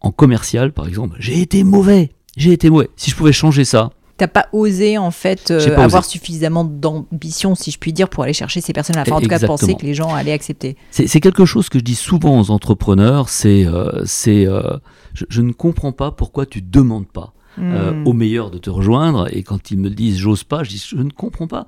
en 0.00 0.10
commercial, 0.10 0.72
par 0.72 0.88
exemple, 0.88 1.16
j'ai 1.20 1.40
été 1.40 1.62
mauvais. 1.62 2.10
J'ai 2.36 2.52
été 2.52 2.70
mauvais. 2.70 2.90
Si 2.96 3.10
je 3.10 3.16
pouvais 3.16 3.32
changer 3.32 3.64
ça, 3.64 3.90
T'as 4.18 4.28
pas 4.28 4.48
osé 4.52 4.98
en 4.98 5.12
fait 5.12 5.50
euh, 5.50 5.76
avoir 5.76 6.02
osé. 6.02 6.10
suffisamment 6.10 6.64
d'ambition, 6.64 7.54
si 7.54 7.70
je 7.70 7.78
puis 7.78 7.92
dire, 7.92 8.08
pour 8.08 8.24
aller 8.24 8.32
chercher 8.32 8.60
ces 8.60 8.72
personnes-là. 8.72 9.02
Enfin, 9.02 9.16
en 9.16 9.20
tout 9.20 9.28
cas, 9.28 9.38
penser 9.38 9.74
que 9.74 9.86
les 9.86 9.94
gens 9.94 10.12
allaient 10.12 10.32
accepter. 10.32 10.76
C'est 10.90 11.20
quelque 11.20 11.44
chose 11.44 11.68
que 11.68 11.78
je 11.78 11.84
dis 11.84 11.94
souvent 11.94 12.38
aux 12.40 12.50
entrepreneurs. 12.50 13.28
C'est, 13.28 13.64
euh, 13.64 14.04
c'est, 14.04 14.46
euh, 14.46 14.76
je, 15.14 15.24
je, 15.28 15.40
ne 15.40 15.52
comprends 15.52 15.92
pas 15.92 16.10
pourquoi 16.10 16.46
tu 16.46 16.60
demandes 16.62 17.06
pas 17.06 17.32
mmh. 17.58 18.06
aux 18.06 18.12
meilleurs 18.12 18.50
de 18.50 18.58
te 18.58 18.70
rejoindre. 18.70 19.28
Et 19.34 19.42
quand 19.42 19.70
ils 19.70 19.78
me 19.78 19.88
disent 19.88 20.18
j'ose 20.18 20.44
pas, 20.44 20.64
je 20.64 20.70
dis 20.70 20.84
je 20.84 20.96
ne 20.96 21.10
comprends 21.10 21.46
pas. 21.46 21.66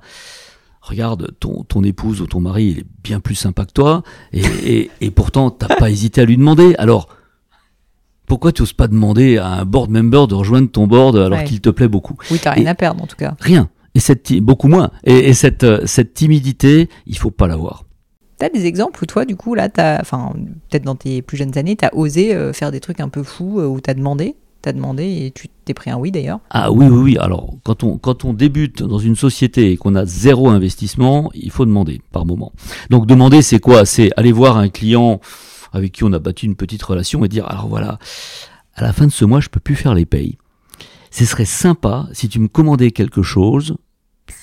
Regarde, 0.81 1.31
ton, 1.39 1.63
ton 1.63 1.83
épouse 1.83 2.21
ou 2.21 2.27
ton 2.27 2.41
mari, 2.41 2.65
il 2.65 2.79
est 2.79 2.85
bien 3.03 3.19
plus 3.19 3.35
sympa 3.35 3.65
que 3.65 3.71
toi, 3.71 4.01
et, 4.33 4.41
et, 4.65 4.91
et 4.99 5.11
pourtant 5.11 5.51
t'as 5.51 5.75
pas 5.75 5.91
hésité 5.91 6.21
à 6.21 6.25
lui 6.25 6.37
demander. 6.37 6.75
Alors 6.79 7.07
pourquoi 8.31 8.53
tu 8.53 8.61
n'oses 8.61 8.71
pas 8.71 8.87
demander 8.87 9.39
à 9.39 9.47
un 9.47 9.65
board 9.65 9.91
member 9.91 10.25
de 10.25 10.35
rejoindre 10.35 10.71
ton 10.71 10.87
board 10.87 11.17
alors 11.17 11.39
ouais. 11.39 11.43
qu'il 11.43 11.59
te 11.59 11.69
plaît 11.69 11.89
beaucoup 11.89 12.15
Oui, 12.31 12.39
tu 12.39 12.47
n'as 12.47 12.53
rien 12.53 12.67
à 12.67 12.75
perdre 12.75 13.03
en 13.03 13.05
tout 13.05 13.17
cas. 13.17 13.35
Rien. 13.41 13.69
Et 13.93 13.99
cette, 13.99 14.31
beaucoup 14.39 14.69
moins. 14.69 14.89
Et, 15.03 15.27
et 15.27 15.33
cette, 15.33 15.85
cette 15.85 16.13
timidité, 16.13 16.87
il 17.07 17.17
faut 17.17 17.29
pas 17.29 17.47
l'avoir. 17.47 17.83
Tu 18.39 18.45
as 18.45 18.49
des 18.49 18.67
exemples 18.67 19.03
où 19.03 19.05
toi, 19.05 19.25
du 19.25 19.35
coup, 19.35 19.53
là, 19.53 19.67
enfin, 19.99 20.31
peut-être 20.69 20.85
dans 20.85 20.95
tes 20.95 21.21
plus 21.21 21.35
jeunes 21.35 21.57
années, 21.57 21.75
tu 21.75 21.83
as 21.83 21.93
osé 21.93 22.33
euh, 22.33 22.53
faire 22.53 22.71
des 22.71 22.79
trucs 22.79 23.01
un 23.01 23.09
peu 23.09 23.21
fous 23.21 23.59
euh, 23.59 23.65
où 23.65 23.81
tu 23.81 23.89
as 23.89 23.95
demandé? 23.95 24.37
T'as 24.61 24.71
demandé 24.71 25.03
et 25.25 25.31
tu 25.31 25.49
t'es 25.65 25.73
pris 25.73 25.91
un 25.91 25.97
oui 25.97 26.09
d'ailleurs? 26.11 26.39
Ah 26.51 26.71
oui, 26.71 26.85
oui, 26.85 27.01
oui. 27.01 27.17
Alors, 27.17 27.55
quand 27.65 27.83
on, 27.83 27.97
quand 27.97 28.23
on 28.23 28.31
débute 28.31 28.81
dans 28.81 28.99
une 28.99 29.17
société 29.17 29.73
et 29.73 29.75
qu'on 29.75 29.95
a 29.95 30.05
zéro 30.05 30.47
investissement, 30.47 31.31
il 31.33 31.51
faut 31.51 31.65
demander 31.65 31.99
par 32.13 32.25
moment. 32.25 32.53
Donc, 32.89 33.07
demander, 33.07 33.41
c'est 33.41 33.59
quoi? 33.59 33.85
C'est 33.85 34.09
aller 34.15 34.31
voir 34.31 34.55
un 34.55 34.69
client 34.69 35.19
avec 35.71 35.91
qui 35.91 36.03
on 36.03 36.13
a 36.13 36.19
battu 36.19 36.45
une 36.45 36.55
petite 36.55 36.83
relation 36.83 37.23
et 37.25 37.27
dire 37.27 37.45
alors 37.47 37.67
voilà, 37.67 37.99
à 38.75 38.83
la 38.83 38.93
fin 38.93 39.05
de 39.05 39.11
ce 39.11 39.25
mois, 39.25 39.39
je 39.39 39.49
peux 39.49 39.59
plus 39.59 39.75
faire 39.75 39.93
les 39.93 40.05
payes. 40.05 40.37
Ce 41.11 41.25
serait 41.25 41.45
sympa 41.45 42.07
si 42.13 42.29
tu 42.29 42.39
me 42.39 42.47
commandais 42.47 42.91
quelque 42.91 43.21
chose, 43.21 43.75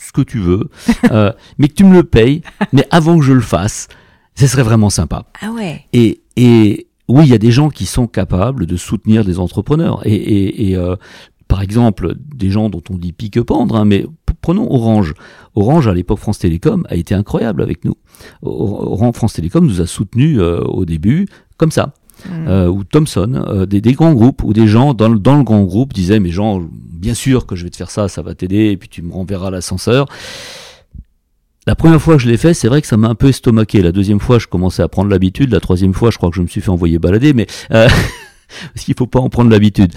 ce 0.01 0.12
que 0.12 0.20
tu 0.20 0.39
veux, 0.39 0.68
euh, 1.11 1.33
mais 1.59 1.68
que 1.68 1.74
tu 1.74 1.85
me 1.85 1.95
le 1.95 2.05
payes, 2.05 2.43
mais 2.72 2.87
avant 2.91 3.18
que 3.18 3.24
je 3.24 3.33
le 3.33 3.41
fasse. 3.41 3.89
Ce 4.35 4.47
serait 4.47 4.62
vraiment 4.62 4.89
sympa. 4.89 5.24
Ah 5.41 5.51
ouais. 5.51 5.85
Et, 5.93 6.20
et 6.37 6.87
oui, 7.09 7.24
il 7.24 7.31
y 7.31 7.35
a 7.35 7.39
des 7.39 7.51
gens 7.51 7.70
qui 7.70 7.87
sont 7.87 8.07
capables 8.07 8.66
de 8.66 8.76
soutenir 8.76 9.24
des 9.24 9.41
entrepreneurs. 9.41 10.07
Et, 10.07 10.14
et, 10.14 10.70
et 10.70 10.76
euh, 10.76 10.95
par 11.49 11.61
exemple, 11.61 12.14
des 12.16 12.51
gens 12.51 12.68
dont 12.70 12.83
on 12.91 12.99
dit 12.99 13.12
pique-pendre, 13.12 13.74
hein, 13.74 13.85
mais 13.85 14.07
prenons 14.41 14.70
Orange. 14.70 15.14
Orange, 15.55 15.89
à 15.89 15.95
l'époque, 15.95 16.18
France 16.18 16.39
Télécom 16.39 16.84
a 16.89 16.97
été 16.97 17.14
incroyable 17.14 17.62
avec 17.62 17.84
nous. 17.84 17.95
Orange 18.43 19.14
France 19.14 19.34
Télécom 19.34 19.66
nous 19.66 19.80
a 19.80 19.86
soutenus 19.86 20.39
euh, 20.39 20.61
au 20.61 20.84
début 20.84 21.26
comme 21.57 21.70
ça. 21.70 21.95
Mmh. 22.26 22.49
Euh, 22.49 22.68
ou 22.68 22.82
Thomson, 22.82 23.45
euh, 23.49 23.66
des, 23.66 23.80
des, 23.80 23.93
grands 23.93 24.12
groupes, 24.12 24.43
où 24.43 24.53
des 24.53 24.66
gens 24.66 24.93
dans, 24.93 25.09
dans 25.11 25.36
le 25.36 25.45
grand 25.45 25.62
groupe 25.62 25.93
disaient, 25.93 26.18
mais 26.18 26.30
Jean, 26.30 26.61
bien 26.72 27.14
sûr 27.14 27.47
que 27.47 27.55
je 27.55 27.64
vais 27.64 27.70
te 27.70 27.76
faire 27.76 27.91
ça, 27.91 28.09
ça 28.09 28.22
va 28.22 28.34
t'aider, 28.34 28.70
et 28.70 28.76
puis 28.76 28.89
tu 28.89 29.03
me 29.03 29.12
renverras 29.12 29.51
l'ascenseur. 29.51 30.07
La 31.66 31.76
première 31.76 32.01
fois 32.01 32.16
que 32.16 32.22
je 32.22 32.28
l'ai 32.28 32.36
fait, 32.36 32.55
c'est 32.55 32.66
vrai 32.66 32.80
que 32.80 32.89
ça 32.89 32.97
m'a 32.97 33.09
un 33.09 33.14
peu 33.14 33.28
estomaqué. 33.28 33.82
La 33.82 33.93
deuxième 33.93 34.20
fois, 34.20 34.39
je 34.39 34.47
commençais 34.47 34.82
à 34.82 34.89
prendre 34.89 35.11
l'habitude. 35.11 35.53
La 35.53 35.61
troisième 35.61 35.93
fois, 35.93 36.11
je 36.11 36.16
crois 36.16 36.30
que 36.30 36.36
je 36.36 36.43
me 36.43 36.47
suis 36.47 36.61
fait 36.61 36.70
envoyer 36.70 36.99
balader, 36.99 37.34
mais... 37.34 37.47
Parce 38.74 38.84
qu'il 38.84 38.94
faut 38.94 39.07
pas 39.07 39.20
en 39.20 39.28
prendre 39.28 39.51
l'habitude. 39.51 39.92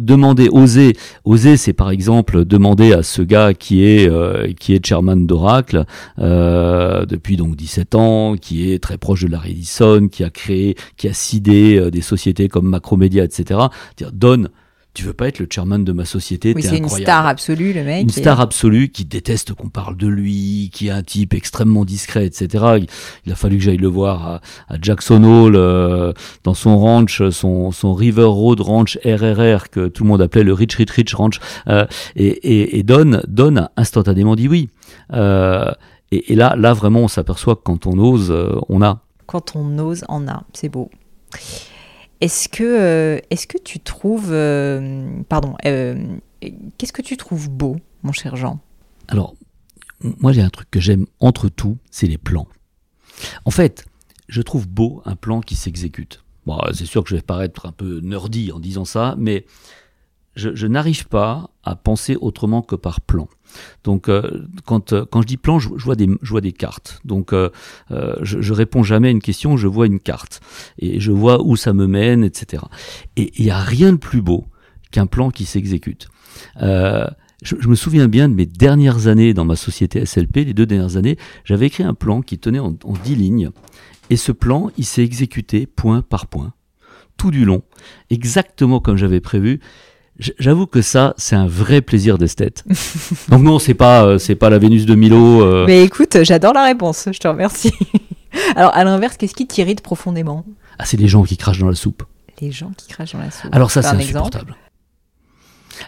Demander, 0.00 0.48
oser, 0.50 0.94
oser, 1.24 1.56
c'est 1.56 1.72
par 1.72 1.90
exemple 1.90 2.44
demander 2.44 2.92
à 2.92 3.02
ce 3.02 3.22
gars 3.22 3.54
qui 3.54 3.84
est 3.84 4.08
euh, 4.08 4.52
qui 4.58 4.74
est 4.74 4.84
chairman 4.84 5.26
d'Oracle 5.26 5.84
euh, 6.18 7.06
depuis 7.06 7.36
donc 7.36 7.56
17 7.56 7.94
ans, 7.94 8.36
qui 8.36 8.72
est 8.72 8.82
très 8.82 8.98
proche 8.98 9.22
de 9.22 9.28
Larry 9.28 9.52
Ellison, 9.52 10.08
qui 10.08 10.24
a 10.24 10.30
créé, 10.30 10.76
qui 10.96 11.08
a 11.08 11.12
sidé 11.12 11.78
euh, 11.78 11.90
des 11.90 12.02
sociétés 12.02 12.48
comme 12.48 12.68
Macromedia, 12.68 13.24
etc. 13.24 13.60
Dire 13.96 14.12
donne 14.12 14.48
tu 14.94 15.04
veux 15.04 15.12
pas 15.12 15.28
être 15.28 15.38
le 15.38 15.46
chairman 15.48 15.84
de 15.84 15.92
ma 15.92 16.04
société 16.04 16.52
Oui, 16.56 16.62
c'est 16.62 16.78
une 16.78 16.88
star 16.88 17.26
absolue, 17.26 17.72
le 17.72 17.84
mec. 17.84 18.02
Une 18.02 18.10
star 18.10 18.40
absolue 18.40 18.88
qui 18.88 19.04
déteste 19.04 19.54
qu'on 19.54 19.68
parle 19.68 19.96
de 19.96 20.08
lui, 20.08 20.70
qui 20.72 20.88
est 20.88 20.90
un 20.90 21.02
type 21.02 21.34
extrêmement 21.34 21.84
discret, 21.84 22.26
etc. 22.26 22.80
Il, 23.24 23.32
a 23.32 23.36
fallu 23.36 23.58
que 23.58 23.62
j'aille 23.62 23.76
le 23.76 23.88
voir 23.88 24.26
à, 24.26 24.40
à 24.68 24.76
Jackson 24.80 25.22
Hole, 25.22 25.54
euh, 25.56 26.12
dans 26.42 26.54
son 26.54 26.76
ranch, 26.78 27.22
son, 27.30 27.70
son 27.70 27.94
River 27.94 28.24
Road 28.24 28.60
Ranch 28.60 28.98
RRR, 29.04 29.70
que 29.70 29.86
tout 29.88 30.02
le 30.02 30.08
monde 30.08 30.22
appelait 30.22 30.42
le 30.42 30.52
Rich 30.52 30.74
Rich 30.76 30.90
Rich 30.90 31.14
Ranch. 31.14 31.38
Euh, 31.68 31.86
et, 32.16 32.26
et, 32.26 32.78
et 32.78 32.82
Don, 32.82 33.20
Don 33.28 33.56
a 33.56 33.70
instantanément 33.76 34.34
dit 34.34 34.48
oui. 34.48 34.68
Euh, 35.12 35.70
et, 36.10 36.32
et, 36.32 36.34
là, 36.34 36.56
là, 36.56 36.72
vraiment, 36.72 37.00
on 37.00 37.08
s'aperçoit 37.08 37.54
que 37.54 37.62
quand 37.62 37.86
on 37.86 37.98
ose, 37.98 38.34
on 38.68 38.82
a. 38.82 39.00
Quand 39.26 39.54
on 39.54 39.78
ose, 39.78 40.04
on 40.08 40.26
a. 40.26 40.42
C'est 40.54 40.70
beau. 40.70 40.90
Est-ce 42.20 42.48
que, 42.48 42.64
euh, 42.64 43.20
est-ce 43.30 43.46
que 43.46 43.58
tu 43.58 43.78
trouves, 43.78 44.32
euh, 44.32 45.22
pardon, 45.28 45.54
euh, 45.66 46.16
qu'est-ce 46.76 46.92
que 46.92 47.02
tu 47.02 47.16
trouves 47.16 47.48
beau, 47.48 47.76
mon 48.02 48.12
cher 48.12 48.34
Jean? 48.34 48.60
Alors, 49.06 49.34
moi 50.02 50.32
j'ai 50.32 50.42
un 50.42 50.50
truc 50.50 50.70
que 50.70 50.80
j'aime 50.80 51.06
entre 51.20 51.48
tout, 51.48 51.78
c'est 51.90 52.06
les 52.06 52.18
plans. 52.18 52.48
En 53.44 53.50
fait, 53.50 53.86
je 54.28 54.42
trouve 54.42 54.68
beau 54.68 55.02
un 55.04 55.16
plan 55.16 55.40
qui 55.40 55.54
s'exécute. 55.54 56.24
Bon, 56.44 56.58
c'est 56.72 56.86
sûr 56.86 57.04
que 57.04 57.10
je 57.10 57.16
vais 57.16 57.22
paraître 57.22 57.66
un 57.66 57.72
peu 57.72 58.00
nerdy 58.00 58.52
en 58.52 58.58
disant 58.58 58.84
ça, 58.84 59.14
mais 59.18 59.44
je, 60.34 60.66
n'arrive 60.66 61.08
pas 61.08 61.50
à 61.64 61.74
penser 61.74 62.16
autrement 62.16 62.62
que 62.62 62.76
par 62.76 63.00
plan. 63.00 63.28
Donc 63.84 64.08
euh, 64.08 64.46
quand, 64.64 64.92
euh, 64.92 65.04
quand 65.10 65.22
je 65.22 65.26
dis 65.26 65.36
plan, 65.36 65.58
je, 65.58 65.68
vois, 65.68 65.96
des, 65.96 66.08
je 66.22 66.30
vois 66.30 66.40
des 66.40 66.52
cartes. 66.52 67.00
Donc 67.04 67.32
euh, 67.32 67.50
je, 68.22 68.40
je 68.40 68.52
réponds 68.52 68.82
jamais 68.82 69.08
à 69.08 69.10
une 69.10 69.22
question, 69.22 69.56
je 69.56 69.66
vois 69.66 69.86
une 69.86 70.00
carte. 70.00 70.40
Et 70.78 71.00
je 71.00 71.12
vois 71.12 71.42
où 71.42 71.56
ça 71.56 71.72
me 71.72 71.86
mène, 71.86 72.24
etc. 72.24 72.62
Et 73.16 73.32
il 73.36 73.44
n'y 73.44 73.50
a 73.50 73.58
rien 73.58 73.92
de 73.92 73.98
plus 73.98 74.22
beau 74.22 74.46
qu'un 74.90 75.06
plan 75.06 75.30
qui 75.30 75.44
s'exécute. 75.44 76.08
Je, 76.60 77.68
me 77.68 77.76
souviens 77.76 78.08
bien 78.08 78.28
de 78.28 78.34
mes 78.34 78.46
dernières 78.46 79.06
années 79.06 79.32
dans 79.32 79.44
ma 79.44 79.54
société 79.54 80.04
SLP, 80.04 80.38
les 80.38 80.54
deux 80.54 80.66
dernières 80.66 80.96
années, 80.96 81.16
j'avais 81.44 81.66
écrit 81.66 81.84
un 81.84 81.94
plan 81.94 82.20
qui 82.20 82.36
tenait 82.36 82.58
en, 82.58 82.74
en 82.82 82.92
10 83.04 83.14
lignes. 83.14 83.50
Et 84.10 84.16
ce 84.16 84.32
plan, 84.32 84.70
il 84.76 84.84
s'est 84.84 85.04
exécuté 85.04 85.66
point 85.66 86.02
par 86.02 86.26
point, 86.26 86.52
tout 87.16 87.30
du 87.30 87.44
long, 87.44 87.62
exactement 88.10 88.80
comme 88.80 88.96
j'avais 88.96 89.20
prévu. 89.20 89.60
J'avoue 90.18 90.66
que 90.66 90.82
ça, 90.82 91.14
c'est 91.16 91.36
un 91.36 91.46
vrai 91.46 91.80
plaisir 91.80 92.18
d'esthète. 92.18 92.64
Donc 93.28 93.42
non, 93.42 93.58
c'est 93.58 93.74
pas, 93.74 94.04
euh, 94.04 94.18
c'est 94.18 94.34
pas 94.34 94.50
la 94.50 94.58
Vénus 94.58 94.84
de 94.84 94.94
Milo. 94.96 95.42
Euh. 95.42 95.64
Mais 95.66 95.84
écoute, 95.84 96.16
j'adore 96.22 96.52
la 96.52 96.64
réponse. 96.64 97.08
Je 97.12 97.18
te 97.18 97.28
remercie. 97.28 97.72
Alors, 98.56 98.74
à 98.74 98.82
l'inverse, 98.84 99.16
qu'est-ce 99.16 99.34
qui 99.34 99.46
t'irrite 99.46 99.80
profondément? 99.80 100.44
Ah, 100.78 100.84
c'est 100.84 100.96
les 100.96 101.08
gens 101.08 101.22
qui 101.22 101.36
crachent 101.36 101.60
dans 101.60 101.68
la 101.68 101.74
soupe. 101.74 102.02
Les 102.40 102.50
gens 102.50 102.72
qui 102.76 102.88
crachent 102.88 103.12
dans 103.12 103.20
la 103.20 103.30
soupe. 103.30 103.54
Alors 103.54 103.70
ça, 103.70 103.82
c'est 103.82 103.96
insupportable. 103.96 104.56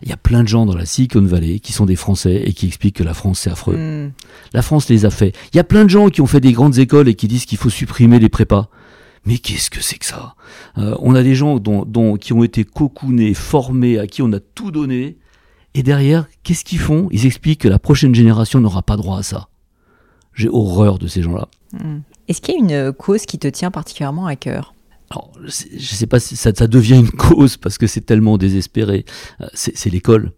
Il 0.02 0.08
y 0.08 0.12
a 0.12 0.16
plein 0.16 0.42
de 0.42 0.48
gens 0.48 0.66
dans 0.66 0.76
la 0.76 0.86
Silicon 0.86 1.22
Valley 1.22 1.58
qui 1.58 1.72
sont 1.72 1.84
des 1.84 1.96
Français 1.96 2.42
et 2.44 2.52
qui 2.52 2.66
expliquent 2.66 2.96
que 2.96 3.02
la 3.02 3.14
France 3.14 3.40
c'est 3.40 3.50
affreux. 3.50 3.76
Hmm. 3.76 4.12
La 4.52 4.62
France 4.62 4.88
les 4.88 5.04
a 5.04 5.10
fait. 5.10 5.34
Il 5.52 5.56
y 5.56 5.60
a 5.60 5.64
plein 5.64 5.84
de 5.84 5.90
gens 5.90 6.08
qui 6.08 6.20
ont 6.20 6.26
fait 6.26 6.40
des 6.40 6.52
grandes 6.52 6.78
écoles 6.78 7.08
et 7.08 7.14
qui 7.14 7.26
disent 7.26 7.44
qu'il 7.44 7.58
faut 7.58 7.70
supprimer 7.70 8.20
les 8.20 8.28
prépas. 8.28 8.68
Mais 9.24 9.38
qu'est-ce 9.38 9.70
que 9.70 9.82
c'est 9.82 9.98
que 9.98 10.06
ça? 10.06 10.34
Euh, 10.78 10.96
On 11.00 11.14
a 11.14 11.22
des 11.22 11.34
gens 11.34 11.58
dont, 11.58 12.16
qui 12.16 12.32
ont 12.32 12.42
été 12.42 12.64
cocoonés, 12.64 13.34
formés, 13.34 13.98
à 13.98 14.06
qui 14.06 14.22
on 14.22 14.32
a 14.32 14.40
tout 14.40 14.70
donné, 14.70 15.18
et 15.74 15.82
derrière, 15.82 16.26
qu'est-ce 16.42 16.64
qu'ils 16.64 16.78
font? 16.78 17.08
Ils 17.12 17.26
expliquent 17.26 17.60
que 17.60 17.68
la 17.68 17.78
prochaine 17.78 18.14
génération 18.14 18.60
n'aura 18.60 18.82
pas 18.82 18.96
droit 18.96 19.18
à 19.18 19.22
ça. 19.22 19.48
J'ai 20.34 20.48
horreur 20.48 20.98
de 20.98 21.06
ces 21.06 21.22
gens-là. 21.22 21.48
Hmm. 21.72 22.00
Est-ce 22.28 22.40
qu'il 22.40 22.54
y 22.54 22.56
a 22.56 22.60
une 22.86 22.92
cause 22.92 23.26
qui 23.26 23.38
te 23.38 23.48
tient 23.48 23.70
particulièrement 23.70 24.26
à 24.26 24.36
cœur? 24.36 24.74
Alors, 25.10 25.32
je 25.44 25.94
sais 25.94 26.06
pas 26.06 26.20
si 26.20 26.36
ça, 26.36 26.52
ça, 26.54 26.66
devient 26.66 26.98
une 26.98 27.10
cause 27.10 27.56
parce 27.56 27.78
que 27.78 27.86
c'est 27.86 28.00
tellement 28.00 28.38
désespéré. 28.38 29.04
Euh, 29.40 29.46
c'est 29.54 29.90
l'école 29.90 30.32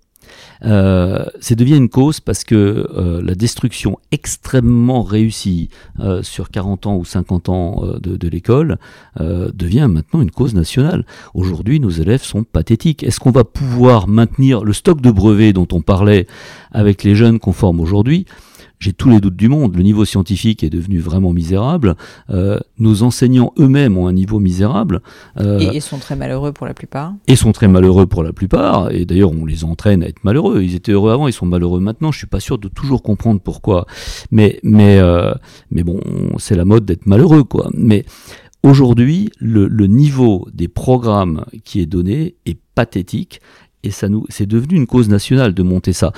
euh, 0.65 1.25
c'est 1.41 1.57
devient 1.57 1.77
une 1.77 1.89
cause 1.89 2.21
parce 2.21 2.45
que 2.45 2.55
euh, 2.97 3.21
la 3.23 3.35
destruction 3.35 3.99
extrêmement 4.11 5.03
réussie 5.03 5.69
euh, 6.01 6.23
sur 6.23 6.51
40 6.51 6.87
ans 6.87 6.97
ou 6.97 7.05
50 7.05 7.49
ans 7.49 7.83
euh, 7.83 7.99
de, 7.99 8.17
de 8.17 8.29
l'école 8.29 8.79
euh, 9.21 9.51
devient 9.55 9.89
maintenant 9.91 10.23
une 10.23 10.31
cause 10.31 10.55
nationale. 10.55 11.05
Aujourd'hui, 11.35 11.81
nos 11.81 11.91
élèves 11.91 12.23
sont 12.23 12.45
pathétiques. 12.45 13.03
Est-ce 13.03 13.21
qu'on 13.21 13.31
va 13.31 13.45
pouvoir 13.45 14.09
maintenir 14.09 14.65
le 14.65 14.73
stock 14.73 15.01
de 15.01 15.11
brevets 15.11 15.53
dont 15.53 15.69
on 15.73 15.81
parlait 15.81 16.27
avec 16.71 17.03
les 17.03 17.15
jeunes 17.15 17.39
qu'on 17.39 17.53
forme 17.53 17.81
aujourd'hui? 17.81 18.27
J'ai 18.83 18.93
tous 18.93 19.09
les 19.09 19.21
doutes 19.21 19.37
du 19.37 19.49
monde. 19.49 19.77
Le 19.77 19.83
niveau 19.85 20.05
scientifique 20.05 20.65
est 20.65 20.71
devenu 20.71 20.99
vraiment 20.99 21.33
misérable. 21.33 21.95
Euh, 22.31 22.59
nos 22.79 23.05
enseignants 23.05 23.53
eux-mêmes 23.61 23.97
ont 23.97 24.09
un 24.09 24.13
niveau 24.13 24.41
misérable. 24.41 25.03
Euh, 25.39 25.61
et, 25.61 25.79
sont 25.79 25.99
très 25.99 26.17
malheureux 26.17 26.51
pour 26.51 26.67
la 26.67 26.75
plupart. 26.75 27.15
Et 27.29 27.37
sont 27.37 27.53
très 27.53 27.69
malheureux 27.69 28.07
pour 28.07 28.25
la 28.25 28.33
plupart. 28.33 28.91
Et 28.91 29.05
d'ailleurs, 29.05 29.31
on 29.31 29.47
les 29.47 29.63
entraîne 29.63 30.03
à 30.03 30.09
être 30.09 30.25
malheureux. 30.25 30.63
Ils 30.63 30.75
étaient 30.75 30.91
heureux 30.91 31.13
avant, 31.13 31.29
ils 31.29 31.33
sont 31.33 31.47
malheureux 31.47 31.79
maintenant. 31.79 32.11
Je 32.11 32.19
suis 32.19 32.27
pas 32.27 32.41
sûr 32.41 32.59
de 32.59 32.67
toujours 32.67 33.05
comprendre 33.05 33.41
pourquoi. 33.41 33.87
Mais, 34.33 34.59
mais, 34.65 34.99
euh, 34.99 35.33
mais 35.71 35.85
bon, 35.85 36.01
c'est 36.39 36.57
la 36.57 36.65
mode 36.65 36.85
d'être 36.85 37.07
malheureux, 37.07 37.45
quoi. 37.45 37.71
Mais 37.75 38.05
aujourd'hui, 38.65 39.31
le, 39.39 39.69
le 39.69 39.87
niveau 39.87 40.49
des 40.53 40.67
programmes 40.67 41.45
qui 41.63 41.81
est 41.81 41.87
donné 41.87 42.35
est 42.47 42.59
pathétique 42.75 43.41
et 43.85 43.91
ça 43.91 44.09
nous, 44.09 44.25
c'est 44.29 44.47
devenu 44.47 44.77
une 44.77 44.87
cause 44.87 45.09
nationale 45.09 45.55
de 45.55 45.63
monter 45.63 45.93
ça. 45.93 46.13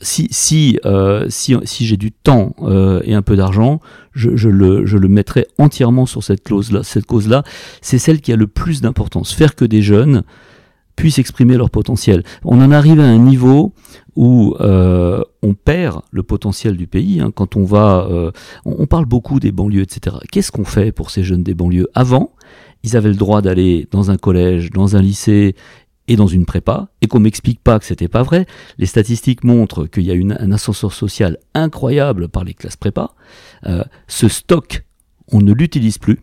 Si 0.00 0.28
si 0.30 0.78
euh, 0.84 1.26
si, 1.28 1.56
si 1.64 1.86
j'ai 1.86 1.96
du 1.96 2.12
temps 2.12 2.54
euh, 2.62 3.00
et 3.04 3.14
un 3.14 3.22
peu 3.22 3.36
d'argent, 3.36 3.80
je, 4.12 4.36
je, 4.36 4.48
le 4.48 4.86
je 4.86 4.96
le 4.96 5.08
mettrai 5.08 5.46
entièrement 5.58 6.06
sur 6.06 6.22
cette 6.22 6.42
clause 6.42 6.72
là. 6.72 6.82
Cette 6.82 7.06
cause 7.06 7.28
là, 7.28 7.42
c'est 7.80 7.98
celle 7.98 8.20
qui 8.20 8.32
a 8.32 8.36
le 8.36 8.46
plus 8.46 8.80
d'importance. 8.80 9.32
Faire 9.32 9.54
que 9.54 9.64
des 9.64 9.82
jeunes 9.82 10.22
puissent 10.98 11.18
exprimer 11.18 11.56
leur 11.56 11.70
potentiel. 11.70 12.24
On 12.44 12.60
en 12.60 12.72
arrive 12.72 12.98
à 12.98 13.04
un 13.04 13.18
niveau 13.18 13.72
où 14.16 14.56
euh, 14.60 15.22
on 15.42 15.54
perd 15.54 16.02
le 16.10 16.24
potentiel 16.24 16.76
du 16.76 16.88
pays. 16.88 17.20
Hein, 17.20 17.30
quand 17.32 17.56
on 17.56 17.64
va, 17.64 18.06
euh, 18.10 18.32
on, 18.64 18.86
parle 18.86 19.06
beaucoup 19.06 19.38
des 19.38 19.52
banlieues, 19.52 19.82
etc. 19.82 20.16
Qu'est-ce 20.32 20.50
qu'on 20.50 20.64
fait 20.64 20.90
pour 20.90 21.10
ces 21.10 21.22
jeunes 21.22 21.44
des 21.44 21.54
banlieues? 21.54 21.86
Avant, 21.94 22.32
ils 22.82 22.96
avaient 22.96 23.10
le 23.10 23.14
droit 23.14 23.42
d'aller 23.42 23.86
dans 23.92 24.10
un 24.10 24.16
collège, 24.16 24.70
dans 24.70 24.96
un 24.96 25.02
lycée 25.02 25.54
et 26.08 26.16
dans 26.16 26.26
une 26.26 26.46
prépa, 26.46 26.88
et 27.02 27.06
qu'on 27.06 27.20
m'explique 27.20 27.60
pas 27.60 27.78
que 27.78 27.84
c'était 27.84 28.08
pas 28.08 28.22
vrai. 28.22 28.46
Les 28.78 28.86
statistiques 28.86 29.44
montrent 29.44 29.86
qu'il 29.86 30.04
y 30.04 30.10
a 30.10 30.14
une, 30.14 30.36
un 30.40 30.50
ascenseur 30.52 30.92
social 30.92 31.38
incroyable 31.54 32.28
par 32.28 32.44
les 32.44 32.54
classes 32.54 32.76
prépa. 32.76 33.10
Euh, 33.66 33.84
ce 34.08 34.28
stock, 34.28 34.84
on 35.30 35.40
ne 35.40 35.52
l'utilise 35.52 35.98
plus. 35.98 36.18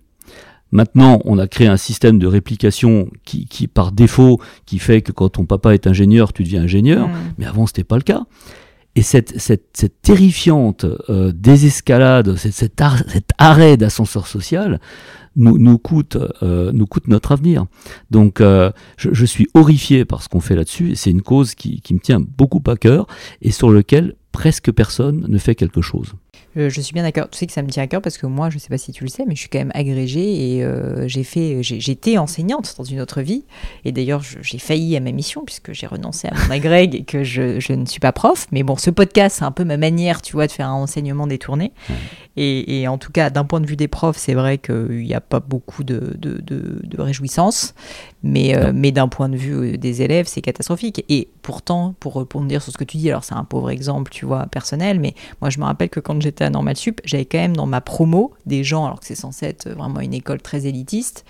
Maintenant, 0.72 1.22
on 1.26 1.38
a 1.38 1.48
créé 1.48 1.68
un 1.68 1.78
système 1.78 2.20
de 2.20 2.28
réplication 2.28 3.10
qui, 3.24 3.46
qui, 3.46 3.68
par 3.68 3.92
défaut, 3.92 4.42
qui 4.66 4.80
fait 4.80 5.02
que 5.02 5.12
quand 5.12 5.30
ton 5.30 5.46
papa 5.46 5.74
est 5.74 5.88
ingénieur, 5.88 6.34
tu 6.34 6.44
deviens 6.44 6.64
ingénieur. 6.64 7.08
Mmh. 7.08 7.14
Mais 7.38 7.46
avant, 7.46 7.68
c'était 7.68 7.84
pas 7.84 7.98
le 7.98 8.02
cas. 8.02 8.26
Et 8.96 9.02
cette, 9.02 9.40
cette, 9.40 9.68
cette 9.74 10.02
terrifiante 10.02 10.86
euh, 11.10 11.32
désescalade, 11.34 12.36
cette, 12.38 12.54
cet, 12.54 12.82
cet 13.08 13.30
arrêt 13.38 13.78
d'ascenseur 13.78 14.26
social, 14.26 14.80
nous, 15.36 15.58
nous, 15.58 15.78
coûte, 15.78 16.18
euh, 16.44 16.72
nous 16.74 16.86
coûte 16.86 17.08
notre 17.08 17.32
avenir. 17.32 17.66
Donc 18.12 18.42
euh, 18.42 18.72
je, 18.98 19.14
je, 19.14 19.26
suis 19.26 19.48
horrifié 19.54 20.06
par 20.06 20.22
ce 20.22 20.30
qu'on 20.30 20.40
fait 20.40 20.56
là-dessus, 20.56 20.92
et 20.92 20.96
c'est 20.96 21.12
une 21.12 21.22
cause 21.22 21.56
qui, 21.56 21.82
qui 21.82 21.94
me 21.94 22.00
tient 22.00 22.20
beaucoup 22.20 22.64
à 22.68 22.76
cœur, 22.76 23.08
et 23.42 23.52
sur 23.52 23.70
lequel 23.70 24.16
presque 24.32 24.72
personne 24.72 25.26
ne 25.28 25.38
fait 25.38 25.56
quelque 25.56 25.82
chose. 25.82 26.14
Euh, 26.58 26.70
je 26.70 26.82
suis 26.82 26.94
bien 26.94 27.04
d'accord. 27.04 27.30
Tu 27.30 27.38
sais 27.38 27.48
que 27.48 27.54
ça 27.54 27.62
me 27.62 27.70
tient 27.70 27.84
à 27.84 27.88
cœur 27.88 28.02
parce 28.02 28.18
que 28.18 28.26
moi, 28.26 28.50
je 28.50 28.56
ne 28.56 28.60
sais 28.60 28.70
pas 28.70 28.78
si 28.78 28.92
tu 28.92 29.04
le 29.04 29.10
sais, 29.10 29.24
mais 29.28 29.36
je 29.36 29.42
suis 29.42 29.50
quand 29.50 29.60
même 29.60 29.72
agrégée 29.74 30.56
et 30.56 30.64
euh, 30.64 31.08
j'ai 31.08 31.24
fait, 31.24 31.62
j'étais 31.62 32.18
enseignante 32.18 32.76
dans 32.78 32.84
une 32.84 33.02
autre 33.02 33.22
vie. 33.22 33.44
Et 33.84 33.92
d'ailleurs, 33.92 34.22
j'ai 34.42 34.58
failli 34.58 34.96
à 34.96 35.00
ma 35.00 35.12
mission 35.12 35.44
puisque 35.46 35.74
j'ai 35.74 35.88
renoncé 35.88 36.28
à 36.28 36.34
mon 36.34 36.52
agrég 36.52 36.96
et 36.96 37.04
que 37.04 37.24
je, 37.24 37.60
je, 37.60 37.74
ne 37.74 37.86
suis 37.86 38.00
pas 38.00 38.12
prof. 38.12 38.48
Mais 38.52 38.64
bon, 38.64 38.78
ce 38.78 38.90
podcast, 38.90 39.38
c'est 39.40 39.46
un 39.46 39.52
peu 39.52 39.66
ma 39.66 39.78
manière, 39.78 40.22
tu 40.22 40.34
vois, 40.34 40.48
de 40.48 40.52
faire 40.52 40.70
un 40.70 40.74
enseignement 40.74 41.28
détourné. 41.28 41.72
Et, 42.38 42.82
et, 42.82 42.88
en 42.88 42.98
tout 42.98 43.12
cas, 43.12 43.30
d'un 43.30 43.46
point 43.46 43.62
de 43.62 43.66
vue 43.66 43.76
des 43.76 43.88
profs, 43.88 44.18
c'est 44.18 44.34
vrai 44.34 44.58
qu'il 44.58 45.04
n'y 45.04 45.14
a 45.14 45.22
pas 45.22 45.40
beaucoup 45.40 45.84
de, 45.84 46.16
de, 46.18 46.42
de, 46.42 46.82
de 46.84 47.02
réjouissance. 47.02 47.74
Mais, 48.24 48.56
euh, 48.56 48.72
mais 48.74 48.92
d'un 48.92 49.08
point 49.08 49.30
de 49.30 49.38
vue 49.38 49.78
des 49.78 50.02
élèves, 50.02 50.28
c'est 50.28 50.42
catastrophique. 50.42 51.06
Et 51.10 51.30
pourtant, 51.42 51.96
pour 52.00 52.16
répondre 52.16 52.50
sur 52.52 52.72
ce 52.72 52.78
que 52.78 52.84
tu 52.84 52.98
dis, 52.98 53.10
alors 53.10 53.24
c'est 53.24 53.36
un 53.36 53.44
pauvre 53.44 53.70
exemple, 53.70 54.12
tu 54.12 54.26
vois, 54.26 54.48
personnel, 54.48 55.00
mais 55.00 55.14
moi, 55.42 55.50
je 55.50 55.60
me 55.60 55.66
rappelle 55.66 55.90
que 55.90 56.00
quand 56.00 56.22
j'étais 56.22 56.44
à 56.44 56.50
Normal 56.50 56.76
Sup, 56.76 57.02
j'avais 57.06 57.26
quand 57.26 57.38
même 57.38 57.56
dans 57.56 57.68
ma 57.68 57.82
promo 57.82 58.34
des 58.46 58.64
gens, 58.64 58.86
alors 58.86 59.00
que 59.00 59.06
c'est 59.06 59.16
censé 59.16 59.46
être 59.46 59.70
vraiment 59.70 60.00
une 60.00 60.14
école 60.14 60.42
très 60.42 60.66
élitiste, 60.66 61.26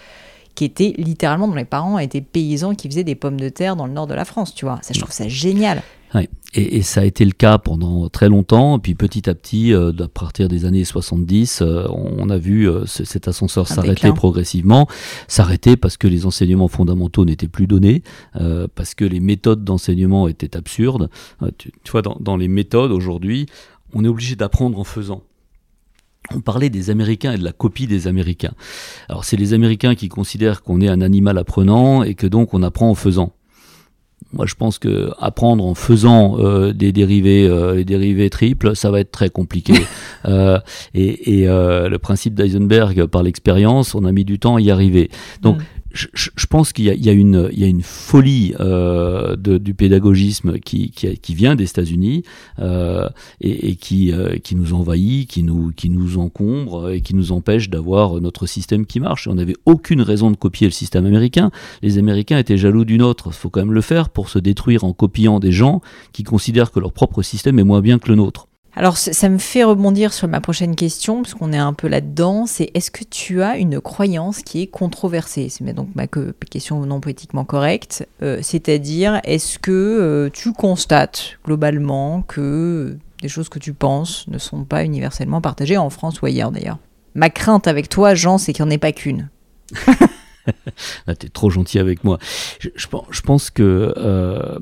qui 0.55 0.63
étaient 0.63 0.93
littéralement, 0.97 1.47
dont 1.47 1.55
les 1.55 1.65
parents 1.65 1.99
étaient 1.99 2.21
paysans 2.21 2.73
qui 2.75 2.87
faisaient 2.89 3.03
des 3.03 3.15
pommes 3.15 3.39
de 3.39 3.49
terre 3.49 3.75
dans 3.75 3.87
le 3.87 3.93
nord 3.93 4.07
de 4.07 4.13
la 4.13 4.25
France, 4.25 4.55
tu 4.55 4.65
vois. 4.65 4.79
Ça, 4.81 4.93
je 4.93 4.99
trouve 4.99 5.11
ça 5.11 5.27
génial. 5.27 5.83
Ouais. 6.15 6.29
Et, 6.53 6.77
et, 6.77 6.81
ça 6.81 7.01
a 7.01 7.03
été 7.03 7.25
le 7.25 7.33
cas 7.33 7.57
pendant 7.57 8.07
très 8.07 8.29
longtemps. 8.29 8.79
Puis 8.79 8.95
petit 8.95 9.29
à 9.29 9.35
petit, 9.35 9.73
euh, 9.73 9.91
à 9.99 10.07
partir 10.07 10.47
des 10.47 10.63
années 10.63 10.85
70, 10.85 11.61
euh, 11.61 11.85
on 11.89 12.29
a 12.29 12.37
vu 12.37 12.69
euh, 12.69 12.85
cet 12.85 13.27
ascenseur 13.27 13.67
s'arrêter 13.67 14.13
progressivement. 14.13 14.87
S'arrêter 15.27 15.75
parce 15.75 15.97
que 15.97 16.07
les 16.07 16.25
enseignements 16.25 16.69
fondamentaux 16.69 17.25
n'étaient 17.25 17.49
plus 17.49 17.67
donnés, 17.67 18.01
euh, 18.37 18.67
parce 18.73 18.95
que 18.95 19.03
les 19.03 19.19
méthodes 19.19 19.65
d'enseignement 19.65 20.29
étaient 20.29 20.55
absurdes. 20.55 21.09
Euh, 21.41 21.51
tu, 21.57 21.71
tu, 21.83 21.91
vois, 21.91 22.01
dans, 22.01 22.17
dans 22.21 22.37
les 22.37 22.47
méthodes 22.47 22.91
aujourd'hui, 22.91 23.47
on 23.93 24.05
est 24.05 24.07
obligé 24.07 24.37
d'apprendre 24.37 24.79
en 24.79 24.85
faisant. 24.85 25.23
On 26.33 26.39
parlait 26.39 26.69
des 26.69 26.89
Américains 26.89 27.33
et 27.33 27.37
de 27.37 27.43
la 27.43 27.51
copie 27.51 27.87
des 27.87 28.07
Américains. 28.07 28.53
Alors 29.09 29.25
c'est 29.25 29.37
les 29.37 29.53
Américains 29.53 29.93
qui 29.93 30.07
considèrent 30.07 30.63
qu'on 30.63 30.81
est 30.81 30.87
un 30.87 31.01
animal 31.01 31.37
apprenant 31.37 32.01
et 32.03 32.15
que 32.15 32.25
donc 32.25 32.53
on 32.53 32.63
apprend 32.63 32.89
en 32.89 32.95
faisant. 32.95 33.33
Moi, 34.35 34.45
je 34.45 34.55
pense 34.55 34.79
que 34.79 35.11
apprendre 35.17 35.65
en 35.65 35.75
faisant 35.75 36.37
euh, 36.39 36.73
des 36.73 36.91
dérivés, 36.91 37.47
euh, 37.47 37.75
les 37.75 37.85
dérivés 37.85 38.29
triples, 38.29 38.75
ça 38.75 38.91
va 38.91 38.99
être 38.99 39.11
très 39.11 39.29
compliqué. 39.29 39.73
euh, 40.25 40.59
et, 40.93 41.39
et 41.39 41.47
euh, 41.47 41.87
le 41.87 41.97
principe 41.99 42.33
d'Eisenberg, 42.33 43.05
par 43.05 43.23
l'expérience, 43.23 43.95
on 43.95 44.03
a 44.03 44.11
mis 44.11 44.25
du 44.25 44.37
temps 44.37 44.57
à 44.57 44.61
y 44.61 44.71
arriver. 44.71 45.09
Donc, 45.41 45.59
mm 45.59 45.63
je, 45.95 46.45
pense 46.47 46.73
qu'il 46.73 46.85
y, 46.85 46.89
y, 46.89 47.05
y, 47.05 47.09
a 47.63 47.67
une 47.67 47.81
folie 47.81 48.53
euh, 48.59 49.35
de, 49.35 49.57
du 49.57 49.73
pédagogisme 49.73 50.59
qui, 50.59 50.91
vient 51.29 51.55
des 51.55 51.63
États-Unis 51.63 52.23
euh, 52.59 53.09
et, 53.41 53.77
euh, 54.11 54.35
qui 54.37 54.55
nous 54.55 54.73
envahit, 54.73 55.29
qui 55.29 55.43
nous, 55.43 55.71
qui 55.71 55.89
nous 55.89 56.17
encombre 56.17 56.89
et 56.89 57.01
qui 57.01 57.15
nous 57.15 57.31
empêche 57.31 57.69
d'avoir 57.69 58.19
notre 58.21 58.45
système 58.45 58.85
qui 58.85 58.99
marche. 58.99 59.27
on 59.27 59.35
n'avait 59.35 59.55
aucune 59.65 60.01
raison 60.01 60.31
de 60.31 60.35
copier 60.35 60.67
le 60.67 60.73
système 60.73 61.05
américain. 61.05 61.51
Les 61.81 61.97
Américains 61.97 62.37
étaient 62.37 62.57
jaloux 62.57 62.85
du 62.85 62.97
nôtre. 62.97 63.27
Il 63.27 63.33
faut 63.33 63.49
quand 63.49 63.61
même 63.61 63.73
le 63.73 63.81
faire 63.81 64.09
pour 64.09 64.29
se 64.29 64.39
détruire 64.39 64.83
en 64.83 64.93
copiant 64.93 65.39
des 65.39 65.51
gens 65.51 65.81
qui 66.11 66.23
considèrent 66.23 66.71
que 66.71 66.79
leur 66.79 66.91
propre 66.91 67.21
système 67.21 67.59
est 67.59 67.63
moins 67.63 67.81
bien 67.81 67.99
que 67.99 68.09
le 68.09 68.15
nôtre. 68.15 68.47
Alors 68.77 68.97
ça 68.97 69.29
me 69.29 69.37
fait 69.37 69.63
rebondir 69.63 70.11
sur 70.11 70.27
ma 70.27 70.41
prochaine 70.41 70.75
question, 70.75 71.21
parce 71.21 71.33
qu'on 71.33 71.53
est 71.53 71.57
un 71.57 71.71
peu 71.71 71.87
là-dedans, 71.87 72.45
c'est 72.45 72.71
est-ce 72.73 72.91
que 72.91 73.05
tu 73.05 73.41
as 73.41 73.57
une 73.57 73.79
croyance 73.79 74.41
qui 74.41 74.61
est 74.61 74.67
controversée? 74.67 75.47
C'est 75.49 75.63
donc 75.73 75.89
ma 75.95 76.07
question 76.07 76.85
non 76.85 76.99
politiquement 76.99 77.45
correcte, 77.45 78.05
euh, 78.21 78.39
c'est-à-dire 78.41 79.21
est-ce 79.23 79.59
que 79.59 79.71
euh, 79.71 80.29
tu 80.29 80.51
constates 80.51 81.37
globalement 81.45 82.21
que 82.21 82.97
des 83.21 83.29
choses 83.29 83.47
que 83.47 83.59
tu 83.59 83.73
penses 83.73 84.27
ne 84.27 84.37
sont 84.37 84.65
pas 84.65 84.83
universellement 84.83 85.39
partagées 85.39 85.77
en 85.77 85.89
France 85.89 86.21
ou 86.21 86.25
ailleurs 86.25 86.51
d'ailleurs? 86.51 86.79
Ma 87.13 87.29
crainte 87.29 87.67
avec 87.67 87.87
toi, 87.87 88.13
Jean, 88.13 88.37
c'est 88.37 88.51
qu'il 88.51 88.65
n'y 88.65 88.71
en 88.71 88.75
ait 88.75 88.77
pas 88.77 88.91
qu'une. 88.91 89.29
Là, 91.07 91.15
t'es 91.17 91.29
trop 91.29 91.49
gentil 91.49 91.79
avec 91.79 92.03
moi. 92.03 92.19
Je, 92.59 92.69
je, 92.75 93.21
pense 93.21 93.49
que 93.49 93.93
euh, 93.95 94.59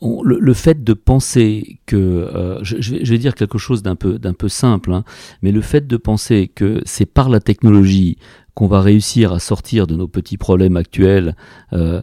le, 0.00 0.54
fait 0.54 0.84
de 0.84 0.92
penser 0.92 1.80
que, 1.86 1.96
euh, 1.96 2.58
je, 2.62 2.80
je, 2.80 2.94
vais, 2.94 3.18
dire 3.18 3.34
quelque 3.34 3.58
chose 3.58 3.82
d'un 3.82 3.96
peu, 3.96 4.18
peu 4.18 4.48
simple, 4.48 4.92
hein, 4.92 5.04
mais 5.42 5.52
le 5.52 5.60
fait 5.60 5.86
de 5.86 5.96
penser 5.96 6.50
que 6.54 6.80
c'est 6.84 7.06
par 7.06 7.28
la 7.28 7.40
technologie 7.40 8.16
qu'on 8.54 8.66
va 8.66 8.80
réussir 8.80 9.32
à 9.32 9.38
sortir 9.38 9.86
de 9.86 9.94
nos 9.94 10.08
petits 10.08 10.36
problèmes 10.36 10.76
actuels, 10.76 11.36
euh, 11.72 12.02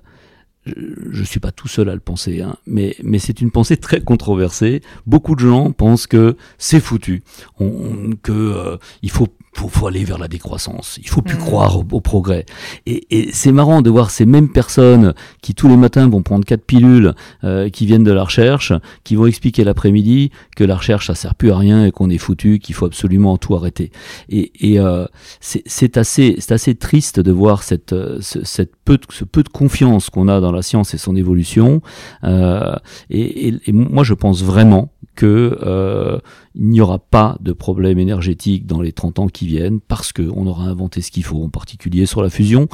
je 0.65 1.19
ne 1.19 1.25
suis 1.25 1.39
pas 1.39 1.51
tout 1.51 1.67
seul 1.67 1.89
à 1.89 1.93
le 1.93 1.99
penser, 1.99 2.41
hein, 2.41 2.55
mais, 2.65 2.95
mais 3.03 3.19
c'est 3.19 3.41
une 3.41 3.51
pensée 3.51 3.77
très 3.77 4.01
controversée. 4.01 4.81
Beaucoup 5.05 5.35
de 5.35 5.39
gens 5.39 5.71
pensent 5.71 6.07
que 6.07 6.35
c'est 6.57 6.79
foutu, 6.79 7.23
on, 7.59 8.11
que 8.21 8.31
euh, 8.31 8.77
il 9.01 9.11
faut 9.11 9.27
faut, 9.55 9.69
faut 9.69 9.87
aller 9.87 10.03
vers 10.03 10.17
la 10.17 10.27
décroissance. 10.27 10.99
Il 11.01 11.07
faut 11.07 11.21
plus 11.21 11.37
mmh. 11.37 11.39
croire 11.39 11.79
au, 11.79 12.01
progrès. 12.01 12.45
Et, 12.85 13.07
et 13.09 13.31
c'est 13.31 13.53
marrant 13.53 13.81
de 13.81 13.89
voir 13.89 14.11
ces 14.11 14.25
mêmes 14.25 14.49
personnes 14.49 15.13
qui 15.41 15.55
tous 15.55 15.69
les 15.69 15.77
matins 15.77 16.07
vont 16.09 16.21
prendre 16.21 16.45
quatre 16.45 16.65
pilules 16.65 17.13
euh, 17.43 17.69
qui 17.69 17.85
viennent 17.85 18.03
de 18.03 18.11
la 18.11 18.23
recherche, 18.23 18.73
qui 19.03 19.15
vont 19.15 19.25
expliquer 19.27 19.63
l'après-midi 19.63 20.31
que 20.55 20.63
la 20.63 20.75
recherche 20.75 21.07
ça 21.07 21.15
sert 21.15 21.35
plus 21.35 21.51
à 21.51 21.57
rien 21.57 21.85
et 21.85 21.91
qu'on 21.91 22.09
est 22.09 22.17
foutu, 22.17 22.59
qu'il 22.59 22.75
faut 22.75 22.85
absolument 22.85 23.37
tout 23.37 23.55
arrêter. 23.55 23.91
Et, 24.29 24.51
et 24.59 24.79
euh, 24.79 25.05
c'est 25.39 25.97
assez, 25.97 26.35
c'est 26.39 26.51
assez 26.51 26.75
triste 26.75 27.19
de 27.19 27.31
voir 27.31 27.63
cette, 27.63 27.93
euh, 27.93 28.19
ce, 28.21 28.43
cette 28.43 28.73
peu 28.83 28.97
de, 28.97 29.03
ce 29.09 29.23
peu 29.23 29.41
de 29.41 29.49
confiance 29.49 30.09
qu'on 30.09 30.27
a 30.27 30.41
dans 30.41 30.51
la 30.56 30.61
science 30.61 30.94
et 30.94 30.98
son 30.98 31.15
évolution. 31.15 31.82
Euh, 32.23 32.76
et, 33.10 33.53
moi, 33.72 34.03
je 34.03 34.14
pense 34.14 34.44
vraiment 34.44 34.91
que 35.15 35.57
euh, 35.64 36.19
il 36.56 36.68
n'y 36.68 36.82
aura 36.82 36.99
pas 36.99 37.38
de 37.41 37.53
problème 37.53 37.99
énergétique 37.99 38.65
dans 38.65 38.82
les 38.82 38.91
30 38.91 39.19
ans 39.19 39.27
qui 39.27 39.48
viennent 39.48 39.80
parce 39.80 40.11
qu'on 40.11 40.45
aura 40.48 40.65
inventé 40.65 41.02
ce 41.02 41.11
qu'il 41.11 41.23
faut, 41.23 41.44
en 41.44 41.49
particulier 41.49 42.06
sur 42.06 42.22
la 42.22 42.30
fusion, 42.30 42.68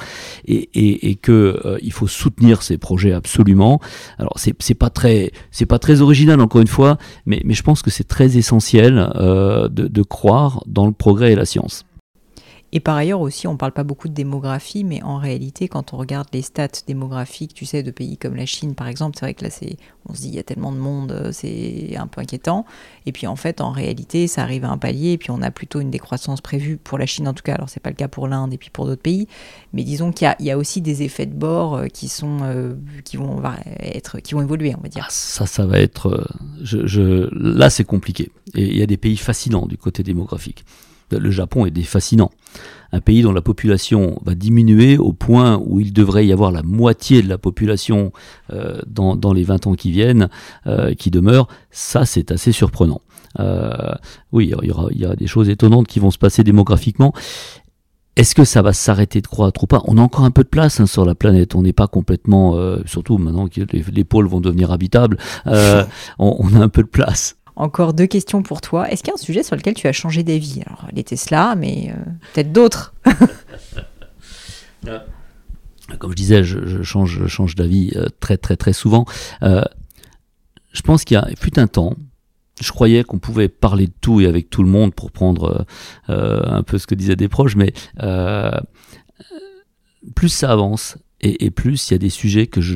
et, 0.46 0.70
et, 0.74 1.10
et 1.10 1.16
que 1.16 1.62
euh, 1.66 1.78
il 1.82 1.92
faut 1.92 2.08
soutenir 2.08 2.64
ces 2.64 2.78
projets 2.78 3.14
absolument. 3.14 3.80
Alors 4.18 4.34
c'est 4.36 4.56
c'est 4.60 4.76
pas 4.76 4.90
très 4.90 5.32
c'est 5.52 5.66
pas 5.66 5.80
très 5.80 6.02
original 6.02 6.42
encore 6.42 6.62
une 6.62 6.68
fois, 6.68 6.98
mais 7.26 7.42
mais 7.46 7.54
je 7.54 7.64
pense 7.64 7.82
que 7.82 7.90
c'est 7.90 8.08
très 8.08 8.38
essentiel 8.38 9.10
euh, 9.16 9.68
de, 9.70 9.88
de 9.88 10.04
croire 10.04 10.64
dans 10.68 10.86
le 10.86 10.94
progrès 10.94 11.34
et 11.34 11.36
la 11.36 11.46
science. 11.46 11.86
Et 12.74 12.80
par 12.80 12.96
ailleurs 12.96 13.20
aussi, 13.20 13.48
on 13.48 13.54
ne 13.54 13.58
parle 13.58 13.74
pas 13.74 13.84
beaucoup 13.84 14.08
de 14.08 14.14
démographie, 14.14 14.86
mais 14.86 15.04
en 15.04 15.18
réalité, 15.18 15.68
quand 15.68 15.94
on 15.94 15.98
regarde 15.98 16.28
les 16.32 16.42
stats 16.42 16.70
démographiques, 16.88 17.54
tu 17.54 17.66
sais, 17.66 17.84
de 17.84 17.92
pays 17.92 18.18
comme 18.18 18.36
la 18.36 18.46
Chine, 18.46 18.76
par 18.76 18.88
exemple, 18.88 19.18
c'est 19.20 19.26
vrai 19.26 19.34
que 19.34 19.44
là, 19.44 19.50
on 20.08 20.14
se 20.14 20.22
dit, 20.22 20.30
il 20.30 20.36
y 20.36 20.40
a 20.40 20.44
tellement 20.44 20.72
de 20.72 20.78
monde, 20.78 21.12
euh, 21.12 21.32
c'est 21.34 21.96
un 21.98 22.08
peu 22.08 22.22
inquiétant. 22.22 22.66
Et 23.06 23.12
puis, 23.12 23.28
en 23.28 23.36
fait, 23.36 23.60
en 23.60 23.72
réalité, 23.72 24.28
ça 24.28 24.44
arrive 24.44 24.64
à 24.64 24.70
un 24.70 24.78
palier, 24.78 25.12
et 25.12 25.18
puis 25.18 25.32
on 25.32 25.42
a 25.42 25.52
plutôt 25.52 25.82
une 25.82 25.92
décroissance 25.92 26.40
prévue 26.40 26.78
pour 26.78 26.98
la 26.98 27.06
Chine, 27.06 27.28
en 27.28 27.34
tout 27.34 27.44
cas. 27.44 27.56
Alors, 27.56 27.70
c'est 27.70 27.82
pas 27.82 27.90
le 27.90 27.96
cas 27.98 28.08
pour 28.08 28.30
l'Inde 28.30 28.54
et 28.54 28.58
puis 28.58 28.70
pour 28.70 28.86
d'autres 28.86 29.02
pays, 29.02 29.28
mais 29.74 29.84
disons 29.84 30.14
qu'il 30.14 30.34
y 30.40 30.52
a, 30.52 30.58
aussi 30.58 30.82
des 30.82 31.04
effets 31.04 31.26
de 31.26 31.34
bord 31.34 31.76
euh, 31.76 31.88
qui 31.88 32.08
sont, 32.08 32.40
euh, 32.44 32.74
qui 33.04 33.18
vont 33.18 33.42
être, 33.80 34.20
qui 34.20 34.34
vont 34.34 34.42
évoluer, 34.42 34.74
on 34.78 34.82
va 34.82 34.88
dire. 34.88 35.06
Ah, 35.08 35.12
ça, 35.12 35.46
ça 35.46 35.66
va 35.66 35.80
être, 35.80 36.26
là, 37.34 37.70
c'est 37.70 37.84
compliqué. 37.84 38.32
Et 38.56 38.66
il 38.66 38.78
y 38.78 38.82
a 38.82 38.86
des 38.86 38.98
pays 38.98 39.18
fascinants 39.18 39.66
du 39.66 39.78
côté 39.78 40.04
démographique 40.04 40.64
le 41.18 41.32
Japon 41.32 41.66
est 41.66 41.82
fascinant. 41.84 42.32
Un 42.92 43.00
pays 43.00 43.22
dont 43.22 43.32
la 43.32 43.42
population 43.42 44.20
va 44.26 44.36
diminuer 44.36 44.98
au 44.98 45.14
point 45.14 45.62
où 45.66 45.80
il 45.80 45.94
devrait 45.94 46.26
y 46.26 46.34
avoir 46.34 46.52
la 46.52 46.64
moitié 46.64 47.22
de 47.22 47.30
la 47.30 47.38
population 47.38 48.12
euh, 48.52 48.80
dans, 48.88 49.34
les 49.34 49.44
20 49.44 49.68
ans 49.68 49.74
qui 49.74 49.92
viennent, 49.92 50.30
euh, 50.68 50.94
qui 50.94 51.12
demeure, 51.12 51.48
ça 51.70 52.06
c'est 52.06 52.32
assez 52.32 52.52
surprenant. 52.52 53.02
Euh, 53.40 53.94
oui, 54.32 54.52
il 54.62 54.68
y, 54.68 54.72
aura, 54.72 54.88
il 54.92 55.00
y 55.00 55.06
a 55.06 55.16
des 55.16 55.28
choses 55.28 55.50
étonnantes 55.50 55.88
qui 55.88 56.00
vont 56.00 56.12
se 56.12 56.18
passer 56.18 56.44
démographiquement. 56.44 57.14
Est-ce 58.18 58.36
que 58.36 58.44
ça 58.44 58.62
va 58.62 58.74
s'arrêter 58.74 59.22
de 59.22 59.28
croître 59.28 59.64
ou 59.64 59.68
pas? 59.68 59.82
On 59.86 59.98
a 59.98 60.02
encore 60.02 60.26
un 60.26 60.32
peu 60.32 60.44
de 60.44 60.50
place 60.50 60.82
hein, 60.82 60.86
sur 60.86 61.06
la 61.06 61.16
planète. 61.16 61.56
On 61.56 61.62
n'est 61.62 61.72
pas 61.72 61.88
complètement, 61.88 62.60
surtout 62.86 63.18
maintenant 63.18 63.48
que 63.48 63.62
les, 63.62 64.04
pôles 64.04 64.28
vont 64.28 64.42
devenir 64.42 64.72
habitables, 64.72 65.18
on, 66.20 66.56
a 66.56 66.60
un 66.60 66.68
peu 66.68 66.84
de 66.84 66.90
place. 66.90 67.38
Encore 67.56 67.94
deux 67.94 68.08
questions 68.08 68.44
pour 68.44 68.62
toi. 68.62 68.90
Est-ce 68.90 69.04
qu'il 69.04 69.10
y 69.10 69.12
a 69.12 69.16
un 69.16 69.18
sujet 69.18 69.44
sur 69.44 69.56
lequel 69.56 69.74
tu 69.74 69.88
as 69.88 69.92
changé 69.92 70.24
d'avis? 70.24 70.62
Alors, 70.66 70.88
les 70.94 71.04
Tesla, 71.04 71.56
mais 71.56 71.92
euh, 71.92 71.96
peut-être 72.34 72.52
d'autres. 72.52 72.94
Comme 76.00 76.12
je 76.12 76.16
disais, 76.16 76.44
je, 76.44 76.82
change, 76.84 77.28
change 77.28 77.56
d'avis 77.56 77.92
euh, 77.96 78.08
très 78.20 78.38
très 78.38 78.56
très 78.56 78.74
souvent. 78.74 79.06
Euh, 79.44 79.64
je 80.72 80.82
pense 80.82 81.04
qu'il 81.04 81.16
y 81.16 81.18
a 81.18 81.28
fut 81.38 81.60
un 81.60 81.68
temps, 81.68 81.96
je 82.62 82.72
croyais 82.72 83.04
qu'on 83.04 83.20
pouvait 83.20 83.50
parler 83.50 83.88
de 83.88 83.94
tout 84.00 84.22
et 84.22 84.28
avec 84.28 84.50
tout 84.50 84.64
le 84.64 84.70
monde 84.70 84.94
pour 84.94 85.12
prendre 85.12 85.66
un 86.08 86.64
peu 86.64 86.78
ce 86.78 86.88
que 86.88 86.96
disaient 86.96 87.18
des 87.18 87.28
proches, 87.28 87.58
mais 87.58 87.74
plus 90.16 90.30
ça 90.30 90.52
avance 90.52 90.98
et, 91.22 91.46
et, 91.46 91.52
plus 91.52 91.90
il 91.90 91.94
y 91.94 91.96
a 91.96 92.00
des 92.00 92.10
sujets 92.10 92.48
que 92.48 92.62
je, 92.62 92.76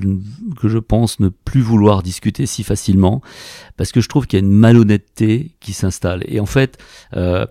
que 0.60 0.68
je 0.68 0.78
pense 0.78 1.20
ne 1.20 1.30
plus 1.30 1.62
vouloir 1.62 2.04
discuter 2.04 2.46
si 2.46 2.64
facilement, 2.64 3.22
parce 3.78 3.92
que 3.92 4.02
je 4.02 4.10
trouve 4.10 4.28
qu'il 4.28 4.40
y 4.40 4.42
a 4.42 4.46
une 4.46 4.54
malhonnêteté 4.54 5.52
qui 5.60 5.74
s'installe. 5.74 6.24
Et 6.28 6.40
en 6.40 6.46
fait, 6.46 6.78
euh, 7.16 7.46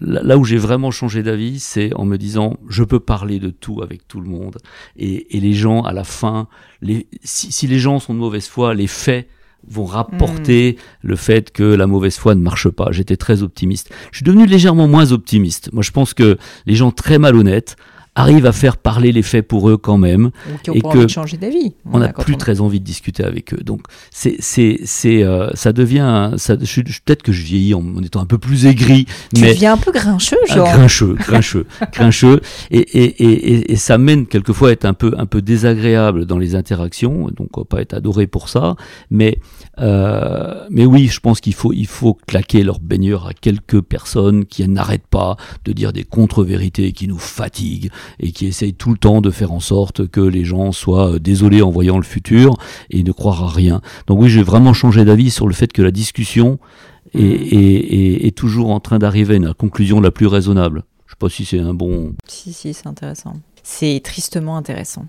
là 0.00 0.38
où 0.38 0.44
j'ai 0.44 0.58
vraiment 0.58 0.90
changé 0.90 1.22
d'avis, 1.22 1.60
c'est 1.60 1.94
en 1.94 2.04
me 2.04 2.16
disant, 2.16 2.56
je 2.68 2.84
peux 2.84 3.00
parler 3.00 3.38
de 3.38 3.50
tout 3.50 3.82
avec 3.82 4.06
tout 4.08 4.20
le 4.20 4.28
monde, 4.28 4.58
et, 4.96 5.36
et 5.36 5.40
les 5.40 5.54
gens, 5.54 5.82
à 5.82 5.92
la 5.92 6.04
fin, 6.04 6.48
les, 6.80 7.06
si, 7.22 7.52
si, 7.52 7.66
les 7.66 7.78
gens 7.78 7.98
sont 7.98 8.14
de 8.14 8.18
mauvaise 8.18 8.48
foi, 8.48 8.74
les 8.74 8.86
faits 8.86 9.28
vont 9.68 9.84
rapporter 9.84 10.72
hmm. 10.72 11.08
le 11.08 11.16
fait 11.16 11.52
que 11.52 11.62
la 11.62 11.86
mauvaise 11.86 12.16
foi 12.16 12.34
ne 12.34 12.40
marche 12.40 12.68
pas. 12.68 12.88
J'étais 12.90 13.16
très 13.16 13.42
optimiste. 13.42 13.90
Je 14.10 14.18
suis 14.18 14.24
devenu 14.24 14.46
légèrement 14.46 14.88
moins 14.88 15.12
optimiste. 15.12 15.72
Moi, 15.72 15.82
je 15.84 15.92
pense 15.92 16.14
que 16.14 16.36
les 16.66 16.74
gens 16.74 16.90
très 16.90 17.18
malhonnêtes 17.18 17.76
arrive 18.14 18.44
à 18.46 18.52
faire 18.52 18.76
parler 18.76 19.10
les 19.10 19.22
faits 19.22 19.46
pour 19.46 19.70
eux 19.70 19.76
quand 19.76 19.96
même. 19.96 20.30
et 20.72 20.80
que 20.80 21.08
changer 21.08 21.36
d'avis. 21.36 21.72
On 21.90 21.98
n'a 21.98 22.12
plus 22.12 22.36
très 22.36 22.60
envie 22.60 22.80
de 22.80 22.84
discuter 22.84 23.24
avec 23.24 23.54
eux. 23.54 23.62
Donc 23.64 23.82
c'est 24.10 24.36
c'est 24.40 24.80
c'est 24.84 25.22
euh, 25.22 25.50
ça 25.54 25.72
devient 25.72 26.32
ça. 26.36 26.56
Peut-être 26.56 27.22
que 27.22 27.32
je 27.32 27.42
vieillis 27.42 27.74
en, 27.74 28.02
étant 28.02 28.20
un 28.20 28.26
peu 28.26 28.38
plus 28.38 28.66
aigri. 28.66 29.06
Tu 29.34 29.40
mais 29.40 29.54
deviens 29.54 29.74
un 29.74 29.76
peu 29.78 29.92
grincheux, 29.92 30.36
ah, 30.50 30.54
genre. 30.54 30.72
grincheux, 30.72 31.14
grincheux, 31.14 31.66
grincheux. 31.92 32.40
Et, 32.70 32.78
et, 32.78 33.04
et, 33.04 33.72
et, 33.72 33.76
ça 33.76 33.98
mène 33.98 34.26
quelquefois 34.26 34.68
à 34.68 34.72
être 34.72 34.84
un 34.84 34.94
peu 34.94 35.14
un 35.16 35.26
peu 35.26 35.40
désagréable 35.40 36.26
dans 36.26 36.38
les 36.38 36.54
interactions. 36.54 37.28
Donc 37.36 37.56
on 37.56 37.62
va 37.62 37.64
pas 37.64 37.80
être 37.80 37.94
adoré 37.94 38.26
pour 38.26 38.48
ça. 38.48 38.76
Mais 39.10 39.38
euh, 39.78 40.66
mais 40.70 40.84
oui, 40.84 41.08
je 41.08 41.20
pense 41.20 41.40
qu'il 41.40 41.54
faut 41.54 41.72
il 41.72 41.86
faut 41.86 42.14
claquer 42.14 42.62
leur 42.62 42.78
baigneur 42.78 43.26
à 43.26 43.32
quelques 43.32 43.80
personnes 43.80 44.44
qui 44.44 44.66
n'arrêtent 44.68 45.06
pas 45.06 45.36
de 45.64 45.72
dire 45.72 45.92
des 45.92 46.04
contre-vérités 46.04 46.92
qui 46.92 47.08
nous 47.08 47.18
fatiguent 47.18 47.90
et 48.20 48.32
qui 48.32 48.46
essaye 48.46 48.74
tout 48.74 48.90
le 48.90 48.98
temps 48.98 49.20
de 49.20 49.30
faire 49.30 49.52
en 49.52 49.60
sorte 49.60 50.06
que 50.08 50.20
les 50.20 50.44
gens 50.44 50.72
soient 50.72 51.14
euh, 51.14 51.18
désolés 51.18 51.62
en 51.62 51.70
voyant 51.70 51.96
le 51.96 52.04
futur 52.04 52.56
et 52.90 53.02
ne 53.02 53.12
croire 53.12 53.42
à 53.44 53.48
rien. 53.48 53.80
Donc 54.06 54.20
oui, 54.20 54.28
j'ai 54.28 54.42
vraiment 54.42 54.74
changé 54.74 55.04
d'avis 55.04 55.30
sur 55.30 55.46
le 55.46 55.54
fait 55.54 55.72
que 55.72 55.82
la 55.82 55.90
discussion 55.90 56.58
est, 57.14 57.18
mmh. 57.18 58.26
est, 58.26 58.36
toujours 58.36 58.70
en 58.70 58.80
train 58.80 58.98
d'arriver 58.98 59.34
à 59.34 59.36
une 59.36 59.54
conclusion 59.54 60.00
la 60.00 60.10
plus 60.10 60.26
raisonnable. 60.26 60.84
Je 61.06 61.12
sais 61.12 61.18
pas 61.18 61.28
si 61.28 61.44
c'est 61.44 61.58
un 61.58 61.74
bon... 61.74 62.14
Si, 62.26 62.52
si, 62.52 62.72
c'est 62.72 62.86
intéressant. 62.86 63.34
C'est 63.62 64.00
tristement 64.02 64.56
intéressant. 64.56 65.06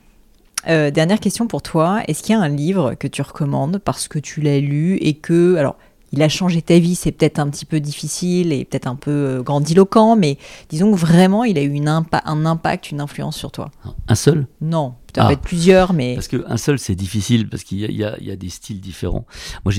Euh, 0.67 0.91
dernière 0.91 1.19
question 1.19 1.47
pour 1.47 1.61
toi. 1.61 2.01
Est-ce 2.07 2.23
qu'il 2.23 2.33
y 2.33 2.37
a 2.37 2.41
un 2.41 2.49
livre 2.49 2.93
que 2.95 3.07
tu 3.07 3.21
recommandes 3.21 3.79
parce 3.83 4.07
que 4.07 4.19
tu 4.19 4.41
l'as 4.41 4.59
lu 4.59 4.97
et 4.97 5.15
que, 5.15 5.55
alors, 5.55 5.77
il 6.11 6.21
a 6.21 6.29
changé 6.29 6.61
ta 6.61 6.77
vie, 6.77 6.95
c'est 6.95 7.11
peut-être 7.11 7.39
un 7.39 7.49
petit 7.49 7.65
peu 7.65 7.79
difficile 7.79 8.53
et 8.53 8.65
peut-être 8.65 8.87
un 8.87 8.95
peu 8.95 9.11
euh, 9.11 9.41
grandiloquent, 9.41 10.15
mais 10.15 10.37
disons 10.69 10.91
que 10.91 10.97
vraiment, 10.97 11.43
il 11.43 11.57
a 11.57 11.63
eu 11.63 11.71
une 11.71 11.87
un 11.87 12.45
impact, 12.45 12.91
une 12.91 13.01
influence 13.01 13.35
sur 13.35 13.51
toi. 13.51 13.71
Un 14.07 14.15
seul? 14.15 14.47
Non, 14.61 14.93
peut-être 15.11 15.27
ah. 15.31 15.35
plusieurs, 15.37 15.93
mais... 15.93 16.13
Parce 16.13 16.27
qu'un 16.27 16.57
seul, 16.57 16.77
c'est 16.77 16.95
difficile, 16.95 17.49
parce 17.49 17.63
qu'il 17.63 17.79
y, 17.79 17.95
y, 17.95 18.31
a 18.31 18.35
des 18.35 18.49
styles 18.49 18.79
différents. 18.79 19.25
Moi, 19.65 19.73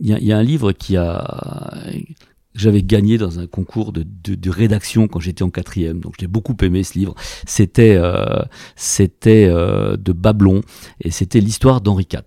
il 0.00 0.08
y, 0.08 0.26
y, 0.26 0.32
a 0.32 0.38
un 0.38 0.42
livre 0.42 0.72
qui 0.72 0.96
a 0.96 1.84
j'avais 2.54 2.82
gagné 2.82 3.18
dans 3.18 3.38
un 3.38 3.46
concours 3.46 3.92
de, 3.92 4.04
de, 4.04 4.34
de 4.34 4.50
rédaction 4.50 5.08
quand 5.08 5.20
j'étais 5.20 5.42
en 5.42 5.50
quatrième. 5.50 6.00
Donc 6.00 6.14
j'ai 6.18 6.26
beaucoup 6.26 6.56
aimé 6.62 6.82
ce 6.82 6.98
livre. 6.98 7.14
C'était 7.46 7.96
euh, 7.96 8.42
c'était 8.76 9.46
euh, 9.48 9.96
de 9.96 10.12
Bablon 10.12 10.62
et 11.00 11.10
c'était 11.10 11.40
l'histoire 11.40 11.80
d'Henri 11.80 12.06
IV. 12.12 12.22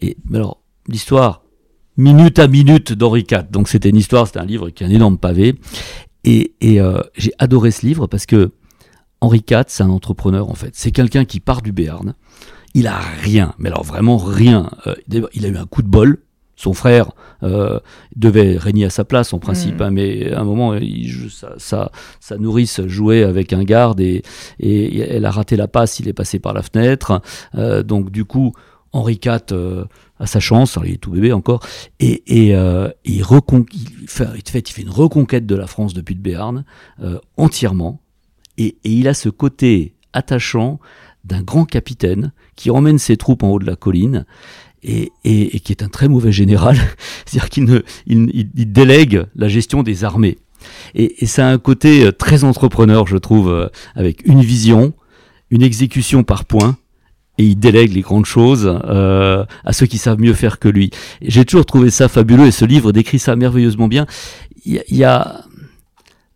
Et 0.00 0.16
alors 0.32 0.62
l'histoire 0.88 1.42
minute 1.96 2.38
à 2.38 2.46
minute 2.46 2.92
d'Henri 2.92 3.26
IV. 3.30 3.50
Donc 3.50 3.68
c'était 3.68 3.90
une 3.90 3.96
histoire, 3.96 4.26
c'était 4.26 4.40
un 4.40 4.46
livre 4.46 4.70
qui 4.70 4.84
est 4.84 4.86
un 4.86 4.90
énorme 4.90 5.18
pavé. 5.18 5.58
Et, 6.24 6.54
et 6.60 6.80
euh, 6.80 7.00
j'ai 7.16 7.32
adoré 7.38 7.70
ce 7.70 7.86
livre 7.86 8.06
parce 8.06 8.26
que 8.26 8.52
Henri 9.20 9.42
IV, 9.48 9.64
c'est 9.68 9.82
un 9.82 9.90
entrepreneur 9.90 10.50
en 10.50 10.54
fait. 10.54 10.70
C'est 10.74 10.92
quelqu'un 10.92 11.24
qui 11.24 11.40
part 11.40 11.62
du 11.62 11.72
Béarn. 11.72 12.14
Il 12.74 12.86
a 12.86 12.98
rien, 12.98 13.54
mais 13.58 13.70
alors 13.70 13.84
vraiment 13.84 14.18
rien. 14.18 14.70
Euh, 14.86 14.94
il 15.08 15.46
a 15.46 15.48
eu 15.48 15.56
un 15.56 15.66
coup 15.66 15.82
de 15.82 15.88
bol. 15.88 16.18
Son 16.56 16.72
frère 16.72 17.12
euh, 17.42 17.78
devait 18.16 18.56
régner 18.56 18.86
à 18.86 18.90
sa 18.90 19.04
place 19.04 19.32
en 19.34 19.38
principe, 19.38 19.80
Mm. 19.80 19.82
hein, 19.82 19.90
mais 19.90 20.32
à 20.32 20.40
un 20.40 20.44
moment, 20.44 20.74
il, 20.74 21.06
je- 21.08 21.28
sa, 21.28 21.52
sa- 21.58 21.90
sa 22.18 22.38
nourrice 22.38 22.80
jouait 22.86 23.22
avec 23.22 23.52
un 23.52 23.62
garde 23.62 24.00
et, 24.00 24.22
et 24.58 24.98
elle 25.00 25.24
a 25.26 25.30
raté 25.30 25.56
la 25.56 25.68
passe, 25.68 26.00
il 26.00 26.08
est 26.08 26.12
passé 26.14 26.38
par 26.38 26.54
la 26.54 26.62
fenêtre. 26.62 27.20
Euh, 27.56 27.82
donc 27.82 28.10
du 28.10 28.24
coup, 28.24 28.52
Henri 28.92 29.20
IV 29.22 29.38
euh, 29.52 29.84
a 30.18 30.26
sa 30.26 30.40
chance, 30.40 30.76
alors 30.78 30.86
il 30.86 30.94
est 30.94 30.98
tout 30.98 31.10
bébé 31.10 31.32
encore, 31.34 31.60
et, 32.00 32.22
et, 32.48 32.54
euh, 32.56 32.88
il, 33.04 33.22
fait, 33.22 34.24
il 34.34 34.42
fait- 34.50 34.68
il 34.70 34.72
fait 34.72 34.82
une 34.82 34.88
reconquête 34.90 35.44
de 35.44 35.54
la 35.56 35.66
France 35.66 35.92
depuis 35.92 36.14
le 36.14 36.20
Béarn, 36.22 36.64
euh, 37.02 37.18
entièrement, 37.36 38.00
et, 38.56 38.76
et 38.84 38.90
il 38.90 39.08
a 39.08 39.14
ce 39.14 39.28
côté 39.28 39.94
attachant 40.14 40.80
d'un 41.24 41.42
grand 41.42 41.66
capitaine 41.66 42.32
qui 42.54 42.70
emmène 42.70 42.98
ses 42.98 43.16
troupes 43.18 43.42
en 43.42 43.50
haut 43.50 43.58
de 43.58 43.66
la 43.66 43.76
colline 43.76 44.24
et, 45.24 45.60
qui 45.60 45.72
est 45.72 45.82
un 45.82 45.88
très 45.88 46.08
mauvais 46.08 46.32
général, 46.32 46.76
c'est-à-dire 47.26 47.48
qu'il 47.50 47.82
délègue 48.54 49.24
la 49.34 49.48
gestion 49.48 49.82
des 49.82 50.04
armées. 50.04 50.38
Et, 50.94 51.22
et 51.22 51.26
ça 51.26 51.48
a 51.48 51.52
un 51.52 51.58
côté 51.58 52.04
euh, 52.06 52.12
très 52.12 52.44
entrepreneur, 52.44 53.06
je 53.06 53.16
trouve, 53.16 53.50
euh, 53.50 53.68
avec 53.94 54.26
une 54.26 54.40
vision, 54.40 54.94
une 55.50 55.62
exécution 55.62 56.24
par 56.24 56.44
points, 56.44 56.76
et 57.38 57.44
il 57.44 57.56
délègue 57.56 57.92
les 57.92 58.00
grandes 58.00 58.24
choses 58.26 58.66
euh, 58.86 59.44
à 59.64 59.72
ceux 59.72 59.86
qui 59.86 59.98
savent 59.98 60.18
mieux 60.20 60.32
faire 60.32 60.58
que 60.58 60.68
lui. 60.68 60.90
J'ai 61.22 61.44
toujours 61.44 61.66
trouvé 61.66 61.90
ça 61.90 62.08
fabuleux, 62.08 62.46
et 62.46 62.50
ce 62.50 62.64
livre 62.64 62.92
décrit 62.92 63.18
ça 63.18 63.36
merveilleusement 63.36 63.88
bien. 63.88 64.06
Il 64.64 64.82
y 64.90 65.04
a- 65.04 65.44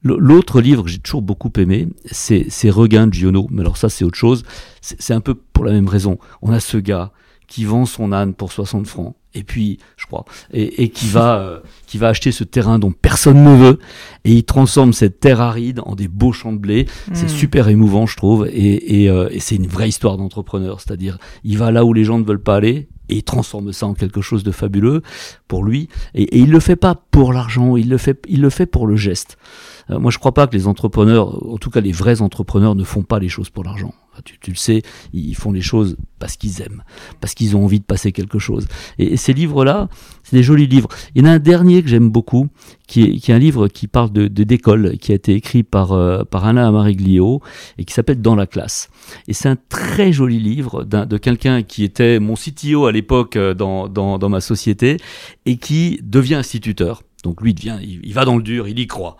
L'autre 0.02 0.62
livre 0.62 0.84
que 0.84 0.88
j'ai 0.88 0.98
toujours 0.98 1.20
beaucoup 1.20 1.50
aimé, 1.58 1.86
c'est 2.10 2.70
Regain 2.70 3.06
de 3.06 3.12
Giono. 3.12 3.48
Mais 3.50 3.60
alors 3.60 3.76
ça, 3.76 3.90
c'est 3.90 4.02
autre 4.02 4.16
chose. 4.16 4.44
C'est 4.80 5.12
un 5.12 5.20
peu 5.20 5.34
pour 5.34 5.62
la 5.66 5.72
même 5.72 5.88
raison. 5.88 6.18
On 6.40 6.52
a 6.52 6.58
ce 6.60 6.78
gars 6.78 7.12
qui 7.50 7.64
vend 7.66 7.84
son 7.84 8.12
âne 8.12 8.32
pour 8.32 8.52
60 8.52 8.86
francs, 8.86 9.14
et 9.34 9.44
puis, 9.44 9.78
je 9.96 10.06
crois, 10.06 10.24
et, 10.52 10.82
et 10.84 10.88
qui 10.88 11.06
va 11.08 11.38
euh, 11.40 11.60
qui 11.86 11.98
va 11.98 12.08
acheter 12.08 12.32
ce 12.32 12.42
terrain 12.44 12.78
dont 12.78 12.90
personne 12.92 13.44
ne 13.44 13.54
veut, 13.54 13.78
et 14.24 14.32
il 14.32 14.44
transforme 14.44 14.92
cette 14.92 15.20
terre 15.20 15.40
aride 15.40 15.80
en 15.84 15.94
des 15.94 16.08
beaux 16.08 16.32
champs 16.32 16.52
de 16.52 16.58
blé. 16.58 16.86
C'est 17.12 17.26
Mm. 17.26 17.28
super 17.28 17.68
émouvant, 17.68 18.06
je 18.06 18.16
trouve, 18.16 18.46
et, 18.48 19.02
et, 19.02 19.10
euh, 19.10 19.28
et 19.30 19.40
c'est 19.40 19.56
une 19.56 19.66
vraie 19.66 19.88
histoire 19.88 20.16
d'entrepreneur. 20.16 20.80
C'est-à-dire, 20.80 21.18
il 21.44 21.58
va 21.58 21.70
là 21.70 21.84
où 21.84 21.92
les 21.92 22.04
gens 22.04 22.18
ne 22.18 22.24
veulent 22.24 22.42
pas 22.42 22.56
aller. 22.56 22.88
Et 23.12 23.16
il 23.16 23.22
transforme 23.24 23.72
ça 23.72 23.88
en 23.88 23.94
quelque 23.94 24.20
chose 24.20 24.44
de 24.44 24.52
fabuleux 24.52 25.02
pour 25.48 25.64
lui. 25.64 25.88
Et, 26.14 26.22
et 26.22 26.38
il 26.38 26.50
le 26.52 26.60
fait 26.60 26.76
pas 26.76 26.94
pour 27.10 27.32
l'argent, 27.32 27.76
il 27.76 27.88
le 27.88 27.98
fait, 27.98 28.22
il 28.28 28.40
le 28.40 28.50
fait 28.50 28.66
pour 28.66 28.86
le 28.86 28.94
geste. 28.94 29.36
Euh, 29.90 29.98
moi, 29.98 30.10
je 30.10 30.18
crois 30.18 30.32
pas 30.32 30.46
que 30.46 30.56
les 30.56 30.66
entrepreneurs, 30.66 31.46
en 31.46 31.58
tout 31.58 31.70
cas 31.70 31.80
les 31.80 31.92
vrais 31.92 32.22
entrepreneurs, 32.22 32.74
ne 32.74 32.84
font 32.84 33.02
pas 33.02 33.18
les 33.18 33.28
choses 33.28 33.50
pour 33.50 33.64
l'argent. 33.64 33.94
Tu, 34.24 34.50
le 34.50 34.56
sais, 34.56 34.82
ils 35.12 35.34
font 35.34 35.52
les 35.52 35.60
choses 35.60 35.96
parce 36.18 36.36
qu'ils 36.36 36.60
aiment, 36.60 36.82
parce 37.20 37.34
qu'ils 37.34 37.56
ont 37.56 37.64
envie 37.64 37.80
de 37.80 37.84
passer 37.84 38.12
quelque 38.12 38.38
chose. 38.38 38.66
Et, 38.98 39.16
ces 39.16 39.32
livres-là, 39.32 39.88
c'est 40.22 40.36
des 40.36 40.42
jolis 40.42 40.66
livres. 40.66 40.88
Il 41.14 41.22
y 41.22 41.24
en 41.26 41.30
a 41.30 41.34
un 41.34 41.38
dernier 41.38 41.82
que 41.82 41.88
j'aime 41.88 42.10
beaucoup, 42.10 42.48
qui 42.86 43.02
est, 43.02 43.16
qui 43.16 43.30
est 43.30 43.34
un 43.34 43.38
livre 43.38 43.68
qui 43.68 43.86
parle 43.86 44.12
de 44.12 44.26
d'école, 44.28 44.98
qui 44.98 45.12
a 45.12 45.14
été 45.14 45.34
écrit 45.34 45.62
par, 45.62 45.92
euh, 45.92 46.24
par 46.24 46.44
Alain 46.44 46.66
Amariglio 46.66 47.40
et 47.78 47.84
qui 47.84 47.94
s'appelle 47.94 48.20
Dans 48.20 48.34
la 48.34 48.46
classe. 48.46 48.90
Et 49.28 49.32
c'est 49.32 49.48
un 49.48 49.56
très 49.68 50.12
joli 50.12 50.38
livre 50.38 50.84
de 50.84 51.16
quelqu'un 51.16 51.62
qui 51.62 51.84
était 51.84 52.18
mon 52.18 52.34
CTO 52.34 52.86
à 52.86 52.92
l'époque 52.92 53.36
euh, 53.36 53.54
dans, 53.54 53.88
dans, 53.88 54.18
dans 54.18 54.28
ma 54.28 54.40
société 54.40 54.98
et 55.46 55.56
qui 55.56 56.00
devient 56.02 56.34
instituteur. 56.34 57.02
Donc 57.22 57.42
lui, 57.42 57.54
devient, 57.54 57.78
il 57.82 58.12
va 58.14 58.24
dans 58.24 58.36
le 58.36 58.42
dur, 58.42 58.66
il 58.66 58.78
y 58.78 58.86
croit. 58.86 59.16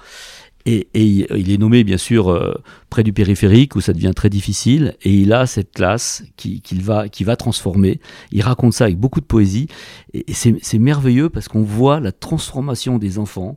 Et, 0.67 0.89
et 0.93 1.05
il, 1.05 1.51
est 1.51 1.57
nommé 1.57 1.85
bien 1.85 1.97
sûr 1.97 2.31
euh, 2.31 2.55
près 2.91 3.03
du 3.03 3.15
périphérique 3.15 3.77
où 3.77 3.81
ça 3.81 3.95
devient 3.95 4.13
très 4.15 4.29
difficile 4.29 4.95
et 5.03 5.11
il 5.11 5.33
a 5.33 5.47
cette 5.47 5.73
classe 5.73 6.23
qui, 6.37 6.63
va, 6.75 7.09
qui 7.09 7.25
va 7.25 7.37
transformer. 7.37 8.01
Il 8.31 8.43
raconte 8.43 8.75
ça 8.75 8.85
avec 8.85 8.99
beaucoup 8.99 9.21
de 9.21 9.27
poésie 9.27 9.69
et, 10.13 10.27
c'est 10.35 10.79
merveilleux 10.79 11.31
parce 11.31 11.49
qu'on 11.49 11.63
voit 11.63 11.99
la 11.99 12.13
transformation 12.13 12.99
des 12.99 13.19
enfants 13.19 13.57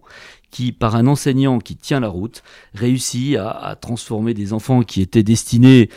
qui, 0.50 0.72
par 0.72 0.96
un 0.96 1.08
enseignant 1.08 1.60
qui 1.60 1.76
tient 1.76 2.00
la 2.00 2.08
route, 2.08 2.42
réussit 2.74 3.36
à, 3.36 3.50
à 3.50 3.76
transformer 3.76 4.34
des 4.34 4.54
enfants 4.54 4.84
qui 4.84 5.02
étaient 5.02 5.24
destinés 5.24 5.90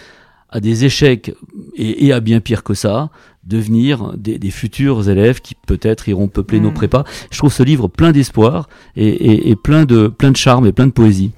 à 0.48 0.60
des 0.60 0.84
échecs 0.84 1.32
et, 1.76 2.06
et 2.06 2.12
à 2.12 2.20
bien 2.20 2.40
pire 2.40 2.64
que 2.64 2.74
ça, 2.74 3.10
devenir 3.46 4.12
des, 4.16 4.38
des 4.38 4.50
futurs 4.50 5.08
élèves 5.08 5.40
qui 5.40 5.54
peut-être 5.54 6.08
iront 6.08 6.28
peupler 6.28 6.60
nos 6.60 6.70
Mm. 6.70 6.74
prépas. 6.74 7.04
Je 7.30 7.38
trouve 7.38 7.52
ce 7.52 7.62
livre 7.62 7.88
plein 7.88 8.12
d'espoir 8.12 8.68
et, 8.96 9.06
et- 9.08 9.50
et 9.50 9.56
plein, 9.56 9.84
de, 9.84 10.08
plein 10.08 10.30
de 10.32 10.36
charme 10.36 10.66
et 10.66 10.72
plein 10.72 10.86
de 10.86 10.92
poésie. 10.92 11.30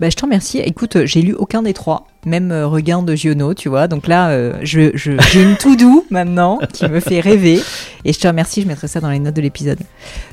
Bah, 0.00 0.08
je 0.08 0.16
te 0.16 0.22
remercie. 0.22 0.58
Écoute, 0.60 0.96
euh, 0.96 1.04
j'ai 1.04 1.20
lu 1.20 1.34
aucun 1.34 1.60
des 1.62 1.74
trois, 1.74 2.06
même 2.24 2.52
euh, 2.52 2.66
Regain 2.66 3.02
de 3.02 3.14
Giono, 3.14 3.52
tu 3.52 3.68
vois. 3.68 3.86
Donc 3.86 4.06
là, 4.06 4.30
euh, 4.30 4.54
je, 4.62 4.96
j'ai 4.96 5.42
une 5.42 5.56
tout 5.56 5.76
doux 5.76 6.06
maintenant 6.10 6.58
qui 6.72 6.88
me 6.88 7.00
fait 7.00 7.20
rêver. 7.20 7.60
Et 8.06 8.14
je 8.14 8.18
te 8.18 8.26
remercie, 8.26 8.62
je 8.62 8.66
mettrai 8.66 8.88
ça 8.88 9.00
dans 9.00 9.10
les 9.10 9.18
notes 9.18 9.34
de 9.34 9.42
l'épisode. 9.42 9.78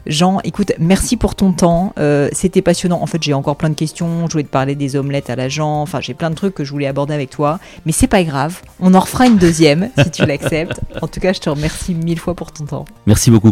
Jean, 0.06 0.39
écoute, 0.45 0.72
merci 0.80 1.18
pour 1.18 1.35
ton 1.35 1.52
temps. 1.52 1.91
Euh, 1.99 2.30
C'était 2.31 2.61
passionnant. 2.61 3.02
En 3.02 3.07
fait, 3.07 3.22
j'ai 3.22 3.34
encore 3.34 3.57
plein 3.57 3.69
de 3.69 3.76
questions. 3.76 4.26
Je 4.27 4.31
voulais 4.31 4.45
te 4.45 4.49
parler 4.49 4.76
des 4.76 4.95
omelettes 4.95 5.30
à 5.30 5.35
l'agent. 5.35 5.81
Enfin, 5.81 5.99
j'ai 5.99 6.14
plein 6.14 6.30
de 6.30 6.35
trucs 6.35 6.56
que 6.56 6.64
je 6.64 6.72
voulais 6.72 6.88
aborder 6.88 7.14
avec 7.14 7.30
toi. 7.30 7.60
Mais 7.85 7.91
c'est 7.91 8.07
pas 8.07 8.23
grave. 8.23 8.61
On 8.80 8.94
en 8.94 9.02
refera 9.02 9.27
une 9.27 9.38
deuxième 9.38 9.89
si 10.02 10.11
tu 10.11 10.26
l'acceptes. 10.26 10.80
En 11.02 11.07
tout 11.10 11.19
cas, 11.19 11.34
je 11.34 11.39
te 11.39 11.49
remercie 11.49 11.94
mille 11.94 12.19
fois 12.19 12.35
pour 12.35 12.53
ton 12.53 12.65
temps. 12.65 12.85
Merci 13.06 13.31
beaucoup. 13.31 13.52